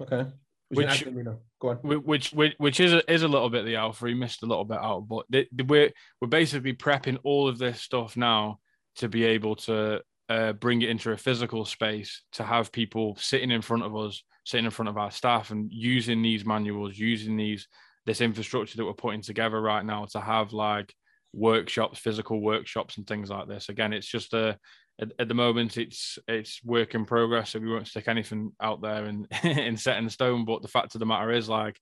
Okay. 0.00 0.30
Which- 0.70 1.04
Which, 1.06 1.24
go 1.60 1.68
on. 1.70 1.76
Which 1.78 2.32
which 2.32 2.54
which 2.58 2.78
is 2.78 2.92
a, 2.92 3.12
is 3.12 3.22
a 3.22 3.28
little 3.28 3.48
bit 3.48 3.64
the 3.64 3.76
alpha. 3.76 4.06
He 4.06 4.14
missed 4.14 4.42
a 4.42 4.46
little 4.46 4.66
bit 4.66 4.76
out, 4.78 5.08
but 5.08 5.24
th- 5.32 5.48
th- 5.56 5.66
we're 5.68 5.90
we're 6.20 6.28
basically 6.28 6.74
prepping 6.74 7.18
all 7.24 7.48
of 7.48 7.56
this 7.58 7.80
stuff 7.80 8.16
now 8.16 8.58
to 8.96 9.08
be 9.08 9.24
able 9.24 9.56
to 9.56 10.02
uh, 10.28 10.52
bring 10.52 10.82
it 10.82 10.90
into 10.90 11.10
a 11.12 11.16
physical 11.16 11.64
space 11.64 12.22
to 12.32 12.44
have 12.44 12.70
people 12.70 13.16
sitting 13.18 13.50
in 13.50 13.62
front 13.62 13.82
of 13.82 13.96
us, 13.96 14.22
sitting 14.48 14.64
in 14.64 14.70
front 14.70 14.88
of 14.88 14.96
our 14.96 15.10
staff, 15.10 15.50
and 15.50 15.70
using 15.70 16.22
these 16.22 16.46
manuals, 16.46 16.98
using 16.98 17.36
these 17.36 17.68
this 18.06 18.22
infrastructure 18.22 18.78
that 18.78 18.86
we're 18.86 18.94
putting 18.94 19.20
together 19.20 19.60
right 19.60 19.84
now 19.84 20.06
to 20.06 20.18
have 20.18 20.54
like 20.54 20.94
workshops, 21.34 21.98
physical 21.98 22.40
workshops, 22.40 22.96
and 22.96 23.06
things 23.06 23.28
like 23.28 23.46
this. 23.46 23.68
Again, 23.68 23.92
it's 23.92 24.06
just 24.06 24.32
a 24.32 24.58
at, 24.98 25.12
at 25.18 25.28
the 25.28 25.34
moment 25.34 25.76
it's 25.76 26.18
it's 26.26 26.64
work 26.64 26.94
in 26.94 27.04
progress, 27.04 27.50
so 27.50 27.58
we 27.58 27.70
won't 27.70 27.86
stick 27.86 28.08
anything 28.08 28.52
out 28.62 28.80
there 28.80 29.04
and 29.04 29.28
in 29.42 29.76
set 29.76 29.98
in 29.98 30.08
stone. 30.08 30.46
But 30.46 30.62
the 30.62 30.68
fact 30.68 30.94
of 30.94 31.00
the 31.00 31.06
matter 31.06 31.30
is, 31.30 31.50
like, 31.50 31.78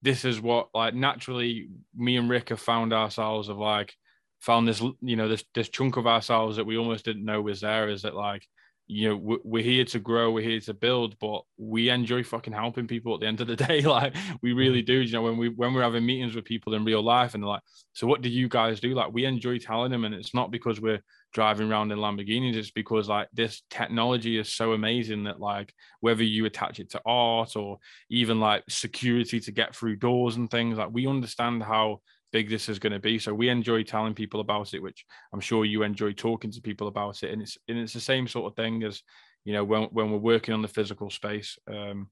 this 0.00 0.24
is 0.24 0.40
what 0.40 0.68
like 0.72 0.94
naturally 0.94 1.68
me 1.94 2.16
and 2.16 2.30
Rick 2.30 2.48
have 2.48 2.60
found 2.60 2.94
ourselves 2.94 3.50
of 3.50 3.58
like 3.58 3.92
found 4.40 4.66
this 4.66 4.80
you 5.02 5.16
know 5.16 5.28
this 5.28 5.44
this 5.54 5.68
chunk 5.68 5.98
of 5.98 6.06
ourselves 6.06 6.56
that 6.56 6.66
we 6.66 6.78
almost 6.78 7.04
didn't 7.04 7.26
know 7.26 7.42
was 7.42 7.60
there. 7.60 7.90
Is 7.90 8.02
that 8.02 8.14
like 8.14 8.46
you 8.88 9.08
know 9.08 9.38
we're, 9.44 9.62
here 9.62 9.84
to 9.84 9.98
grow, 9.98 10.30
we're 10.30 10.42
here 10.42 10.60
to 10.60 10.74
build, 10.74 11.18
but 11.18 11.42
we 11.56 11.88
enjoy 11.88 12.22
fucking 12.22 12.52
helping 12.52 12.86
people 12.86 13.14
at 13.14 13.20
the 13.20 13.26
end 13.26 13.40
of 13.40 13.48
the 13.48 13.56
day. 13.66 13.80
Like 13.80 14.14
we 14.42 14.50
mm-hmm. 14.50 14.58
really 14.58 14.82
do. 14.82 14.94
You 14.94 15.12
know 15.12 15.22
when 15.22 15.36
we 15.36 15.48
when 15.48 15.74
we're 15.74 15.82
having 15.82 16.06
meetings 16.06 16.34
with 16.34 16.44
people 16.44 16.74
in 16.74 16.84
real 16.84 17.02
life 17.02 17.34
and 17.34 17.42
they're 17.42 17.48
like, 17.48 17.62
so 17.94 18.06
what 18.06 18.22
do 18.22 18.28
you 18.28 18.48
guys 18.48 18.78
do? 18.78 18.94
Like 18.94 19.12
we 19.12 19.24
enjoy 19.24 19.58
telling 19.58 19.90
them, 19.90 20.04
and 20.04 20.14
it's 20.14 20.34
not 20.34 20.50
because 20.50 20.80
we're 20.80 21.02
driving 21.32 21.70
around 21.70 21.90
in 21.90 21.98
Lamborghinis. 21.98 22.54
It's 22.54 22.70
because 22.70 23.08
like 23.08 23.28
this 23.32 23.62
technology 23.70 24.38
is 24.38 24.48
so 24.48 24.72
amazing 24.72 25.24
that 25.24 25.40
like 25.40 25.74
whether 26.00 26.22
you 26.22 26.46
attach 26.46 26.78
it 26.78 26.90
to 26.90 27.02
art 27.04 27.56
or 27.56 27.78
even 28.08 28.38
like 28.38 28.62
security 28.68 29.40
to 29.40 29.52
get 29.52 29.74
through 29.74 29.96
doors 29.96 30.36
and 30.36 30.50
things, 30.50 30.78
like 30.78 30.90
we 30.92 31.08
understand 31.08 31.62
how 31.62 32.00
big 32.36 32.50
this 32.50 32.68
is 32.68 32.78
going 32.78 32.92
to 32.92 32.98
be. 32.98 33.18
So 33.18 33.32
we 33.32 33.48
enjoy 33.48 33.82
telling 33.82 34.12
people 34.12 34.40
about 34.40 34.74
it, 34.74 34.82
which 34.82 35.06
I'm 35.32 35.40
sure 35.40 35.64
you 35.64 35.84
enjoy 35.84 36.12
talking 36.12 36.50
to 36.50 36.60
people 36.60 36.86
about 36.86 37.22
it. 37.22 37.32
And 37.32 37.40
it's 37.40 37.56
and 37.66 37.78
it's 37.78 37.94
the 37.94 38.00
same 38.12 38.28
sort 38.28 38.46
of 38.52 38.56
thing 38.56 38.82
as 38.82 39.02
you 39.46 39.54
know 39.54 39.64
when 39.64 39.84
when 39.84 40.10
we're 40.10 40.18
working 40.18 40.52
on 40.52 40.60
the 40.60 40.68
physical 40.68 41.08
space. 41.08 41.58
Um, 41.66 42.10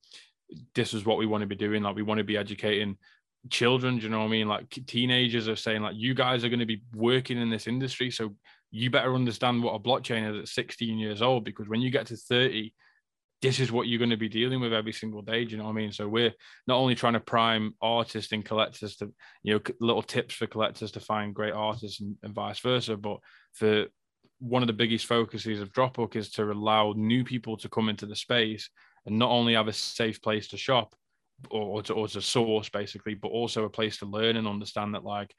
this 0.74 0.94
is 0.94 1.04
what 1.04 1.18
we 1.18 1.26
want 1.26 1.42
to 1.42 1.46
be 1.46 1.64
doing. 1.66 1.82
Like 1.82 1.94
we 1.94 2.08
want 2.08 2.18
to 2.18 2.24
be 2.24 2.38
educating 2.38 2.96
children. 3.50 3.98
Do 3.98 4.04
you 4.04 4.08
know 4.08 4.20
what 4.20 4.32
I 4.32 4.36
mean? 4.38 4.48
Like 4.48 4.70
teenagers 4.86 5.46
are 5.46 5.56
saying, 5.56 5.82
like 5.82 5.96
you 5.96 6.14
guys 6.14 6.42
are 6.42 6.48
going 6.48 6.66
to 6.66 6.74
be 6.74 6.82
working 6.94 7.38
in 7.38 7.50
this 7.50 7.66
industry, 7.66 8.10
so 8.10 8.34
you 8.70 8.88
better 8.88 9.14
understand 9.14 9.62
what 9.62 9.74
a 9.74 9.78
blockchain 9.78 10.30
is 10.30 10.40
at 10.40 10.48
16 10.48 10.98
years 10.98 11.20
old 11.20 11.44
because 11.44 11.68
when 11.68 11.82
you 11.82 11.90
get 11.90 12.06
to 12.06 12.16
30 12.16 12.72
this 13.44 13.60
is 13.60 13.70
what 13.70 13.86
you're 13.86 13.98
going 13.98 14.08
to 14.08 14.16
be 14.16 14.28
dealing 14.28 14.58
with 14.58 14.72
every 14.72 14.92
single 14.92 15.20
day 15.20 15.44
do 15.44 15.50
you 15.50 15.58
know 15.58 15.64
what 15.64 15.70
i 15.70 15.74
mean? 15.74 15.92
So 15.92 16.08
we're 16.08 16.32
not 16.66 16.76
only 16.78 16.94
trying 16.94 17.12
to 17.12 17.20
prime 17.20 17.74
artists 17.82 18.32
and 18.32 18.44
collectors 18.44 18.96
to 18.96 19.12
you 19.42 19.54
know 19.54 19.60
little 19.80 20.02
tips 20.02 20.34
for 20.34 20.46
collectors 20.46 20.92
to 20.92 21.00
find 21.00 21.34
great 21.34 21.52
artists 21.52 22.00
and, 22.00 22.16
and 22.22 22.34
vice 22.34 22.60
versa 22.60 22.96
but 22.96 23.18
for 23.52 23.86
one 24.38 24.62
of 24.62 24.66
the 24.66 24.72
biggest 24.72 25.06
focuses 25.06 25.60
of 25.60 25.72
dropbook 25.72 26.16
is 26.16 26.30
to 26.30 26.50
allow 26.50 26.94
new 26.96 27.22
people 27.22 27.56
to 27.58 27.68
come 27.68 27.90
into 27.90 28.06
the 28.06 28.16
space 28.16 28.70
and 29.04 29.18
not 29.18 29.30
only 29.30 29.52
have 29.54 29.68
a 29.68 29.72
safe 29.72 30.22
place 30.22 30.48
to 30.48 30.56
shop 30.56 30.94
or, 31.50 31.62
or, 31.62 31.82
to, 31.82 31.92
or 31.92 32.08
to 32.08 32.22
source 32.22 32.70
basically 32.70 33.14
but 33.14 33.28
also 33.28 33.64
a 33.64 33.70
place 33.70 33.98
to 33.98 34.06
learn 34.06 34.36
and 34.36 34.48
understand 34.48 34.94
that 34.94 35.04
like 35.04 35.34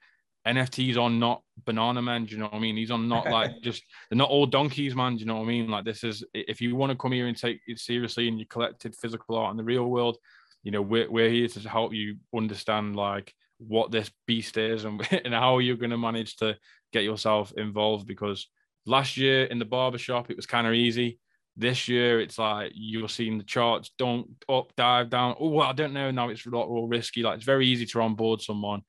NFTs 0.47 0.97
are 0.97 1.09
not 1.09 1.41
banana 1.65 2.01
men. 2.01 2.25
Do 2.25 2.33
you 2.33 2.37
know 2.37 2.45
what 2.45 2.55
I 2.55 2.59
mean? 2.59 2.75
These 2.75 2.91
are 2.91 2.99
not 2.99 3.25
like 3.29 3.61
just 3.61 3.83
they're 4.09 4.17
not 4.17 4.29
all 4.29 4.45
donkeys, 4.45 4.95
man. 4.95 5.15
Do 5.15 5.21
you 5.21 5.25
know 5.25 5.37
what 5.37 5.43
I 5.43 5.47
mean? 5.47 5.69
Like 5.69 5.85
this 5.85 6.03
is 6.03 6.23
if 6.33 6.61
you 6.61 6.75
want 6.75 6.91
to 6.91 6.97
come 6.97 7.11
here 7.11 7.27
and 7.27 7.37
take 7.37 7.59
it 7.67 7.79
seriously 7.79 8.27
and 8.27 8.39
you 8.39 8.45
collected 8.45 8.95
physical 8.95 9.37
art 9.37 9.51
in 9.51 9.57
the 9.57 9.63
real 9.63 9.85
world, 9.85 10.17
you 10.63 10.71
know 10.71 10.81
we're 10.81 11.09
we're 11.09 11.29
here 11.29 11.47
to 11.47 11.69
help 11.69 11.93
you 11.93 12.17
understand 12.35 12.95
like 12.95 13.33
what 13.57 13.89
this 13.89 14.11
beast 14.27 14.57
is 14.57 14.85
and, 14.85 15.01
and 15.25 15.33
how 15.33 15.59
you're 15.59 15.77
going 15.77 15.91
to 15.91 15.97
manage 15.97 16.35
to 16.37 16.55
get 16.93 17.03
yourself 17.03 17.51
involved. 17.57 18.07
Because 18.07 18.47
last 18.85 19.17
year 19.17 19.45
in 19.45 19.59
the 19.59 19.65
barbershop 19.65 20.29
it 20.29 20.35
was 20.35 20.45
kind 20.45 20.67
of 20.67 20.73
easy. 20.73 21.19
This 21.57 21.87
year 21.87 22.19
it's 22.19 22.37
like 22.37 22.73
you're 22.75 23.07
seeing 23.07 23.37
the 23.37 23.43
charts 23.45 23.91
don't 23.97 24.27
up, 24.49 24.75
dive 24.75 25.09
down. 25.09 25.35
Oh, 25.39 25.49
well, 25.49 25.69
I 25.69 25.73
don't 25.73 25.93
know. 25.93 26.11
Now 26.11 26.29
it's 26.29 26.45
a 26.45 26.49
lot 26.49 26.67
more 26.67 26.87
risky. 26.87 27.23
Like 27.23 27.37
it's 27.37 27.45
very 27.45 27.65
easy 27.65 27.85
to 27.87 28.01
onboard 28.01 28.41
someone 28.41 28.81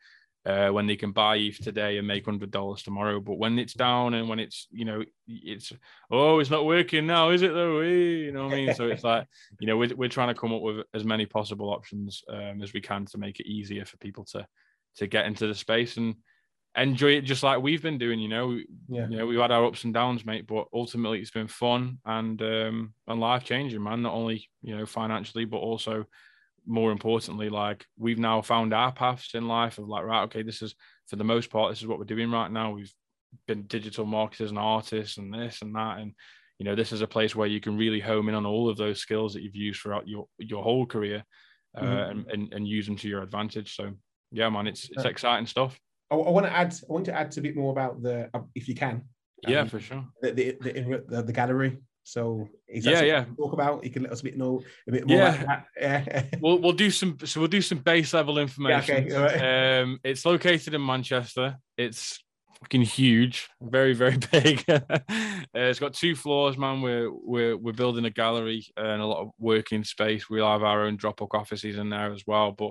uh, 0.47 0.69
when 0.71 0.87
they 0.87 0.97
can 0.97 1.11
buy 1.11 1.37
ETH 1.37 1.59
today 1.63 1.99
and 1.99 2.07
make 2.07 2.25
hundred 2.25 2.51
dollars 2.53 2.83
tomorrow. 2.83 3.21
But 3.21 3.39
when 3.39 3.59
it's 3.59 3.75
down 3.75 4.15
and 4.15 4.29
when 4.29 4.39
it's 4.39 4.69
you 4.71 4.85
know 4.85 5.03
it's 5.27 5.73
oh 6.11 6.39
it's 6.39 6.51
not 6.51 6.65
working 6.65 7.07
now, 7.07 7.31
is 7.31 7.43
it 7.43 7.53
though? 7.53 7.81
You 7.81 8.33
know 8.33 8.45
what 8.45 8.53
I 8.55 8.57
mean? 8.57 8.75
So 8.75 8.87
it's 8.87 9.05
like 9.05 9.27
you 9.61 9.67
know 9.67 9.77
we're 9.77 9.95
we're 9.97 10.09
trying 10.09 10.29
to 10.33 10.41
come 10.41 10.55
up 10.55 10.63
with 10.63 10.87
as 10.95 11.05
many 11.05 11.27
possible 11.27 11.71
options 11.71 12.23
um, 12.29 12.63
as 12.63 12.73
we 12.73 12.81
can 12.81 13.05
to 13.07 13.19
make 13.19 13.41
it 13.41 13.47
easier 13.51 13.85
for 13.85 13.97
people 13.99 14.25
to 14.27 14.47
to 14.97 15.07
get 15.07 15.27
into 15.27 15.47
the 15.47 15.55
space 15.55 15.97
and 15.97 16.15
enjoy 16.77 17.13
it 17.17 17.23
just 17.23 17.43
like 17.43 17.61
we've 17.61 17.83
been 17.83 17.99
doing. 17.99 18.21
You 18.21 18.29
know, 18.29 18.51
Yeah. 18.89 19.09
you 19.09 19.17
know 19.17 19.27
we've 19.27 19.41
had 19.41 19.51
our 19.51 19.65
ups 19.67 19.85
and 19.85 19.93
downs, 19.93 20.25
mate, 20.25 20.47
but 20.47 20.69
ultimately 20.73 21.21
it's 21.21 21.31
been 21.33 21.49
fun 21.49 21.99
and 22.05 22.41
um, 22.41 22.95
and 23.09 23.21
life 23.21 23.45
changing, 23.45 23.83
man. 23.83 24.03
Not 24.03 24.15
only 24.15 24.49
you 24.63 24.77
know 24.77 24.87
financially, 24.87 25.45
but 25.45 25.59
also 25.59 26.07
more 26.67 26.93
importantly, 26.93 27.49
like 27.49 27.87
we've 27.97 28.19
now 28.19 28.43
found 28.43 28.75
our 28.75 28.93
paths 28.93 29.35
in 29.35 29.49
life 29.49 29.79
of 29.79 29.89
like, 29.89 30.05
right, 30.05 30.25
okay, 30.25 30.43
this 30.43 30.63
is 30.63 30.75
for 31.09 31.17
the 31.17 31.25
most 31.25 31.51
part, 31.51 31.71
this 31.71 31.81
is 31.81 31.87
what 31.87 31.99
we're 31.99 32.05
doing 32.05 32.31
right 32.31 32.51
now. 32.51 32.73
We've 32.73 32.93
been 33.47 33.63
digital 33.63 34.05
marketers 34.05 34.51
and 34.51 34.59
artists 34.59 35.19
and 35.19 35.33
this 35.33 35.63
and 35.63 35.75
that. 35.75 35.99
And, 35.99 36.13
you 36.59 36.65
know, 36.65 36.75
this 36.75 36.93
is 36.93 37.03
a 37.03 37.07
place 37.07 37.37
where 37.37 37.47
you 37.47 37.61
can 37.61 37.77
really 37.77 38.01
home 38.01 38.29
in 38.29 38.35
on 38.35 38.47
all 38.47 38.69
of 38.69 38.77
those 38.77 38.99
skills 39.01 39.35
that 39.35 39.43
you've 39.43 39.55
used 39.55 39.81
throughout 39.81 40.09
your, 40.09 40.27
your 40.39 40.63
whole 40.63 40.87
career 40.87 41.25
uh, 41.77 41.83
Mhm. 41.83 42.11
and, 42.11 42.27
and, 42.33 42.53
and 42.55 42.69
use 42.69 42.87
them 42.87 42.97
to 42.97 43.09
your 43.09 43.23
advantage. 43.23 43.77
So 43.77 43.93
yeah, 44.33 44.49
man, 44.49 44.67
it's, 44.67 44.89
it's 44.91 45.05
exciting 45.05 45.47
stuff. 45.47 45.79
I, 46.11 46.15
I 46.15 46.31
want 46.31 46.47
to 46.47 46.53
add. 46.53 46.75
I 46.89 46.93
want 46.93 47.05
to 47.07 47.15
add 47.15 47.37
a 47.37 47.41
bit 47.41 47.57
more 47.57 47.73
about 47.73 48.03
the, 48.03 48.31
uh, 48.33 48.41
if 48.55 48.69
you 48.69 48.75
can. 48.75 49.03
Yeah, 49.47 49.61
um, 49.61 49.69
for 49.69 49.81
sure. 49.81 50.05
the 50.23 50.33
the, 50.33 50.57
the, 50.61 51.05
the, 51.09 51.23
the 51.23 51.33
gallery. 51.33 51.79
So 52.07 52.49
Yeah, 52.69 53.03
yeah. 53.03 53.25
Talk 53.37 53.53
about. 53.53 53.83
You 53.83 53.91
can 53.91 54.05
let 54.05 54.13
us 54.13 54.21
a 54.21 54.25
bit 54.25 54.39
know 54.39 54.63
a 54.87 54.93
bit 54.93 55.09
more. 55.09 55.19
Yeah. 55.19 55.63
Yeah. 55.81 56.25
We'll, 56.41 56.61
we'll 56.61 56.73
do 56.73 56.91
some, 56.91 57.19
so 57.25 57.41
we'll 57.41 57.49
do 57.49 57.61
some 57.61 57.79
base 57.79 58.15
level 58.15 58.39
information. 58.39 59.07
okay, 59.07 59.15
all 59.15 59.25
right. 59.25 59.81
Um, 59.81 59.99
it's 60.05 60.25
located 60.25 60.73
in 60.73 60.87
Manchester. 60.87 61.57
It's 61.77 62.23
fucking 62.61 62.83
huge, 62.83 63.49
very 63.61 63.93
very 63.93 64.17
big. 64.33 64.65
uh, 64.69 64.81
it's 65.53 65.81
got 65.81 65.95
two 65.95 66.15
floors, 66.15 66.57
man. 66.57 66.81
We're 66.81 67.11
we're 67.13 67.57
we're 67.57 67.73
building 67.73 68.05
a 68.05 68.11
gallery 68.11 68.65
and 68.77 69.03
a 69.03 69.07
lot 69.07 69.23
of 69.23 69.31
working 69.41 69.83
space. 69.83 70.31
We'll 70.31 70.49
have 70.49 70.63
our 70.63 70.87
own 70.87 70.97
drop 70.97 71.23
off 71.23 71.35
offices 71.35 71.77
in 71.77 71.91
there 71.91 72.13
as 72.13 72.23
well. 72.25 72.53
But 72.53 72.71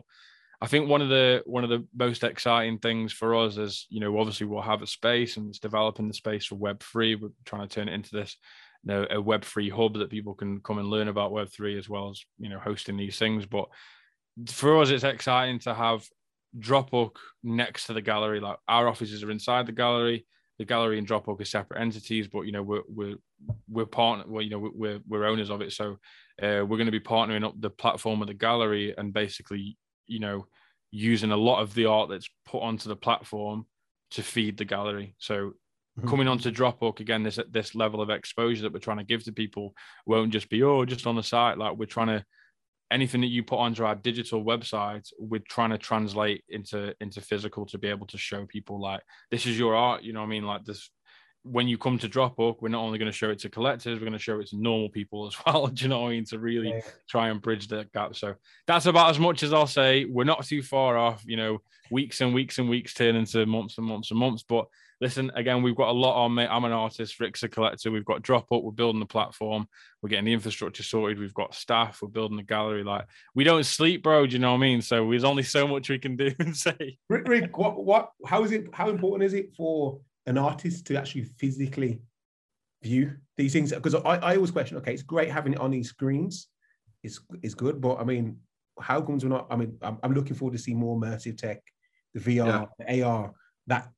I 0.61 0.67
think 0.67 0.87
one 0.87 1.01
of 1.01 1.09
the 1.09 1.43
one 1.45 1.65
of 1.65 1.69
the 1.69 1.85
most 1.93 2.23
exciting 2.23 2.79
things 2.79 3.11
for 3.11 3.35
us 3.35 3.57
is 3.57 3.85
you 3.89 3.99
know 3.99 4.17
obviously 4.17 4.47
we'll 4.47 4.61
have 4.61 4.81
a 4.81 4.87
space 4.87 5.35
and 5.35 5.49
it's 5.49 5.59
developing 5.59 6.07
the 6.07 6.13
space 6.13 6.45
for 6.45 6.55
Web 6.55 6.81
three. 6.81 7.15
We're 7.15 7.31
trying 7.43 7.67
to 7.67 7.75
turn 7.75 7.89
it 7.89 7.93
into 7.93 8.15
this 8.15 8.37
know, 8.93 9.05
a 9.09 9.21
Web 9.21 9.43
three 9.43 9.69
hub 9.69 9.97
that 9.97 10.09
people 10.09 10.33
can 10.33 10.59
come 10.61 10.77
and 10.77 10.89
learn 10.89 11.07
about 11.07 11.31
Web 11.31 11.49
three 11.49 11.77
as 11.77 11.89
well 11.89 12.09
as 12.09 12.23
you 12.37 12.49
know 12.49 12.59
hosting 12.59 12.97
these 12.97 13.17
things. 13.17 13.45
But 13.45 13.67
for 14.47 14.81
us, 14.81 14.89
it's 14.89 15.03
exciting 15.03 15.59
to 15.59 15.73
have 15.73 16.05
Dropbook 16.59 17.17
next 17.43 17.87
to 17.87 17.93
the 17.93 18.01
gallery. 18.01 18.39
Like 18.39 18.57
our 18.67 18.87
offices 18.87 19.23
are 19.23 19.31
inside 19.31 19.65
the 19.65 19.71
gallery. 19.71 20.25
The 20.57 20.65
gallery 20.65 20.97
and 20.97 21.07
Dropbook 21.07 21.41
are 21.41 21.45
separate 21.45 21.81
entities, 21.81 22.27
but 22.27 22.41
you 22.41 22.51
know 22.51 22.63
we're 22.63 22.83
we're 22.87 23.15
we're 23.69 23.85
partner. 23.85 24.25
Well, 24.27 24.41
you 24.41 24.51
know 24.51 24.71
we're 24.73 24.99
we're 25.07 25.25
owners 25.25 25.49
of 25.49 25.61
it, 25.61 25.73
so 25.73 25.97
uh, 26.41 26.63
we're 26.65 26.77
going 26.77 26.85
to 26.85 26.91
be 26.91 26.99
partnering 26.99 27.43
up 27.43 27.59
the 27.59 27.69
platform 27.69 28.21
of 28.21 28.27
the 28.27 28.33
gallery 28.33 28.93
and 28.97 29.13
basically 29.13 29.77
you 30.07 30.19
know 30.19 30.45
using 30.91 31.31
a 31.31 31.37
lot 31.37 31.61
of 31.61 31.73
the 31.73 31.85
art 31.85 32.09
that's 32.09 32.29
put 32.45 32.61
onto 32.61 32.87
the 32.87 32.95
platform 32.95 33.65
to 34.11 34.23
feed 34.23 34.57
the 34.57 34.65
gallery. 34.65 35.15
So 35.17 35.53
mm-hmm. 35.97 36.09
coming 36.09 36.27
onto 36.27 36.51
Dropbook 36.51 36.99
again, 36.99 37.23
this 37.23 37.39
this 37.51 37.75
level 37.75 38.01
of 38.01 38.09
exposure 38.09 38.63
that 38.63 38.73
we're 38.73 38.79
trying 38.79 38.97
to 38.97 39.03
give 39.03 39.23
to 39.25 39.31
people 39.31 39.73
won't 40.05 40.31
just 40.31 40.49
be 40.49 40.63
oh 40.63 40.85
just 40.85 41.07
on 41.07 41.15
the 41.15 41.23
site. 41.23 41.57
Like 41.57 41.77
we're 41.77 41.85
trying 41.85 42.07
to 42.07 42.25
anything 42.91 43.21
that 43.21 43.27
you 43.27 43.43
put 43.43 43.57
onto 43.57 43.83
our 43.83 43.95
digital 43.95 44.43
website 44.43 45.11
we're 45.17 45.41
trying 45.49 45.71
to 45.71 45.77
translate 45.77 46.43
into 46.49 46.93
into 47.01 47.19
physical 47.19 47.65
to 47.65 47.77
be 47.77 47.87
able 47.87 48.05
to 48.05 48.17
show 48.17 48.45
people 48.45 48.79
like 48.79 49.01
this 49.31 49.45
is 49.45 49.57
your 49.57 49.75
art 49.75 50.03
you 50.03 50.13
know 50.13 50.19
what 50.19 50.27
i 50.27 50.29
mean 50.29 50.45
like 50.45 50.63
this 50.65 50.91
when 51.45 51.67
you 51.67 51.77
come 51.77 51.97
to 51.97 52.09
dropbook 52.09 52.57
we're 52.61 52.69
not 52.69 52.81
only 52.81 52.97
going 52.97 53.11
to 53.11 53.17
show 53.17 53.29
it 53.29 53.39
to 53.39 53.49
collectors 53.49 53.99
we're 53.99 54.05
going 54.05 54.13
to 54.13 54.19
show 54.19 54.39
it 54.39 54.47
to 54.47 54.57
normal 54.57 54.89
people 54.89 55.27
as 55.27 55.35
well 55.45 55.67
do 55.67 55.83
you 55.83 55.89
know 55.89 56.01
what 56.01 56.09
i 56.09 56.11
mean 56.11 56.25
to 56.25 56.39
really 56.39 56.69
yeah. 56.69 56.81
try 57.07 57.29
and 57.29 57.41
bridge 57.41 57.67
that 57.67 57.91
gap 57.93 58.15
so 58.15 58.33
that's 58.67 58.85
about 58.85 59.09
as 59.09 59.19
much 59.19 59.43
as 59.43 59.53
i'll 59.53 59.67
say 59.67 60.05
we're 60.05 60.23
not 60.23 60.45
too 60.45 60.61
far 60.61 60.97
off 60.97 61.23
you 61.25 61.37
know 61.37 61.59
weeks 61.91 62.21
and 62.21 62.33
weeks 62.33 62.57
and 62.57 62.69
weeks 62.69 62.93
turn 62.93 63.15
into 63.15 63.45
months 63.45 63.77
and 63.77 63.87
months 63.87 64.11
and 64.11 64.19
months 64.19 64.43
but 64.47 64.65
listen, 65.01 65.31
again, 65.35 65.61
we've 65.61 65.75
got 65.75 65.89
a 65.89 65.91
lot 65.91 66.23
on, 66.23 66.33
mate. 66.33 66.47
I'm 66.49 66.65
an 66.65 66.71
artist, 66.71 67.19
Rick's 67.19 67.43
a 67.43 67.49
collector. 67.49 67.91
We've 67.91 68.05
got 68.05 68.21
Dropbook, 68.21 68.63
we're 68.63 68.71
building 68.71 68.99
the 68.99 69.05
platform, 69.05 69.67
we're 70.01 70.09
getting 70.09 70.25
the 70.25 70.33
infrastructure 70.33 70.83
sorted, 70.83 71.19
we've 71.19 71.33
got 71.33 71.55
staff, 71.55 71.99
we're 72.01 72.09
building 72.09 72.37
the 72.37 72.43
gallery. 72.43 72.83
Like, 72.83 73.05
we 73.33 73.43
don't 73.43 73.65
sleep, 73.65 74.03
bro. 74.03 74.25
Do 74.25 74.33
you 74.33 74.39
know 74.39 74.51
what 74.51 74.57
I 74.57 74.61
mean? 74.61 74.81
So 74.81 75.09
there's 75.09 75.23
only 75.23 75.43
so 75.43 75.67
much 75.67 75.89
we 75.89 75.99
can 75.99 76.15
do 76.15 76.33
and 76.39 76.55
say. 76.55 76.97
Rick, 77.09 77.27
Rick 77.27 77.57
what, 77.57 77.83
what, 77.83 78.11
how 78.25 78.43
is 78.43 78.51
it, 78.51 78.67
how 78.73 78.89
important 78.89 79.23
is 79.23 79.33
it 79.33 79.53
for 79.55 79.99
an 80.25 80.37
artist 80.37 80.87
to 80.87 80.97
actually 80.97 81.23
physically 81.23 82.01
view 82.83 83.15
these 83.37 83.53
things? 83.53 83.71
Because 83.71 83.95
I, 83.95 84.17
I 84.17 84.35
always 84.35 84.51
question, 84.51 84.77
okay, 84.77 84.93
it's 84.93 85.03
great 85.03 85.31
having 85.31 85.53
it 85.53 85.59
on 85.59 85.71
these 85.71 85.89
screens, 85.89 86.47
it's, 87.03 87.19
it's 87.41 87.53
good, 87.53 87.81
but 87.81 87.99
I 87.99 88.03
mean, 88.03 88.37
how 88.79 89.01
comes 89.01 89.23
we're 89.23 89.29
not? 89.29 89.47
I 89.49 89.55
mean, 89.55 89.77
I'm, 89.81 89.97
I'm 90.03 90.13
looking 90.13 90.35
forward 90.35 90.57
to 90.57 90.61
see 90.61 90.73
more 90.73 90.99
immersive 90.99 91.37
tech, 91.37 91.61
the 92.13 92.19
VR, 92.19 92.69
yeah. 92.79 92.85
the 92.85 93.03
AR, 93.03 93.31
that 93.67 93.89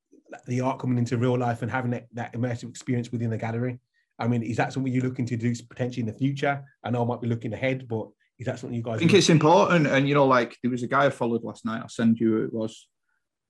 the 0.46 0.60
art 0.60 0.78
coming 0.78 0.98
into 0.98 1.16
real 1.16 1.38
life 1.38 1.62
and 1.62 1.70
having 1.70 1.90
that, 1.92 2.06
that 2.12 2.32
immersive 2.34 2.68
experience 2.68 3.10
within 3.10 3.30
the 3.30 3.38
gallery. 3.38 3.80
I 4.18 4.28
mean, 4.28 4.42
is 4.42 4.56
that 4.56 4.72
something 4.72 4.92
you're 4.92 5.04
looking 5.04 5.26
to 5.26 5.36
do 5.36 5.54
potentially 5.68 6.00
in 6.06 6.12
the 6.12 6.18
future? 6.18 6.64
I 6.84 6.90
know 6.90 7.02
I 7.02 7.06
might 7.06 7.20
be 7.20 7.28
looking 7.28 7.52
ahead, 7.52 7.86
but 7.88 8.08
is 8.38 8.46
that 8.46 8.58
something 8.58 8.76
you 8.76 8.82
guys? 8.82 8.96
I 8.96 8.98
think 8.98 9.14
it's 9.14 9.30
important, 9.30 9.86
and 9.86 10.08
you 10.08 10.14
know, 10.14 10.26
like 10.26 10.56
there 10.62 10.70
was 10.70 10.82
a 10.82 10.88
guy 10.88 11.06
I 11.06 11.10
followed 11.10 11.44
last 11.44 11.64
night. 11.64 11.80
I'll 11.80 11.88
send 11.88 12.18
you. 12.18 12.30
who 12.30 12.44
It 12.44 12.52
was 12.52 12.88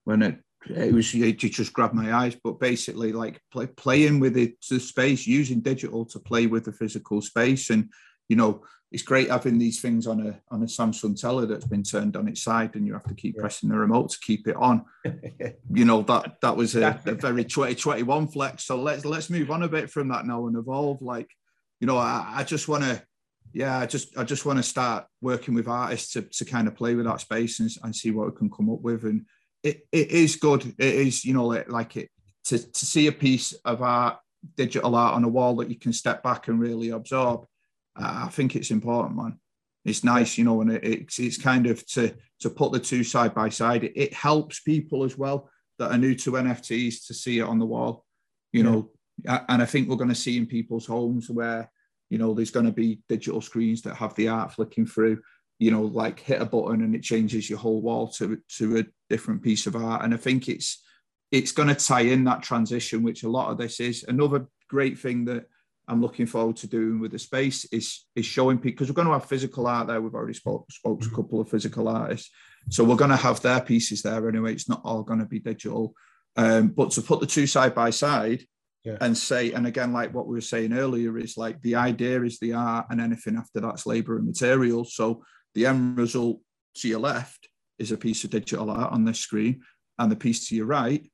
when 0.05 0.23
it 0.23 0.39
it 0.67 0.93
was 0.93 1.15
it 1.15 1.39
just 1.39 1.73
grab 1.73 1.93
my 1.93 2.13
eyes. 2.13 2.37
But 2.43 2.61
basically, 2.61 3.13
like 3.13 3.41
play, 3.53 3.67
playing 3.67 4.21
with 4.21 4.37
it, 4.37 4.55
the 4.69 4.81
space, 4.81 5.27
using 5.27 5.61
digital 5.61 6.05
to 6.07 6.19
play 6.19 6.47
with 6.47 6.65
the 6.65 6.73
physical 6.73 7.23
space, 7.23 7.71
and 7.71 7.91
you 8.29 8.37
know, 8.37 8.63
it's 8.91 9.03
great 9.03 9.31
having 9.31 9.59
these 9.59 9.81
things 9.81 10.07
on 10.07 10.27
a 10.27 10.41
on 10.51 10.63
a 10.63 10.67
Samsung 10.67 11.19
teller 11.19 11.47
that's 11.47 11.67
been 11.67 11.83
turned 11.83 12.17
on 12.17 12.29
its 12.29 12.43
side, 12.43 12.75
and 12.75 12.87
you 12.87 12.93
have 12.95 13.05
to 13.05 13.15
keep 13.15 13.37
yeah. 13.37 13.43
pressing 13.43 13.69
the 13.69 13.77
remote 13.77 14.11
to 14.11 14.19
keep 14.21 14.49
it 14.49 14.57
on. 14.57 14.85
you 15.73 15.85
know 15.85 16.03
that 16.03 16.41
that 16.43 16.57
was 16.57 16.75
a, 16.75 17.01
a 17.07 17.15
very 17.15 17.45
2021 17.45 18.29
flex. 18.29 18.65
So 18.65 18.81
let's 18.81 19.05
let's 19.05 19.31
move 19.31 19.51
on 19.51 19.63
a 19.63 19.69
bit 19.69 19.91
from 19.91 20.09
that 20.09 20.27
now 20.27 20.47
and 20.47 20.57
evolve. 20.57 21.03
Like, 21.03 21.31
you 21.81 21.87
know, 21.87 21.99
I, 21.99 22.37
I 22.37 22.45
just 22.45 22.67
want 22.67 22.85
to, 22.85 23.03
yeah, 23.53 23.79
I 23.79 23.87
just 23.87 24.17
I 24.19 24.25
just 24.25 24.47
want 24.47 24.59
to 24.59 24.63
start 24.63 25.07
working 25.21 25.55
with 25.55 25.69
artists 25.69 26.13
to 26.15 26.23
to 26.23 26.45
kind 26.45 26.67
of 26.67 26.75
play 26.75 26.95
with 26.95 27.07
that 27.07 27.21
space 27.21 27.61
and, 27.61 27.71
and 27.85 27.95
see 27.95 28.11
what 28.11 28.27
we 28.27 28.37
can 28.37 28.51
come 28.51 28.71
up 28.71 28.81
with. 28.81 29.05
And 29.05 29.27
it, 29.63 29.87
it 29.93 30.11
is 30.11 30.37
good. 30.37 30.75
It 30.79 30.95
is 30.95 31.25
you 31.25 31.35
know 31.35 31.47
like, 31.47 31.97
it 31.97 32.11
to 32.45 32.59
to 32.59 32.87
see 32.87 33.07
a 33.07 33.13
piece 33.13 33.53
of 33.65 33.83
art, 33.83 34.19
digital 34.57 34.95
art 34.95 35.15
on 35.15 35.25
a 35.25 35.29
wall 35.29 35.57
that 35.57 35.71
you 35.71 35.79
can 35.79 35.93
step 35.93 36.23
back 36.23 36.49
and 36.49 36.61
really 36.61 36.91
absorb 36.91 37.47
I 37.99 38.29
think 38.29 38.55
it's 38.55 38.71
important, 38.71 39.17
man. 39.17 39.39
It's 39.85 40.05
nice, 40.05 40.39
you 40.39 40.45
know, 40.45 40.61
and 40.61 40.73
it, 40.73 40.85
it's 40.85 41.19
it's 41.19 41.39
kind 41.39 41.67
of 41.67 41.85
to 41.89 42.15
to 42.41 42.51
put 42.51 42.73
the 42.73 42.81
two 42.81 43.03
side 43.03 43.35
by 43.35 43.49
side. 43.49 43.85
It, 43.85 43.93
it, 43.97 44.15
helps 44.15 44.61
people 44.61 45.03
as 45.05 45.17
well 45.17 45.51
that 45.79 45.91
are 45.91 45.99
new 45.99 46.15
to 46.17 46.33
NFTs 46.33 47.07
to 47.07 47.15
see 47.15 47.39
it 47.39 47.45
on 47.45 47.59
the 47.59 47.67
wall, 47.67 48.05
you 48.53 48.63
yeah. 48.63 48.71
know. 48.71 48.91
And 49.49 49.63
I 49.63 49.67
think 49.67 49.89
we're 49.89 49.97
going 49.97 50.11
to 50.11 50.15
see 50.15 50.37
in 50.37 50.47
people's 50.47 50.87
homes 50.87 51.29
where 51.31 51.71
you 52.11 52.19
know 52.19 52.35
there's 52.35 52.51
going 52.51 52.67
to 52.67 52.73
be 52.73 53.01
digital 53.09 53.41
screens 53.41 53.83
that 53.83 53.97
have 53.97 54.15
the 54.15 54.29
art 54.29 54.53
flicking 54.53 54.87
through. 54.87 55.21
You 55.59 55.71
know, 55.71 55.83
like 55.83 56.21
hit 56.21 56.41
a 56.41 56.45
button 56.45 56.83
and 56.83 56.95
it 56.95 57.03
changes 57.03 57.51
your 57.51 57.59
whole 57.59 57.81
wall 57.81 58.09
to 58.13 58.39
to 58.59 58.79
a 58.79 58.85
different 59.11 59.43
piece 59.43 59.67
of 59.67 59.77
art. 59.77 60.05
And 60.05 60.15
I 60.15 60.17
think 60.17 60.49
it's 60.49 60.83
it's 61.31 61.53
going 61.53 61.69
to 61.69 61.75
tie 61.75 62.03
in 62.03 62.25
that 62.25 62.43
transition, 62.43 63.03
which 63.03 63.23
a 63.23 63.29
lot 63.29 63.51
of 63.51 63.59
this 63.59 63.81
is. 63.81 64.05
Another 64.05 64.47
great 64.69 64.99
thing 64.99 65.25
that 65.27 65.47
I'm 65.89 66.03
looking 66.03 66.27
forward 66.27 66.57
to 66.57 66.67
doing 66.67 67.01
with 67.01 67.13
the 67.13 67.19
space 67.19 67.65
is 67.67 68.05
is 68.15 68.27
showing 68.27 68.59
people 68.59 68.73
because 68.73 68.89
we're 68.89 69.03
going 69.03 69.09
to 69.09 69.15
have 69.15 69.25
physical 69.25 69.67
art 69.67 69.89
there. 69.89 70.01
We've 70.01 70.15
already 70.15 70.35
spoke 70.35 70.71
spoke 70.71 71.01
to 71.01 71.07
a 71.07 71.09
mm-hmm. 71.09 71.17
couple 71.17 71.41
of 71.41 71.49
physical 71.49 71.89
artists, 71.89 72.31
so 72.69 72.85
we're 72.85 72.97
going 72.97 73.11
to 73.11 73.17
have 73.17 73.41
their 73.41 73.61
pieces 73.61 74.03
there 74.03 74.29
anyway. 74.29 74.53
It's 74.53 74.69
not 74.69 74.83
all 74.85 75.03
going 75.03 75.21
to 75.21 75.27
be 75.27 75.41
digital, 75.41 75.95
um, 76.37 76.69
but 76.69 76.91
to 76.93 77.03
put 77.03 77.21
the 77.21 77.27
two 77.27 77.47
side 77.47 77.75
by 77.75 77.89
side 77.89 78.45
yeah. 78.85 78.99
and 79.01 79.17
say, 79.17 79.53
and 79.53 79.67
again, 79.67 79.95
like 79.95 80.13
what 80.13 80.27
we 80.27 80.35
were 80.35 80.43
saying 80.43 80.75
earlier, 80.75 81.17
is 81.17 81.39
like 81.39 81.61
the 81.63 81.77
idea 81.77 82.23
is 82.23 82.39
the 82.39 82.53
art, 82.53 82.87
and 82.91 83.01
anything 83.01 83.37
after 83.37 83.61
that's 83.61 83.87
labor 83.87 84.19
and 84.19 84.27
material. 84.27 84.85
So 84.85 85.25
the 85.59 85.67
end 85.67 85.99
result 85.99 86.41
to 86.77 86.89
your 86.89 87.01
left 87.01 87.49
is 87.81 87.91
a 87.91 87.97
piece 87.97 88.23
of 88.23 88.31
digital 88.31 88.71
art 88.71 88.93
on 88.93 89.05
this 89.05 89.19
screen, 89.19 89.61
and 89.99 90.11
the 90.11 90.17
piece 90.17 90.49
to 90.49 90.55
your 90.55 90.67
right 90.67 91.11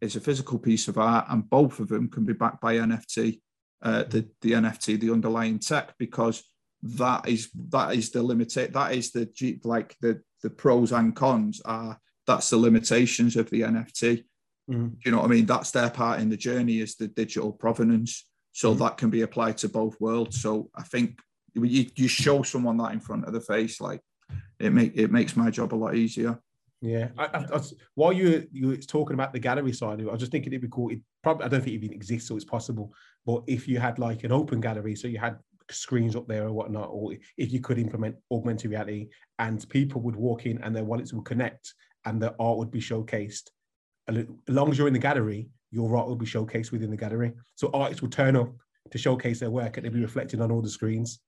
is 0.00 0.16
a 0.16 0.20
physical 0.20 0.58
piece 0.58 0.88
of 0.88 0.98
art, 0.98 1.26
and 1.28 1.48
both 1.48 1.78
of 1.78 1.88
them 1.88 2.08
can 2.08 2.24
be 2.24 2.32
backed 2.32 2.60
by 2.60 2.74
NFT 2.74 3.40
uh, 3.82 4.02
the 4.04 4.28
the 4.40 4.52
NFT, 4.52 4.98
the 4.98 5.12
underlying 5.12 5.60
tech, 5.60 5.94
because 5.98 6.42
that 6.82 7.28
is 7.28 7.50
that 7.70 7.94
is 7.94 8.10
the 8.10 8.22
limit. 8.22 8.52
That 8.54 8.94
is 8.94 9.12
the 9.12 9.28
like 9.62 9.96
the 10.00 10.20
the 10.42 10.50
pros 10.50 10.90
and 10.92 11.14
cons 11.14 11.60
are. 11.64 11.98
That's 12.26 12.50
the 12.50 12.58
limitations 12.58 13.36
of 13.36 13.48
the 13.50 13.60
NFT. 13.62 14.24
Mm-hmm. 14.70 14.88
you 15.02 15.12
know 15.12 15.18
what 15.18 15.26
I 15.26 15.28
mean? 15.28 15.46
That's 15.46 15.70
their 15.70 15.88
part 15.88 16.20
in 16.20 16.28
the 16.28 16.36
journey 16.36 16.80
is 16.80 16.94
the 16.96 17.08
digital 17.08 17.52
provenance. 17.52 18.28
So 18.52 18.70
mm-hmm. 18.70 18.82
that 18.82 18.98
can 18.98 19.08
be 19.08 19.22
applied 19.22 19.56
to 19.58 19.68
both 19.68 19.98
worlds. 19.98 20.42
So 20.42 20.68
I 20.76 20.82
think 20.82 21.20
you, 21.54 21.86
you 21.96 22.08
show 22.08 22.42
someone 22.42 22.76
that 22.78 22.92
in 22.92 23.00
front 23.00 23.24
of 23.24 23.32
the 23.32 23.40
face, 23.40 23.80
like 23.80 24.00
it 24.58 24.72
make 24.72 24.96
it 24.96 25.10
makes 25.10 25.36
my 25.36 25.50
job 25.50 25.74
a 25.74 25.76
lot 25.76 25.94
easier. 25.94 26.38
Yeah, 26.80 27.08
I, 27.18 27.24
I, 27.24 27.56
I, 27.56 27.60
while 27.94 28.12
you 28.12 28.46
you 28.52 28.76
talking 28.76 29.14
about 29.14 29.32
the 29.32 29.40
gallery 29.40 29.72
side, 29.72 30.00
I 30.00 30.04
was 30.04 30.20
just 30.20 30.30
thinking 30.30 30.52
it'd 30.52 30.62
be 30.62 30.68
cool. 30.70 30.90
It 30.90 31.00
probably 31.22 31.46
I 31.46 31.48
don't 31.48 31.60
think 31.60 31.74
it 31.74 31.84
even 31.84 31.92
exists, 31.92 32.28
so 32.28 32.36
it's 32.36 32.44
possible. 32.44 32.92
But 33.26 33.42
if 33.46 33.66
you 33.66 33.80
had 33.80 33.98
like 33.98 34.24
an 34.24 34.32
open 34.32 34.60
gallery, 34.60 34.94
so 34.94 35.08
you 35.08 35.18
had 35.18 35.38
screens 35.70 36.16
up 36.16 36.28
there 36.28 36.46
or 36.46 36.52
whatnot, 36.52 36.88
or 36.90 37.14
if 37.36 37.52
you 37.52 37.60
could 37.60 37.78
implement 37.78 38.16
augmented 38.30 38.70
reality, 38.70 39.08
and 39.38 39.68
people 39.68 40.00
would 40.02 40.16
walk 40.16 40.46
in 40.46 40.62
and 40.62 40.74
their 40.74 40.84
wallets 40.84 41.12
would 41.12 41.24
connect, 41.24 41.74
and 42.04 42.22
the 42.22 42.34
art 42.38 42.58
would 42.58 42.70
be 42.70 42.80
showcased. 42.80 43.50
As 44.06 44.24
long 44.48 44.70
as 44.70 44.78
you're 44.78 44.86
in 44.86 44.94
the 44.94 44.98
gallery, 44.98 45.50
your 45.70 45.96
art 45.96 46.08
will 46.08 46.16
be 46.16 46.26
showcased 46.26 46.72
within 46.72 46.90
the 46.90 46.96
gallery. 46.96 47.32
So 47.56 47.70
artists 47.74 48.02
will 48.02 48.08
turn 48.08 48.36
up 48.36 48.54
to 48.90 48.98
showcase 48.98 49.40
their 49.40 49.50
work, 49.50 49.76
and 49.76 49.86
it'll 49.86 49.96
be 49.96 50.02
reflected 50.02 50.40
on 50.40 50.50
all 50.50 50.62
the 50.62 50.70
screens. 50.70 51.20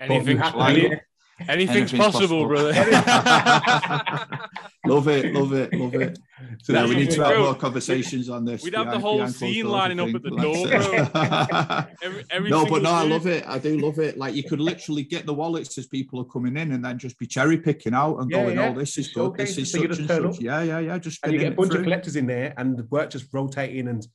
Anything 0.00 0.40
Anything's, 0.40 1.00
Anything's 1.48 1.92
possible, 1.92 2.46
possible, 2.46 2.48
brother. 2.48 2.72
love 4.86 5.08
it, 5.08 5.34
love 5.34 5.52
it, 5.52 5.74
love 5.74 5.94
it. 5.94 6.16
So 6.62 6.72
yeah, 6.72 6.86
we 6.86 6.94
need 6.94 7.10
to 7.10 7.24
have 7.24 7.38
more 7.38 7.56
conversations 7.56 8.28
on 8.28 8.44
this. 8.44 8.62
We'd 8.62 8.74
have 8.74 8.92
the 8.92 9.00
whole 9.00 9.26
scene 9.26 9.66
lining 9.66 9.98
up 9.98 10.14
at 10.14 10.22
the 10.22 10.30
door, 10.30 11.88
every, 12.02 12.24
every 12.30 12.50
no, 12.50 12.64
but 12.66 12.82
no, 12.82 12.92
I 12.92 13.02
love 13.02 13.26
it. 13.26 13.44
I 13.48 13.58
do 13.58 13.76
love 13.78 13.98
it. 13.98 14.16
Like 14.16 14.34
you 14.34 14.44
could 14.44 14.60
literally 14.60 15.02
get 15.02 15.26
the 15.26 15.34
wallets 15.34 15.76
as 15.76 15.88
people 15.88 16.20
are 16.20 16.24
coming 16.24 16.56
in, 16.56 16.70
and 16.70 16.84
then 16.84 16.98
just 16.98 17.18
be 17.18 17.26
cherry 17.26 17.58
picking 17.58 17.94
out 17.94 18.18
and 18.18 18.30
yeah, 18.30 18.44
going, 18.44 18.58
oh, 18.58 18.62
yeah. 18.62 18.68
"Oh, 18.68 18.78
this 18.78 18.96
is 18.96 19.08
good. 19.08 19.34
This 19.34 19.58
is 19.58 19.72
such 19.72 19.98
and 19.98 20.08
such." 20.08 20.40
Yeah, 20.40 20.62
yeah, 20.62 20.78
yeah. 20.78 20.98
Just 20.98 21.24
and 21.24 21.32
you 21.32 21.40
get 21.40 21.52
a 21.52 21.56
bunch 21.56 21.74
of 21.74 21.82
collectors 21.82 22.14
in 22.14 22.26
there, 22.26 22.54
and 22.56 22.76
the 22.76 22.84
work 22.84 23.10
just 23.10 23.26
rotating 23.32 23.88
and 23.88 24.06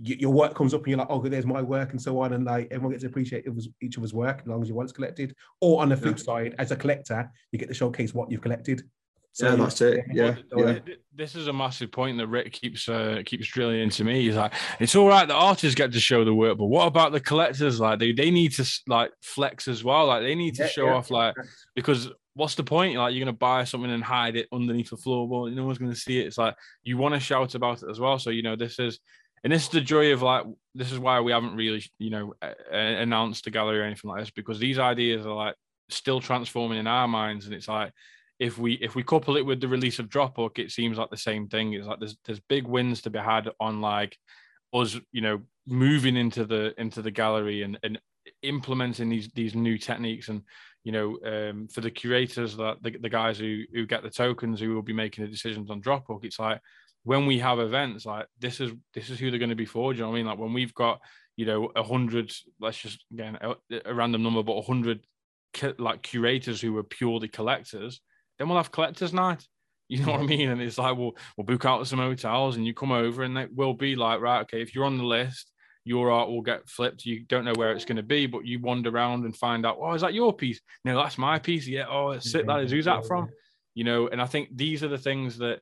your 0.00 0.30
work 0.30 0.54
comes 0.54 0.74
up 0.74 0.82
and 0.82 0.88
you're 0.88 0.98
like, 0.98 1.08
oh, 1.10 1.20
there's 1.20 1.46
my 1.46 1.60
work 1.60 1.90
and 1.90 2.00
so 2.00 2.20
on, 2.20 2.32
and 2.32 2.44
like 2.44 2.68
everyone 2.70 2.92
gets 2.92 3.02
to 3.02 3.08
appreciate 3.08 3.44
each 3.80 3.98
other's 3.98 4.14
work 4.14 4.40
as 4.42 4.46
long 4.46 4.62
as 4.62 4.68
your 4.68 4.76
work's 4.76 4.92
collected. 4.92 5.34
Or 5.60 5.82
on 5.82 5.88
the 5.88 5.96
flip 5.96 6.18
yeah. 6.18 6.24
side, 6.24 6.54
as 6.58 6.70
a 6.70 6.76
collector, 6.76 7.30
you 7.50 7.58
get 7.58 7.68
to 7.68 7.74
showcase 7.74 8.14
what 8.14 8.30
you've 8.30 8.40
collected. 8.40 8.82
So, 9.32 9.50
yeah, 9.50 9.56
that's 9.56 9.80
it. 9.82 10.04
Yeah, 10.12 10.36
yeah. 10.56 10.78
This 11.14 11.36
is 11.36 11.46
a 11.46 11.52
massive 11.52 11.92
point 11.92 12.18
that 12.18 12.26
Rick 12.26 12.52
keeps 12.52 12.88
uh, 12.88 13.22
keeps 13.24 13.46
drilling 13.46 13.80
into 13.80 14.02
me. 14.02 14.22
He's 14.22 14.36
like, 14.36 14.52
it's 14.80 14.96
all 14.96 15.06
right, 15.06 15.28
the 15.28 15.34
artists 15.34 15.74
get 15.76 15.92
to 15.92 16.00
show 16.00 16.24
the 16.24 16.34
work, 16.34 16.58
but 16.58 16.66
what 16.66 16.86
about 16.86 17.12
the 17.12 17.20
collectors? 17.20 17.78
Like, 17.78 17.98
they, 17.98 18.12
they 18.12 18.30
need 18.30 18.52
to 18.54 18.80
like 18.86 19.12
flex 19.22 19.68
as 19.68 19.84
well. 19.84 20.06
Like, 20.06 20.22
they 20.22 20.34
need 20.34 20.54
to 20.56 20.62
yeah, 20.62 20.68
show 20.68 20.86
yeah. 20.86 20.94
off, 20.94 21.10
like, 21.10 21.34
because 21.76 22.08
what's 22.34 22.56
the 22.56 22.64
point? 22.64 22.96
Like, 22.96 23.14
you're 23.14 23.24
gonna 23.24 23.36
buy 23.36 23.64
something 23.64 23.90
and 23.90 24.02
hide 24.02 24.36
it 24.36 24.48
underneath 24.52 24.90
the 24.90 24.96
floorboard. 24.96 25.54
No 25.54 25.66
one's 25.66 25.78
gonna 25.78 25.94
see 25.94 26.18
it. 26.18 26.26
It's 26.26 26.38
like 26.38 26.56
you 26.82 26.96
want 26.96 27.14
to 27.14 27.20
shout 27.20 27.54
about 27.54 27.82
it 27.82 27.90
as 27.90 28.00
well. 28.00 28.18
So 28.18 28.30
you 28.30 28.42
know, 28.42 28.56
this 28.56 28.78
is 28.78 28.98
and 29.44 29.52
this 29.52 29.64
is 29.64 29.68
the 29.68 29.80
joy 29.80 30.12
of 30.12 30.22
like 30.22 30.44
this 30.74 30.92
is 30.92 30.98
why 30.98 31.20
we 31.20 31.32
haven't 31.32 31.56
really 31.56 31.84
you 31.98 32.10
know 32.10 32.34
announced 32.70 33.46
a 33.46 33.50
gallery 33.50 33.80
or 33.80 33.84
anything 33.84 34.10
like 34.10 34.20
this 34.20 34.30
because 34.30 34.58
these 34.58 34.78
ideas 34.78 35.26
are 35.26 35.34
like 35.34 35.54
still 35.88 36.20
transforming 36.20 36.78
in 36.78 36.86
our 36.86 37.08
minds 37.08 37.46
and 37.46 37.54
it's 37.54 37.68
like 37.68 37.92
if 38.38 38.56
we 38.56 38.74
if 38.74 38.94
we 38.94 39.02
couple 39.02 39.36
it 39.36 39.44
with 39.44 39.60
the 39.60 39.68
release 39.68 39.98
of 39.98 40.08
Dropbook, 40.08 40.58
it 40.58 40.70
seems 40.70 40.96
like 40.96 41.10
the 41.10 41.16
same 41.16 41.48
thing. 41.48 41.72
It's 41.72 41.86
like 41.86 41.98
there's 41.98 42.16
there's 42.24 42.40
big 42.40 42.66
wins 42.66 43.02
to 43.02 43.10
be 43.10 43.18
had 43.18 43.48
on 43.58 43.80
like 43.80 44.16
us, 44.72 44.96
you 45.12 45.20
know, 45.20 45.40
moving 45.66 46.16
into 46.16 46.44
the 46.44 46.72
into 46.80 47.02
the 47.02 47.10
gallery 47.10 47.62
and 47.62 47.78
and 47.82 48.00
implementing 48.42 49.08
these 49.08 49.28
these 49.34 49.54
new 49.54 49.78
techniques 49.78 50.28
and 50.28 50.42
you 50.84 50.92
know 50.92 51.18
um, 51.24 51.66
for 51.68 51.80
the 51.80 51.90
curators 51.90 52.56
that 52.56 52.76
the, 52.82 52.90
the 53.00 53.08
guys 53.08 53.38
who 53.38 53.64
who 53.72 53.86
get 53.86 54.02
the 54.02 54.10
tokens 54.10 54.60
who 54.60 54.74
will 54.74 54.82
be 54.82 54.92
making 54.92 55.24
the 55.24 55.30
decisions 55.30 55.70
on 55.70 55.82
Dropbook, 55.82 56.24
it's 56.24 56.38
like 56.38 56.60
when 57.04 57.26
we 57.26 57.38
have 57.38 57.58
events 57.58 58.04
like 58.04 58.26
this 58.38 58.60
is 58.60 58.72
this 58.94 59.10
is 59.10 59.18
who 59.18 59.30
they're 59.30 59.38
going 59.38 59.50
to 59.50 59.56
be 59.56 59.64
for. 59.64 59.92
Do 59.92 59.98
you 59.98 60.02
know 60.02 60.10
what 60.10 60.16
I 60.16 60.18
mean? 60.18 60.26
Like 60.26 60.38
when 60.38 60.52
we've 60.52 60.74
got 60.74 61.00
you 61.36 61.46
know 61.46 61.70
a 61.74 61.82
hundred, 61.82 62.32
let's 62.60 62.78
just 62.78 63.04
again 63.12 63.38
a, 63.40 63.54
a 63.86 63.94
random 63.94 64.22
number, 64.22 64.42
but 64.42 64.52
a 64.52 64.62
hundred 64.62 65.00
like 65.78 66.02
curators 66.02 66.60
who 66.60 66.76
are 66.78 66.82
purely 66.82 67.28
collectors, 67.28 68.00
then 68.38 68.48
we'll 68.48 68.58
have 68.58 68.72
collectors 68.72 69.12
night. 69.12 69.46
You 69.90 70.04
know 70.04 70.12
what 70.12 70.20
I 70.20 70.24
mean? 70.24 70.50
And 70.50 70.60
it's 70.60 70.76
like 70.76 70.98
we'll 70.98 71.16
we'll 71.34 71.46
book 71.46 71.64
out 71.64 71.86
some 71.86 71.98
hotels 71.98 72.56
and 72.56 72.66
you 72.66 72.74
come 72.74 72.92
over 72.92 73.22
and 73.22 73.34
they 73.34 73.46
will 73.46 73.72
be 73.72 73.96
like, 73.96 74.20
right, 74.20 74.42
okay, 74.42 74.60
if 74.60 74.74
you're 74.74 74.84
on 74.84 74.98
the 74.98 75.04
list, 75.04 75.50
your 75.88 76.10
art 76.10 76.28
will 76.28 76.42
get 76.42 76.68
flipped. 76.68 77.06
You 77.06 77.24
don't 77.24 77.46
know 77.46 77.54
where 77.56 77.72
it's 77.72 77.86
going 77.86 77.96
to 77.96 78.02
be, 78.02 78.26
but 78.26 78.44
you 78.44 78.60
wander 78.60 78.90
around 78.90 79.24
and 79.24 79.34
find 79.34 79.64
out, 79.64 79.78
oh, 79.80 79.94
is 79.94 80.02
that 80.02 80.12
your 80.12 80.34
piece? 80.34 80.60
No, 80.84 80.94
that's 80.94 81.16
my 81.16 81.38
piece. 81.38 81.66
Yeah. 81.66 81.86
Oh, 81.88 82.10
it's 82.10 82.34
it. 82.34 82.46
That 82.46 82.60
is 82.60 82.70
who's 82.70 82.84
that 82.84 83.06
from? 83.06 83.30
You 83.74 83.84
know, 83.84 84.08
and 84.08 84.20
I 84.20 84.26
think 84.26 84.50
these 84.54 84.82
are 84.82 84.88
the 84.88 84.98
things 84.98 85.38
that 85.38 85.60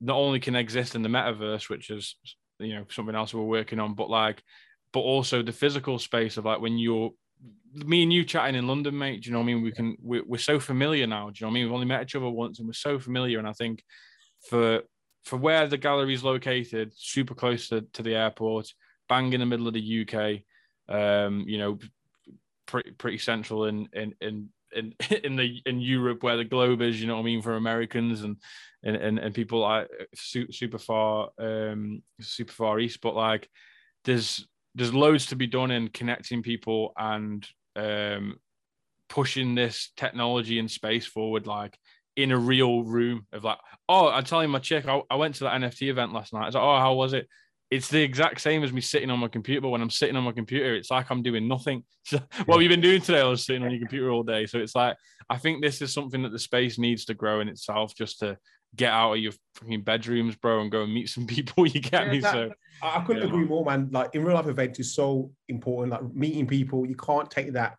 not 0.00 0.16
only 0.16 0.40
can 0.40 0.56
exist 0.56 0.94
in 0.94 1.02
the 1.02 1.08
metaverse, 1.08 1.68
which 1.68 1.90
is 1.90 2.16
you 2.58 2.74
know 2.74 2.84
something 2.90 3.14
else 3.14 3.34
we're 3.34 3.42
working 3.42 3.80
on, 3.80 3.94
but 3.94 4.10
like, 4.10 4.42
but 4.92 5.00
also 5.00 5.42
the 5.42 5.52
physical 5.52 5.98
space 5.98 6.36
of 6.36 6.44
like 6.44 6.60
when 6.60 6.78
you're 6.78 7.10
me 7.74 8.02
and 8.02 8.12
you 8.12 8.24
chatting 8.24 8.56
in 8.56 8.66
London, 8.66 8.96
mate. 8.96 9.22
Do 9.22 9.28
you 9.28 9.32
know 9.32 9.40
what 9.40 9.44
I 9.44 9.54
mean? 9.54 9.62
We 9.62 9.72
can 9.72 9.96
we're, 10.00 10.24
we're 10.26 10.38
so 10.38 10.58
familiar 10.58 11.06
now. 11.06 11.30
Do 11.30 11.34
you 11.36 11.46
know 11.46 11.48
what 11.48 11.52
I 11.52 11.54
mean? 11.54 11.64
We've 11.64 11.74
only 11.74 11.86
met 11.86 12.02
each 12.02 12.14
other 12.14 12.28
once, 12.28 12.58
and 12.58 12.68
we're 12.68 12.72
so 12.72 12.98
familiar. 12.98 13.38
And 13.38 13.48
I 13.48 13.52
think 13.52 13.82
for 14.48 14.82
for 15.24 15.36
where 15.36 15.66
the 15.66 15.76
gallery 15.76 16.14
is 16.14 16.24
located, 16.24 16.92
super 16.96 17.34
close 17.34 17.68
to, 17.68 17.82
to 17.92 18.02
the 18.02 18.14
airport, 18.14 18.72
bang 19.08 19.32
in 19.32 19.40
the 19.40 19.46
middle 19.46 19.68
of 19.68 19.74
the 19.74 20.06
UK, 20.06 20.42
um, 20.94 21.44
you 21.46 21.58
know, 21.58 21.78
pretty 22.66 22.92
pretty 22.92 23.18
central 23.18 23.66
in 23.66 23.88
in 23.92 24.14
in 24.20 24.48
in 24.74 24.94
in 25.24 25.36
the 25.36 25.60
in 25.66 25.80
Europe 25.80 26.22
where 26.22 26.36
the 26.36 26.44
globe 26.44 26.82
is, 26.82 27.00
you 27.00 27.06
know 27.06 27.14
what 27.14 27.22
I 27.22 27.24
mean, 27.24 27.42
for 27.42 27.54
Americans 27.54 28.22
and 28.22 28.36
and 28.82 28.96
and, 28.96 29.18
and 29.18 29.34
people 29.34 29.60
like 29.60 29.88
super 30.14 30.78
far 30.78 31.30
um 31.38 32.02
super 32.20 32.52
far 32.52 32.78
east, 32.78 33.00
but 33.00 33.14
like 33.14 33.48
there's 34.04 34.46
there's 34.74 34.94
loads 34.94 35.26
to 35.26 35.36
be 35.36 35.46
done 35.46 35.70
in 35.70 35.88
connecting 35.88 36.42
people 36.42 36.92
and 36.96 37.46
um 37.76 38.38
pushing 39.08 39.54
this 39.54 39.90
technology 39.96 40.58
and 40.58 40.70
space 40.70 41.06
forward 41.06 41.46
like 41.46 41.78
in 42.16 42.30
a 42.30 42.38
real 42.38 42.82
room 42.82 43.26
of 43.32 43.44
like 43.44 43.58
oh 43.88 44.08
i'm 44.08 44.24
telling 44.24 44.50
my 44.50 44.58
chick 44.58 44.86
I, 44.86 45.00
I 45.08 45.16
went 45.16 45.36
to 45.36 45.44
that 45.44 45.60
nft 45.60 45.82
event 45.82 46.12
last 46.12 46.32
night. 46.32 46.42
I 46.42 46.46
was 46.46 46.54
like 46.54 46.64
oh 46.64 46.78
how 46.78 46.94
was 46.94 47.14
it 47.14 47.26
it's 47.70 47.88
the 47.88 48.00
exact 48.00 48.40
same 48.40 48.64
as 48.64 48.72
me 48.72 48.80
sitting 48.80 49.10
on 49.10 49.18
my 49.18 49.28
computer. 49.28 49.60
But 49.60 49.68
when 49.70 49.82
I'm 49.82 49.90
sitting 49.90 50.16
on 50.16 50.24
my 50.24 50.32
computer, 50.32 50.74
it's 50.74 50.90
like 50.90 51.10
I'm 51.10 51.22
doing 51.22 51.48
nothing. 51.48 51.84
So, 52.08 52.18
what 52.46 52.54
have 52.54 52.62
you 52.62 52.70
been 52.70 52.80
doing 52.80 53.02
today? 53.02 53.20
I 53.20 53.24
was 53.24 53.44
sitting 53.44 53.62
on 53.62 53.70
your 53.70 53.80
computer 53.80 54.10
all 54.10 54.22
day. 54.22 54.46
So 54.46 54.58
it's 54.58 54.74
like 54.74 54.96
I 55.28 55.36
think 55.36 55.62
this 55.62 55.82
is 55.82 55.92
something 55.92 56.22
that 56.22 56.32
the 56.32 56.38
space 56.38 56.78
needs 56.78 57.04
to 57.04 57.12
grow 57.12 57.40
in 57.40 57.48
itself, 57.48 57.94
just 57.94 58.20
to 58.20 58.38
get 58.76 58.90
out 58.94 59.12
of 59.12 59.18
your 59.18 59.32
fucking 59.56 59.82
bedrooms, 59.82 60.34
bro, 60.36 60.62
and 60.62 60.72
go 60.72 60.84
and 60.84 60.94
meet 60.94 61.10
some 61.10 61.26
people. 61.36 61.66
You 61.66 61.80
get 61.80 62.06
yeah, 62.06 62.10
me? 62.10 62.20
That, 62.20 62.32
so 62.32 62.50
I 62.82 63.00
couldn't 63.02 63.24
yeah. 63.24 63.28
agree 63.28 63.44
more, 63.44 63.62
man. 63.62 63.90
Like 63.92 64.14
in 64.14 64.24
real 64.24 64.36
life 64.36 64.46
events 64.46 64.78
is 64.78 64.94
so 64.94 65.30
important. 65.50 65.92
Like 65.92 66.14
meeting 66.14 66.46
people, 66.46 66.86
you 66.86 66.96
can't 66.96 67.30
take 67.30 67.52
that 67.52 67.76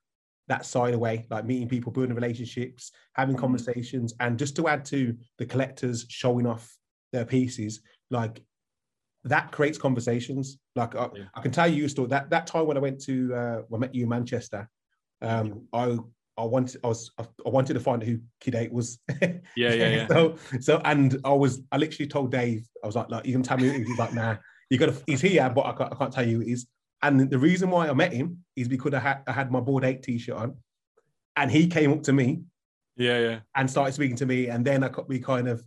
that 0.47 0.63
side 0.63 0.93
away. 0.93 1.25
Like 1.31 1.45
meeting 1.45 1.67
people, 1.67 1.91
building 1.91 2.13
relationships, 2.13 2.91
having 3.13 3.35
mm. 3.35 3.39
conversations, 3.39 4.13
and 4.19 4.37
just 4.37 4.55
to 4.57 4.67
add 4.67 4.85
to 4.85 5.15
the 5.39 5.45
collectors 5.47 6.05
showing 6.07 6.45
off 6.45 6.77
their 7.13 7.25
pieces, 7.25 7.81
like 8.11 8.43
that 9.25 9.51
creates 9.51 9.77
conversations. 9.77 10.57
Like 10.75 10.95
I, 10.95 11.09
yeah. 11.15 11.23
I, 11.33 11.41
can 11.41 11.51
tell 11.51 11.67
you 11.67 11.85
a 11.85 11.89
story. 11.89 12.07
That 12.09 12.29
that 12.29 12.47
time 12.47 12.65
when 12.67 12.77
I 12.77 12.79
went 12.79 13.01
to 13.01 13.33
uh, 13.33 13.61
when 13.67 13.79
I 13.79 13.87
met 13.87 13.95
you 13.95 14.03
in 14.03 14.09
Manchester, 14.09 14.69
um, 15.21 15.67
I 15.73 15.97
I 16.37 16.45
wanted 16.45 16.79
I 16.83 16.87
was 16.87 17.11
I 17.19 17.49
wanted 17.49 17.73
to 17.73 17.79
find 17.79 18.01
out 18.01 18.07
who 18.07 18.19
Kid 18.39 18.55
Eight 18.55 18.71
was. 18.71 18.99
yeah, 19.21 19.33
yeah, 19.55 19.73
yeah. 19.73 20.07
so 20.07 20.37
so 20.59 20.81
and 20.85 21.19
I 21.25 21.33
was 21.33 21.61
I 21.71 21.77
literally 21.77 22.07
told 22.07 22.31
Dave 22.31 22.67
I 22.83 22.87
was 22.87 22.95
like, 22.95 23.09
like 23.09 23.25
you 23.25 23.33
can 23.33 23.43
tell 23.43 23.57
me 23.57 23.69
He's 23.69 23.99
like, 23.99 24.13
nah, 24.13 24.37
you 24.69 24.77
got 24.77 24.87
to. 24.87 25.03
He's 25.05 25.21
here, 25.21 25.49
but 25.49 25.65
I 25.65 25.73
can't, 25.73 25.93
I 25.93 25.95
can't 25.95 26.13
tell 26.13 26.27
you 26.27 26.37
who 26.37 26.41
it 26.43 26.51
is. 26.51 26.67
And 27.01 27.29
the 27.29 27.39
reason 27.39 27.69
why 27.69 27.87
I 27.87 27.93
met 27.93 28.13
him 28.13 28.43
is 28.55 28.67
because 28.67 28.93
I 28.93 28.99
had 28.99 29.21
I 29.27 29.31
had 29.31 29.51
my 29.51 29.59
Bored 29.59 29.83
Ape 29.83 30.01
t-shirt 30.01 30.35
on, 30.35 30.57
and 31.35 31.51
he 31.51 31.67
came 31.67 31.91
up 31.91 32.03
to 32.03 32.13
me. 32.13 32.43
Yeah, 32.97 33.19
yeah. 33.19 33.39
And 33.55 33.69
started 33.69 33.93
speaking 33.93 34.17
to 34.17 34.25
me, 34.25 34.47
and 34.47 34.65
then 34.65 34.83
I 34.83 34.91
me 35.07 35.19
kind 35.19 35.47
of 35.47 35.63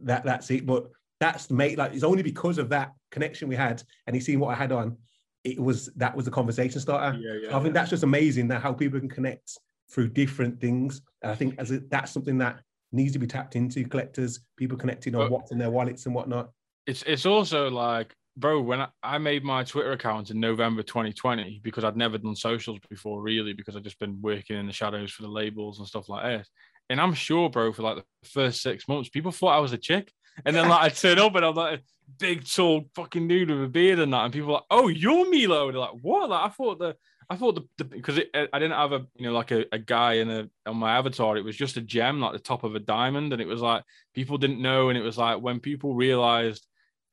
that 0.00 0.24
that's 0.24 0.50
it. 0.50 0.66
But 0.66 0.90
that's 1.24 1.50
made 1.50 1.78
like 1.78 1.94
it's 1.94 2.04
only 2.04 2.22
because 2.22 2.58
of 2.58 2.68
that 2.68 2.92
connection 3.10 3.48
we 3.48 3.56
had 3.56 3.82
and 4.06 4.14
he 4.14 4.20
seen 4.20 4.38
what 4.40 4.50
I 4.50 4.54
had 4.54 4.72
on. 4.72 4.96
It 5.42 5.58
was 5.58 5.90
that 5.96 6.14
was 6.14 6.24
the 6.26 6.30
conversation 6.30 6.80
starter. 6.80 7.18
Yeah, 7.18 7.34
yeah, 7.42 7.48
I 7.48 7.60
think 7.60 7.74
yeah. 7.74 7.80
that's 7.80 7.90
just 7.90 8.02
amazing 8.02 8.48
that 8.48 8.62
how 8.62 8.72
people 8.72 9.00
can 9.00 9.08
connect 9.08 9.58
through 9.90 10.08
different 10.08 10.60
things. 10.60 11.00
And 11.22 11.32
I 11.32 11.34
think 11.34 11.54
as 11.58 11.70
a, 11.70 11.80
that's 11.90 12.12
something 12.12 12.38
that 12.38 12.60
needs 12.92 13.12
to 13.14 13.18
be 13.18 13.26
tapped 13.26 13.56
into. 13.56 13.84
Collectors, 13.84 14.40
people 14.56 14.76
connecting 14.76 15.14
on 15.14 15.22
but 15.22 15.30
what's 15.30 15.52
in 15.52 15.58
their 15.58 15.70
wallets 15.70 16.06
and 16.06 16.14
whatnot. 16.14 16.50
It's 16.86 17.02
it's 17.06 17.24
also 17.24 17.70
like, 17.70 18.14
bro, 18.36 18.60
when 18.60 18.82
I, 18.82 18.88
I 19.02 19.16
made 19.16 19.44
my 19.44 19.64
Twitter 19.64 19.92
account 19.92 20.30
in 20.30 20.40
November 20.40 20.82
2020 20.82 21.60
because 21.62 21.84
I'd 21.84 21.96
never 21.96 22.18
done 22.18 22.36
socials 22.36 22.80
before, 22.90 23.22
really, 23.22 23.54
because 23.54 23.76
I'd 23.76 23.84
just 23.84 23.98
been 23.98 24.20
working 24.20 24.58
in 24.58 24.66
the 24.66 24.72
shadows 24.72 25.10
for 25.12 25.22
the 25.22 25.28
labels 25.28 25.78
and 25.78 25.88
stuff 25.88 26.08
like 26.08 26.24
this. 26.24 26.50
And 26.90 27.00
I'm 27.00 27.14
sure, 27.14 27.48
bro, 27.48 27.72
for 27.72 27.82
like 27.82 27.96
the 27.96 28.28
first 28.28 28.60
six 28.60 28.86
months, 28.88 29.08
people 29.08 29.32
thought 29.32 29.56
I 29.56 29.60
was 29.60 29.72
a 29.72 29.78
chick. 29.78 30.12
And 30.44 30.54
then 30.54 30.68
like 30.68 30.82
I 30.82 30.88
turn 30.88 31.18
up 31.18 31.34
and 31.34 31.44
I'm 31.44 31.54
like 31.54 31.82
big 32.18 32.46
tall 32.46 32.84
fucking 32.94 33.28
dude 33.28 33.50
with 33.50 33.64
a 33.64 33.68
beard 33.68 33.98
and 33.98 34.12
that, 34.12 34.24
and 34.24 34.32
people 34.32 34.50
are 34.50 34.52
like, 34.54 34.64
"Oh, 34.70 34.88
you're 34.88 35.30
Milo." 35.30 35.66
And 35.66 35.74
they're 35.74 35.80
like, 35.80 35.98
"What?" 36.00 36.30
Like 36.30 36.46
I 36.46 36.48
thought 36.48 36.78
the 36.78 36.96
I 37.30 37.36
thought 37.36 37.62
the 37.78 37.84
because 37.84 38.18
I 38.18 38.58
didn't 38.58 38.72
have 38.72 38.92
a 38.92 39.06
you 39.16 39.26
know 39.26 39.32
like 39.32 39.50
a, 39.50 39.64
a 39.72 39.78
guy 39.78 40.14
in 40.14 40.30
a 40.30 40.48
on 40.66 40.76
my 40.76 40.96
avatar. 40.96 41.36
It 41.36 41.44
was 41.44 41.56
just 41.56 41.76
a 41.76 41.82
gem, 41.82 42.20
like 42.20 42.32
the 42.32 42.38
top 42.38 42.64
of 42.64 42.74
a 42.74 42.80
diamond, 42.80 43.32
and 43.32 43.40
it 43.40 43.48
was 43.48 43.60
like 43.60 43.84
people 44.14 44.38
didn't 44.38 44.60
know, 44.60 44.88
and 44.88 44.98
it 44.98 45.02
was 45.02 45.18
like 45.18 45.40
when 45.40 45.60
people 45.60 45.94
realized 45.94 46.66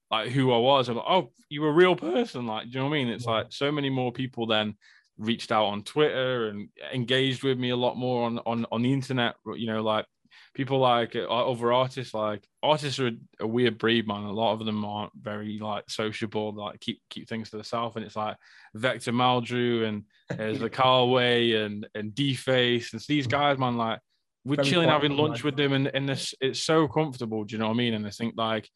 like 0.09 0.29
who 0.29 0.51
I 0.51 0.57
was, 0.57 0.89
I'm 0.89 0.97
like, 0.97 1.05
"Oh, 1.07 1.31
you 1.49 1.61
were 1.61 1.69
a 1.69 1.73
real 1.73 1.95
person." 1.95 2.45
Like, 2.45 2.65
do 2.65 2.69
you 2.71 2.79
know 2.79 2.85
what 2.85 2.95
I 2.95 3.03
mean? 3.03 3.07
It's 3.09 3.25
yeah. 3.25 3.31
like 3.31 3.47
so 3.49 3.71
many 3.71 3.89
more 3.89 4.11
people 4.11 4.45
then 4.45 4.75
reached 5.17 5.51
out 5.51 5.65
on 5.65 5.83
Twitter 5.83 6.47
and 6.47 6.69
engaged 6.93 7.43
with 7.43 7.57
me 7.57 7.69
a 7.69 7.77
lot 7.77 7.97
more 7.97 8.25
on 8.25 8.39
on 8.39 8.65
on 8.71 8.81
the 8.81 8.91
internet. 8.91 9.35
You 9.55 9.67
know, 9.67 9.81
like 9.81 10.05
people 10.53 10.79
like 10.79 11.15
uh, 11.15 11.25
other 11.27 11.71
artists 11.71 12.13
like 12.13 12.45
artists 12.61 12.99
are 12.99 13.11
a 13.39 13.47
weird 13.47 13.77
breed 13.77 14.07
man. 14.07 14.23
A 14.23 14.31
lot 14.31 14.53
of 14.53 14.65
them 14.65 14.83
aren't 14.83 15.13
very 15.19 15.59
like 15.59 15.89
sociable 15.89 16.53
like 16.53 16.79
keep 16.79 17.01
keep 17.09 17.27
things 17.27 17.49
to 17.49 17.57
themselves. 17.57 17.95
And 17.95 18.05
it's 18.05 18.15
like 18.15 18.37
vector 18.73 19.11
maldrew 19.11 19.85
and 19.87 20.03
there's 20.29 20.59
the 20.59 20.69
carway 20.69 21.65
and 21.65 21.87
and 21.95 22.13
D*Face 22.13 22.93
and 22.93 23.01
these 23.07 23.27
guys 23.27 23.57
man 23.57 23.77
like 23.77 23.99
we're 24.43 24.55
very 24.55 24.67
chilling 24.67 24.89
having 24.89 25.15
lunch 25.15 25.43
with 25.43 25.55
them 25.55 25.73
and, 25.73 25.87
and 25.87 26.09
this 26.09 26.33
it's 26.41 26.61
so 26.61 26.87
comfortable 26.87 27.43
do 27.43 27.53
you 27.53 27.59
know 27.59 27.67
what 27.67 27.75
i 27.75 27.77
mean? 27.77 27.93
And 27.93 28.07
i 28.07 28.09
think 28.09 28.33
like 28.37 28.67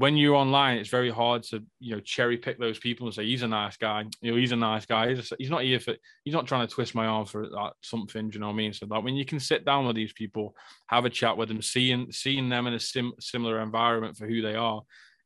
when 0.00 0.16
you're 0.16 0.34
online, 0.34 0.78
it's 0.78 0.88
very 0.88 1.10
hard 1.10 1.42
to 1.42 1.62
you 1.78 1.94
know 1.94 2.00
cherry 2.00 2.38
pick 2.38 2.58
those 2.58 2.78
people 2.78 3.06
and 3.06 3.14
say 3.14 3.26
he's 3.26 3.42
a 3.42 3.48
nice 3.48 3.76
guy. 3.76 4.02
You 4.22 4.30
know, 4.30 4.38
he's 4.38 4.52
a 4.52 4.56
nice 4.56 4.86
guy. 4.86 5.10
He's, 5.10 5.30
a, 5.30 5.36
he's 5.38 5.50
not 5.50 5.62
here 5.62 5.78
for. 5.78 5.94
He's 6.24 6.32
not 6.32 6.46
trying 6.46 6.66
to 6.66 6.72
twist 6.72 6.94
my 6.94 7.04
arm 7.04 7.26
for 7.26 7.46
like, 7.46 7.74
something. 7.82 8.30
Do 8.30 8.34
you 8.34 8.40
know 8.40 8.46
what 8.46 8.54
I 8.54 8.56
mean? 8.56 8.72
So 8.72 8.86
that 8.86 9.02
when 9.04 9.14
you 9.14 9.26
can 9.26 9.38
sit 9.38 9.66
down 9.66 9.86
with 9.86 9.96
these 9.96 10.14
people, 10.14 10.56
have 10.86 11.04
a 11.04 11.10
chat 11.10 11.36
with 11.36 11.48
them, 11.48 11.60
seeing 11.60 12.10
seeing 12.12 12.48
them 12.48 12.66
in 12.66 12.72
a 12.72 12.80
sim, 12.80 13.12
similar 13.20 13.60
environment 13.60 14.16
for 14.16 14.26
who 14.26 14.40
they 14.40 14.54
are, 14.54 14.80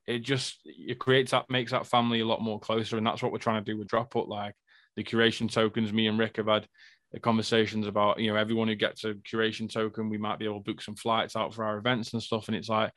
it 0.09 0.25
just 0.25 0.59
it 0.65 0.99
creates 0.99 1.31
that 1.31 1.49
makes 1.49 1.71
that 1.71 1.87
family 1.87 2.19
a 2.19 2.27
lot 2.27 2.43
more 2.43 2.59
closer, 2.59 2.99
and 2.99 3.07
that's 3.07 3.23
what 3.23 3.31
we're 3.31 3.39
trying 3.39 3.65
to 3.65 3.73
do 3.73 3.79
with 3.79 3.87
Dropbook. 3.87 4.27
Like 4.27 4.57
the 4.97 5.05
curation 5.05 5.49
tokens, 5.49 5.93
me 5.93 6.09
and 6.09 6.19
Rick 6.19 6.39
have 6.39 6.49
had 6.49 6.67
uh, 7.15 7.21
conversations 7.21 7.87
about 7.87 8.19
you 8.19 8.29
know 8.29 8.37
everyone 8.37 8.67
who 8.67 8.75
gets 8.75 9.05
a 9.05 9.15
curation 9.15 9.73
token 9.73 10.09
we 10.09 10.19
might 10.19 10.41
be 10.41 10.47
able 10.47 10.61
to 10.61 10.73
book 10.73 10.83
some 10.83 10.97
flights 10.97 11.37
out 11.37 11.55
for 11.55 11.65
our 11.65 11.79
events 11.79 12.13
and 12.13 12.23
stuff 12.23 12.49
and 12.49 12.57
it's 12.57 12.69
like 12.69 12.91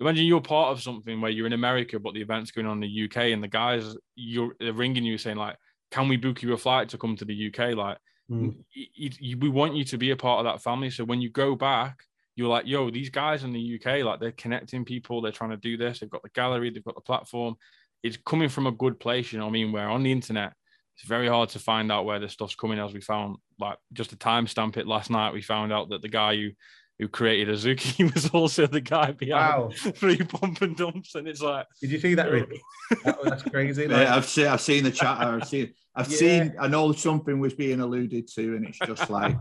imagine 0.00 0.26
you're 0.26 0.40
part 0.40 0.72
of 0.72 0.82
something 0.82 1.20
where 1.20 1.30
you're 1.30 1.46
in 1.46 1.52
America, 1.52 1.98
but 1.98 2.14
the 2.14 2.22
event's 2.22 2.50
going 2.50 2.66
on 2.66 2.82
in 2.82 2.88
the 2.88 3.04
UK, 3.04 3.32
and 3.32 3.42
the 3.42 3.48
guys 3.48 3.96
you're 4.16 4.52
ringing 4.60 5.04
you 5.04 5.18
saying 5.18 5.36
like, 5.36 5.56
"Can 5.90 6.08
we 6.08 6.16
book 6.16 6.42
you 6.42 6.52
a 6.52 6.58
flight 6.58 6.88
to 6.90 6.98
come 6.98 7.16
to 7.16 7.24
the 7.24 7.48
UK?" 7.48 7.74
Like, 7.74 7.98
mm. 8.30 8.56
you, 8.72 9.10
you, 9.18 9.38
we 9.38 9.48
want 9.48 9.74
you 9.74 9.84
to 9.84 9.98
be 9.98 10.10
a 10.10 10.16
part 10.16 10.44
of 10.44 10.52
that 10.52 10.62
family. 10.62 10.90
So 10.90 11.04
when 11.04 11.20
you 11.20 11.30
go 11.30 11.54
back, 11.54 11.98
you're 12.36 12.48
like, 12.48 12.66
"Yo, 12.66 12.90
these 12.90 13.10
guys 13.10 13.44
in 13.44 13.52
the 13.52 13.74
UK, 13.76 14.04
like, 14.04 14.20
they're 14.20 14.32
connecting 14.32 14.84
people. 14.84 15.20
They're 15.20 15.32
trying 15.32 15.50
to 15.50 15.56
do 15.56 15.76
this. 15.76 16.00
They've 16.00 16.10
got 16.10 16.22
the 16.22 16.30
gallery. 16.30 16.70
They've 16.70 16.84
got 16.84 16.96
the 16.96 17.00
platform. 17.00 17.54
It's 18.02 18.18
coming 18.26 18.48
from 18.48 18.66
a 18.66 18.72
good 18.72 18.98
place. 19.00 19.32
You 19.32 19.38
know 19.38 19.46
what 19.46 19.52
I 19.52 19.54
mean? 19.54 19.72
Where 19.72 19.88
on 19.88 20.02
the 20.02 20.12
internet." 20.12 20.52
It's 20.96 21.08
very 21.08 21.26
hard 21.26 21.48
to 21.48 21.58
find 21.58 21.90
out 21.90 22.04
where 22.04 22.20
this 22.20 22.34
stuff's 22.34 22.54
coming, 22.54 22.78
as 22.78 22.92
we 22.92 23.00
found, 23.00 23.38
like 23.58 23.78
just 23.92 24.10
to 24.10 24.16
timestamp 24.16 24.76
it 24.76 24.86
last 24.86 25.10
night. 25.10 25.32
We 25.32 25.42
found 25.42 25.72
out 25.72 25.88
that 25.88 26.02
the 26.02 26.08
guy 26.08 26.36
who 26.36 26.50
who 26.98 27.08
created 27.08 27.48
Azuki 27.54 28.12
was 28.14 28.28
also 28.30 28.66
the 28.66 28.80
guy 28.80 29.12
behind 29.12 29.62
wow. 29.64 29.70
Free 29.96 30.18
Pump 30.18 30.62
and 30.62 30.76
Dumps, 30.76 31.14
and 31.14 31.26
it's 31.26 31.40
like, 31.42 31.66
did 31.80 31.90
you 31.90 31.98
see 31.98 32.14
that, 32.14 32.30
Rick? 32.30 32.60
that 33.04 33.18
that's 33.24 33.42
crazy. 33.42 33.88
Like... 33.88 34.06
Yeah, 34.06 34.16
I've 34.16 34.26
seen, 34.26 34.46
I've 34.46 34.60
seen 34.60 34.84
the 34.84 34.90
chat. 34.90 35.18
I've 35.20 35.46
seen, 35.48 35.72
I've 35.94 36.08
yeah. 36.10 36.16
seen, 36.16 36.54
I 36.60 36.68
know 36.68 36.92
something 36.92 37.40
was 37.40 37.54
being 37.54 37.80
alluded 37.80 38.28
to, 38.34 38.56
and 38.56 38.66
it's 38.66 38.78
just 38.78 39.10
like, 39.10 39.36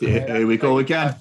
yeah. 0.00 0.26
here 0.36 0.46
we 0.46 0.56
go 0.56 0.78
again. 0.78 1.14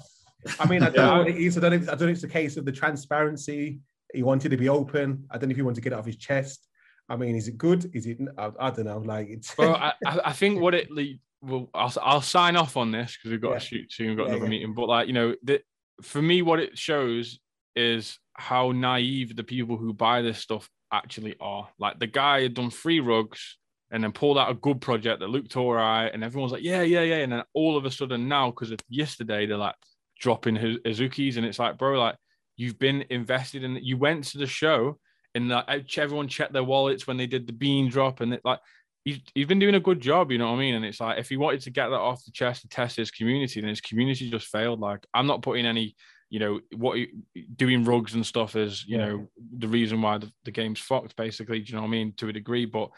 I 0.60 0.68
mean, 0.68 0.84
I 0.84 0.88
don't 0.89 0.95
Yeah. 0.95 1.05
know 1.14 1.18
what 1.19 1.30
it 1.30 1.38
is. 1.38 1.57
I 1.57 1.61
don't 1.61 1.72
know. 1.72 1.77
If, 1.77 1.84
I 1.84 1.91
don't 1.91 2.01
know. 2.01 2.07
If 2.07 2.15
it's 2.15 2.23
a 2.23 2.27
case 2.27 2.57
of 2.57 2.65
the 2.65 2.72
transparency. 2.72 3.80
He 4.14 4.22
wanted 4.22 4.49
to 4.49 4.57
be 4.57 4.69
open. 4.69 5.26
I 5.31 5.39
don't 5.39 5.49
know 5.49 5.53
if 5.53 5.57
he 5.57 5.64
wanted 5.64 5.76
to 5.76 5.81
get 5.81 5.91
it 5.93 5.97
off 5.97 6.05
his 6.05 6.18
chest. 6.18 6.68
I 7.10 7.15
mean, 7.15 7.35
is 7.35 7.47
it 7.47 7.57
good? 7.57 7.89
Is 7.95 8.05
it? 8.05 8.19
I, 8.38 8.51
I 8.60 8.69
don't 8.69 8.85
know. 8.85 8.99
Like 8.99 9.27
it's. 9.30 9.55
Bro, 9.55 9.73
I, 9.73 9.93
I 10.05 10.19
I 10.26 10.34
think 10.34 10.61
what 10.61 10.76
it 10.76 10.91
le- 10.91 11.15
well, 11.41 11.68
I'll, 11.73 11.91
I'll 12.01 12.22
sign 12.22 12.55
off 12.55 12.77
on 12.77 12.91
this 12.91 13.18
because 13.18 13.31
we've 13.31 13.41
got 13.41 13.53
Yeah. 13.53 13.60
to 13.60 13.65
shoot 13.65 13.91
soon. 13.91 14.07
We've 14.10 14.18
got 14.18 14.23
Yeah, 14.27 14.34
another 14.34 14.45
yeah. 14.45 14.49
meeting, 14.51 14.73
but 14.76 14.88
like 14.88 15.07
you 15.07 15.14
know, 15.14 15.35
the, 15.43 15.61
for 16.01 16.21
me, 16.21 16.41
what 16.41 16.59
it 16.59 16.77
shows 16.77 17.39
is 17.75 18.17
how 18.33 18.71
naive 18.71 19.35
the 19.35 19.43
people 19.43 19.77
who 19.77 19.93
buy 19.93 20.21
this 20.21 20.39
stuff 20.39 20.69
actually 20.91 21.35
are. 21.39 21.69
Like 21.79 21.99
the 21.99 22.07
guy 22.07 22.41
had 22.41 22.53
done 22.53 22.69
three 22.69 22.99
rugs 22.99 23.57
and 23.91 24.03
then 24.03 24.11
pulled 24.11 24.37
out 24.37 24.49
a 24.49 24.55
good 24.55 24.81
project 24.81 25.19
that 25.19 25.29
looked 25.29 25.55
all 25.55 25.73
right, 25.73 26.07
and 26.07 26.23
everyone's 26.23 26.51
like, 26.51 26.63
yeah, 26.63 26.81
yeah, 26.81 27.01
yeah, 27.01 27.17
and 27.17 27.31
then 27.31 27.43
all 27.53 27.77
of 27.77 27.85
a 27.85 27.91
sudden 27.91 28.27
now, 28.27 28.49
because 28.49 28.71
of 28.71 28.79
yesterday, 28.89 29.45
they're 29.45 29.57
like 29.57 29.75
dropping 30.19 30.55
his 30.55 30.77
Azukis, 30.79 31.37
and 31.37 31.45
it's 31.45 31.59
like, 31.59 31.77
bro, 31.77 31.99
like 31.99 32.15
you've 32.57 32.79
been 32.79 33.05
invested 33.09 33.63
in. 33.63 33.77
You 33.81 33.97
went 33.97 34.23
to 34.25 34.39
the 34.39 34.47
show, 34.47 34.97
and 35.35 35.49
like 35.49 35.97
everyone 35.97 36.27
checked 36.27 36.53
their 36.53 36.63
wallets 36.63 37.05
when 37.05 37.17
they 37.17 37.27
did 37.27 37.45
the 37.45 37.53
bean 37.53 37.87
drop, 37.89 38.21
and 38.21 38.33
it 38.33 38.41
like 38.43 38.59
he's, 39.05 39.19
he's 39.35 39.45
been 39.47 39.59
doing 39.59 39.75
a 39.75 39.80
good 39.80 39.99
job, 39.99 40.31
you 40.31 40.38
know 40.38 40.51
what 40.51 40.57
I 40.57 40.59
mean? 40.59 40.75
And 40.75 40.85
it's 40.85 40.99
like 41.01 41.19
if 41.19 41.30
he 41.30 41.38
wanted 41.38 41.61
to 41.61 41.69
get 41.71 41.89
that 41.89 41.95
off 41.99 42.23
the 42.25 42.31
chest 42.31 42.61
to 42.61 42.67
test 42.67 42.95
his 42.97 43.11
community, 43.11 43.59
then 43.61 43.69
his 43.69 43.81
community 43.81 44.30
just 44.30 44.47
failed. 44.47 44.80
Like 44.80 45.05
I'm 45.13 45.27
not 45.27 45.41
putting 45.41 45.65
any, 45.65 45.95
you 46.30 46.39
know, 46.39 46.59
what 46.75 46.97
he- 46.97 47.11
doing 47.55 47.84
rugs 47.84 48.13
and 48.15 48.25
stuff 48.25 48.55
is, 48.55 48.85
you 48.88 48.97
Yeah. 48.97 49.05
know, 49.07 49.30
the 49.57 49.67
reason 49.67 50.01
why 50.01 50.17
the, 50.19 50.31
the 50.45 50.51
game's 50.51 50.80
fucked, 50.80 51.15
basically. 51.15 51.59
Do 51.59 51.69
you 51.71 51.75
know 51.75 51.81
what 51.81 51.88
I 51.89 51.91
mean? 51.91 52.13
To 52.17 52.30
a 52.30 52.34
degree, 52.34 52.65
but 52.65 52.89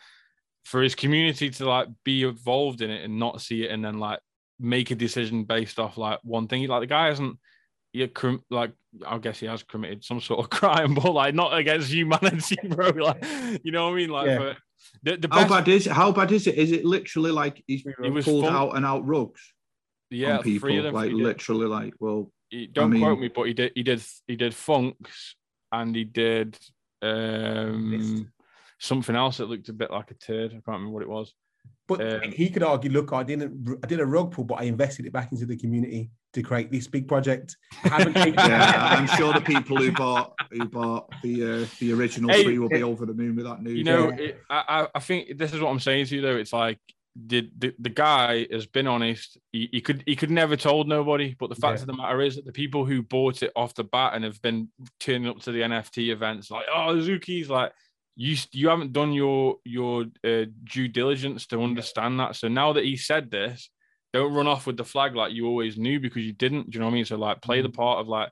for 0.63 0.81
his 0.81 0.95
community 0.95 1.49
to 1.51 1.65
like 1.69 1.87
be 2.03 2.23
involved 2.23 2.81
in 2.81 2.89
it 2.89 3.03
and 3.03 3.19
not 3.19 3.41
see 3.41 3.63
it 3.65 3.71
and 3.71 3.83
then 3.85 3.99
like 3.99 4.19
make 4.59 4.89
a 4.91 4.95
decision 4.95 5.43
based 5.43 5.79
off 5.79 5.97
like 5.97 6.19
one 6.23 6.47
thing, 6.47 6.67
like 6.67 6.81
the 6.81 6.87
guy 6.87 7.07
hasn't. 7.07 7.37
Yeah, 7.93 8.07
like 8.49 8.73
I 9.07 9.17
guess 9.19 9.39
he 9.39 9.45
has 9.45 9.63
committed 9.63 10.03
some 10.03 10.19
sort 10.19 10.41
of 10.41 10.49
crime, 10.59 10.95
but 10.95 11.13
like 11.13 11.33
not 11.33 11.57
against 11.57 11.89
humanity, 11.91 12.57
bro. 12.67 12.89
Like, 12.89 13.23
you 13.63 13.71
know 13.71 13.85
what 13.85 13.93
I 13.93 13.95
mean? 13.95 14.09
Like, 14.09 14.27
Yeah. 14.27 14.37
for, 14.37 14.57
the, 15.03 15.17
the 15.17 15.27
How 15.31 15.41
best, 15.41 15.49
bad 15.49 15.67
is 15.67 15.87
it? 15.87 15.93
How 15.93 16.11
bad 16.11 16.31
is 16.31 16.47
it? 16.47 16.55
Is 16.55 16.71
it 16.71 16.85
literally 16.85 17.31
like 17.31 17.63
he's 17.67 17.83
He 18.01 18.09
was 18.09 18.25
pulled 18.25 18.45
full- 18.45 18.53
out 18.53 18.75
and 18.75 18.85
out 18.85 19.05
rugs 19.05 19.41
yeah, 20.09 20.37
on 20.37 20.43
people? 20.43 20.69
them. 20.83 20.93
like 20.93 21.11
literally, 21.11 21.67
like 21.67 21.93
well, 21.99 22.31
he- 22.49 22.67
don't 22.67 22.91
mean- 22.91 23.01
quote 23.01 23.19
me, 23.19 23.27
but 23.29 23.43
he 23.47 23.53
did 23.53 23.71
he 23.75 23.83
did 23.83 24.01
he 24.27 24.35
did 24.35 24.53
Phunks 24.53 25.33
and 25.71 25.95
he 25.95 26.03
did 26.03 26.57
um 27.01 28.31
something 28.79 29.15
else 29.15 29.37
that 29.37 29.49
looked 29.49 29.69
a 29.69 29.73
bit 29.73 29.91
like 29.91 30.11
a 30.11 30.15
turd. 30.15 30.51
I 30.51 30.55
can't 30.55 30.63
remember 30.67 30.91
what 30.91 31.03
it 31.03 31.09
was. 31.09 31.33
But 31.87 32.23
Um, 32.23 32.31
he 32.31 32.49
could 32.49 32.63
argue, 32.63 32.91
look, 32.91 33.13
I 33.13 33.23
didn't, 33.23 33.77
I 33.83 33.87
did 33.87 33.99
a 33.99 34.05
rug 34.05 34.31
pull, 34.31 34.43
but 34.43 34.55
I 34.61 34.63
invested 34.63 35.05
it 35.05 35.13
back 35.13 35.31
into 35.31 35.45
the 35.45 35.55
community 35.57 36.09
to 36.35 36.43
create 36.43 36.71
this 36.71 36.87
big 36.87 37.07
project. 37.07 37.57
yeah, 37.85 38.95
I'm 38.97 39.07
sure 39.17 39.33
the 39.33 39.41
people 39.41 39.77
who 39.77 39.91
bought 39.91 40.33
who 40.51 40.65
bought 40.65 41.09
the 41.23 41.63
uh, 41.63 41.65
the 41.79 41.91
original 41.93 42.29
Hey, 42.29 42.43
three 42.43 42.59
will 42.59 42.69
be 42.69 42.83
over 42.83 43.05
the 43.05 43.13
moon 43.13 43.35
with 43.35 43.45
that 43.45 43.61
news. 43.63 43.77
You 43.77 43.83
know, 43.83 44.09
Yeah. 44.11 44.15
it, 44.19 44.39
I 44.49 44.63
I- 44.83 44.87
I 44.95 44.99
think 44.99 45.37
this 45.37 45.53
is 45.53 45.59
what 45.59 45.69
I'm 45.69 45.79
saying 45.79 46.05
to 46.07 46.15
you 46.15 46.21
though. 46.21 46.35
It's 46.37 46.53
like 46.53 46.79
did 47.27 47.49
the, 47.57 47.73
the 47.79 47.89
guy 47.89 48.45
has 48.51 48.65
been 48.67 48.87
honest. 48.87 49.37
He, 49.53 49.69
he 49.71 49.79
could 49.81 50.03
he 50.05 50.15
could 50.17 50.29
never 50.31 50.55
told 50.57 50.87
nobody. 50.87 51.35
But 51.39 51.49
the 51.49 51.55
fact 51.55 51.77
Yeah. 51.77 51.83
of 51.83 51.87
the 51.87 51.93
matter 51.97 52.21
is 52.21 52.35
that 52.35 52.45
the 52.45 52.51
people 52.51 52.85
who 52.85 53.01
bought 53.01 53.41
it 53.41 53.51
off 53.55 53.73
the 53.73 53.85
bat 53.85 54.13
and 54.13 54.23
have 54.25 54.41
been 54.41 54.69
turning 54.99 55.27
up 55.29 55.39
to 55.41 55.51
the 55.53 55.61
NFT 55.61 56.11
events 56.11 56.51
like 56.51 56.65
oh 56.73 56.95
Zuki's 56.97 57.49
like 57.49 57.71
you 58.17 58.35
you 58.51 58.67
haven't 58.69 58.91
done 58.93 59.13
your 59.13 59.57
your 59.63 60.05
uh, 60.25 60.45
due 60.65 60.87
diligence 60.89 61.45
to 61.47 61.61
understand 61.63 62.19
that. 62.19 62.35
So 62.35 62.47
now 62.49 62.73
that 62.73 62.83
he 62.83 62.97
said 62.97 63.31
this, 63.31 63.69
don't 64.15 64.33
run 64.33 64.47
off 64.47 64.65
with 64.65 64.77
the 64.77 64.83
flag 64.83 65.15
like 65.15 65.33
you 65.33 65.45
always 65.47 65.77
knew 65.77 65.99
because 65.99 66.23
you 66.23 66.33
didn't. 66.33 66.69
Do 66.69 66.75
you 66.75 66.79
know 66.79 66.87
what 66.87 66.93
I 66.93 66.95
mean? 66.95 67.05
So 67.05 67.17
like 67.17 67.41
play 67.41 67.61
the 67.61 67.69
part 67.69 67.99
of 67.99 68.07
like 68.07 68.29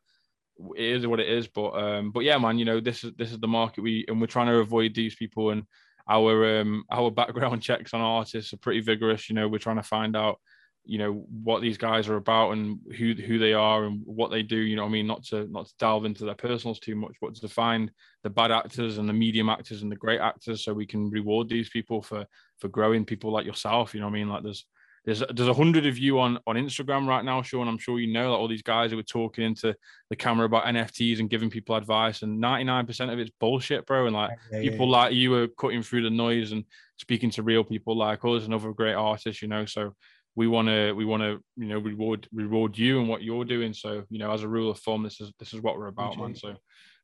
it 0.75 0.83
is 0.83 1.07
what 1.07 1.19
it 1.19 1.29
is. 1.29 1.47
But 1.47 1.71
um, 1.71 2.11
but 2.11 2.21
yeah, 2.21 2.37
man, 2.37 2.57
you 2.57 2.65
know 2.65 2.79
this 2.79 3.03
is 3.03 3.11
this 3.17 3.31
is 3.31 3.39
the 3.39 3.47
market 3.47 3.81
we 3.81 4.05
and 4.07 4.19
we're 4.19 4.27
trying 4.27 4.47
to 4.47 4.55
avoid 4.55 4.95
these 4.95 5.15
people 5.15 5.51
and 5.51 5.63
our 6.09 6.59
um 6.59 6.83
our 6.91 7.11
background 7.21 7.61
checks 7.61 7.93
on 7.93 8.01
artists 8.01 8.53
are 8.53 8.57
pretty 8.57 8.81
vigorous. 8.81 9.29
You 9.29 9.35
know, 9.35 9.47
we're 9.47 9.59
trying 9.59 9.77
to 9.77 9.83
find 9.83 10.15
out 10.15 10.39
you 10.85 10.97
know 10.97 11.25
what 11.43 11.61
these 11.61 11.77
guys 11.77 12.09
are 12.09 12.17
about 12.17 12.51
and 12.51 12.77
who 12.97 13.13
who 13.13 13.39
they 13.39 13.53
are 13.53 13.85
and 13.85 14.01
what 14.05 14.31
they 14.31 14.43
do. 14.43 14.57
You 14.57 14.75
know, 14.75 14.83
what 14.83 14.89
I 14.89 14.93
mean, 14.93 15.07
not 15.07 15.23
to 15.25 15.47
not 15.47 15.67
to 15.67 15.73
delve 15.79 16.05
into 16.05 16.25
their 16.25 16.35
personals 16.35 16.79
too 16.79 16.95
much, 16.95 17.15
but 17.21 17.35
to 17.35 17.47
find 17.47 17.91
the 18.23 18.29
bad 18.29 18.51
actors 18.51 18.97
and 18.97 19.07
the 19.07 19.13
medium 19.13 19.49
actors 19.49 19.81
and 19.81 19.91
the 19.91 19.95
great 19.95 20.19
actors, 20.19 20.63
so 20.63 20.73
we 20.73 20.85
can 20.85 21.09
reward 21.09 21.49
these 21.49 21.69
people 21.69 22.01
for 22.01 22.25
for 22.59 22.67
growing 22.67 23.05
people 23.05 23.31
like 23.31 23.45
yourself. 23.45 23.93
You 23.93 24.01
know, 24.01 24.07
what 24.07 24.13
I 24.13 24.19
mean, 24.19 24.29
like 24.29 24.43
there's 24.43 24.65
there's 25.05 25.21
there's 25.33 25.49
a 25.49 25.53
hundred 25.53 25.85
of 25.85 25.97
you 25.97 26.19
on 26.19 26.39
on 26.47 26.55
Instagram 26.55 27.07
right 27.07 27.25
now, 27.25 27.41
Sean. 27.41 27.67
I'm 27.67 27.77
sure 27.77 27.99
you 27.99 28.11
know 28.11 28.31
that 28.31 28.37
all 28.37 28.47
these 28.47 28.61
guys 28.61 28.91
who 28.91 28.99
are 28.99 29.03
talking 29.03 29.43
into 29.43 29.75
the 30.09 30.15
camera 30.15 30.45
about 30.45 30.65
NFTs 30.65 31.19
and 31.19 31.29
giving 31.29 31.49
people 31.49 31.75
advice, 31.75 32.21
and 32.21 32.41
99% 32.41 33.11
of 33.11 33.19
it's 33.19 33.31
bullshit, 33.39 33.85
bro. 33.85 34.05
And 34.05 34.15
like 34.15 34.31
Yeah, 34.51 34.59
yeah, 34.59 34.71
people 34.71 34.89
like 34.89 35.13
you 35.13 35.33
are 35.35 35.47
cutting 35.47 35.83
through 35.83 36.03
the 36.03 36.09
noise 36.09 36.53
and 36.53 36.63
speaking 36.97 37.29
to 37.31 37.43
real 37.43 37.65
people 37.65 37.97
like 37.97 38.23
us 38.23 38.45
and 38.45 38.53
other 38.53 38.71
great 38.71 38.93
artists, 38.93 39.41
you 39.41 39.49
know. 39.49 39.65
So 39.65 39.93
we 40.35 40.47
want 40.47 40.69
to 40.69 40.93
we 40.93 41.03
want 41.03 41.21
to 41.23 41.43
you 41.57 41.67
know 41.67 41.79
reward 41.79 42.27
reward 42.31 42.77
you 42.77 42.99
and 42.99 43.09
what 43.09 43.23
you're 43.23 43.45
doing. 43.45 43.73
So 43.73 44.05
you 44.09 44.19
know, 44.19 44.31
as 44.31 44.43
a 44.43 44.47
rule 44.47 44.71
of 44.71 44.79
thumb, 44.79 45.03
this 45.03 45.19
is 45.19 45.33
this 45.37 45.53
is 45.53 45.61
what 45.61 45.77
we're 45.77 45.87
about, 45.87 46.17
man. 46.17 46.33
So 46.33 46.55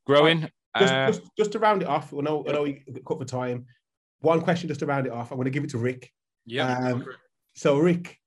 growing. 0.06 0.50
just, 0.78 0.94
uh, 0.94 1.08
just, 1.08 1.22
just 1.38 1.52
to 1.52 1.60
round 1.60 1.82
it 1.82 1.88
off, 1.90 2.14
I 2.14 2.22
know, 2.22 2.46
I 2.48 2.54
know 2.54 2.64
we 2.64 2.84
cut 3.06 3.20
for 3.20 3.26
time. 3.26 3.66
One 4.22 4.40
question 4.42 4.70
just 4.70 4.80
to 4.80 4.86
round 4.86 5.06
it 5.06 5.12
off. 5.12 5.32
I'm 5.32 5.38
going 5.38 5.46
to 5.46 5.52
give 5.52 5.64
it 5.64 5.72
to 5.72 5.78
Rick. 5.78 6.12
yeah. 6.46 6.78
um, 6.78 7.06
So, 7.60 7.78
Rick, 7.78 8.18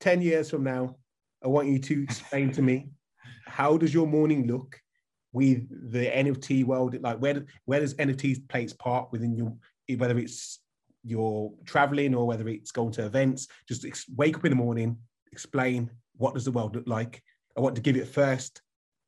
10 0.00 0.22
years 0.22 0.50
from 0.50 0.64
now, 0.64 0.96
I 1.40 1.46
want 1.46 1.68
you 1.68 1.78
to 1.78 2.02
explain 2.02 2.50
to 2.50 2.62
me 2.62 2.88
how 3.46 3.76
does 3.76 3.94
your 3.94 4.08
morning 4.08 4.48
look 4.48 4.76
with 5.32 5.68
the 5.92 6.06
NFT 6.06 6.64
world? 6.64 7.00
Like, 7.00 7.18
where, 7.18 7.44
where 7.64 7.78
does 7.78 7.94
NFTs 7.94 8.48
play 8.48 8.64
its 8.64 8.72
part 8.72 9.12
within 9.12 9.36
your, 9.36 9.54
whether 9.98 10.18
it's 10.18 10.58
you're 11.04 11.52
traveling 11.64 12.12
or 12.12 12.26
whether 12.26 12.48
it's 12.48 12.72
going 12.72 12.90
to 12.94 13.06
events? 13.06 13.46
Just 13.68 13.84
ex- 13.84 14.08
wake 14.16 14.36
up 14.36 14.46
in 14.46 14.50
the 14.50 14.56
morning, 14.56 14.98
explain 15.30 15.88
what 16.16 16.34
does 16.34 16.44
the 16.44 16.50
world 16.50 16.74
look 16.74 16.88
like. 16.88 17.22
I 17.56 17.60
want 17.60 17.76
to 17.76 17.82
give 17.82 17.96
it 17.96 18.08
first 18.08 18.62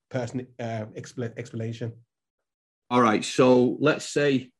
person 0.09 0.47
uh, 0.61 0.85
expla- 0.97 1.37
explanation. 1.37 1.95
All 2.91 3.03
right. 3.03 3.25
So 3.25 3.77
let's 3.81 4.09
say 4.09 4.53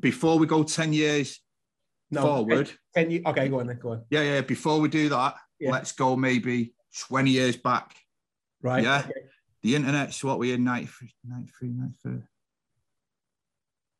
before 0.00 0.38
we 0.38 0.46
go 0.46 0.64
10 0.64 0.92
years 0.92 1.40
No, 2.10 2.22
forward, 2.22 2.70
Can 2.94 3.10
you? 3.10 3.22
Okay, 3.26 3.48
go 3.48 3.60
on 3.60 3.66
then. 3.68 3.78
Go 3.78 3.92
on. 3.92 4.04
yeah, 4.10 4.22
yeah, 4.22 4.40
before 4.40 4.80
we 4.80 4.88
do 4.88 5.08
that, 5.10 5.36
Yeah. 5.58 5.70
let's 5.72 5.92
go 5.92 6.16
maybe 6.16 6.74
20 7.08 7.30
years 7.30 7.56
back. 7.56 7.94
Right. 8.62 8.82
Yeah. 8.84 9.00
okay. 9.00 9.12
The 9.62 9.76
internet's 9.76 10.24
what 10.24 10.38
we 10.38 10.52
in 10.52 10.64
93, 10.64 11.12
93, 11.24 11.68
94. 11.68 12.28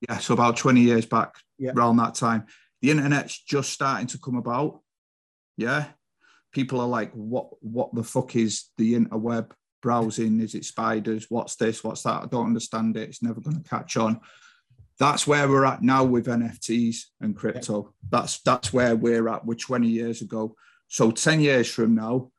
Yeah, 0.08 0.18
so 0.18 0.34
about 0.34 0.56
20 0.56 0.80
years 0.80 1.06
back, 1.06 1.34
Yeah. 1.58 1.72
around 1.72 1.96
that 1.98 2.14
time. 2.14 2.46
The 2.80 2.90
internet's 2.90 3.38
just 3.38 3.70
starting 3.70 4.06
to 4.08 4.18
come 4.18 4.36
about. 4.36 4.80
Yeah. 5.56 5.88
People 6.52 6.80
are 6.80 6.88
like, 6.88 7.12
what 7.12 7.50
what 7.62 7.94
the 7.94 8.02
fuck 8.02 8.34
is 8.34 8.70
the 8.78 8.94
interweb 8.94 9.52
browsing? 9.82 10.40
Is 10.40 10.54
it 10.54 10.64
spiders? 10.64 11.26
What's 11.28 11.56
this? 11.56 11.84
What's 11.84 12.02
that? 12.04 12.22
I 12.22 12.26
don't 12.26 12.46
understand 12.46 12.96
it. 12.96 13.08
It's 13.10 13.22
never 13.22 13.40
going 13.40 13.62
to 13.62 13.68
catch 13.68 13.96
on. 13.96 14.20
That's 15.00 15.26
where 15.26 15.48
we're 15.48 15.64
at 15.64 15.82
now 15.82 16.04
with 16.04 16.26
NFTs 16.26 17.04
and 17.22 17.34
crypto. 17.34 17.94
That's 18.10 18.42
that's 18.42 18.70
where 18.70 18.94
we're 18.94 19.28
at. 19.28 19.46
We're 19.46 19.54
20 19.54 19.88
years 19.88 20.20
ago. 20.20 20.54
So 20.88 21.10
10 21.10 21.40
years 21.40 21.72
from 21.72 21.94
now, 21.94 22.30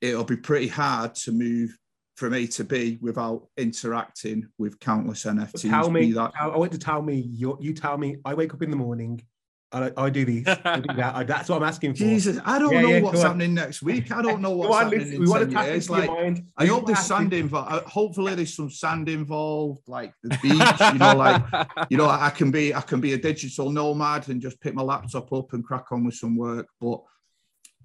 it'll 0.00 0.24
be 0.24 0.36
pretty 0.36 0.66
hard 0.66 1.14
to 1.14 1.30
move 1.30 1.78
from 2.16 2.34
A 2.34 2.48
to 2.48 2.64
B 2.64 2.98
without 3.00 3.46
interacting 3.56 4.48
with 4.58 4.80
countless 4.80 5.24
NFTs. 5.24 5.70
Tell 5.70 5.88
me. 5.88 6.10
that 6.12 6.32
I 6.38 6.48
I 6.48 6.56
want 6.56 6.72
to 6.72 6.78
tell 6.80 7.00
me. 7.00 7.14
You, 7.14 7.56
you 7.60 7.72
tell 7.74 7.96
me. 7.96 8.16
I 8.24 8.34
wake 8.34 8.54
up 8.54 8.62
in 8.62 8.70
the 8.70 8.76
morning. 8.76 9.22
I, 9.72 9.92
I 9.96 10.10
do 10.10 10.24
these. 10.24 10.48
I 10.48 10.80
do 10.80 10.94
that. 10.96 11.14
I- 11.14 11.22
that's 11.24 11.48
what 11.48 11.56
I'm 11.62 11.68
asking 11.68 11.94
for. 11.94 11.98
Jesus, 11.98 12.38
I 12.44 12.58
don't 12.58 12.72
Yeah, 12.72 12.80
know 12.82 12.88
yeah, 12.88 13.00
what's 13.02 13.22
happening 13.22 13.54
next 13.54 13.82
week. 13.82 14.10
I 14.10 14.20
don't 14.20 14.40
know 14.40 14.50
what's 14.56 14.76
happening 14.76 15.20
we 15.20 15.28
want 15.28 15.48
to 15.48 15.54
tap 15.54 15.66
years. 15.66 15.88
Like, 15.88 16.10
mind. 16.10 16.42
I 16.56 16.66
hope 16.66 16.86
there's 16.86 16.98
sand 16.98 17.32
involved. 17.32 17.72
Uh, 17.72 17.80
hopefully, 17.82 18.34
there's 18.34 18.54
some 18.54 18.70
sand 18.70 19.08
involved, 19.08 19.82
like 19.86 20.12
the 20.24 20.36
beach. 20.42 20.80
you 20.92 20.98
know, 20.98 21.14
like 21.16 21.40
you 21.88 21.96
know, 21.96 22.08
I 22.08 22.30
can 22.30 22.50
be 22.50 22.74
I 22.74 22.80
can 22.80 23.00
be 23.00 23.12
a 23.12 23.18
digital 23.18 23.70
nomad 23.70 24.28
and 24.28 24.40
just 24.42 24.60
pick 24.60 24.74
my 24.74 24.82
laptop 24.82 25.32
up 25.32 25.52
and 25.52 25.64
crack 25.64 25.92
on 25.92 26.04
with 26.04 26.14
some 26.14 26.36
work. 26.36 26.66
But 26.80 27.00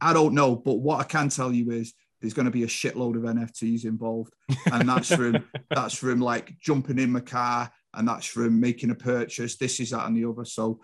I 0.02 0.12
don't 0.14 0.34
know. 0.34 0.56
But 0.56 0.76
what 0.76 1.00
I 1.00 1.04
can 1.04 1.30
tell 1.30 1.52
you 1.54 1.70
is 1.72 1.94
there's 2.20 2.34
going 2.34 2.46
to 2.46 2.52
be 2.52 2.64
a 2.64 2.68
shitload 2.68 3.16
of 3.16 3.24
NFTs 3.24 3.86
involved, 3.86 4.34
and 4.72 4.90
that's 4.90 5.14
from 5.14 5.46
that's 5.70 5.94
from 5.94 6.20
like 6.20 6.58
jumping 6.60 6.98
in 6.98 7.12
my 7.12 7.20
car, 7.20 7.72
and 7.94 8.08
that's 8.08 8.26
from 8.26 8.60
making 8.60 8.90
a 8.90 8.96
purchase. 8.96 9.56
This 9.58 9.80
is 9.80 9.92
that 9.92 10.08
and 10.08 10.18
the 10.18 10.26
other. 10.28 10.46
So 10.46 10.80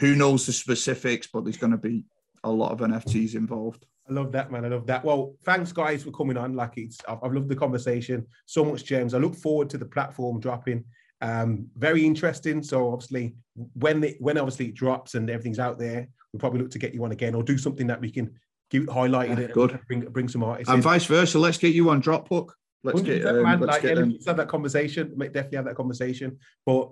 who 0.00 0.16
knows 0.16 0.46
the 0.46 0.52
specifics? 0.52 1.28
But 1.32 1.44
there's 1.44 1.56
going 1.56 1.72
to 1.72 1.78
be 1.78 2.04
a 2.42 2.50
lot 2.50 2.72
of 2.72 2.78
NFTs 2.80 3.34
involved. 3.36 3.84
I 4.08 4.12
love 4.12 4.32
that, 4.32 4.50
man. 4.50 4.64
I 4.64 4.68
love 4.68 4.86
that. 4.86 5.04
Well, 5.04 5.36
thanks, 5.44 5.70
guys, 5.72 6.02
for 6.02 6.10
coming 6.10 6.36
on. 6.36 6.54
Like 6.54 6.72
it's, 6.78 6.98
I've, 7.08 7.18
I've 7.22 7.32
loved 7.32 7.48
the 7.48 7.54
conversation. 7.54 8.26
So 8.46 8.64
much 8.64 8.84
James. 8.84 9.14
I 9.14 9.18
look 9.18 9.36
forward 9.36 9.70
to 9.70 9.78
the 9.78 9.84
platform 9.84 10.40
dropping. 10.40 10.84
Um, 11.20 11.66
very 11.76 12.04
interesting. 12.04 12.62
So 12.62 12.92
obviously, 12.92 13.34
when 13.74 14.02
it, 14.02 14.16
when 14.18 14.38
obviously 14.38 14.66
it 14.68 14.74
drops 14.74 15.14
and 15.14 15.28
everything's 15.30 15.58
out 15.60 15.78
there, 15.78 16.08
we'll 16.32 16.40
probably 16.40 16.60
look 16.60 16.70
to 16.72 16.78
get 16.78 16.94
you 16.94 17.04
on 17.04 17.12
again 17.12 17.34
or 17.34 17.42
do 17.42 17.58
something 17.58 17.86
that 17.88 18.00
we 18.00 18.10
can 18.10 18.32
give 18.70 18.88
highlight 18.88 19.28
Yeah, 19.28 19.40
it. 19.40 19.52
good. 19.52 19.78
Bring 19.86 20.00
bring 20.00 20.28
some 20.28 20.42
artists. 20.42 20.70
And 20.70 20.78
in. 20.78 20.82
vice 20.82 21.04
versa. 21.04 21.38
Let's 21.38 21.58
get 21.58 21.74
you 21.74 21.90
on 21.90 22.00
Dropbook. 22.02 22.48
let's 22.82 23.02
get, 23.02 23.26
um, 23.26 23.44
let's 23.44 23.60
Like, 23.60 23.82
get 23.82 23.88
yeah, 23.90 23.94
them. 23.96 24.12
let's 24.12 24.26
have 24.26 24.38
that 24.38 24.48
conversation. 24.48 25.10
Definitely 25.18 25.56
have 25.56 25.66
that 25.66 25.76
conversation. 25.76 26.38
But 26.64 26.90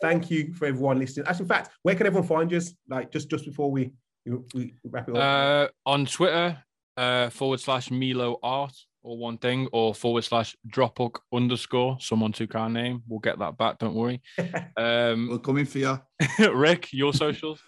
thank 0.00 0.30
you 0.30 0.52
for 0.54 0.66
everyone 0.66 0.98
listening. 0.98 1.26
Actually, 1.26 1.44
in 1.44 1.48
fact, 1.48 1.70
where 1.82 1.94
can 1.94 2.06
everyone 2.06 2.28
find 2.28 2.52
us? 2.54 2.72
Like, 2.88 3.10
just 3.12 3.28
just 3.30 3.44
before 3.44 3.70
we 3.70 3.92
we 4.54 4.74
wrap 4.84 5.08
it 5.08 5.16
up. 5.16 5.22
Uh, 5.22 5.68
on 5.86 6.06
Twitter, 6.06 6.58
uh, 6.96 7.30
forward 7.30 7.60
slash 7.60 7.90
Milo 7.90 8.38
Art 8.42 8.74
or 9.02 9.16
one 9.16 9.38
thing, 9.38 9.66
or 9.72 9.94
forward 9.94 10.22
slash 10.24 10.54
Dropbook 10.68 11.20
underscore 11.32 11.96
someone 12.00 12.32
who 12.36 12.46
can't 12.46 12.74
name. 12.74 13.02
We'll 13.08 13.18
get 13.20 13.38
that 13.38 13.56
back. 13.56 13.78
Don't 13.78 13.94
worry. 13.94 14.20
Um, 14.76 15.28
We're 15.30 15.38
coming 15.38 15.64
for 15.64 15.78
you. 15.78 16.00
Rick, 16.54 16.92
your 16.92 17.12
socials. 17.14 17.60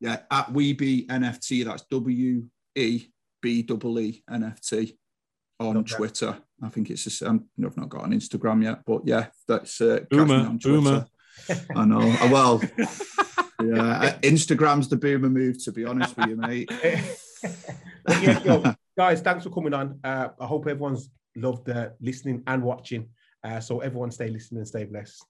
Yeah, 0.00 0.20
at 0.30 0.52
Weeby 0.52 1.06
NFT. 1.06 1.64
That's 1.64 1.84
W 1.90 2.44
E 2.74 3.06
B 3.40 3.62
double 3.62 3.98
E 4.00 4.22
NFT 4.30 4.94
on 5.60 5.78
Okay. 5.78 5.94
Twitter. 5.96 6.36
I 6.62 6.68
think 6.68 6.90
it's 6.90 7.04
just, 7.04 7.22
um, 7.22 7.46
I've 7.64 7.76
not 7.76 7.88
got 7.88 8.04
an 8.04 8.12
Instagram 8.12 8.62
yet, 8.62 8.80
but 8.86 9.02
yeah, 9.06 9.26
that's 9.48 9.80
uh, 9.80 10.00
catch 10.00 10.10
me 10.12 10.18
Boomer, 10.18 10.34
on 10.34 10.58
Twitter. 10.58 10.76
boomer. 10.80 11.06
I 11.74 11.84
know. 11.84 12.00
Uh, 12.00 12.28
Well, 12.30 12.62
yeah, 13.62 13.82
uh, 13.82 14.18
Instagram's 14.20 14.88
the 14.88 14.96
boomer 14.96 15.30
move, 15.30 15.62
to 15.64 15.72
be 15.72 15.84
honest 15.84 16.16
with 16.16 16.28
you, 16.28 16.36
mate. 16.36 16.70
Yeah, 18.20 18.42
yo, 18.42 18.74
guys, 18.96 19.22
thanks 19.22 19.44
for 19.44 19.50
coming 19.50 19.72
on. 19.72 19.98
Uh, 20.04 20.28
I 20.38 20.46
hope 20.46 20.66
everyone's 20.66 21.10
loved 21.36 21.68
uh, 21.70 21.90
listening 22.00 22.42
and 22.46 22.62
watching. 22.62 23.08
Uh, 23.42 23.60
so 23.60 23.80
everyone 23.80 24.10
stay 24.10 24.28
listening 24.28 24.58
and 24.58 24.68
stay 24.68 24.84
blessed. 24.84 25.24